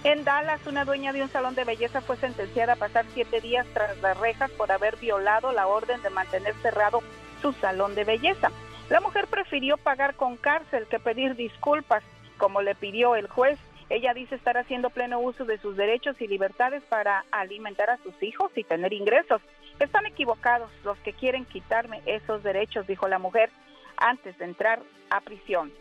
En 0.05 0.25
Dallas, 0.25 0.65
una 0.67 0.85
dueña 0.85 1.13
de 1.13 1.23
un 1.23 1.29
salón 1.29 1.57
de 1.57 1.65
belleza 1.65 2.01
fue 2.01 2.17
sentenciada 2.17 2.75
a 2.75 2.77
pasar 2.77 3.05
siete 3.15 3.41
días 3.41 3.67
tras 3.75 3.99
las 4.01 4.17
rejas 4.19 4.51
por 4.53 4.71
haber 4.71 4.97
violado 4.97 5.53
la 5.53 5.67
orden 5.67 6.01
de 6.03 6.11
mantener 6.11 6.55
cerrado 6.63 7.03
su 7.43 7.53
salón 7.55 7.97
de 7.97 8.05
belleza. 8.05 8.51
La 8.91 9.01
mujer 9.01 9.27
prefirió 9.27 9.77
pagar 9.77 10.15
con 10.15 10.37
cárcel 10.37 10.87
que 10.87 11.01
pedir 11.01 11.35
disculpas, 11.35 12.05
como 12.37 12.63
le 12.63 12.75
pidió 12.77 13.17
el 13.17 13.29
juez. 13.29 13.59
Ella 13.91 14.15
dice 14.15 14.37
estar 14.37 14.57
haciendo 14.57 14.91
pleno 14.91 15.19
uso 15.19 15.45
de 15.45 15.59
sus 15.59 15.77
derechos 15.77 16.21
y 16.21 16.29
libertades 16.29 16.83
para 16.85 17.25
alimentar 17.33 17.91
a 17.91 17.99
sus 17.99 18.15
hijos 18.23 18.53
y 18.55 18.63
tener 18.63 18.93
ingresos. 18.93 19.43
Están 19.79 20.07
equivocados 20.07 20.71
los 20.85 20.99
que 20.99 21.13
quieren 21.13 21.45
quitarme 21.45 22.03
esos 22.07 22.43
derechos, 22.43 22.87
dijo 22.87 23.07
la 23.09 23.19
mujer 23.19 23.51
antes 23.97 24.37
de 24.39 24.45
entrar 24.45 24.81
a 25.11 25.21
prisión. 25.21 25.73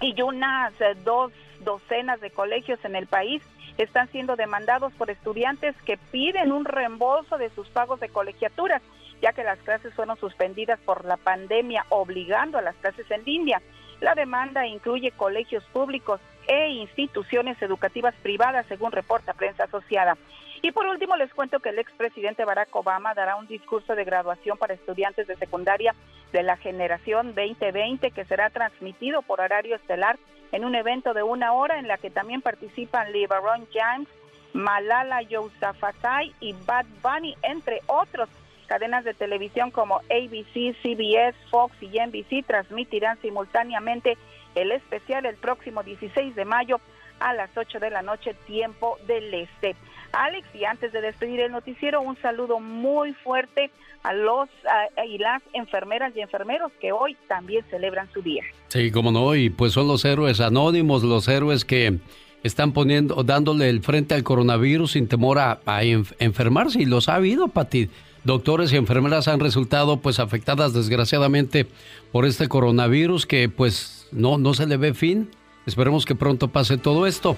Y 0.00 0.20
unas 0.22 0.72
eh, 0.80 0.94
dos 1.04 1.32
docenas 1.60 2.20
de 2.20 2.30
colegios 2.30 2.78
en 2.84 2.96
el 2.96 3.06
país 3.06 3.42
están 3.78 4.08
siendo 4.10 4.36
demandados 4.36 4.92
por 4.94 5.10
estudiantes 5.10 5.74
que 5.84 5.96
piden 5.96 6.50
un 6.52 6.64
reembolso 6.64 7.38
de 7.38 7.50
sus 7.50 7.68
pagos 7.68 8.00
de 8.00 8.08
colegiaturas, 8.08 8.82
ya 9.22 9.32
que 9.32 9.44
las 9.44 9.58
clases 9.60 9.94
fueron 9.94 10.16
suspendidas 10.18 10.78
por 10.80 11.04
la 11.04 11.16
pandemia, 11.16 11.86
obligando 11.88 12.58
a 12.58 12.62
las 12.62 12.74
clases 12.76 13.08
en 13.10 13.24
línea. 13.24 13.62
La 14.00 14.14
demanda 14.14 14.66
incluye 14.66 15.12
colegios 15.12 15.64
públicos 15.72 16.20
e 16.46 16.68
instituciones 16.70 17.60
educativas 17.62 18.14
privadas, 18.22 18.66
según 18.66 18.92
reporta 18.92 19.34
prensa 19.34 19.64
asociada. 19.64 20.16
Y 20.60 20.72
por 20.72 20.86
último, 20.86 21.16
les 21.16 21.32
cuento 21.32 21.60
que 21.60 21.68
el 21.68 21.78
expresidente 21.78 22.44
Barack 22.44 22.74
Obama 22.74 23.14
dará 23.14 23.36
un 23.36 23.46
discurso 23.46 23.94
de 23.94 24.04
graduación 24.04 24.58
para 24.58 24.74
estudiantes 24.74 25.26
de 25.26 25.36
secundaria 25.36 25.94
de 26.32 26.42
la 26.42 26.56
generación 26.56 27.34
2020 27.34 28.10
que 28.10 28.24
será 28.24 28.50
transmitido 28.50 29.22
por 29.22 29.40
horario 29.40 29.76
estelar 29.76 30.18
en 30.50 30.64
un 30.64 30.74
evento 30.74 31.14
de 31.14 31.22
una 31.22 31.52
hora 31.52 31.78
en 31.78 31.86
la 31.86 31.98
que 31.98 32.10
también 32.10 32.42
participan 32.42 33.12
LeBron 33.12 33.68
James, 33.72 34.08
Malala 34.52 35.22
Yousafzai 35.22 36.34
y 36.40 36.54
Bad 36.66 36.86
Bunny, 37.02 37.36
entre 37.42 37.80
otros. 37.86 38.28
Cadenas 38.66 39.04
de 39.04 39.14
televisión 39.14 39.70
como 39.70 39.96
ABC, 39.96 40.76
CBS, 40.82 41.34
Fox 41.50 41.74
y 41.80 41.98
NBC 42.00 42.44
transmitirán 42.46 43.18
simultáneamente 43.22 44.18
el 44.54 44.72
especial 44.72 45.24
el 45.24 45.36
próximo 45.36 45.82
16 45.82 46.34
de 46.34 46.44
mayo 46.44 46.80
a 47.20 47.34
las 47.34 47.50
8 47.56 47.78
de 47.80 47.90
la 47.90 48.02
noche, 48.02 48.34
tiempo 48.46 48.98
del 49.06 49.32
este. 49.34 49.74
Alex, 50.12 50.46
y 50.54 50.64
antes 50.64 50.92
de 50.92 51.00
despedir 51.02 51.40
el 51.40 51.52
noticiero, 51.52 52.00
un 52.00 52.16
saludo 52.22 52.60
muy 52.60 53.12
fuerte 53.12 53.70
a 54.02 54.12
los 54.14 54.48
a- 54.96 55.04
y 55.04 55.18
las 55.18 55.42
enfermeras 55.52 56.12
y 56.16 56.20
enfermeros 56.20 56.72
que 56.80 56.92
hoy 56.92 57.16
también 57.28 57.64
celebran 57.70 58.08
su 58.12 58.22
día. 58.22 58.42
Sí, 58.68 58.90
como 58.90 59.10
no, 59.12 59.34
y 59.34 59.50
pues 59.50 59.72
son 59.74 59.86
los 59.88 60.04
héroes 60.04 60.40
anónimos, 60.40 61.02
los 61.02 61.28
héroes 61.28 61.64
que 61.64 61.98
están 62.42 62.72
poniendo, 62.72 63.22
dándole 63.24 63.68
el 63.68 63.82
frente 63.82 64.14
al 64.14 64.22
coronavirus 64.22 64.92
sin 64.92 65.08
temor 65.08 65.38
a, 65.40 65.60
a 65.66 65.82
enf- 65.82 66.14
enfermarse, 66.20 66.80
y 66.80 66.84
los 66.86 67.08
ha 67.08 67.16
habido, 67.16 67.48
Pati. 67.48 67.90
Doctores 68.24 68.72
y 68.72 68.76
enfermeras 68.76 69.28
han 69.28 69.40
resultado 69.40 69.98
pues 70.00 70.18
afectadas 70.20 70.72
desgraciadamente 70.74 71.66
por 72.12 72.24
este 72.26 72.48
coronavirus 72.48 73.26
que 73.26 73.48
pues 73.48 74.08
no, 74.12 74.38
no 74.38 74.54
se 74.54 74.66
le 74.66 74.76
ve 74.76 74.92
fin. 74.94 75.30
Esperemos 75.68 76.04
que 76.04 76.14
pronto 76.14 76.48
pase 76.48 76.78
todo 76.78 77.06
esto. 77.06 77.36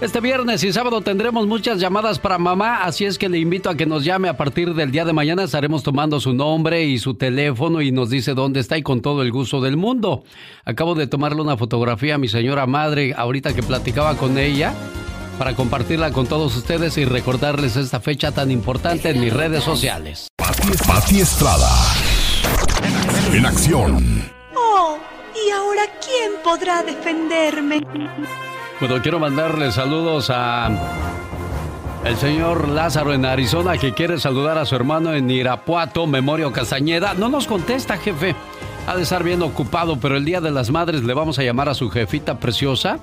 Este 0.00 0.20
viernes 0.20 0.64
y 0.64 0.72
sábado 0.72 1.02
tendremos 1.02 1.46
muchas 1.46 1.78
llamadas 1.78 2.18
para 2.18 2.38
mamá, 2.38 2.84
así 2.84 3.04
es 3.04 3.18
que 3.18 3.28
le 3.28 3.38
invito 3.38 3.68
a 3.68 3.74
que 3.74 3.84
nos 3.84 4.02
llame 4.02 4.30
a 4.30 4.36
partir 4.38 4.72
del 4.72 4.90
día 4.90 5.04
de 5.04 5.12
mañana. 5.12 5.42
Estaremos 5.42 5.82
tomando 5.82 6.20
su 6.20 6.32
nombre 6.32 6.84
y 6.84 6.98
su 6.98 7.14
teléfono 7.14 7.82
y 7.82 7.92
nos 7.92 8.08
dice 8.08 8.32
dónde 8.32 8.60
está 8.60 8.78
y 8.78 8.82
con 8.82 9.02
todo 9.02 9.20
el 9.20 9.30
gusto 9.30 9.60
del 9.60 9.76
mundo. 9.76 10.24
Acabo 10.64 10.94
de 10.94 11.06
tomarle 11.06 11.42
una 11.42 11.58
fotografía 11.58 12.14
a 12.14 12.18
mi 12.18 12.28
señora 12.28 12.66
madre 12.66 13.12
ahorita 13.14 13.52
que 13.52 13.62
platicaba 13.62 14.16
con 14.16 14.38
ella 14.38 14.72
para 15.38 15.54
compartirla 15.54 16.12
con 16.12 16.26
todos 16.26 16.56
ustedes 16.56 16.96
y 16.96 17.04
recordarles 17.04 17.76
esta 17.76 18.00
fecha 18.00 18.32
tan 18.32 18.50
importante 18.50 19.10
en 19.10 19.20
mis 19.20 19.34
redes 19.34 19.62
sociales. 19.62 20.28
Pati 20.86 21.20
Estrada. 21.20 21.68
En 23.34 23.44
acción. 23.44 24.39
Oh, 25.80 25.84
¿y 25.84 25.88
ahora 25.88 26.00
quién 26.04 26.32
podrá 26.42 26.82
defenderme? 26.82 27.80
Bueno, 28.80 29.02
quiero 29.02 29.18
mandarle 29.18 29.72
saludos 29.72 30.30
a 30.30 30.70
el 32.04 32.16
señor 32.16 32.68
Lázaro 32.68 33.12
en 33.12 33.24
Arizona 33.26 33.76
que 33.76 33.92
quiere 33.92 34.18
saludar 34.18 34.58
a 34.58 34.64
su 34.64 34.74
hermano 34.74 35.12
en 35.14 35.30
Irapuato, 35.30 36.06
Memorio 36.06 36.52
Castañeda. 36.52 37.14
No 37.14 37.28
nos 37.28 37.46
contesta, 37.46 37.98
jefe. 37.98 38.34
Ha 38.86 38.96
de 38.96 39.02
estar 39.02 39.22
bien 39.22 39.42
ocupado, 39.42 40.00
pero 40.00 40.16
el 40.16 40.24
Día 40.24 40.40
de 40.40 40.50
las 40.50 40.70
Madres 40.70 41.02
le 41.04 41.12
vamos 41.12 41.38
a 41.38 41.42
llamar 41.42 41.68
a 41.68 41.74
su 41.74 41.90
jefita 41.90 42.38
preciosa 42.38 42.98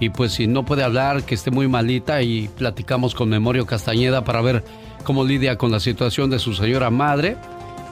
y 0.00 0.08
pues 0.08 0.32
si 0.32 0.46
no 0.46 0.64
puede 0.64 0.82
hablar, 0.82 1.22
que 1.24 1.34
esté 1.34 1.50
muy 1.50 1.68
malita 1.68 2.22
y 2.22 2.48
platicamos 2.48 3.14
con 3.14 3.28
Memorio 3.28 3.66
Castañeda 3.66 4.24
para 4.24 4.40
ver 4.40 4.64
cómo 5.04 5.24
lidia 5.24 5.56
con 5.58 5.70
la 5.70 5.78
situación 5.78 6.30
de 6.30 6.38
su 6.38 6.54
señora 6.54 6.90
madre, 6.90 7.36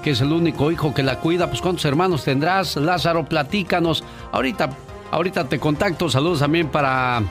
que 0.02 0.10
es 0.10 0.20
el 0.20 0.32
único 0.32 0.70
hijo 0.70 0.94
que 0.94 1.02
la 1.02 1.20
cuida. 1.20 1.48
Pues 1.48 1.60
cuántos 1.60 1.84
hermanos 1.84 2.24
tendrás, 2.24 2.76
Lázaro, 2.76 3.24
platícanos. 3.24 4.04
Ahorita, 4.32 4.70
ahorita 5.10 5.44
te 5.48 5.58
contacto. 5.58 6.08
Saludos 6.08 6.40
también 6.40 6.68
para 6.68 7.22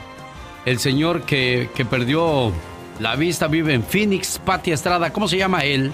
el 0.64 0.78
señor 0.78 1.22
que, 1.22 1.70
que 1.74 1.84
perdió 1.84 2.52
la 3.00 3.16
vista, 3.16 3.46
vive 3.46 3.72
en 3.72 3.82
Phoenix, 3.82 4.38
Pati 4.44 4.72
Estrada. 4.72 5.12
¿Cómo 5.12 5.26
se 5.26 5.38
llama 5.38 5.60
él? 5.60 5.92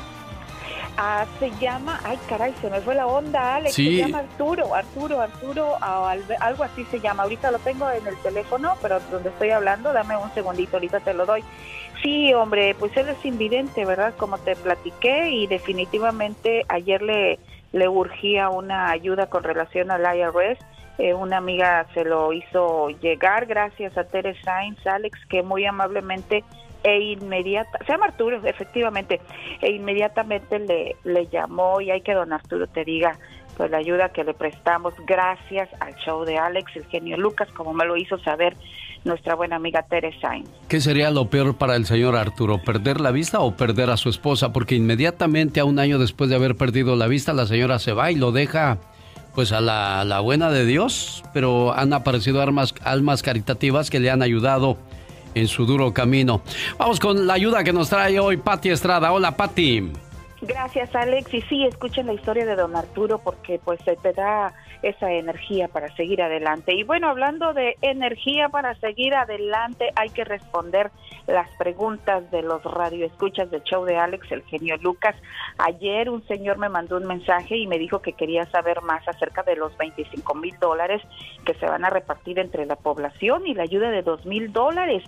Ah, 0.99 1.27
se 1.39 1.51
llama, 1.61 2.01
ay 2.05 2.19
caray, 2.27 2.55
se 2.61 2.71
me 2.71 2.81
fue 2.81 2.95
la 2.95 3.07
onda, 3.07 3.57
Alex, 3.57 3.75
Sí. 3.75 3.97
se 3.99 4.03
llama 4.07 4.21
Arturo, 4.21 4.75
Arturo, 4.75 5.21
Arturo, 5.21 5.77
algo 5.83 6.65
así 6.65 6.85
se 6.87 7.01
llama. 7.01 7.25
Ahorita 7.25 7.51
lo 7.51 7.59
tengo 7.59 7.91
en 7.91 8.07
el 8.07 8.17
teléfono, 8.23 8.75
pero 8.81 8.99
donde 9.11 9.29
estoy 9.29 9.51
hablando, 9.51 9.93
dame 9.93 10.17
un 10.17 10.33
segundito, 10.33 10.77
ahorita 10.77 11.01
te 11.01 11.13
lo 11.13 11.27
doy. 11.27 11.45
Sí, 12.03 12.33
hombre, 12.33 12.75
pues 12.79 12.97
él 12.97 13.09
es 13.11 13.23
invidente, 13.27 13.85
¿verdad? 13.85 14.15
Como 14.17 14.39
te 14.39 14.57
platiqué 14.57 15.31
y 15.31 15.47
definitivamente 15.47 16.65
ayer 16.69 17.03
le, 17.03 17.39
le 17.73 17.89
urgía 17.89 18.49
una 18.49 18.91
ayuda 18.91 19.27
con 19.27 19.45
relación 19.45 19.91
al 19.91 20.03
IRS. 20.17 20.59
Eh, 20.99 21.13
una 21.13 21.37
amiga 21.37 21.85
se 21.93 22.05
lo 22.05 22.33
hizo 22.33 22.89
llegar 23.03 23.45
gracias 23.45 23.99
a 23.99 24.05
Tere 24.05 24.35
Sainz, 24.43 24.87
Alex, 24.87 25.19
que 25.29 25.43
muy 25.43 25.67
amablemente 25.67 26.43
e 26.83 27.01
inmediata, 27.13 27.79
se 27.85 27.93
llama 27.93 28.07
Arturo, 28.07 28.41
efectivamente, 28.45 29.21
e 29.61 29.73
inmediatamente 29.73 30.59
le, 30.59 30.97
le 31.05 31.27
llamó 31.29 31.81
y 31.81 31.91
hay 31.91 32.01
que 32.01 32.15
don 32.15 32.33
Arturo 32.33 32.67
te 32.67 32.85
diga 32.85 33.19
pues 33.57 33.71
la 33.71 33.79
ayuda 33.79 34.11
que 34.11 34.23
le 34.23 34.35
prestamos 34.35 34.95
gracias 35.07 35.69
al 35.81 35.95
show 35.97 36.25
de 36.25 36.37
Alex, 36.37 36.77
el 36.77 36.85
genio 36.87 37.17
Lucas, 37.17 37.49
como 37.57 37.73
me 37.73 37.87
lo 37.87 37.97
hizo 37.97 38.19
saber 38.19 38.55
nuestra 39.05 39.35
buena 39.35 39.57
amiga 39.57 39.83
Tere 39.83 40.19
Sainz. 40.21 40.49
¿Qué 40.69 40.81
sería 40.81 41.11
lo 41.11 41.31
peor 41.31 41.57
para 41.57 41.77
el 41.77 41.87
señor 41.87 42.17
Arturo? 42.17 42.59
¿Perder 42.63 43.01
la 43.01 43.13
vista 43.13 43.41
o 43.41 43.57
perder 43.57 43.89
a 43.91 43.97
su 43.97 44.11
esposa? 44.11 44.53
Porque 44.53 44.75
inmediatamente, 44.75 45.61
a 45.61 45.65
un 45.65 45.79
año 45.79 45.99
después 45.99 46.29
de 46.29 46.37
haber 46.37 46.57
perdido 46.57 46.97
la 46.97 47.07
vista, 47.07 47.33
la 47.33 47.47
señora 47.47 47.79
se 47.79 47.93
va 47.93 48.11
y 48.11 48.17
lo 48.17 48.33
deja 48.33 48.79
pues 49.35 49.53
a 49.53 49.61
la, 49.61 50.05
la 50.05 50.21
buena 50.21 50.51
de 50.51 50.65
Dios, 50.65 51.23
pero 51.35 51.73
han 51.75 51.93
aparecido 51.93 52.41
almas, 52.41 52.75
almas 52.83 53.23
caritativas 53.23 53.91
que 53.91 54.01
le 54.01 54.11
han 54.11 54.23
ayudado 54.23 54.79
en 55.37 55.49
su 55.49 55.67
duro 55.67 55.93
camino. 55.93 56.41
Vamos 56.79 56.99
con 56.99 57.27
la 57.27 57.35
ayuda 57.35 57.63
que 57.63 57.73
nos 57.73 57.91
trae 57.91 58.19
hoy 58.19 58.39
Patti 58.39 58.71
Estrada. 58.71 59.13
Hola 59.13 59.37
Patti. 59.37 59.93
Gracias, 60.41 60.95
Alex. 60.95 61.33
Y 61.35 61.43
sí, 61.43 61.65
escuchen 61.67 62.07
la 62.07 62.15
historia 62.15 62.47
de 62.47 62.57
don 62.57 62.75
Arturo 62.75 63.19
porque 63.19 63.61
pues 63.63 63.79
se 63.85 63.97
te 63.97 64.13
da 64.13 64.55
esa 64.83 65.13
energía 65.13 65.69
para 65.69 65.95
seguir 65.97 66.23
adelante. 66.23 66.75
Y 66.75 66.85
bueno, 66.85 67.09
hablando 67.09 67.53
de 67.53 67.77
energía 67.83 68.49
para 68.49 68.75
seguir 68.77 69.15
adelante, 69.15 69.91
hay 69.97 70.11
que 70.11 70.25
responder 70.25 70.91
las 71.27 71.49
preguntas 71.57 72.31
de 72.31 72.43
los 72.43 72.63
radioescuchas 72.63 73.51
del 73.51 73.63
show 73.65 73.85
de 73.85 73.97
Alex, 73.97 74.31
el 74.31 74.43
genio 74.45 74.77
Lucas. 74.77 75.17
Ayer 75.59 76.09
un 76.09 76.27
señor 76.27 76.59
me 76.59 76.69
mandó 76.69 76.97
un 76.97 77.07
mensaje 77.07 77.57
y 77.57 77.67
me 77.67 77.79
dijo 77.79 78.01
que 78.01 78.13
quería 78.13 78.45
saber 78.47 78.83
más 78.83 79.07
acerca 79.09 79.43
de 79.43 79.57
los 79.57 79.77
25 79.77 80.35
mil 80.35 80.57
dólares 80.61 81.03
que 81.45 81.55
se 81.55 81.67
van 81.67 81.85
a 81.85 81.91
repartir 81.91 82.39
entre 82.39 82.67
la 82.67 82.77
población 82.77 83.47
y 83.47 83.55
la 83.55 83.65
ayuda 83.65 83.91
de 83.91 84.03
2 84.03 84.27
mil 84.27 84.53
dólares. 84.53 85.03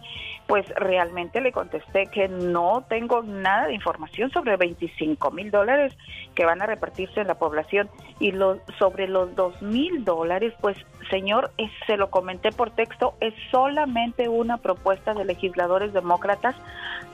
Pues 0.47 0.67
realmente 0.77 1.41
le 1.41 1.53
contesté 1.53 2.07
que 2.07 2.27
no 2.29 2.85
tengo 2.89 3.23
nada 3.23 3.67
de 3.67 3.75
información 3.75 4.31
sobre 4.31 4.57
25 4.57 5.31
mil 5.31 5.51
dólares 5.51 5.95
que 6.35 6.45
van 6.45 6.63
a 6.63 6.67
repartirse 6.67 7.21
en 7.21 7.27
la 7.27 7.39
población 7.39 7.91
y 8.19 8.33
lo, 8.33 8.59
sobre 8.79 9.09
los 9.09 9.35
2 9.35 9.58
mil 9.61 10.05
dólares, 10.05 10.55
pues 10.61 10.77
señor, 11.11 11.51
se 11.87 11.97
lo 11.97 12.11
comenté 12.11 12.53
por 12.53 12.71
texto, 12.71 13.15
es 13.21 13.35
solamente 13.51 14.29
una 14.29 14.59
propuesta 14.59 15.15
de 15.15 15.25
legisladores 15.25 15.93
demócratas, 15.93 16.55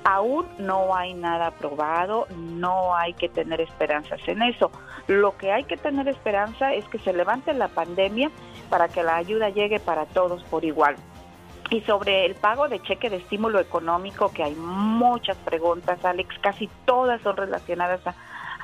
aún 0.04 0.46
no 0.58 0.94
hay 0.94 1.14
nada 1.14 1.48
aprobado, 1.48 2.26
no 2.36 2.94
hay 2.96 3.14
que 3.14 3.28
tener 3.28 3.60
esperanzas 3.60 4.20
en 4.26 4.42
eso. 4.42 4.70
Lo 5.06 5.36
que 5.36 5.52
hay 5.52 5.64
que 5.64 5.76
tener 5.76 6.08
esperanza 6.08 6.72
es 6.74 6.84
que 6.86 6.98
se 6.98 7.12
levante 7.12 7.52
la 7.52 7.68
pandemia 7.68 8.30
para 8.70 8.88
que 8.88 9.02
la 9.02 9.16
ayuda 9.16 9.50
llegue 9.50 9.80
para 9.80 10.06
todos 10.06 10.42
por 10.44 10.64
igual. 10.64 10.96
Y 11.70 11.80
sobre 11.82 12.26
el 12.26 12.34
pago 12.34 12.68
de 12.68 12.80
cheque 12.82 13.08
de 13.08 13.16
estímulo 13.16 13.58
económico, 13.58 14.30
que 14.32 14.44
hay 14.44 14.54
muchas 14.54 15.36
preguntas, 15.38 16.04
Alex, 16.04 16.38
casi 16.40 16.68
todas 16.84 17.20
son 17.22 17.36
relacionadas 17.36 18.06
a, 18.06 18.14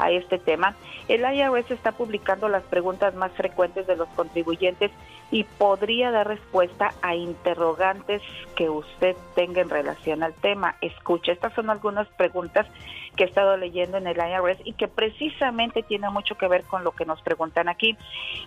a 0.00 0.10
este 0.10 0.38
tema. 0.38 0.74
El 1.08 1.22
IRS 1.22 1.70
está 1.70 1.92
publicando 1.92 2.48
las 2.48 2.62
preguntas 2.64 3.14
más 3.14 3.32
frecuentes 3.32 3.86
de 3.86 3.96
los 3.96 4.08
contribuyentes 4.10 4.90
y 5.30 5.44
podría 5.44 6.10
dar 6.10 6.26
respuesta 6.26 6.92
a 7.02 7.14
interrogantes 7.14 8.22
que 8.56 8.68
usted 8.68 9.16
tenga 9.34 9.60
en 9.60 9.70
relación 9.70 10.22
al 10.22 10.34
tema. 10.34 10.76
Escuche, 10.80 11.32
estas 11.32 11.52
son 11.54 11.70
algunas 11.70 12.08
preguntas 12.08 12.66
que 13.16 13.24
he 13.24 13.26
estado 13.26 13.56
leyendo 13.56 13.98
en 13.98 14.06
el 14.06 14.16
IRS 14.16 14.60
y 14.64 14.72
que 14.72 14.88
precisamente 14.88 15.82
tiene 15.82 16.10
mucho 16.10 16.36
que 16.36 16.48
ver 16.48 16.64
con 16.64 16.84
lo 16.84 16.92
que 16.92 17.04
nos 17.04 17.20
preguntan 17.22 17.68
aquí. 17.68 17.96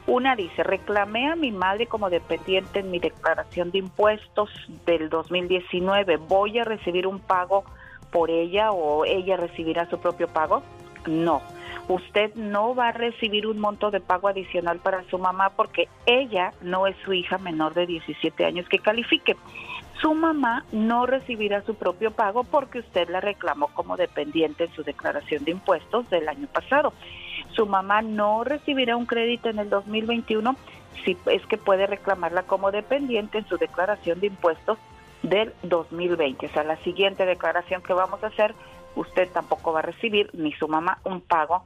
Una 0.07 0.35
dice, 0.35 0.63
reclamé 0.63 1.29
a 1.29 1.35
mi 1.35 1.51
madre 1.51 1.87
como 1.87 2.09
dependiente 2.09 2.79
en 2.79 2.91
mi 2.91 2.99
declaración 2.99 3.71
de 3.71 3.79
impuestos 3.79 4.49
del 4.85 5.09
2019. 5.09 6.17
¿Voy 6.17 6.59
a 6.59 6.63
recibir 6.63 7.07
un 7.07 7.19
pago 7.19 7.63
por 8.11 8.29
ella 8.29 8.71
o 8.71 9.05
ella 9.05 9.37
recibirá 9.37 9.89
su 9.89 9.99
propio 9.99 10.27
pago? 10.27 10.63
No. 11.07 11.41
Usted 11.87 12.33
no 12.35 12.73
va 12.75 12.89
a 12.89 12.91
recibir 12.93 13.45
un 13.45 13.59
monto 13.59 13.91
de 13.91 13.99
pago 13.99 14.29
adicional 14.29 14.79
para 14.79 15.03
su 15.09 15.17
mamá 15.17 15.49
porque 15.49 15.89
ella 16.05 16.53
no 16.61 16.87
es 16.87 16.95
su 17.03 17.13
hija 17.13 17.37
menor 17.37 17.73
de 17.73 17.85
17 17.85 18.45
años 18.45 18.67
que 18.69 18.79
califique. 18.79 19.35
Su 20.01 20.13
mamá 20.13 20.65
no 20.71 21.05
recibirá 21.05 21.61
su 21.63 21.75
propio 21.75 22.11
pago 22.11 22.43
porque 22.43 22.79
usted 22.79 23.09
la 23.09 23.21
reclamó 23.21 23.67
como 23.69 23.97
dependiente 23.97 24.65
en 24.65 24.73
su 24.73 24.83
declaración 24.83 25.43
de 25.43 25.51
impuestos 25.51 26.09
del 26.09 26.27
año 26.29 26.47
pasado. 26.47 26.93
Su 27.53 27.65
mamá 27.65 28.01
no 28.01 28.43
recibirá 28.43 28.95
un 28.97 29.05
crédito 29.05 29.49
en 29.49 29.59
el 29.59 29.69
2021 29.69 30.55
si 31.03 31.17
es 31.27 31.45
que 31.47 31.57
puede 31.57 31.87
reclamarla 31.87 32.43
como 32.43 32.71
dependiente 32.71 33.37
en 33.37 33.47
su 33.47 33.57
declaración 33.57 34.19
de 34.19 34.27
impuestos 34.27 34.77
del 35.21 35.53
2020. 35.63 36.45
O 36.45 36.49
sea, 36.49 36.63
la 36.63 36.77
siguiente 36.77 37.25
declaración 37.25 37.81
que 37.81 37.93
vamos 37.93 38.23
a 38.23 38.27
hacer, 38.27 38.53
usted 38.95 39.29
tampoco 39.31 39.73
va 39.73 39.79
a 39.79 39.83
recibir 39.83 40.29
ni 40.33 40.51
su 40.53 40.67
mamá 40.67 40.99
un 41.03 41.21
pago 41.21 41.63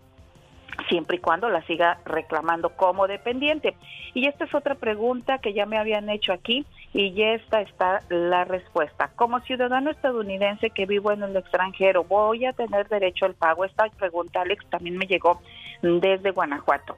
siempre 0.87 1.17
y 1.17 1.19
cuando 1.19 1.49
la 1.49 1.61
siga 1.63 1.99
reclamando 2.05 2.69
como 2.69 3.07
dependiente. 3.07 3.75
Y 4.13 4.27
esta 4.27 4.45
es 4.45 4.53
otra 4.53 4.75
pregunta 4.75 5.39
que 5.39 5.53
ya 5.53 5.65
me 5.65 5.77
habían 5.77 6.09
hecho 6.09 6.33
aquí 6.33 6.65
y 6.93 7.21
esta 7.21 7.61
está 7.61 8.01
la 8.09 8.45
respuesta. 8.45 9.11
Como 9.15 9.39
ciudadano 9.41 9.91
estadounidense 9.91 10.69
que 10.69 10.85
vivo 10.85 11.11
en 11.11 11.23
el 11.23 11.35
extranjero, 11.35 12.03
¿voy 12.03 12.45
a 12.45 12.53
tener 12.53 12.87
derecho 12.87 13.25
al 13.25 13.33
pago? 13.33 13.65
Esta 13.65 13.89
pregunta, 13.89 14.41
Alex, 14.41 14.65
también 14.69 14.97
me 14.97 15.07
llegó 15.07 15.41
desde 15.81 16.31
Guanajuato. 16.31 16.97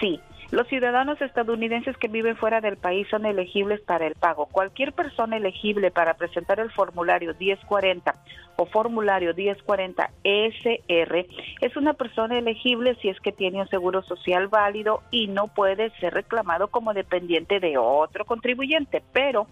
Sí, 0.00 0.20
los 0.50 0.66
ciudadanos 0.68 1.20
estadounidenses 1.20 1.96
que 1.96 2.08
viven 2.08 2.36
fuera 2.36 2.60
del 2.60 2.76
país 2.76 3.06
son 3.10 3.26
elegibles 3.26 3.80
para 3.80 4.06
el 4.06 4.14
pago. 4.14 4.46
Cualquier 4.46 4.92
persona 4.92 5.36
elegible 5.36 5.90
para 5.90 6.14
presentar 6.14 6.60
el 6.60 6.70
formulario 6.70 7.34
1040 7.38 8.14
o 8.56 8.66
formulario 8.66 9.34
1040 9.34 10.10
SR 10.22 11.26
es 11.60 11.76
una 11.76 11.94
persona 11.94 12.38
elegible 12.38 12.96
si 13.02 13.08
es 13.08 13.18
que 13.20 13.32
tiene 13.32 13.60
un 13.60 13.68
seguro 13.68 14.02
social 14.02 14.46
válido 14.46 15.02
y 15.10 15.26
no 15.26 15.48
puede 15.48 15.90
ser 15.98 16.14
reclamado 16.14 16.68
como 16.68 16.94
dependiente 16.94 17.58
de 17.58 17.76
otro 17.76 18.24
contribuyente, 18.24 19.02
pero 19.12 19.48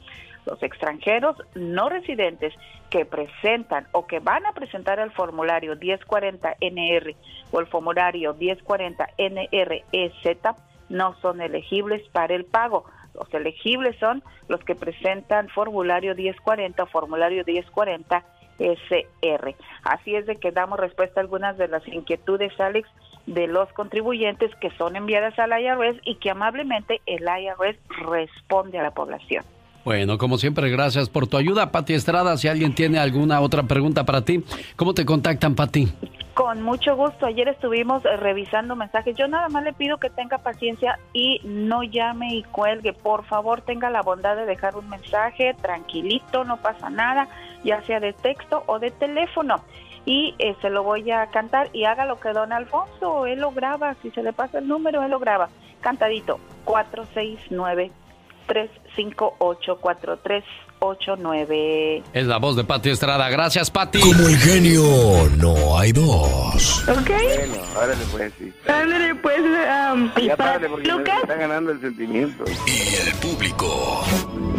los 0.46 0.62
extranjeros 0.62 1.36
no 1.54 1.88
residentes 1.88 2.54
que 2.90 3.04
presentan 3.04 3.88
o 3.92 4.06
que 4.06 4.20
van 4.20 4.46
a 4.46 4.52
presentar 4.52 5.00
el 5.00 5.10
formulario 5.10 5.74
1040NR 5.74 7.16
o 7.50 7.60
el 7.60 7.66
formulario 7.66 8.36
1040NREZ 8.36 10.54
no 10.94 11.14
son 11.20 11.40
elegibles 11.40 12.02
para 12.12 12.34
el 12.34 12.44
pago. 12.44 12.84
Los 13.14 13.32
elegibles 13.34 13.96
son 13.98 14.22
los 14.48 14.60
que 14.64 14.74
presentan 14.74 15.48
formulario 15.48 16.14
1040 16.14 16.82
o 16.82 16.86
formulario 16.86 17.44
1040 17.46 18.24
SR. 18.58 19.56
Así 19.82 20.14
es 20.14 20.26
de 20.26 20.36
que 20.36 20.52
damos 20.52 20.78
respuesta 20.78 21.20
a 21.20 21.22
algunas 21.22 21.58
de 21.58 21.68
las 21.68 21.86
inquietudes, 21.88 22.58
Alex, 22.58 22.88
de 23.26 23.46
los 23.46 23.72
contribuyentes 23.72 24.54
que 24.56 24.70
son 24.72 24.96
enviadas 24.96 25.38
al 25.38 25.50
IRS 25.60 26.00
y 26.04 26.16
que 26.16 26.30
amablemente 26.30 27.00
el 27.06 27.22
IRS 27.22 27.78
responde 28.06 28.78
a 28.78 28.82
la 28.82 28.90
población. 28.92 29.44
Bueno, 29.84 30.16
como 30.16 30.38
siempre, 30.38 30.70
gracias 30.70 31.10
por 31.10 31.26
tu 31.26 31.36
ayuda, 31.36 31.70
Pati 31.70 31.92
Estrada. 31.92 32.38
Si 32.38 32.48
alguien 32.48 32.74
tiene 32.74 32.98
alguna 32.98 33.40
otra 33.40 33.64
pregunta 33.64 34.04
para 34.04 34.22
ti, 34.22 34.42
¿cómo 34.76 34.94
te 34.94 35.04
contactan, 35.04 35.54
Pati? 35.54 35.92
Con 36.34 36.62
mucho 36.62 36.96
gusto. 36.96 37.26
Ayer 37.26 37.46
estuvimos 37.46 38.04
eh, 38.04 38.16
revisando 38.16 38.74
mensajes. 38.74 39.16
Yo 39.16 39.28
nada 39.28 39.48
más 39.48 39.62
le 39.62 39.72
pido 39.72 39.98
que 39.98 40.10
tenga 40.10 40.38
paciencia 40.38 40.98
y 41.12 41.40
no 41.44 41.84
llame 41.84 42.34
y 42.34 42.42
cuelgue. 42.42 42.92
Por 42.92 43.24
favor, 43.24 43.60
tenga 43.60 43.88
la 43.88 44.02
bondad 44.02 44.34
de 44.34 44.44
dejar 44.44 44.76
un 44.76 44.88
mensaje 44.88 45.54
tranquilito, 45.62 46.42
no 46.44 46.56
pasa 46.56 46.90
nada, 46.90 47.28
ya 47.62 47.82
sea 47.82 48.00
de 48.00 48.12
texto 48.12 48.64
o 48.66 48.80
de 48.80 48.90
teléfono. 48.90 49.62
Y 50.06 50.34
eh, 50.40 50.56
se 50.60 50.70
lo 50.70 50.82
voy 50.82 51.08
a 51.12 51.26
cantar 51.28 51.70
y 51.72 51.84
haga 51.84 52.04
lo 52.04 52.18
que 52.18 52.30
don 52.30 52.52
Alfonso, 52.52 53.26
él 53.26 53.38
lo 53.38 53.52
graba. 53.52 53.94
Si 54.02 54.10
se 54.10 54.24
le 54.24 54.32
pasa 54.32 54.58
el 54.58 54.66
número, 54.66 55.04
él 55.04 55.12
lo 55.12 55.20
graba. 55.20 55.50
Cantadito, 55.80 56.40
469 56.64 57.92
358-4389. 60.92 62.02
Es 62.12 62.26
la 62.26 62.38
voz 62.38 62.56
de 62.56 62.64
Pati 62.64 62.90
Estrada. 62.90 63.28
Gracias, 63.28 63.70
Pati. 63.70 64.00
Como 64.00 64.28
el 64.28 64.36
genio, 64.36 64.82
no 65.38 65.78
hay 65.78 65.92
dos. 65.92 66.84
¿Ok? 66.88 67.10
Bueno, 67.10 67.54
órale 67.76 68.04
pues, 68.12 68.32
sí. 68.38 68.52
Ándale, 68.68 69.14
pues, 69.16 69.38
um, 69.40 70.10
Ya 70.22 70.36
párale 70.36 70.68
porque 70.68 70.88
Lucas, 70.88 71.18
está 71.22 71.34
ganando 71.34 71.72
el 71.72 71.80
sentimiento. 71.80 72.44
Y 72.66 73.08
el 73.08 73.14
público 73.16 74.04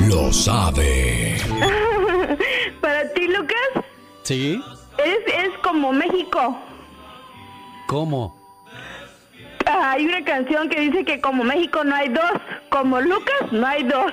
lo 0.07 0.31
sabe. 0.33 1.37
para 2.81 3.11
ti, 3.13 3.27
Lucas, 3.27 3.85
¿Sí? 4.23 4.61
es, 4.97 5.33
es 5.45 5.57
como 5.63 5.91
México. 5.93 6.57
¿Cómo? 7.87 8.35
Ah, 9.67 9.91
Hay 9.93 10.05
una 10.05 10.23
canción 10.23 10.69
que 10.69 10.79
dice 10.79 11.03
que 11.05 11.19
como 11.21 11.43
México 11.43 11.83
no 11.83 11.95
hay 11.95 12.09
dos, 12.09 12.31
como 12.69 13.01
Lucas 13.01 13.51
no 13.51 13.65
hay 13.65 13.83
dos. 13.83 14.11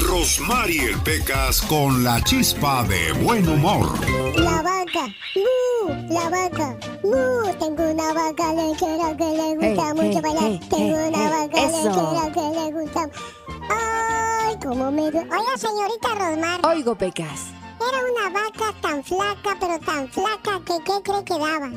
Rosmarie 0.00 0.94
Pecas 1.04 1.62
con 1.62 2.04
la 2.04 2.20
chispa 2.22 2.84
de 2.84 3.12
buen 3.24 3.48
humor. 3.48 3.86
La 4.38 4.62
vaca, 4.62 5.06
¡mu! 5.34 6.14
La 6.14 6.28
vaca, 6.28 6.76
¡mu! 7.02 7.52
Tengo 7.58 7.90
una 7.90 8.12
vaca 8.12 8.52
lechera 8.52 9.16
que 9.16 9.24
le 9.24 9.54
gusta 9.56 9.88
Hey, 9.88 9.94
mucho 9.94 10.18
hey, 10.18 10.20
bailar. 10.22 10.42
hey, 10.44 10.60
Tengo 10.68 10.96
hey, 10.98 11.08
una 11.08 11.18
hey, 11.18 11.48
vaca 11.48 11.66
eso. 11.66 11.88
lechera 11.88 12.32
que 12.32 12.40
le 12.60 12.72
gusta. 12.82 13.10
Ay, 13.70 14.56
cómo 14.62 14.90
me 14.92 15.02
Oiga, 15.02 15.56
señorita 15.56 16.08
Rosmar. 16.14 16.66
Oigo, 16.66 16.94
Pecas. 16.94 17.40
Era 17.80 17.98
una 18.10 18.40
vaca 18.40 18.72
tan 18.80 19.04
flaca, 19.04 19.56
pero 19.60 19.78
tan 19.80 20.08
flaca 20.08 20.60
que 20.64 20.82
¿qué 20.84 21.02
cree 21.02 21.24
que 21.24 21.38
daba? 21.38 21.70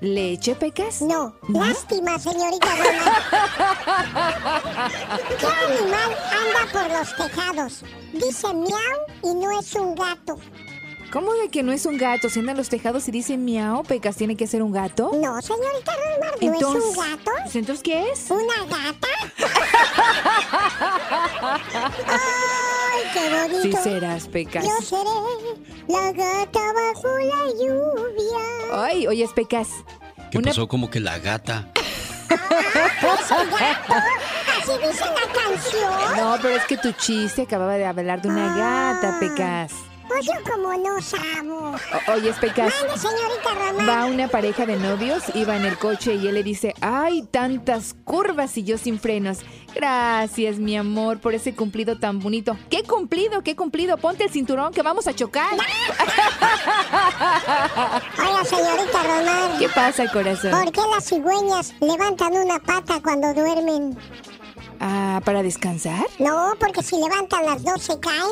¿Leche, 0.00 0.54
Pecas? 0.54 1.00
No, 1.00 1.34
lástima, 1.48 2.18
señorita 2.18 2.68
Rosmar. 2.76 3.22
¿Qué 5.40 5.46
animal 5.46 6.16
anda 6.30 6.72
por 6.72 6.90
los 6.90 7.16
tejados? 7.16 7.82
Dice 8.12 8.52
miau 8.52 9.00
y 9.22 9.34
no 9.34 9.58
es 9.58 9.74
un 9.74 9.94
gato. 9.94 10.38
¿Cómo 11.16 11.32
de 11.32 11.48
que 11.48 11.62
no 11.62 11.72
es 11.72 11.86
un 11.86 11.96
gato? 11.96 12.28
Si 12.28 12.40
anda 12.40 12.52
en 12.52 12.58
los 12.58 12.68
tejados 12.68 13.08
y 13.08 13.10
dice 13.10 13.38
miau, 13.38 13.82
Pecas, 13.84 14.16
¿tiene 14.16 14.36
que 14.36 14.46
ser 14.46 14.62
un 14.62 14.70
gato? 14.70 15.12
No, 15.14 15.40
señorita 15.40 15.92
Rosmar, 15.96 16.34
¿no 16.42 16.52
Entonces- 16.52 16.84
es 16.84 16.90
un 16.98 17.04
gato? 17.04 17.30
Pues, 17.42 17.56
¿Entonces 17.56 17.82
qué 17.82 18.10
es? 18.12 18.30
¿Una 18.30 18.66
gata? 18.66 19.08
¡Ay, 22.06 23.02
qué 23.14 23.30
bonito! 23.30 23.62
Sí 23.62 23.72
serás, 23.82 24.28
Pecas. 24.28 24.62
Yo 24.62 24.76
seré 24.82 25.08
la 25.88 26.12
gata 26.12 26.60
bajo 26.60 27.08
la 27.18 27.48
lluvia. 27.64 28.44
Ay, 28.74 29.06
oye, 29.06 29.26
Pecas. 29.34 29.68
¿Qué 30.30 30.36
Una- 30.36 30.50
pasó? 30.50 30.68
Como 30.68 30.90
que 30.90 31.00
la 31.00 31.18
gata. 31.18 31.70
¿Es 32.28 33.30
el 33.30 33.50
gato? 33.52 33.94
Así 34.60 34.72
dice 34.86 35.04
la 35.06 35.26
canción. 35.32 35.94
No, 36.18 36.36
pero 36.42 36.56
es 36.56 36.64
que 36.66 36.76
tu 36.76 36.92
chiste 36.92 37.40
acababa 37.40 37.76
de 37.78 37.86
hablar 37.86 38.20
de 38.20 38.28
una 38.28 38.54
gata, 38.54 39.16
Pecas. 39.18 39.72
Pues 40.08 40.24
yo 40.26 40.32
como 40.50 40.72
no 40.76 41.00
sabo. 41.02 41.72
O- 42.08 42.12
oye, 42.12 42.32
Pecas. 42.40 42.72
Mande, 42.80 42.98
señorita 42.98 43.54
Román. 43.54 43.88
Va 43.88 44.06
una 44.06 44.28
pareja 44.28 44.64
de 44.66 44.76
novios, 44.76 45.22
iba 45.34 45.56
en 45.56 45.64
el 45.64 45.76
coche 45.78 46.14
y 46.14 46.26
él 46.28 46.34
le 46.34 46.42
dice, 46.42 46.74
¡ay, 46.80 47.22
tantas 47.30 47.94
curvas 48.04 48.56
y 48.56 48.64
yo 48.64 48.78
sin 48.78 48.98
frenos! 49.00 49.38
Gracias, 49.74 50.58
mi 50.58 50.76
amor, 50.76 51.18
por 51.20 51.34
ese 51.34 51.54
cumplido 51.54 51.98
tan 51.98 52.18
bonito. 52.20 52.56
¿Qué 52.70 52.82
cumplido? 52.82 53.42
¿Qué 53.42 53.54
cumplido? 53.56 53.98
Ponte 53.98 54.24
el 54.24 54.30
cinturón 54.30 54.72
que 54.72 54.80
vamos 54.82 55.06
a 55.06 55.14
chocar. 55.14 55.50
Hola, 58.18 58.44
señorita 58.44 59.02
Román. 59.02 59.58
¿Qué 59.58 59.68
pasa, 59.68 60.10
corazón? 60.10 60.50
¿Por 60.52 60.72
qué 60.72 60.80
las 60.94 61.04
cigüeñas 61.08 61.74
levantan 61.80 62.32
una 62.34 62.58
pata 62.58 63.00
cuando 63.02 63.34
duermen? 63.34 63.98
Ah, 64.80 65.20
¿para 65.24 65.42
descansar? 65.42 66.06
No, 66.18 66.52
porque 66.58 66.82
si 66.82 66.96
levantan 66.96 67.44
las 67.46 67.62
dos 67.62 67.82
se 67.82 67.98
caen. 68.00 68.30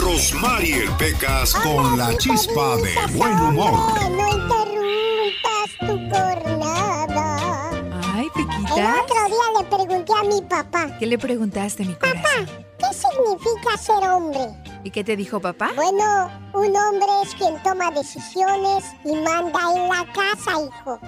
Rosmarie 0.00 0.88
Pecas 0.98 1.54
con 1.54 1.96
la 1.98 2.16
chispa 2.18 2.76
de 2.76 2.94
buen 3.16 3.32
humor. 3.40 3.72
No 4.10 4.28
interrumpas 4.28 5.70
tu 5.80 5.86
jornada. 6.14 7.70
Ay, 8.14 8.26
El 8.36 8.46
Pequita. 8.46 9.02
otro 9.02 9.24
día 9.26 9.60
le 9.60 9.64
pregunté 9.76 10.12
a 10.12 10.22
mi 10.24 10.42
papá, 10.42 10.96
¿Qué 10.98 11.06
le 11.06 11.18
preguntaste, 11.18 11.84
mi 11.84 11.94
corazón? 11.94 12.46
¿qué 12.78 12.86
significa 12.94 13.76
ser 13.76 14.08
hombre? 14.10 14.40
¿Y 14.84 14.90
qué 14.90 15.02
te 15.02 15.16
dijo 15.16 15.40
papá? 15.40 15.70
Bueno, 15.74 16.30
un 16.54 16.76
hombre 16.76 17.08
es 17.24 17.34
quien 17.34 17.60
toma 17.62 17.90
decisiones 17.90 18.84
y 19.04 19.12
manda 19.16 19.60
en 19.74 19.88
la 19.88 20.06
casa, 20.12 20.52
hijo. 20.62 21.00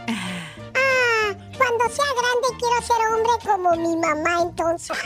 Cuando 1.60 1.94
sea 1.94 2.04
grande 2.14 2.48
quiero 2.58 2.82
ser 2.82 2.96
hombre 3.12 3.32
como 3.44 3.76
mi 3.76 3.96
mamá 3.96 4.42
entonces. 4.42 4.96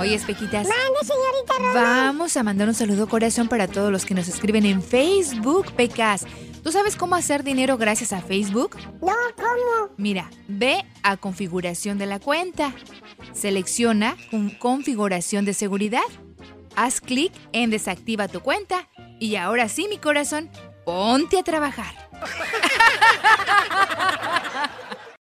Oye, 0.00 0.18
Pequitas. 0.26 0.66
Mande, 0.66 0.98
señorita 1.02 1.54
Román. 1.58 1.74
Vamos 1.74 2.36
a 2.36 2.42
mandar 2.42 2.68
un 2.68 2.74
saludo 2.74 3.08
corazón 3.08 3.48
para 3.48 3.68
todos 3.68 3.92
los 3.92 4.04
que 4.06 4.14
nos 4.14 4.28
escriben 4.28 4.64
en 4.66 4.82
Facebook, 4.82 5.72
Pecas. 5.72 6.26
¿Tú 6.62 6.72
sabes 6.72 6.96
cómo 6.96 7.14
hacer 7.16 7.42
dinero 7.42 7.76
gracias 7.78 8.12
a 8.12 8.20
Facebook? 8.20 8.76
No, 9.02 9.14
¿cómo? 9.36 9.94
Mira, 9.96 10.30
ve 10.48 10.84
a 11.02 11.16
configuración 11.16 11.98
de 11.98 12.06
la 12.06 12.18
cuenta. 12.20 12.72
Selecciona 13.32 14.16
con- 14.30 14.50
configuración 14.50 15.44
de 15.44 15.54
seguridad. 15.54 16.02
Haz 16.76 17.00
clic 17.00 17.32
en 17.52 17.70
desactiva 17.70 18.28
tu 18.28 18.40
cuenta. 18.40 18.88
Y 19.18 19.36
ahora 19.36 19.68
sí, 19.68 19.86
mi 19.88 19.98
corazón, 19.98 20.50
ponte 20.84 21.38
a 21.38 21.42
trabajar. 21.42 22.09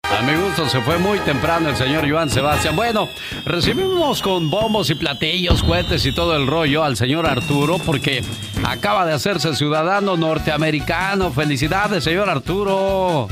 A 0.03 0.21
mi 0.21 0.33
gusto 0.35 0.67
se 0.69 0.81
fue 0.81 0.97
muy 0.97 1.19
temprano 1.19 1.69
el 1.69 1.75
señor 1.75 2.09
Joan 2.09 2.29
Sebastián. 2.29 2.75
Bueno, 2.75 3.07
recibimos 3.45 4.21
con 4.21 4.49
bombos 4.49 4.89
y 4.89 4.95
platillos, 4.95 5.61
cohetes 5.63 6.05
y 6.05 6.11
todo 6.13 6.35
el 6.35 6.47
rollo 6.47 6.83
al 6.83 6.95
señor 6.97 7.27
Arturo 7.27 7.77
porque 7.85 8.23
acaba 8.65 9.05
de 9.05 9.13
hacerse 9.13 9.53
ciudadano 9.55 10.15
norteamericano. 10.17 11.31
Felicidades, 11.31 12.03
señor 12.03 12.29
Arturo. 12.29 13.27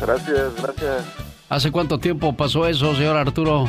Gracias, 0.00 0.54
gracias. 0.62 1.04
¿Hace 1.48 1.70
cuánto 1.72 1.98
tiempo 1.98 2.34
pasó 2.36 2.66
eso, 2.66 2.94
señor 2.94 3.16
Arturo? 3.16 3.68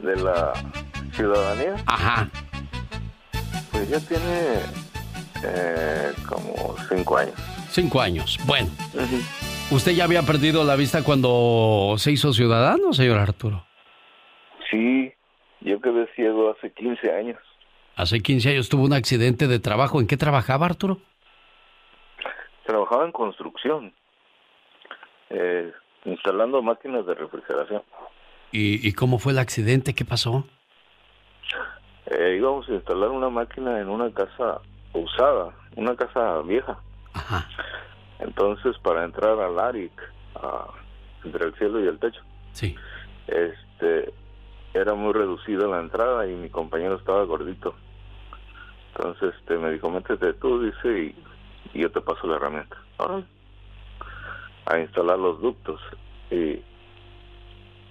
De 0.00 0.16
la 0.16 0.52
ciudadanía, 1.14 1.74
Ajá. 1.86 2.30
pues 3.72 3.88
ya 3.90 3.98
tiene 3.98 4.60
eh, 5.42 6.12
como 6.26 6.76
cinco 6.88 7.18
años. 7.18 7.34
Cinco 7.70 8.00
años. 8.00 8.38
Bueno, 8.46 8.68
¿usted 9.70 9.92
ya 9.92 10.04
había 10.04 10.22
perdido 10.22 10.64
la 10.64 10.76
vista 10.76 11.04
cuando 11.04 11.94
se 11.98 12.12
hizo 12.12 12.32
ciudadano, 12.32 12.92
señor 12.92 13.18
Arturo? 13.18 13.64
Sí, 14.70 15.12
yo 15.60 15.80
quedé 15.80 16.06
ciego 16.14 16.50
hace 16.50 16.72
15 16.72 17.12
años. 17.12 17.38
Hace 17.96 18.20
15 18.20 18.50
años 18.50 18.68
tuvo 18.68 18.84
un 18.84 18.92
accidente 18.92 19.48
de 19.48 19.58
trabajo. 19.58 20.00
¿En 20.00 20.06
qué 20.06 20.16
trabajaba, 20.16 20.66
Arturo? 20.66 20.98
Trabajaba 22.66 23.04
en 23.04 23.12
construcción, 23.12 23.92
eh, 25.30 25.72
instalando 26.04 26.62
máquinas 26.62 27.06
de 27.06 27.14
refrigeración. 27.14 27.82
¿Y, 28.52 28.86
y 28.86 28.92
cómo 28.92 29.18
fue 29.18 29.32
el 29.32 29.38
accidente? 29.38 29.94
¿Qué 29.94 30.04
pasó? 30.04 30.44
Eh, 32.06 32.36
íbamos 32.38 32.68
a 32.68 32.72
instalar 32.72 33.10
una 33.10 33.28
máquina 33.28 33.80
en 33.80 33.88
una 33.88 34.10
casa 34.12 34.60
usada, 34.92 35.54
una 35.76 35.94
casa 35.96 36.40
vieja. 36.42 36.78
Entonces, 38.20 38.76
para 38.78 39.04
entrar 39.04 39.38
al 39.40 39.58
ARIC, 39.58 39.92
entre 41.24 41.46
el 41.46 41.54
cielo 41.54 41.82
y 41.84 41.88
el 41.88 41.98
techo, 41.98 42.20
Sí. 42.52 42.74
este, 43.26 44.12
era 44.74 44.94
muy 44.94 45.12
reducida 45.12 45.66
la 45.66 45.80
entrada 45.80 46.26
y 46.26 46.34
mi 46.34 46.48
compañero 46.48 46.96
estaba 46.96 47.22
gordito. 47.24 47.74
Entonces, 48.94 49.34
este, 49.38 49.56
me 49.58 49.70
dijo, 49.70 49.90
métete 49.90 50.32
tú, 50.34 50.62
dice, 50.62 50.88
y, 50.98 51.78
y 51.78 51.82
yo 51.82 51.90
te 51.90 52.00
paso 52.00 52.26
la 52.26 52.36
herramienta. 52.36 52.76
A 54.66 54.78
instalar 54.78 55.18
los 55.18 55.40
ductos. 55.40 55.80
Y, 56.30 56.60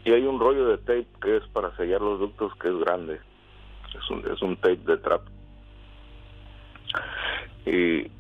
y 0.05 0.11
hay 0.13 0.23
un 0.23 0.39
rollo 0.39 0.67
de 0.67 0.77
tape 0.77 1.07
que 1.21 1.37
es 1.37 1.43
para 1.47 1.75
sellar 1.77 2.01
los 2.01 2.19
ductos 2.19 2.53
que 2.55 2.67
es 2.67 2.77
grande. 2.79 3.19
Es 3.97 4.09
un, 4.09 4.19
es 4.31 4.41
un 4.41 4.55
tape 4.57 4.77
de 4.85 4.97
trap. 4.97 5.21
Y 7.65 8.11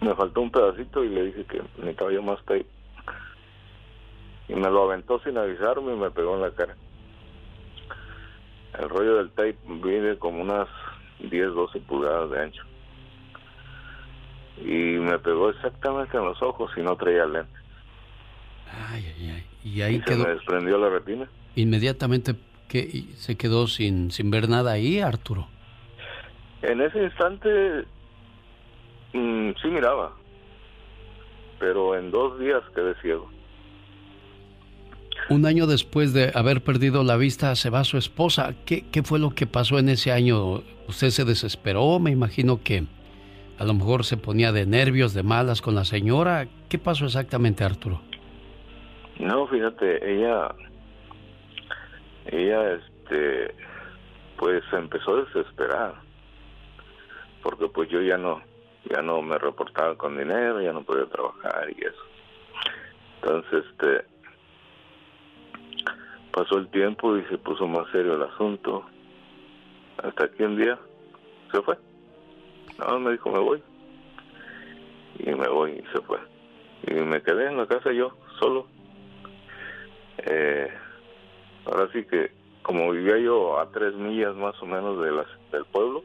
me 0.00 0.14
faltó 0.14 0.40
un 0.40 0.50
pedacito 0.50 1.04
y 1.04 1.08
le 1.08 1.24
dije 1.26 1.44
que 1.44 1.62
necesitaba 1.78 2.12
yo 2.12 2.22
más 2.22 2.38
tape. 2.44 2.66
Y 4.48 4.54
me 4.54 4.70
lo 4.70 4.84
aventó 4.84 5.20
sin 5.20 5.38
avisarme 5.38 5.92
y 5.92 5.96
me 5.96 6.10
pegó 6.10 6.34
en 6.34 6.42
la 6.42 6.50
cara. 6.50 6.74
El 8.78 8.88
rollo 8.88 9.16
del 9.16 9.30
tape 9.30 9.56
viene 9.82 10.16
como 10.16 10.42
unas 10.42 10.68
10, 11.20 11.54
12 11.54 11.80
pulgadas 11.80 12.30
de 12.30 12.42
ancho. 12.42 12.62
Y 14.58 14.98
me 14.98 15.18
pegó 15.18 15.50
exactamente 15.50 16.16
en 16.16 16.24
los 16.24 16.40
ojos 16.42 16.70
y 16.76 16.80
no 16.80 16.96
traía 16.96 17.26
lente. 17.26 17.60
Y 19.62 19.82
ahí 19.82 19.96
y 19.96 19.98
se 19.98 20.04
quedó. 20.04 20.24
me 20.24 20.34
desprendió 20.34 20.78
la 20.78 20.88
retina. 20.90 21.28
Inmediatamente 21.56 22.34
que 22.68 23.04
se 23.16 23.36
quedó 23.36 23.66
sin, 23.66 24.10
sin 24.10 24.30
ver 24.30 24.48
nada 24.48 24.72
ahí, 24.72 25.00
Arturo. 25.00 25.48
En 26.62 26.80
ese 26.80 27.02
instante, 27.02 27.84
mm, 29.12 29.50
sí 29.60 29.68
miraba. 29.68 30.12
pero 31.58 31.96
en 31.96 32.10
dos 32.10 32.38
días 32.38 32.62
quedé 32.74 32.94
ciego. 33.02 33.28
Un 35.28 35.44
año 35.46 35.66
después 35.66 36.12
de 36.14 36.32
haber 36.34 36.62
perdido 36.62 37.04
la 37.04 37.16
vista, 37.16 37.54
se 37.54 37.70
va 37.70 37.84
su 37.84 37.98
esposa. 37.98 38.54
¿Qué, 38.64 38.84
¿Qué 38.90 39.02
fue 39.02 39.18
lo 39.18 39.30
que 39.30 39.46
pasó 39.46 39.78
en 39.78 39.90
ese 39.90 40.10
año? 40.10 40.62
¿Usted 40.88 41.10
se 41.10 41.24
desesperó? 41.24 41.98
Me 41.98 42.10
imagino 42.10 42.62
que 42.64 42.84
a 43.58 43.64
lo 43.64 43.74
mejor 43.74 44.04
se 44.04 44.16
ponía 44.16 44.52
de 44.52 44.64
nervios, 44.64 45.12
de 45.12 45.22
malas 45.22 45.60
con 45.60 45.74
la 45.74 45.84
señora. 45.84 46.48
¿Qué 46.70 46.78
pasó 46.78 47.04
exactamente, 47.04 47.62
Arturo? 47.62 48.00
No, 49.18 49.46
fíjate, 49.48 50.14
ella, 50.14 50.54
ella, 52.24 52.72
este, 52.72 53.54
pues 54.38 54.64
se 54.70 54.76
empezó 54.76 55.14
a 55.14 55.24
desesperar, 55.24 55.94
porque 57.42 57.68
pues 57.68 57.90
yo 57.90 58.00
ya 58.00 58.16
no, 58.16 58.40
ya 58.84 59.02
no 59.02 59.20
me 59.22 59.38
reportaba 59.38 59.96
con 59.96 60.16
dinero, 60.16 60.60
ya 60.60 60.72
no 60.72 60.82
podía 60.82 61.06
trabajar 61.06 61.68
y 61.70 61.84
eso. 61.84 62.02
Entonces, 63.22 63.64
este, 63.70 64.04
pasó 66.32 66.58
el 66.58 66.68
tiempo 66.68 67.16
y 67.16 67.24
se 67.24 67.38
puso 67.38 67.66
más 67.66 67.90
serio 67.92 68.14
el 68.14 68.22
asunto, 68.22 68.86
hasta 70.02 70.28
que 70.30 70.44
un 70.44 70.56
día 70.56 70.78
se 71.52 71.60
fue. 71.62 71.76
No, 72.78 72.98
me 72.98 73.12
dijo, 73.12 73.30
me 73.30 73.38
voy. 73.38 73.62
Y 75.18 75.30
me 75.34 75.48
voy 75.48 75.72
y 75.72 75.92
se 75.92 76.00
fue. 76.00 76.18
Y 76.86 76.94
me 76.94 77.22
quedé 77.22 77.48
en 77.48 77.58
la 77.58 77.66
casa 77.66 77.92
yo, 77.92 78.16
solo. 78.38 78.66
Eh, 80.18 80.72
ahora 81.66 81.90
sí 81.92 82.04
que, 82.04 82.32
como 82.62 82.90
vivía 82.92 83.18
yo 83.18 83.60
a 83.60 83.70
tres 83.70 83.94
millas 83.94 84.34
más 84.36 84.54
o 84.62 84.66
menos 84.66 85.02
de 85.02 85.10
las, 85.12 85.26
del 85.52 85.66
pueblo, 85.66 86.02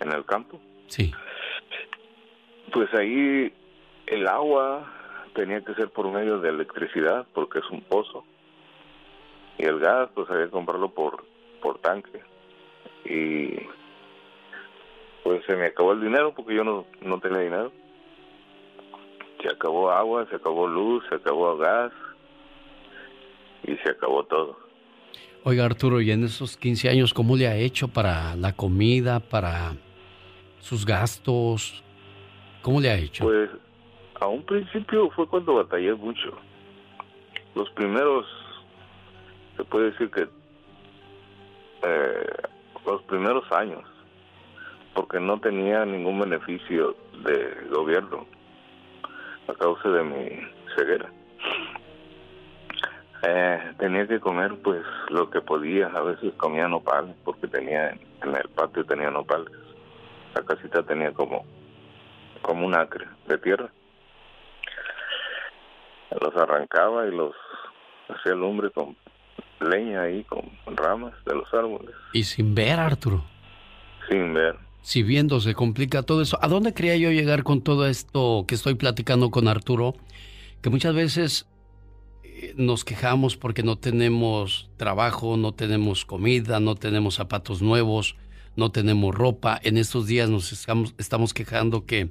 en 0.00 0.12
el 0.12 0.24
campo, 0.24 0.60
Sí. 0.88 1.12
Pues 2.72 2.92
ahí 2.94 3.52
el 4.06 4.26
agua 4.26 4.92
tenía 5.34 5.60
que 5.60 5.74
ser 5.74 5.90
por 5.90 6.10
medio 6.10 6.40
de 6.40 6.48
electricidad, 6.48 7.26
porque 7.34 7.58
es 7.58 7.70
un 7.70 7.82
pozo. 7.82 8.24
Y 9.58 9.64
el 9.64 9.78
gas, 9.78 10.10
pues 10.14 10.28
había 10.30 10.46
que 10.46 10.50
comprarlo 10.50 10.88
por, 10.90 11.24
por 11.62 11.78
tanque. 11.78 12.20
Y 13.04 13.56
pues 15.22 15.44
se 15.46 15.56
me 15.56 15.66
acabó 15.66 15.92
el 15.92 16.00
dinero 16.00 16.32
porque 16.34 16.54
yo 16.54 16.64
no, 16.64 16.86
no 17.02 17.20
tenía 17.20 17.40
dinero. 17.40 17.72
Se 19.42 19.48
acabó 19.48 19.90
agua, 19.90 20.26
se 20.30 20.36
acabó 20.36 20.66
luz, 20.66 21.04
se 21.08 21.16
acabó 21.16 21.56
gas 21.56 21.92
y 23.64 23.76
se 23.76 23.90
acabó 23.90 24.24
todo. 24.24 24.58
Oiga, 25.44 25.64
Arturo, 25.64 26.00
y 26.00 26.10
en 26.10 26.24
esos 26.24 26.56
15 26.56 26.88
años, 26.88 27.14
¿cómo 27.14 27.36
le 27.36 27.46
ha 27.46 27.56
hecho 27.56 27.88
para 27.88 28.34
la 28.34 28.52
comida, 28.54 29.20
para 29.20 29.76
sus 30.60 30.84
gastos? 30.84 31.84
¿Cómo 32.66 32.80
le 32.80 32.90
ha 32.90 32.96
hecho? 32.96 33.22
Pues 33.22 33.48
a 34.20 34.26
un 34.26 34.42
principio 34.42 35.08
fue 35.10 35.28
cuando 35.28 35.54
batallé 35.54 35.94
mucho. 35.94 36.36
Los 37.54 37.70
primeros, 37.70 38.26
se 39.56 39.62
puede 39.62 39.92
decir 39.92 40.10
que 40.10 40.22
eh, 41.82 42.26
los 42.84 43.02
primeros 43.02 43.44
años, 43.52 43.84
porque 44.94 45.20
no 45.20 45.38
tenía 45.38 45.84
ningún 45.84 46.18
beneficio 46.18 46.96
de 47.24 47.68
gobierno 47.70 48.26
a 49.46 49.54
causa 49.54 49.88
de 49.88 50.02
mi 50.02 50.28
ceguera. 50.74 51.08
Eh, 53.28 53.74
tenía 53.78 54.08
que 54.08 54.18
comer 54.18 54.56
pues 54.64 54.82
lo 55.10 55.30
que 55.30 55.40
podía, 55.40 55.86
a 55.86 56.00
veces 56.00 56.34
comía 56.36 56.66
nopales 56.66 57.14
porque 57.24 57.46
tenía 57.46 57.90
en 57.90 58.34
el 58.34 58.48
patio 58.56 58.84
tenía 58.84 59.12
nopales. 59.12 59.52
La 60.34 60.42
casita 60.42 60.82
tenía 60.82 61.12
como 61.12 61.46
como 62.46 62.64
un 62.64 62.74
acre 62.76 63.06
de 63.26 63.38
tierra. 63.38 63.70
Los 66.20 66.34
arrancaba 66.36 67.06
y 67.06 67.10
los 67.10 67.34
hacía 68.08 68.34
lumbre 68.34 68.70
con 68.70 68.96
leña 69.60 70.02
ahí, 70.02 70.22
con 70.24 70.48
ramas 70.76 71.12
de 71.24 71.34
los 71.34 71.52
árboles, 71.52 71.94
Y 72.12 72.22
sin 72.22 72.54
ver, 72.54 72.78
Arturo. 72.78 73.24
sin 74.08 74.32
ver. 74.32 74.56
Si 74.82 75.02
viendo 75.02 75.40
se 75.40 75.54
complica 75.54 76.04
todo 76.04 76.22
eso. 76.22 76.38
¿A 76.40 76.46
dónde 76.46 76.72
quería 76.72 76.96
yo 76.96 77.10
llegar 77.10 77.42
con 77.42 77.60
todo 77.62 77.88
esto 77.88 78.44
que 78.46 78.54
estoy 78.54 78.76
platicando 78.76 79.30
con 79.32 79.48
Arturo? 79.48 79.94
Que 80.62 80.70
muchas 80.70 80.94
veces 80.94 81.48
eh, 82.22 82.54
nos 82.56 82.84
quejamos 82.84 83.36
porque 83.36 83.64
no 83.64 83.76
tenemos 83.76 84.70
trabajo, 84.76 85.36
no 85.36 85.52
tenemos 85.52 86.04
comida, 86.04 86.60
no 86.60 86.76
tenemos 86.76 87.16
zapatos 87.16 87.60
nuevos, 87.62 88.16
no 88.54 88.70
tenemos 88.70 89.12
ropa. 89.12 89.58
En 89.64 89.76
estos 89.76 90.06
días 90.06 90.30
nos 90.30 90.52
estamos, 90.52 90.94
estamos 90.98 91.34
quejando 91.34 91.84
que 91.84 92.10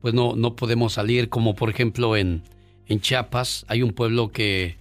pues 0.00 0.14
no, 0.14 0.36
no 0.36 0.56
podemos 0.56 0.94
salir, 0.94 1.28
como 1.28 1.54
por 1.54 1.70
ejemplo 1.70 2.16
en, 2.16 2.42
en 2.86 3.00
Chiapas 3.00 3.64
hay 3.68 3.82
un 3.82 3.92
pueblo 3.92 4.30
que, 4.30 4.78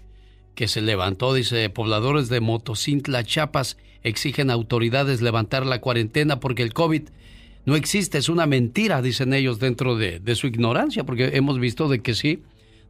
que 0.56 0.68
se 0.68 0.82
levantó, 0.82 1.34
dice, 1.34 1.70
pobladores 1.70 2.30
de 2.30 2.40
Motocintla, 2.40 3.24
Chiapas, 3.24 3.78
exigen 4.04 4.50
a 4.50 4.54
autoridades 4.54 5.22
levantar 5.22 5.66
la 5.66 5.82
cuarentena 5.82 6.40
porque 6.40 6.64
el 6.64 6.74
COVID 6.74 7.04
no 7.66 7.76
existe, 7.76 8.18
es 8.18 8.30
una 8.30 8.46
mentira, 8.46 9.02
dicen 9.02 9.34
ellos 9.34 9.60
dentro 9.60 9.98
de, 9.98 10.20
de 10.20 10.36
su 10.36 10.48
ignorancia, 10.48 11.04
porque 11.04 11.32
hemos 11.34 11.60
visto 11.60 11.90
de 11.90 12.02
que 12.02 12.14
sí, 12.16 12.42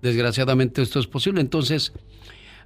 desgraciadamente 0.04 0.84
esto 0.84 1.00
es 1.00 1.08
posible. 1.08 1.42
Entonces, 1.42 1.94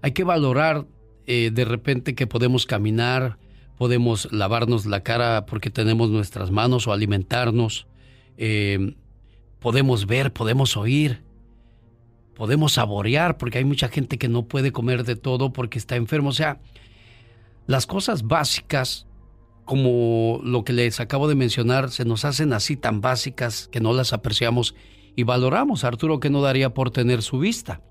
hay 0.02 0.12
que 0.12 0.26
valorar 0.26 0.86
eh, 1.26 1.52
de 1.54 1.66
repente 1.66 2.16
que 2.16 2.28
podemos 2.28 2.66
caminar, 2.66 3.38
podemos 3.78 4.32
lavarnos 4.32 4.86
la 4.86 5.04
cara 5.04 5.46
porque 5.46 5.70
tenemos 5.70 6.10
nuestras 6.10 6.52
manos 6.52 6.88
o 6.88 6.94
alimentarnos, 6.94 7.88
eh, 8.38 8.96
podemos 9.62 10.08
ver, 10.08 10.34
podemos 10.34 10.76
oír, 10.76 11.22
podemos 12.36 12.74
saborear, 12.74 13.38
porque 13.38 13.60
hay 13.60 13.64
mucha 13.64 13.88
gente 13.88 14.18
que 14.18 14.28
no 14.28 14.48
puede 14.48 14.72
comer 14.72 15.06
de 15.06 15.16
todo 15.16 15.54
porque 15.54 15.78
está 15.78 15.96
enfermo. 15.96 16.30
O 16.30 16.34
sea, 16.34 16.60
las 17.68 17.86
cosas 17.86 18.24
básicas, 18.24 19.06
como 19.64 20.42
lo 20.44 20.66
que 20.66 20.74
les 20.74 21.00
acabo 21.00 21.28
de 21.30 21.36
mencionar, 21.36 21.92
se 21.92 22.06
nos 22.06 22.26
hacen 22.26 22.52
así 22.54 22.76
tan 22.76 23.00
básicas 23.02 23.70
que 23.72 23.80
no 23.80 23.94
las 23.94 24.14
apreciamos 24.14 24.74
y 25.16 25.24
valoramos. 25.24 25.84
Arturo 25.84 26.20
que 26.20 26.32
no 26.32 26.42
daría 26.42 26.74
por 26.74 26.90
tener 26.90 27.22
su 27.22 27.38
vista. 27.38 27.82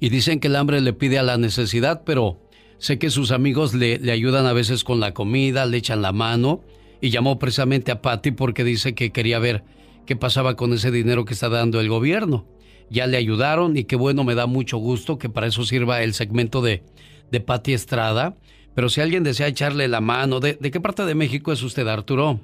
Y 0.00 0.08
dicen 0.08 0.40
que 0.40 0.48
el 0.48 0.56
hambre 0.56 0.80
le 0.80 0.92
pide 0.92 1.20
a 1.20 1.22
la 1.22 1.36
necesidad, 1.36 2.02
pero 2.04 2.40
sé 2.78 2.98
que 2.98 3.10
sus 3.10 3.30
amigos 3.30 3.72
le, 3.72 4.00
le 4.00 4.10
ayudan 4.10 4.46
a 4.46 4.52
veces 4.52 4.82
con 4.82 4.98
la 4.98 5.14
comida, 5.14 5.64
le 5.64 5.76
echan 5.76 6.02
la 6.02 6.10
mano. 6.10 6.62
Y 7.00 7.10
llamó 7.10 7.38
precisamente 7.38 7.92
a 7.92 8.02
Patty 8.02 8.32
porque 8.32 8.64
dice 8.64 8.96
que 8.96 9.12
quería 9.12 9.38
ver 9.38 9.62
qué 10.06 10.16
pasaba 10.16 10.56
con 10.56 10.72
ese 10.72 10.90
dinero 10.90 11.24
que 11.24 11.34
está 11.34 11.48
dando 11.48 11.80
el 11.80 11.88
gobierno. 11.88 12.46
Ya 12.90 13.06
le 13.06 13.16
ayudaron 13.16 13.76
y 13.76 13.84
qué 13.84 13.96
bueno, 13.96 14.24
me 14.24 14.34
da 14.34 14.46
mucho 14.46 14.78
gusto 14.78 15.18
que 15.18 15.28
para 15.28 15.46
eso 15.46 15.64
sirva 15.64 16.02
el 16.02 16.14
segmento 16.14 16.60
de, 16.60 16.82
de 17.30 17.40
Patti 17.40 17.72
Estrada. 17.72 18.36
Pero 18.74 18.88
si 18.88 19.00
alguien 19.00 19.22
desea 19.22 19.48
echarle 19.48 19.88
la 19.88 20.00
mano, 20.00 20.40
¿de, 20.40 20.54
de 20.54 20.70
qué 20.70 20.80
parte 20.80 21.04
de 21.04 21.14
México 21.14 21.52
es 21.52 21.62
usted, 21.62 21.86
Arturo? 21.86 22.40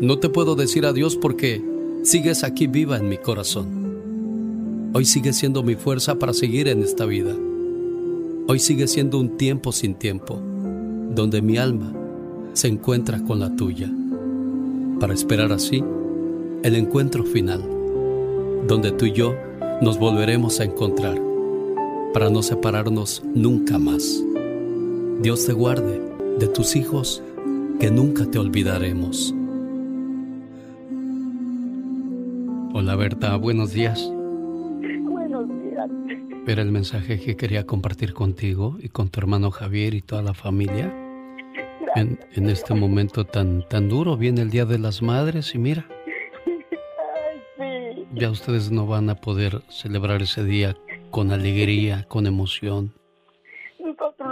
No 0.00 0.18
te 0.18 0.28
puedo 0.28 0.54
decir 0.54 0.86
adiós 0.86 1.16
porque 1.16 1.62
sigues 2.02 2.44
aquí 2.44 2.66
viva 2.66 2.96
en 2.96 3.08
mi 3.08 3.18
corazón. 3.18 4.90
Hoy 4.94 5.04
sigues 5.04 5.36
siendo 5.36 5.62
mi 5.62 5.74
fuerza 5.74 6.18
para 6.18 6.32
seguir 6.32 6.66
en 6.68 6.82
esta 6.82 7.04
vida. 7.04 7.34
Hoy 8.46 8.58
sigue 8.58 8.86
siendo 8.88 9.18
un 9.18 9.36
tiempo 9.36 9.70
sin 9.70 9.94
tiempo, 9.94 10.40
donde 11.14 11.42
mi 11.42 11.58
alma 11.58 11.92
se 12.54 12.68
encuentra 12.68 13.22
con 13.22 13.40
la 13.40 13.54
tuya, 13.54 13.92
para 14.98 15.12
esperar 15.12 15.52
así 15.52 15.84
el 16.62 16.74
encuentro 16.74 17.24
final, 17.24 17.62
donde 18.66 18.92
tú 18.92 19.04
y 19.04 19.12
yo 19.12 19.34
nos 19.82 19.98
volveremos 19.98 20.58
a 20.60 20.64
encontrar, 20.64 21.20
para 22.14 22.30
no 22.30 22.42
separarnos 22.42 23.22
nunca 23.34 23.78
más. 23.78 24.24
Dios 25.20 25.46
te 25.46 25.52
guarde 25.52 26.00
de 26.38 26.46
tus 26.46 26.76
hijos, 26.76 27.24
que 27.80 27.90
nunca 27.90 28.24
te 28.24 28.38
olvidaremos. 28.38 29.34
Hola 32.72 32.94
Berta, 32.94 33.34
buenos 33.34 33.72
días. 33.72 34.08
Buenos 35.02 35.48
días. 35.48 35.90
Era 36.46 36.62
el 36.62 36.70
mensaje 36.70 37.18
que 37.18 37.36
quería 37.36 37.66
compartir 37.66 38.14
contigo 38.14 38.76
y 38.80 38.90
con 38.90 39.08
tu 39.08 39.18
hermano 39.18 39.50
Javier 39.50 39.94
y 39.94 40.02
toda 40.02 40.22
la 40.22 40.34
familia. 40.34 40.94
En, 41.96 42.20
en, 42.34 42.48
este 42.48 42.74
momento 42.74 43.24
tan, 43.24 43.66
tan 43.68 43.88
duro 43.88 44.16
viene 44.16 44.42
el 44.42 44.50
Día 44.50 44.66
de 44.66 44.78
las 44.78 45.02
Madres 45.02 45.52
y 45.52 45.58
mira, 45.58 45.88
ya 48.14 48.30
ustedes 48.30 48.70
no 48.70 48.86
van 48.86 49.10
a 49.10 49.16
poder 49.16 49.62
celebrar 49.68 50.22
ese 50.22 50.44
día 50.44 50.76
con 51.10 51.32
alegría, 51.32 52.04
con 52.06 52.28
emoción, 52.28 52.92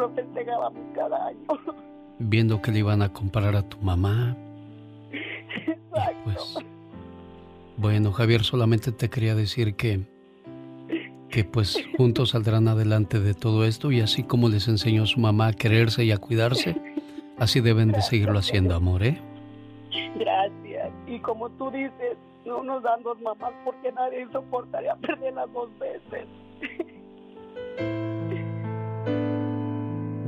Nosotros 0.06 0.26
lo 0.26 0.34
festejábamos 0.34 0.82
cada 0.94 1.26
año. 1.26 1.46
viendo 2.18 2.62
que 2.62 2.72
le 2.72 2.80
iban 2.80 3.02
a 3.02 3.12
comparar 3.12 3.56
a 3.56 3.62
tu 3.62 3.78
mamá. 3.78 4.36
Exacto. 5.12 6.20
Pues, 6.24 6.58
bueno, 7.76 8.12
Javier, 8.12 8.42
solamente 8.42 8.92
te 8.92 9.10
quería 9.10 9.34
decir 9.34 9.76
que, 9.76 10.00
que 11.28 11.44
pues 11.44 11.78
juntos 11.96 12.30
saldrán 12.30 12.68
adelante 12.68 13.20
de 13.20 13.34
todo 13.34 13.64
esto 13.64 13.92
y 13.92 14.00
así 14.00 14.22
como 14.22 14.48
les 14.48 14.68
enseñó 14.68 15.06
su 15.06 15.20
mamá 15.20 15.48
a 15.48 15.52
quererse 15.52 16.04
y 16.04 16.12
a 16.12 16.18
cuidarse, 16.18 16.74
así 17.38 17.60
deben 17.60 17.92
de 17.92 18.00
seguirlo 18.02 18.38
haciendo, 18.38 18.74
amor, 18.74 19.02
¿eh? 19.02 19.20
Gracias. 20.18 20.90
Y 21.06 21.18
como 21.20 21.50
tú 21.50 21.70
dices, 21.70 22.16
no 22.46 22.62
nos 22.62 22.82
dan 22.82 23.02
dos 23.02 23.20
mamás 23.20 23.52
porque 23.64 23.92
nadie 23.92 24.26
soportaría 24.32 24.96
perderlas 24.96 25.52
dos 25.52 25.68
veces. 25.78 26.26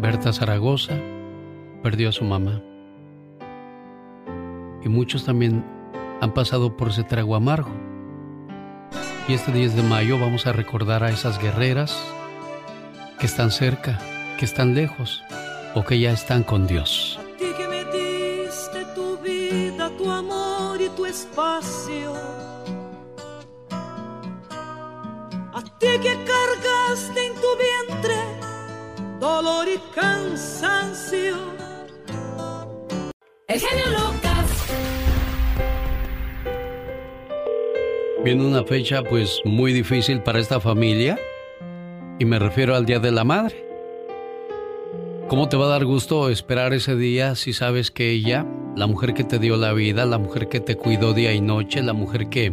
Berta 0.01 0.33
Zaragoza 0.33 0.95
perdió 1.83 2.11
a 2.11 2.13
su 2.13 2.23
mamá. 2.23 2.63
Y 4.85 4.89
muchos 4.89 5.25
también 5.25 5.65
han 6.21 6.33
pasado 6.33 6.77
por 6.77 6.91
ese 6.91 7.03
trago 7.03 7.35
amargo. 7.35 7.71
Y 9.27 9.35
este 9.35 9.51
10 9.51 9.75
de 9.75 9.83
mayo 9.83 10.17
vamos 10.17 10.47
a 10.47 10.53
recordar 10.53 11.03
a 11.03 11.11
esas 11.11 11.43
guerreras 11.43 12.01
que 13.19 13.27
están 13.27 13.51
cerca, 13.51 13.99
que 14.39 14.45
están 14.45 14.77
lejos 14.77 15.21
o 15.75 15.85
que 15.85 15.99
ya 15.99 16.13
están 16.13 16.45
con 16.45 16.69
Dios. 16.69 17.19
ti 17.37 17.47
que 17.57 17.67
me 17.67 17.85
diste 17.87 18.85
tu 18.95 19.19
vida, 19.19 19.91
tu 19.99 20.09
amor 20.09 20.81
y 20.81 20.89
tu 20.91 21.07
espacio. 21.07 22.15
A 25.53 25.61
ti 25.81 25.89
que 26.01 26.17
cargaste 26.25 27.27
en 27.27 27.35
tu 27.35 27.49
vientre 27.59 28.38
dolor 29.21 29.67
y 29.69 29.79
cansancio. 29.95 31.37
El 33.49 33.61
genio 33.61 33.87
Lucas. 33.91 34.67
Viene 38.25 38.45
una 38.45 38.65
fecha 38.65 39.03
pues 39.03 39.41
muy 39.45 39.73
difícil 39.73 40.23
para 40.23 40.39
esta 40.39 40.61
familia 40.61 41.19
y 42.19 42.25
me 42.25 42.39
refiero 42.39 42.75
al 42.75 42.85
Día 42.85 42.99
de 42.99 43.11
la 43.11 43.25
Madre. 43.25 43.65
¿Cómo 45.29 45.49
te 45.49 45.57
va 45.57 45.67
a 45.67 45.69
dar 45.69 45.85
gusto 45.85 46.31
esperar 46.31 46.73
ese 46.73 46.97
día 46.97 47.35
si 47.35 47.53
sabes 47.53 47.91
que 47.91 48.11
ella, 48.11 48.47
la 48.77 48.87
mujer 48.87 49.15
que 49.15 49.25
te 49.25 49.39
dio 49.39 49.57
la 49.57 49.73
vida, 49.73 50.07
la 50.07 50.19
mujer 50.19 50.49
que 50.49 50.61
te 50.61 50.77
cuidó 50.77 51.13
día 51.13 51.33
y 51.33 51.41
noche, 51.41 51.83
la 51.83 51.93
mujer 51.93 52.29
que 52.29 52.53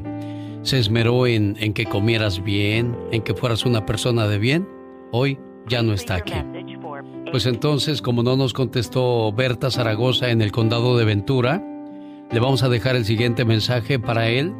se 0.62 0.80
esmeró 0.80 1.26
en, 1.26 1.56
en 1.60 1.74
que 1.74 1.86
comieras 1.86 2.44
bien, 2.44 2.98
en 3.12 3.22
que 3.22 3.34
fueras 3.34 3.66
una 3.66 3.86
persona 3.86 4.28
de 4.28 4.40
bien, 4.40 4.68
hoy 5.12 5.40
ya 5.68 5.82
no 5.82 5.94
está 5.94 6.16
aquí? 6.16 6.34
Pues 7.36 7.48
entonces, 7.48 8.02
como 8.02 8.24
no 8.24 8.38
nos 8.38 8.53
contestó 8.53 9.30
Berta 9.34 9.70
Zaragoza 9.70 10.30
en 10.30 10.41
el 10.41 10.53
condado 10.53 10.98
de 10.98 11.03
Ventura, 11.03 11.62
le 12.32 12.40
vamos 12.40 12.64
a 12.64 12.70
dejar 12.70 12.95
el 12.95 13.03
siguiente 13.03 13.44
mensaje 13.44 13.99
para 13.99 14.30
él, 14.30 14.53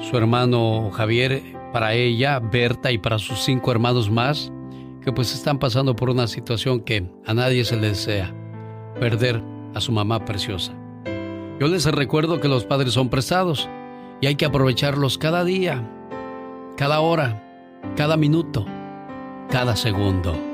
su 0.00 0.16
hermano 0.16 0.90
Javier, 0.90 1.42
para 1.70 1.92
ella, 1.92 2.38
Berta 2.38 2.92
y 2.92 2.96
para 2.96 3.18
sus 3.18 3.40
cinco 3.40 3.70
hermanos 3.72 4.10
más, 4.10 4.50
que 5.02 5.12
pues 5.12 5.34
están 5.34 5.58
pasando 5.58 5.94
por 5.94 6.08
una 6.08 6.28
situación 6.28 6.80
que 6.80 7.10
a 7.26 7.34
nadie 7.34 7.66
se 7.66 7.76
le 7.76 7.88
desea, 7.88 8.34
perder 8.98 9.42
a 9.74 9.82
su 9.82 9.92
mamá 9.92 10.24
preciosa. 10.24 10.72
Yo 11.60 11.68
les 11.68 11.84
recuerdo 11.84 12.40
que 12.40 12.48
los 12.48 12.64
padres 12.64 12.94
son 12.94 13.10
prestados 13.10 13.68
y 14.22 14.28
hay 14.28 14.36
que 14.36 14.46
aprovecharlos 14.46 15.18
cada 15.18 15.44
día, 15.44 15.86
cada 16.78 17.00
hora, 17.00 17.82
cada 17.96 18.16
minuto, 18.16 18.64
cada 19.50 19.76
segundo. 19.76 20.53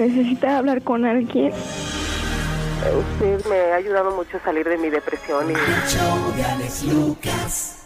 Necesita 0.00 0.56
hablar 0.56 0.80
con 0.80 1.04
alguien. 1.04 1.52
Usted 1.52 3.44
me 3.50 3.72
ha 3.72 3.74
ayudado 3.74 4.16
mucho 4.16 4.38
a 4.38 4.40
salir 4.40 4.66
de 4.66 4.78
mi 4.78 4.88
depresión 4.88 5.50
y... 5.50 5.54
show 5.54 6.34
de 6.34 6.42
Alex 6.42 6.84
Lucas. 6.84 7.79